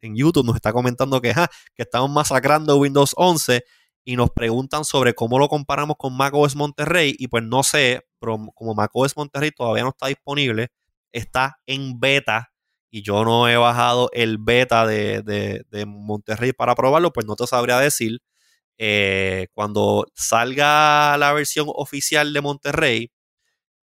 YouTube 0.00 0.46
nos 0.46 0.54
está 0.54 0.72
comentando 0.72 1.20
que, 1.20 1.34
que 1.74 1.82
estamos 1.82 2.08
masacrando 2.08 2.76
Windows 2.76 3.14
11 3.16 3.64
y 4.04 4.14
nos 4.14 4.30
preguntan 4.30 4.84
sobre 4.84 5.14
cómo 5.14 5.40
lo 5.40 5.48
comparamos 5.48 5.96
con 5.98 6.16
macOS 6.16 6.54
Monterrey. 6.54 7.16
Y 7.18 7.26
pues 7.26 7.42
no 7.42 7.64
sé, 7.64 8.06
pero 8.20 8.38
como 8.54 8.74
macOS 8.76 9.16
Monterrey 9.16 9.50
todavía 9.50 9.82
no 9.82 9.88
está 9.88 10.06
disponible, 10.06 10.68
está 11.10 11.58
en 11.66 11.98
beta 11.98 12.52
y 12.92 13.02
yo 13.02 13.24
no 13.24 13.48
he 13.48 13.56
bajado 13.56 14.08
el 14.12 14.38
beta 14.38 14.86
de, 14.86 15.22
de, 15.22 15.84
Monterrey 15.84 16.52
para 16.52 16.76
probarlo, 16.76 17.12
pues 17.12 17.26
no 17.26 17.34
te 17.34 17.46
sabría 17.48 17.80
decir. 17.80 18.20
Eh, 18.78 19.48
cuando 19.52 20.06
salga 20.14 21.18
la 21.18 21.32
versión 21.32 21.66
oficial 21.68 22.32
de 22.32 22.40
Monterrey, 22.40 23.10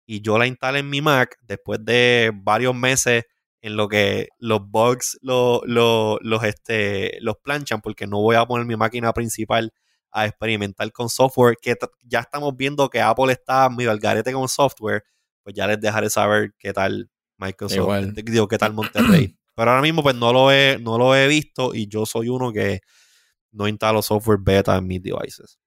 y 0.06 0.22
yo 0.22 0.38
la 0.38 0.48
instalé 0.48 0.80
en 0.80 0.90
mi 0.90 1.02
Mac 1.02 1.38
después 1.42 1.84
de 1.84 2.32
varios 2.34 2.76
meses 2.76 3.26
en 3.62 3.78
lo 3.78 3.88
que 3.88 4.28
los 4.40 4.60
bugs 4.70 5.18
los, 5.22 5.64
este, 6.44 7.18
los 7.22 7.38
planchan 7.38 7.80
porque 7.82 8.06
no 8.08 8.20
voy 8.20 8.36
a 8.36 8.46
poner 8.46 8.66
mi 8.66 8.76
máquina 8.76 9.14
principal 9.14 9.74
a 10.12 10.26
experimentar 10.26 10.92
con 10.92 11.10
software 11.10 11.56
que 11.62 11.76
ya 12.02 12.20
estamos 12.20 12.56
viendo 12.56 12.90
que 12.90 13.02
Apple 13.02 13.32
está 13.32 13.70
medio 13.70 13.90
al 13.90 14.00
garete 14.00 14.32
con 14.34 14.48
software, 14.48 15.04
pues 15.42 15.56
ya 15.56 15.66
les 15.66 15.80
dejaré 15.80 16.10
saber 16.10 16.54
qué 16.60 16.74
tal 16.74 17.10
Microsoft, 17.38 18.14
digo, 18.26 18.48
qué 18.48 18.58
tal 18.58 18.74
Monterrey. 18.74 19.36
Pero 19.56 19.70
ahora 19.72 19.82
mismo 19.82 20.04
pues 20.04 20.16
no 20.16 20.34
lo 20.34 20.52
he, 20.52 20.78
no 20.80 20.98
lo 20.98 21.16
he 21.16 21.28
visto 21.28 21.74
y 21.74 21.88
yo 21.88 22.06
soy 22.06 22.28
uno 22.28 22.52
que 22.52 22.82
no 23.52 23.68
instalo 23.68 24.02
software 24.02 24.40
beta 24.42 24.76
en 24.76 24.88
mis 24.88 25.02
devices. 25.02 25.60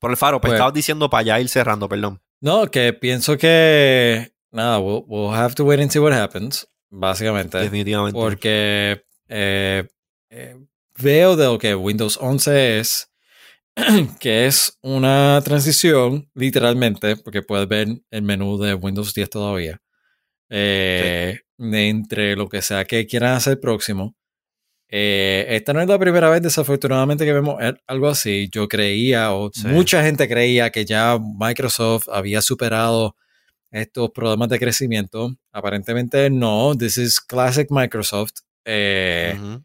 Por 0.00 0.10
el 0.10 0.16
faro, 0.16 0.40
pues, 0.40 0.50
Pues- 0.50 0.58
estabas 0.58 0.74
diciendo 0.74 1.08
para 1.08 1.20
allá 1.20 1.40
ir 1.40 1.48
cerrando, 1.48 1.88
perdón. 1.88 2.20
No, 2.40 2.70
que 2.70 2.92
pienso 2.92 3.36
que. 3.36 4.32
Nada, 4.52 4.78
we'll, 4.80 5.04
we'll 5.06 5.34
have 5.34 5.54
to 5.54 5.64
wait 5.64 5.80
and 5.80 5.90
see 5.90 5.98
what 5.98 6.12
happens. 6.12 6.66
Básicamente. 6.90 7.58
Definitivamente. 7.58 8.18
Porque 8.18 9.02
eh, 9.28 9.88
eh, 10.30 10.56
veo 10.98 11.36
de 11.36 11.44
lo 11.46 11.58
que 11.58 11.74
Windows 11.74 12.18
11 12.20 12.78
es, 12.78 13.10
que 14.20 14.46
es 14.46 14.78
una 14.82 15.40
transición, 15.44 16.30
literalmente, 16.34 17.16
porque 17.16 17.42
puedes 17.42 17.68
ver 17.68 17.88
el 18.10 18.22
menú 18.22 18.58
de 18.58 18.74
Windows 18.74 19.12
10 19.14 19.30
todavía, 19.30 19.80
eh, 20.48 21.40
entre 21.58 22.36
lo 22.36 22.48
que 22.48 22.62
sea 22.62 22.84
que 22.84 23.06
quieran 23.06 23.34
hacer 23.34 23.60
próximo. 23.60 24.14
Eh, 24.88 25.46
esta 25.50 25.72
no 25.72 25.80
es 25.80 25.88
la 25.88 25.98
primera 25.98 26.30
vez, 26.30 26.42
desafortunadamente, 26.42 27.24
que 27.24 27.32
vemos 27.32 27.56
algo 27.86 28.08
así. 28.08 28.48
Yo 28.52 28.68
creía, 28.68 29.32
o 29.32 29.50
Sí. 29.52 29.66
mucha 29.68 30.02
gente 30.02 30.28
creía, 30.28 30.70
que 30.70 30.84
ya 30.84 31.18
Microsoft 31.20 32.08
había 32.08 32.40
superado 32.40 33.16
estos 33.72 34.10
problemas 34.12 34.48
de 34.48 34.58
crecimiento. 34.60 35.36
Aparentemente 35.52 36.30
no. 36.30 36.74
This 36.78 36.98
is 36.98 37.20
classic 37.20 37.68
Microsoft. 37.70 38.36
Eh, 38.64 39.34
Ujú. 39.38 39.64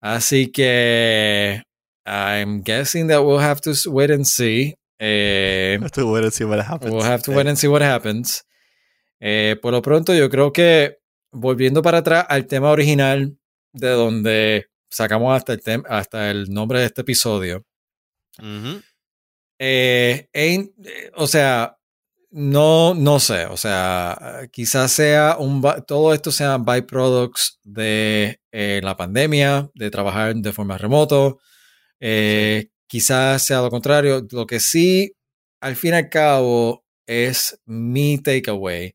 Así 0.00 0.50
que 0.50 1.62
I'm 2.06 2.62
guessing 2.64 3.08
that 3.08 3.20
we'll 3.22 3.40
have 3.40 3.60
to 3.62 3.72
wait 3.90 4.10
and 4.10 4.24
see. 4.24 4.74
Eh, 4.98 5.78
To 5.94 6.10
wait 6.12 6.24
and 6.24 6.32
see 6.32 6.44
what 6.44 6.60
happens. 6.60 6.92
we'll 6.92 7.04
have 7.04 7.22
to 7.24 7.32
wait 7.32 7.46
and 7.48 7.56
see 7.56 7.68
what 7.68 7.82
happens. 7.82 8.44
Eh, 9.20 9.56
por 9.60 9.72
lo 9.72 9.82
pronto, 9.82 10.14
yo 10.14 10.28
creo 10.30 10.52
que 10.52 10.98
volviendo 11.32 11.82
para 11.82 11.98
atrás 11.98 12.26
al 12.28 12.46
tema 12.46 12.70
original 12.70 13.36
de 13.72 13.88
donde 13.90 14.66
sacamos 14.90 15.34
hasta 15.36 15.52
el, 15.54 15.62
tem- 15.62 15.84
hasta 15.88 16.30
el 16.30 16.50
nombre 16.50 16.80
de 16.80 16.86
este 16.86 17.00
episodio. 17.02 17.64
Eh, 19.58 20.28
en- 20.32 20.72
eh, 20.84 21.10
o 21.14 21.26
sea, 21.26 21.76
no, 22.30 22.94
no 22.94 23.20
sé. 23.20 23.46
O 23.46 23.56
sea, 23.56 24.42
quizás 24.50 24.92
sea 24.92 25.36
un 25.38 25.62
todo 25.86 26.14
esto 26.14 26.30
sean 26.32 26.64
byproducts 26.64 27.58
de 27.62 28.40
eh, 28.52 28.80
la 28.82 28.96
pandemia, 28.96 29.70
de 29.74 29.90
trabajar 29.90 30.34
de 30.34 30.52
forma 30.52 30.78
remoto. 30.78 31.40
Eh, 32.00 32.68
Quizás 32.88 33.44
sea 33.46 33.62
lo 33.62 33.70
contrario. 33.70 34.26
Lo 34.32 34.46
que 34.46 34.60
sí, 34.60 35.14
al 35.62 35.76
fin 35.76 35.92
y 35.94 35.96
al 35.96 36.10
cabo, 36.10 36.84
es 37.06 37.58
mi 37.64 38.18
takeaway. 38.18 38.94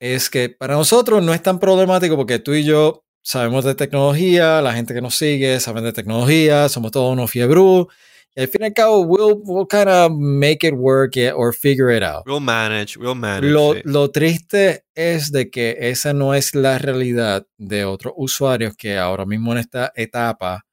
Es 0.00 0.30
que 0.30 0.48
para 0.50 0.74
nosotros 0.76 1.22
no 1.22 1.34
es 1.34 1.42
tan 1.42 1.58
problemático 1.60 2.16
porque 2.16 2.38
tú 2.38 2.54
y 2.54 2.64
yo 2.64 3.04
sabemos 3.22 3.64
de 3.64 3.74
tecnología, 3.74 4.60
la 4.60 4.72
gente 4.74 4.94
que 4.94 5.00
nos 5.00 5.14
sigue 5.16 5.58
sabe 5.60 5.80
de 5.80 5.92
tecnología, 5.92 6.68
somos 6.68 6.90
todos 6.90 7.12
unos 7.12 7.30
fiebrú. 7.30 7.88
Y 8.34 8.40
al 8.40 8.48
fin 8.48 8.62
y 8.62 8.64
al 8.64 8.72
cabo, 8.72 9.00
we'll, 9.02 9.40
we'll 9.44 9.66
kind 9.68 9.88
of 9.88 10.10
make 10.12 10.66
it 10.66 10.72
work 10.74 11.16
it- 11.16 11.32
or 11.36 11.54
figure 11.54 11.94
it 11.94 12.02
out. 12.02 12.24
We'll 12.26 12.40
manage, 12.40 12.96
we'll 12.98 13.14
manage. 13.14 13.50
Lo, 13.52 13.74
sí. 13.74 13.80
lo 13.84 14.10
triste 14.10 14.84
es 14.94 15.30
de 15.32 15.50
que 15.50 15.76
esa 15.78 16.14
no 16.14 16.34
es 16.34 16.54
la 16.54 16.78
realidad 16.78 17.46
de 17.58 17.84
otros 17.84 18.14
usuarios 18.16 18.74
que 18.74 18.96
ahora 18.96 19.26
mismo 19.26 19.52
en 19.52 19.58
esta 19.58 19.92
etapa 19.94 20.64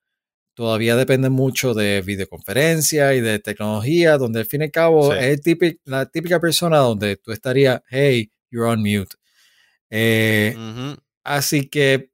todavía 0.53 0.95
dependen 0.95 1.33
mucho 1.33 1.73
de 1.73 2.01
videoconferencia 2.01 3.13
y 3.13 3.19
de 3.21 3.39
tecnología, 3.39 4.17
donde 4.17 4.39
al 4.39 4.45
fin 4.45 4.61
y 4.61 4.65
al 4.65 4.71
cabo 4.71 5.11
Sí. 5.13 5.17
es 5.19 5.41
la 5.83 6.05
típica 6.05 6.39
persona 6.39 6.77
donde 6.77 7.17
tú 7.17 7.31
estarías, 7.33 7.81
hey, 7.89 8.31
you're 8.49 8.69
on 8.69 8.79
mute. 8.81 9.15
Eh, 9.89 10.55
Ujú. 10.57 10.97
Así 11.23 11.67
que 11.69 12.09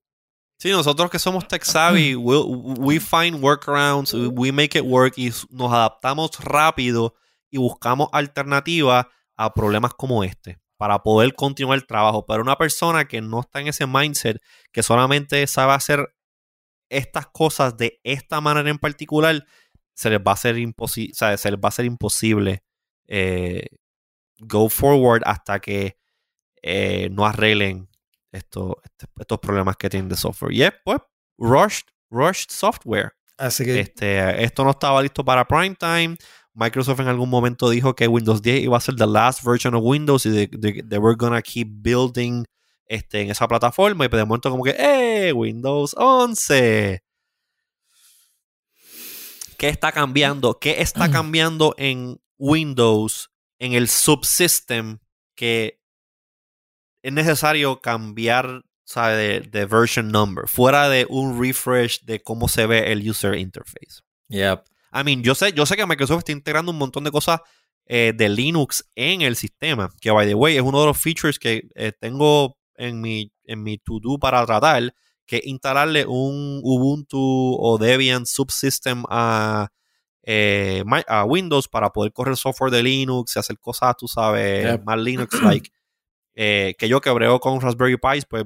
Sí, 0.57 0.71
nosotros 0.71 1.09
que 1.11 1.19
somos 1.19 1.47
tech 1.47 1.63
savvy, 1.63 2.15
we 2.15 2.99
find 2.99 3.43
workarounds, 3.43 4.13
we- 4.13 4.51
make 4.51 4.77
it 4.77 4.85
work 4.85 5.13
y 5.17 5.29
nos 5.49 5.71
adaptamos 5.73 6.31
rápido 6.39 7.13
y 7.51 7.57
buscamos 7.57 8.07
alternativas 8.13 9.05
a 9.35 9.53
problemas 9.53 9.93
como 9.93 10.23
este 10.23 10.59
para 10.77 11.03
poder 11.03 11.35
continuar 11.35 11.77
el 11.77 11.85
trabajo. 11.85 12.25
Pero 12.25 12.41
una 12.41 12.55
persona 12.57 13.05
que 13.05 13.21
no 13.21 13.41
está 13.41 13.59
en 13.61 13.67
ese 13.67 13.85
mindset, 13.85 14.41
que 14.71 14.81
solamente 14.81 15.45
sabe 15.47 15.73
hacer 15.73 16.15
estas 16.89 17.27
cosas 17.27 17.75
de 17.77 17.99
esta 18.03 18.39
manera 18.41 18.69
en 18.69 18.77
particular, 18.79 19.45
se 19.93 20.09
les 20.09 20.19
va 20.19 20.31
a 20.31 20.33
hacer 20.35 20.57
imposible, 20.57 21.13
se 21.15 21.51
les 21.51 21.59
va 21.59 21.65
a 21.65 21.67
hacer 21.69 21.85
imposible 21.85 22.63
eh, 23.07 23.67
go 24.39 24.69
forward 24.69 25.21
hasta 25.25 25.59
que 25.59 25.97
eh, 26.61 27.09
no 27.11 27.25
arreglen 27.25 27.89
esto- 28.35 28.79
este- 28.83 29.05
estos 29.19 29.39
problemas 29.39 29.75
que 29.77 29.89
tienen 29.89 30.09
de 30.09 30.15
software. 30.15 30.53
Y 30.53 30.63
es, 30.63 30.71
pues, 30.83 30.99
rushed, 31.37 31.87
rushed 32.09 32.49
software. 32.49 33.13
así 33.37 33.65
que 33.65 33.79
Este, 33.81 34.43
esto 34.43 34.63
no 34.63 34.71
estaba 34.71 35.01
listo 35.01 35.23
para 35.25 35.45
prime 35.45 35.75
time. 35.75 36.15
Microsoft 36.53 37.01
en 37.01 37.07
algún 37.09 37.29
momento 37.29 37.69
dijo 37.69 37.93
que 37.93 38.07
Windows 38.07 38.41
10 38.41 38.63
iba 38.63 38.77
a 38.77 38.79
ser 38.81 38.95
the 38.95 39.05
last 39.05 39.43
version 39.43 39.75
of 39.75 39.83
Windows 39.83 40.25
y 40.25 40.29
de, 40.29 40.47
de- 40.47 40.83
they 40.83 40.97
were 40.99 41.17
gonna 41.17 41.41
keep 41.41 41.67
building 41.69 42.45
este, 42.87 43.21
en 43.21 43.31
esa 43.31 43.45
plataforma. 43.47 44.05
Y 44.05 44.07
de 44.07 44.23
momento 44.25 44.49
como 44.49 44.63
que, 44.63 44.75
¡eh! 44.77 45.33
Windows 45.33 45.93
11. 45.97 47.01
¿Qué 49.57 49.69
está 49.69 49.91
cambiando? 49.91 50.59
¿Qué 50.59 50.81
está 50.81 51.09
cambiando 51.11 51.73
en 51.77 52.21
Windows, 52.37 53.29
en 53.59 53.73
el 53.73 53.87
subsystem 53.87 54.99
que 55.35 55.81
es 57.05 57.13
necesario 57.13 57.81
cambiar 57.81 58.63
¿sabe? 58.83 59.15
De, 59.15 59.39
de 59.41 59.65
version 59.65 60.11
number, 60.11 60.47
fuera 60.47 60.89
de 60.89 61.05
un 61.09 61.39
refresh 61.39 62.01
de 62.01 62.21
cómo 62.21 62.47
se 62.47 62.65
ve 62.65 62.91
el 62.91 63.07
user 63.07 63.35
interface. 63.35 64.01
yep. 64.29 64.63
I 64.93 65.03
mean, 65.03 65.23
yo 65.23 65.35
sé, 65.35 65.51
yo 65.53 65.65
sé 65.65 65.75
que 65.75 65.85
Microsoft 65.85 66.19
está 66.19 66.31
integrando 66.31 66.71
un 66.71 66.77
montón 66.77 67.03
de 67.03 67.11
cosas 67.11 67.41
eh, 67.85 68.13
de 68.15 68.29
Linux 68.29 68.89
en 68.95 69.21
el 69.21 69.35
sistema, 69.35 69.91
que 69.99 70.09
by 70.09 70.25
the 70.25 70.35
way 70.35 70.55
es 70.55 70.61
uno 70.61 70.79
de 70.79 70.85
los 70.85 70.97
features 70.97 71.37
que 71.37 71.67
eh, 71.75 71.91
tengo 71.99 72.57
en 72.75 73.01
mi, 73.01 73.31
en 73.43 73.61
mi 73.61 73.77
to-do 73.77 74.17
para 74.17 74.45
tratar, 74.45 74.93
que 75.25 75.37
es 75.37 75.45
instalarle 75.45 76.05
un 76.05 76.61
Ubuntu 76.63 77.19
o 77.59 77.77
Debian 77.77 78.25
subsystem 78.25 79.03
a, 79.09 79.67
eh, 80.23 80.83
a 81.07 81.25
Windows 81.25 81.67
para 81.67 81.89
poder 81.89 82.13
correr 82.13 82.37
software 82.37 82.71
de 82.71 82.81
Linux 82.83 83.35
y 83.35 83.39
hacer 83.39 83.59
cosas, 83.59 83.95
tú 83.97 84.07
sabes, 84.07 84.63
Yep. 84.63 84.83
más 84.85 84.97
Linux-like. 84.99 85.69
Eh, 86.35 86.75
que 86.77 86.87
yo 86.89 87.01
que 87.01 87.09
brego 87.11 87.39
con 87.39 87.61
Raspberry 87.61 87.97
Pi, 87.97 88.21
pues 88.29 88.45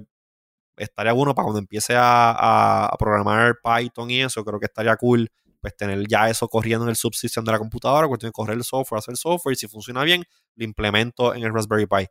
estaría 0.77 1.11
bueno 1.13 1.35
para 1.35 1.43
cuando 1.45 1.59
empiece 1.59 1.95
a, 1.95 2.31
a- 2.31 2.85
a 2.87 2.97
programar 2.97 3.57
Python 3.63 4.09
y 4.11 4.21
eso, 4.21 4.45
creo 4.45 4.59
que 4.59 4.67
estaría 4.67 4.95
cool 4.97 5.29
pues 5.61 5.75
tener 5.75 6.07
ya 6.07 6.29
eso 6.29 6.47
corriendo 6.47 6.85
en 6.85 6.89
el 6.91 6.95
subsystem 6.95 7.43
de 7.43 7.51
la 7.51 7.57
computadora, 7.59 8.07
cuestión 8.07 8.29
de 8.29 8.33
correr 8.33 8.55
el 8.57 8.63
software, 8.63 8.99
hacer 8.99 9.17
software, 9.17 9.53
y 9.53 9.55
si 9.57 9.67
funciona 9.67 10.03
bien, 10.05 10.23
lo 10.55 10.63
implemento 10.63 11.35
en 11.35 11.43
el 11.43 11.53
Raspberry 11.53 11.85
Pi. 11.85 12.05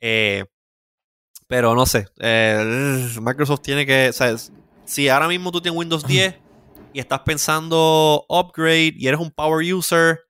Eh, 0.00 0.44
pero 1.46 1.74
no 1.74 1.84
sé, 1.86 2.06
eh, 2.20 3.06
Microsoft 3.20 3.60
tiene 3.60 3.84
que, 3.84 4.08
o 4.08 4.12
sea, 4.12 4.34
si 4.86 5.08
ahora 5.08 5.28
mismo 5.28 5.52
tú 5.52 5.60
tienes 5.60 5.78
Windows 5.78 6.06
10 6.06 6.36
y 6.94 7.00
estás 7.00 7.20
pensando 7.20 8.24
upgrade 8.28 8.94
y 8.96 9.06
eres 9.08 9.20
un 9.20 9.30
power 9.30 9.62
user, 9.74 10.20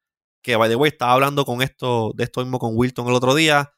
que 0.43 0.57
by 0.57 0.69
the 0.69 0.77
way, 0.77 0.89
estaba 0.91 1.13
hablando 1.13 1.45
con 1.45 1.63
esto, 1.63 2.13
de 2.17 2.25
esto 2.25 2.41
mismo 2.41 2.59
con 2.59 2.73
Wilton 2.75 3.07
el 3.07 3.15
otro 3.15 3.35
día, 3.35 3.73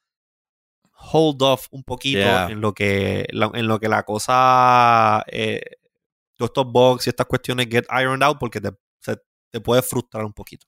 hold 1.12 1.42
off 1.42 1.66
un 1.70 1.82
poquito 1.84 2.18
Yeah. 2.20 2.48
en 2.50 2.60
lo 2.60 2.72
que 2.74 3.26
la- 3.30 3.50
en 3.54 3.66
lo 3.66 3.78
que 3.80 3.88
la 3.88 4.02
cosa 4.04 5.24
eh, 5.30 5.60
todos 6.36 6.50
estos 6.50 6.66
bugs 6.72 7.06
y 7.06 7.10
estas 7.10 7.26
cuestiones 7.26 7.66
get 7.70 7.84
ironed 7.90 8.22
out 8.22 8.38
porque 8.38 8.60
te, 8.60 8.70
se- 9.00 9.16
te 9.50 9.60
puede 9.60 9.82
frustrar 9.82 10.24
un 10.24 10.32
poquito. 10.32 10.66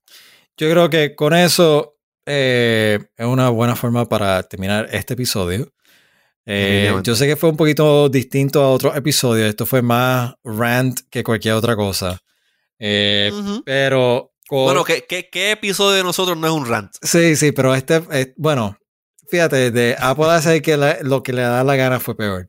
Yo 0.57 0.71
creo 0.71 0.89
que 0.91 1.15
con 1.15 1.35
eso 1.35 1.97
eh, 2.27 2.99
es 3.17 3.27
una 3.27 3.49
buena 3.51 3.75
forma 3.77 4.07
para 4.07 4.43
terminar 4.43 4.89
este 4.93 5.15
episodio. 5.15 5.73
Eh, 6.47 6.93
yo 7.03 7.15
sé 7.15 7.27
que 7.27 7.37
fue 7.37 7.51
un 7.51 7.57
poquito 7.59 8.09
distinto 8.09 8.63
a 8.63 8.71
otros 8.71 8.97
episodios. 8.97 9.49
Esto 9.51 9.67
fue 9.67 9.83
más 9.83 10.35
rant 10.43 11.01
que 11.11 11.23
cualquier 11.23 11.55
otra 11.55 11.77
cosa. 11.77 12.19
Eh. 12.79 13.31
Pero. 13.67 14.33
con- 14.49 14.65
Bueno, 14.65 14.83
¿qué, 14.85 15.05
qué, 15.07 15.29
qué 15.31 15.51
episodio 15.53 15.97
de 15.99 16.03
nosotros 16.05 16.39
no 16.39 16.47
es 16.47 16.53
un 16.55 16.67
rant? 16.67 16.91
Sí, 17.03 17.37
sí, 17.37 17.53
pero 17.53 17.75
este. 17.75 18.03
eh, 18.13 18.33
bueno, 18.39 18.79
fíjate, 19.31 19.71
de 19.71 19.97
Apple 19.99 20.27
hace 20.31 20.61
que 20.63 20.77
la- 20.77 20.99
lo 21.03 21.23
que 21.23 21.33
le 21.33 21.43
da 21.43 21.63
la 21.65 21.77
gana 21.77 22.01
fue 22.01 22.17
peor. 22.17 22.49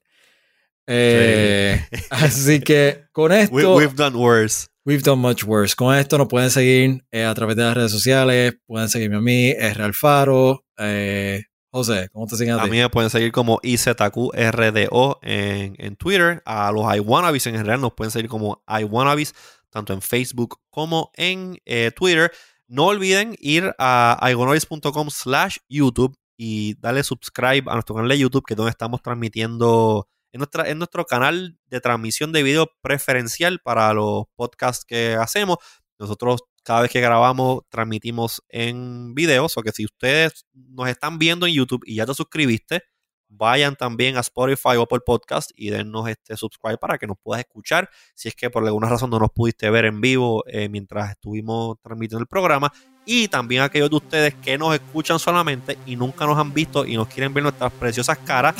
Eh, 0.87 1.83
Así 2.09 2.59
que 2.61 3.05
con 3.11 3.31
esto. 3.33 3.53
We, 3.55 3.65
we've 3.85 3.95
done 3.95 4.15
worse. 4.17 4.67
We've 4.85 5.03
done 5.03 5.21
much 5.21 5.43
worse. 5.43 5.75
Con 5.75 5.95
esto 5.95 6.17
nos 6.17 6.27
pueden 6.27 6.49
seguir 6.49 7.03
eh, 7.11 7.23
a 7.23 7.33
través 7.35 7.55
de 7.55 7.63
las 7.63 7.75
redes 7.75 7.91
sociales. 7.91 8.55
Pueden 8.65 8.89
seguirme 8.89 9.17
a 9.17 9.21
mí, 9.21 9.49
R 9.51 9.83
Alfaro. 9.83 10.65
Eh, 10.77 11.43
José, 11.71 12.09
¿cómo 12.11 12.25
te 12.25 12.35
siguen 12.37 12.55
a 12.55 12.61
A 12.61 12.63
ti? 12.63 12.71
mí 12.71 12.77
me 12.79 12.89
pueden 12.89 13.11
seguir 13.11 13.31
como 13.31 13.59
IZQRDO 13.61 15.19
en, 15.21 15.75
en 15.77 15.95
Twitter. 15.95 16.41
A 16.45 16.71
los 16.71 16.83
iWannabes 16.95 17.45
en 17.45 17.55
general 17.57 17.81
nos 17.81 17.93
pueden 17.93 18.09
seguir 18.09 18.27
como 18.29 18.63
iWannabes, 18.67 19.35
tanto 19.69 19.93
en 19.93 20.01
Facebook 20.01 20.57
como 20.71 21.11
en 21.15 21.59
Twitter. 21.95 22.31
No 22.67 22.85
olviden 22.87 23.35
ir 23.39 23.75
a 23.77 24.19
iWannabes.com 24.31 25.09
slash 25.11 25.57
YouTube 25.69 26.15
y 26.41 26.75
darle 26.79 27.03
subscribe 27.03 27.69
a 27.69 27.73
nuestro 27.73 27.95
canal 27.95 28.07
de 28.07 28.17
YouTube, 28.17 28.45
que 28.45 28.53
es 28.53 28.57
donde 28.57 28.71
estamos 28.71 29.01
transmitiendo 29.01 30.07
Es, 30.31 30.37
nuestra, 30.37 30.63
es 30.63 30.75
nuestro 30.77 31.05
canal 31.05 31.59
de 31.67 31.81
transmisión 31.81 32.31
de 32.31 32.43
video 32.43 32.71
preferencial 32.81 33.59
para 33.59 33.93
los 33.93 34.23
podcasts 34.37 34.85
que 34.85 35.15
hacemos. 35.15 35.57
Nosotros 35.99 36.43
cada 36.63 36.81
vez 36.83 36.91
que 36.91 37.01
grabamos 37.01 37.63
transmitimos 37.69 38.41
en 38.47 39.13
video, 39.15 39.47
o 39.53 39.61
que 39.61 39.73
si 39.73 39.83
ustedes 39.83 40.45
nos 40.53 40.87
están 40.87 41.19
viendo 41.19 41.45
en 41.45 41.55
YouTube 41.55 41.83
y 41.85 41.95
ya 41.95 42.05
te 42.05 42.13
suscribiste, 42.13 42.83
vayan 43.29 43.75
también 43.75 44.17
a 44.17 44.21
Spotify 44.21 44.75
o 44.77 44.81
Apple 44.81 44.99
Podcast 45.05 45.51
y 45.55 45.69
dennos 45.69 46.09
este 46.09 46.35
subscribe 46.35 46.77
para 46.77 46.97
que 46.97 47.07
nos 47.07 47.17
puedas 47.17 47.39
escuchar. 47.45 47.89
Si 48.15 48.27
es 48.27 48.35
que 48.35 48.49
por 48.49 48.65
alguna 48.65 48.89
razón 48.89 49.09
no 49.09 49.19
nos 49.19 49.31
pudiste 49.31 49.69
ver 49.69 49.85
en 49.85 50.01
vivo 50.01 50.43
eh, 50.47 50.67
mientras 50.67 51.11
estuvimos 51.11 51.77
transmitiendo 51.81 52.21
el 52.21 52.27
programa. 52.27 52.71
Y 53.05 53.27
también 53.27 53.61
aquellos 53.61 53.89
de 53.89 53.95
ustedes 53.95 54.35
que 54.35 54.57
nos 54.57 54.73
escuchan 54.73 55.17
solamente 55.19 55.77
y 55.85 55.95
nunca 55.95 56.25
nos 56.25 56.37
han 56.37 56.53
visto 56.53 56.85
y 56.85 56.95
nos 56.95 57.07
quieren 57.07 57.33
ver 57.33 57.43
nuestras 57.43 57.71
preciosas 57.71 58.17
caras. 58.19 58.55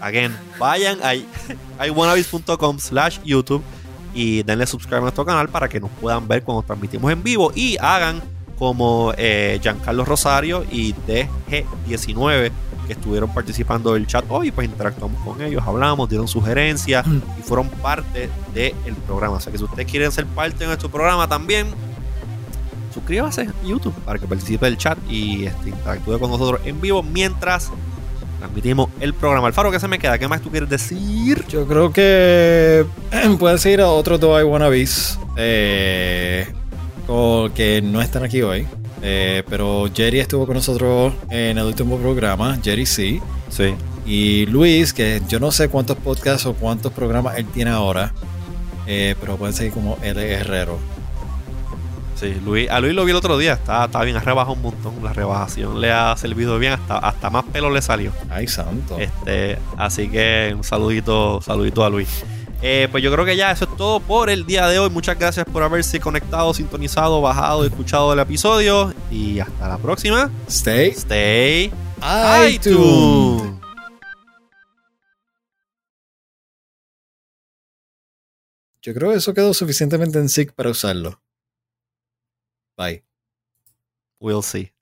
Again, 0.00 0.36
vayan 0.58 0.98
a 1.02 1.14
iwanabis.com 1.86 2.78
slash 2.78 3.20
YouTube 3.24 3.62
y 4.12 4.42
denle 4.42 4.66
subscribe 4.66 4.98
a 4.98 5.02
nuestro 5.02 5.24
canal 5.24 5.48
para 5.48 5.68
que 5.68 5.80
nos 5.80 5.90
puedan 5.92 6.28
ver 6.28 6.42
cuando 6.42 6.62
transmitimos 6.62 7.10
en 7.12 7.22
vivo 7.22 7.52
y 7.54 7.76
hagan 7.80 8.22
como 8.58 9.12
eh, 9.16 9.58
Giancarlo 9.62 10.04
Rosario 10.04 10.64
y 10.70 10.92
DG19 10.92 12.52
que 12.84 12.92
estuvieron 12.94 13.32
participando 13.32 13.94
del 13.94 14.06
chat 14.06 14.24
hoy, 14.28 14.50
pues 14.50 14.68
interactuamos 14.68 15.20
con 15.22 15.40
ellos, 15.42 15.62
hablamos, 15.66 16.08
dieron 16.08 16.28
sugerencias 16.28 17.06
y 17.38 17.42
fueron 17.42 17.68
parte 17.68 18.28
del 18.52 18.74
programa. 19.06 19.36
O 19.36 19.40
sea 19.40 19.50
que 19.50 19.58
si 19.58 19.64
ustedes 19.64 19.90
quieren 19.90 20.12
ser 20.12 20.26
parte 20.26 20.58
de 20.58 20.66
nuestro 20.66 20.90
programa 20.90 21.28
también, 21.28 21.66
suscríbase 22.92 23.42
a 23.42 23.66
YouTube 23.66 23.94
para 24.04 24.18
que 24.18 24.26
participe 24.26 24.66
del 24.66 24.76
chat 24.76 24.98
y 25.08 25.46
este, 25.46 25.70
interactúe 25.70 26.18
con 26.18 26.30
nosotros 26.30 26.60
en 26.64 26.80
vivo 26.80 27.02
mientras 27.02 27.70
transmitimos 28.38 28.88
el 29.00 29.14
programa. 29.14 29.48
Alfaro, 29.48 29.70
¿qué 29.70 29.80
se 29.80 29.88
me 29.88 29.98
queda? 29.98 30.18
¿Qué 30.18 30.28
más 30.28 30.40
tú 30.40 30.50
quieres 30.50 30.68
decir? 30.68 31.44
Yo 31.48 31.66
creo 31.66 31.92
que 31.92 32.86
puedes 33.38 33.64
ir 33.66 33.80
a 33.80 33.88
otros 33.88 34.20
dos 34.20 34.40
I 34.40 34.44
Wanna 34.44 34.68
eh, 35.36 36.46
que 37.54 37.82
no 37.82 38.00
están 38.00 38.24
aquí 38.24 38.42
hoy. 38.42 38.66
Eh, 39.06 39.42
pero 39.50 39.86
Jerry 39.94 40.20
estuvo 40.20 40.46
con 40.46 40.54
nosotros 40.54 41.12
en 41.28 41.58
el 41.58 41.64
último 41.64 41.98
programa, 41.98 42.58
Jerry 42.64 42.86
sí. 42.86 43.20
Sí. 43.50 43.74
Y 44.06 44.46
Luis, 44.46 44.94
que 44.94 45.20
yo 45.28 45.38
no 45.38 45.52
sé 45.52 45.68
cuántos 45.68 45.98
podcasts 45.98 46.46
o 46.46 46.54
cuántos 46.54 46.90
programas 46.90 47.36
él 47.36 47.44
tiene 47.44 47.70
ahora, 47.70 48.14
eh, 48.86 49.14
pero 49.20 49.36
puede 49.36 49.52
ser 49.52 49.70
como 49.72 49.98
L. 50.02 50.32
Herrero. 50.32 50.78
Sí, 52.14 52.34
Luis, 52.42 52.70
a 52.70 52.80
Luis 52.80 52.94
lo 52.94 53.04
vi 53.04 53.10
el 53.10 53.16
otro 53.18 53.36
día, 53.36 53.52
está, 53.52 53.84
está 53.84 54.02
bien, 54.04 54.16
ha 54.16 54.20
rebajado 54.20 54.54
un 54.54 54.62
montón. 54.62 54.94
La 55.02 55.12
rebajación 55.12 55.82
le 55.82 55.92
ha 55.92 56.16
servido 56.16 56.58
bien, 56.58 56.72
hasta, 56.72 56.96
hasta 56.96 57.28
más 57.28 57.44
pelo 57.44 57.68
le 57.68 57.82
salió. 57.82 58.10
Ay, 58.30 58.46
santo. 58.46 58.98
Este, 58.98 59.58
así 59.76 60.08
que 60.08 60.54
un 60.56 60.64
saludito, 60.64 61.42
saludito 61.42 61.84
a 61.84 61.90
Luis. 61.90 62.24
Eh, 62.62 62.88
pues 62.90 63.02
yo 63.02 63.12
creo 63.12 63.24
que 63.24 63.36
ya 63.36 63.50
eso 63.50 63.64
es 63.64 63.76
todo 63.76 64.00
por 64.00 64.30
el 64.30 64.46
día 64.46 64.66
de 64.68 64.78
hoy. 64.78 64.90
Muchas 64.90 65.18
gracias 65.18 65.46
por 65.46 65.62
haberse 65.62 66.00
conectado, 66.00 66.52
sintonizado, 66.54 67.20
bajado, 67.20 67.64
escuchado 67.64 68.12
el 68.12 68.18
episodio. 68.20 68.94
Y 69.10 69.38
hasta 69.40 69.68
la 69.68 69.78
próxima. 69.78 70.30
Stay. 70.48 70.90
Stay. 70.90 71.72
iTunes. 72.48 73.54
Yo 78.82 78.92
creo 78.92 79.12
que 79.12 79.16
eso 79.16 79.32
quedó 79.32 79.54
suficientemente 79.54 80.18
en 80.18 80.28
SIG 80.28 80.52
para 80.52 80.68
usarlo. 80.68 81.22
Bye. 82.76 83.02
We'll 84.20 84.42
see. 84.42 84.73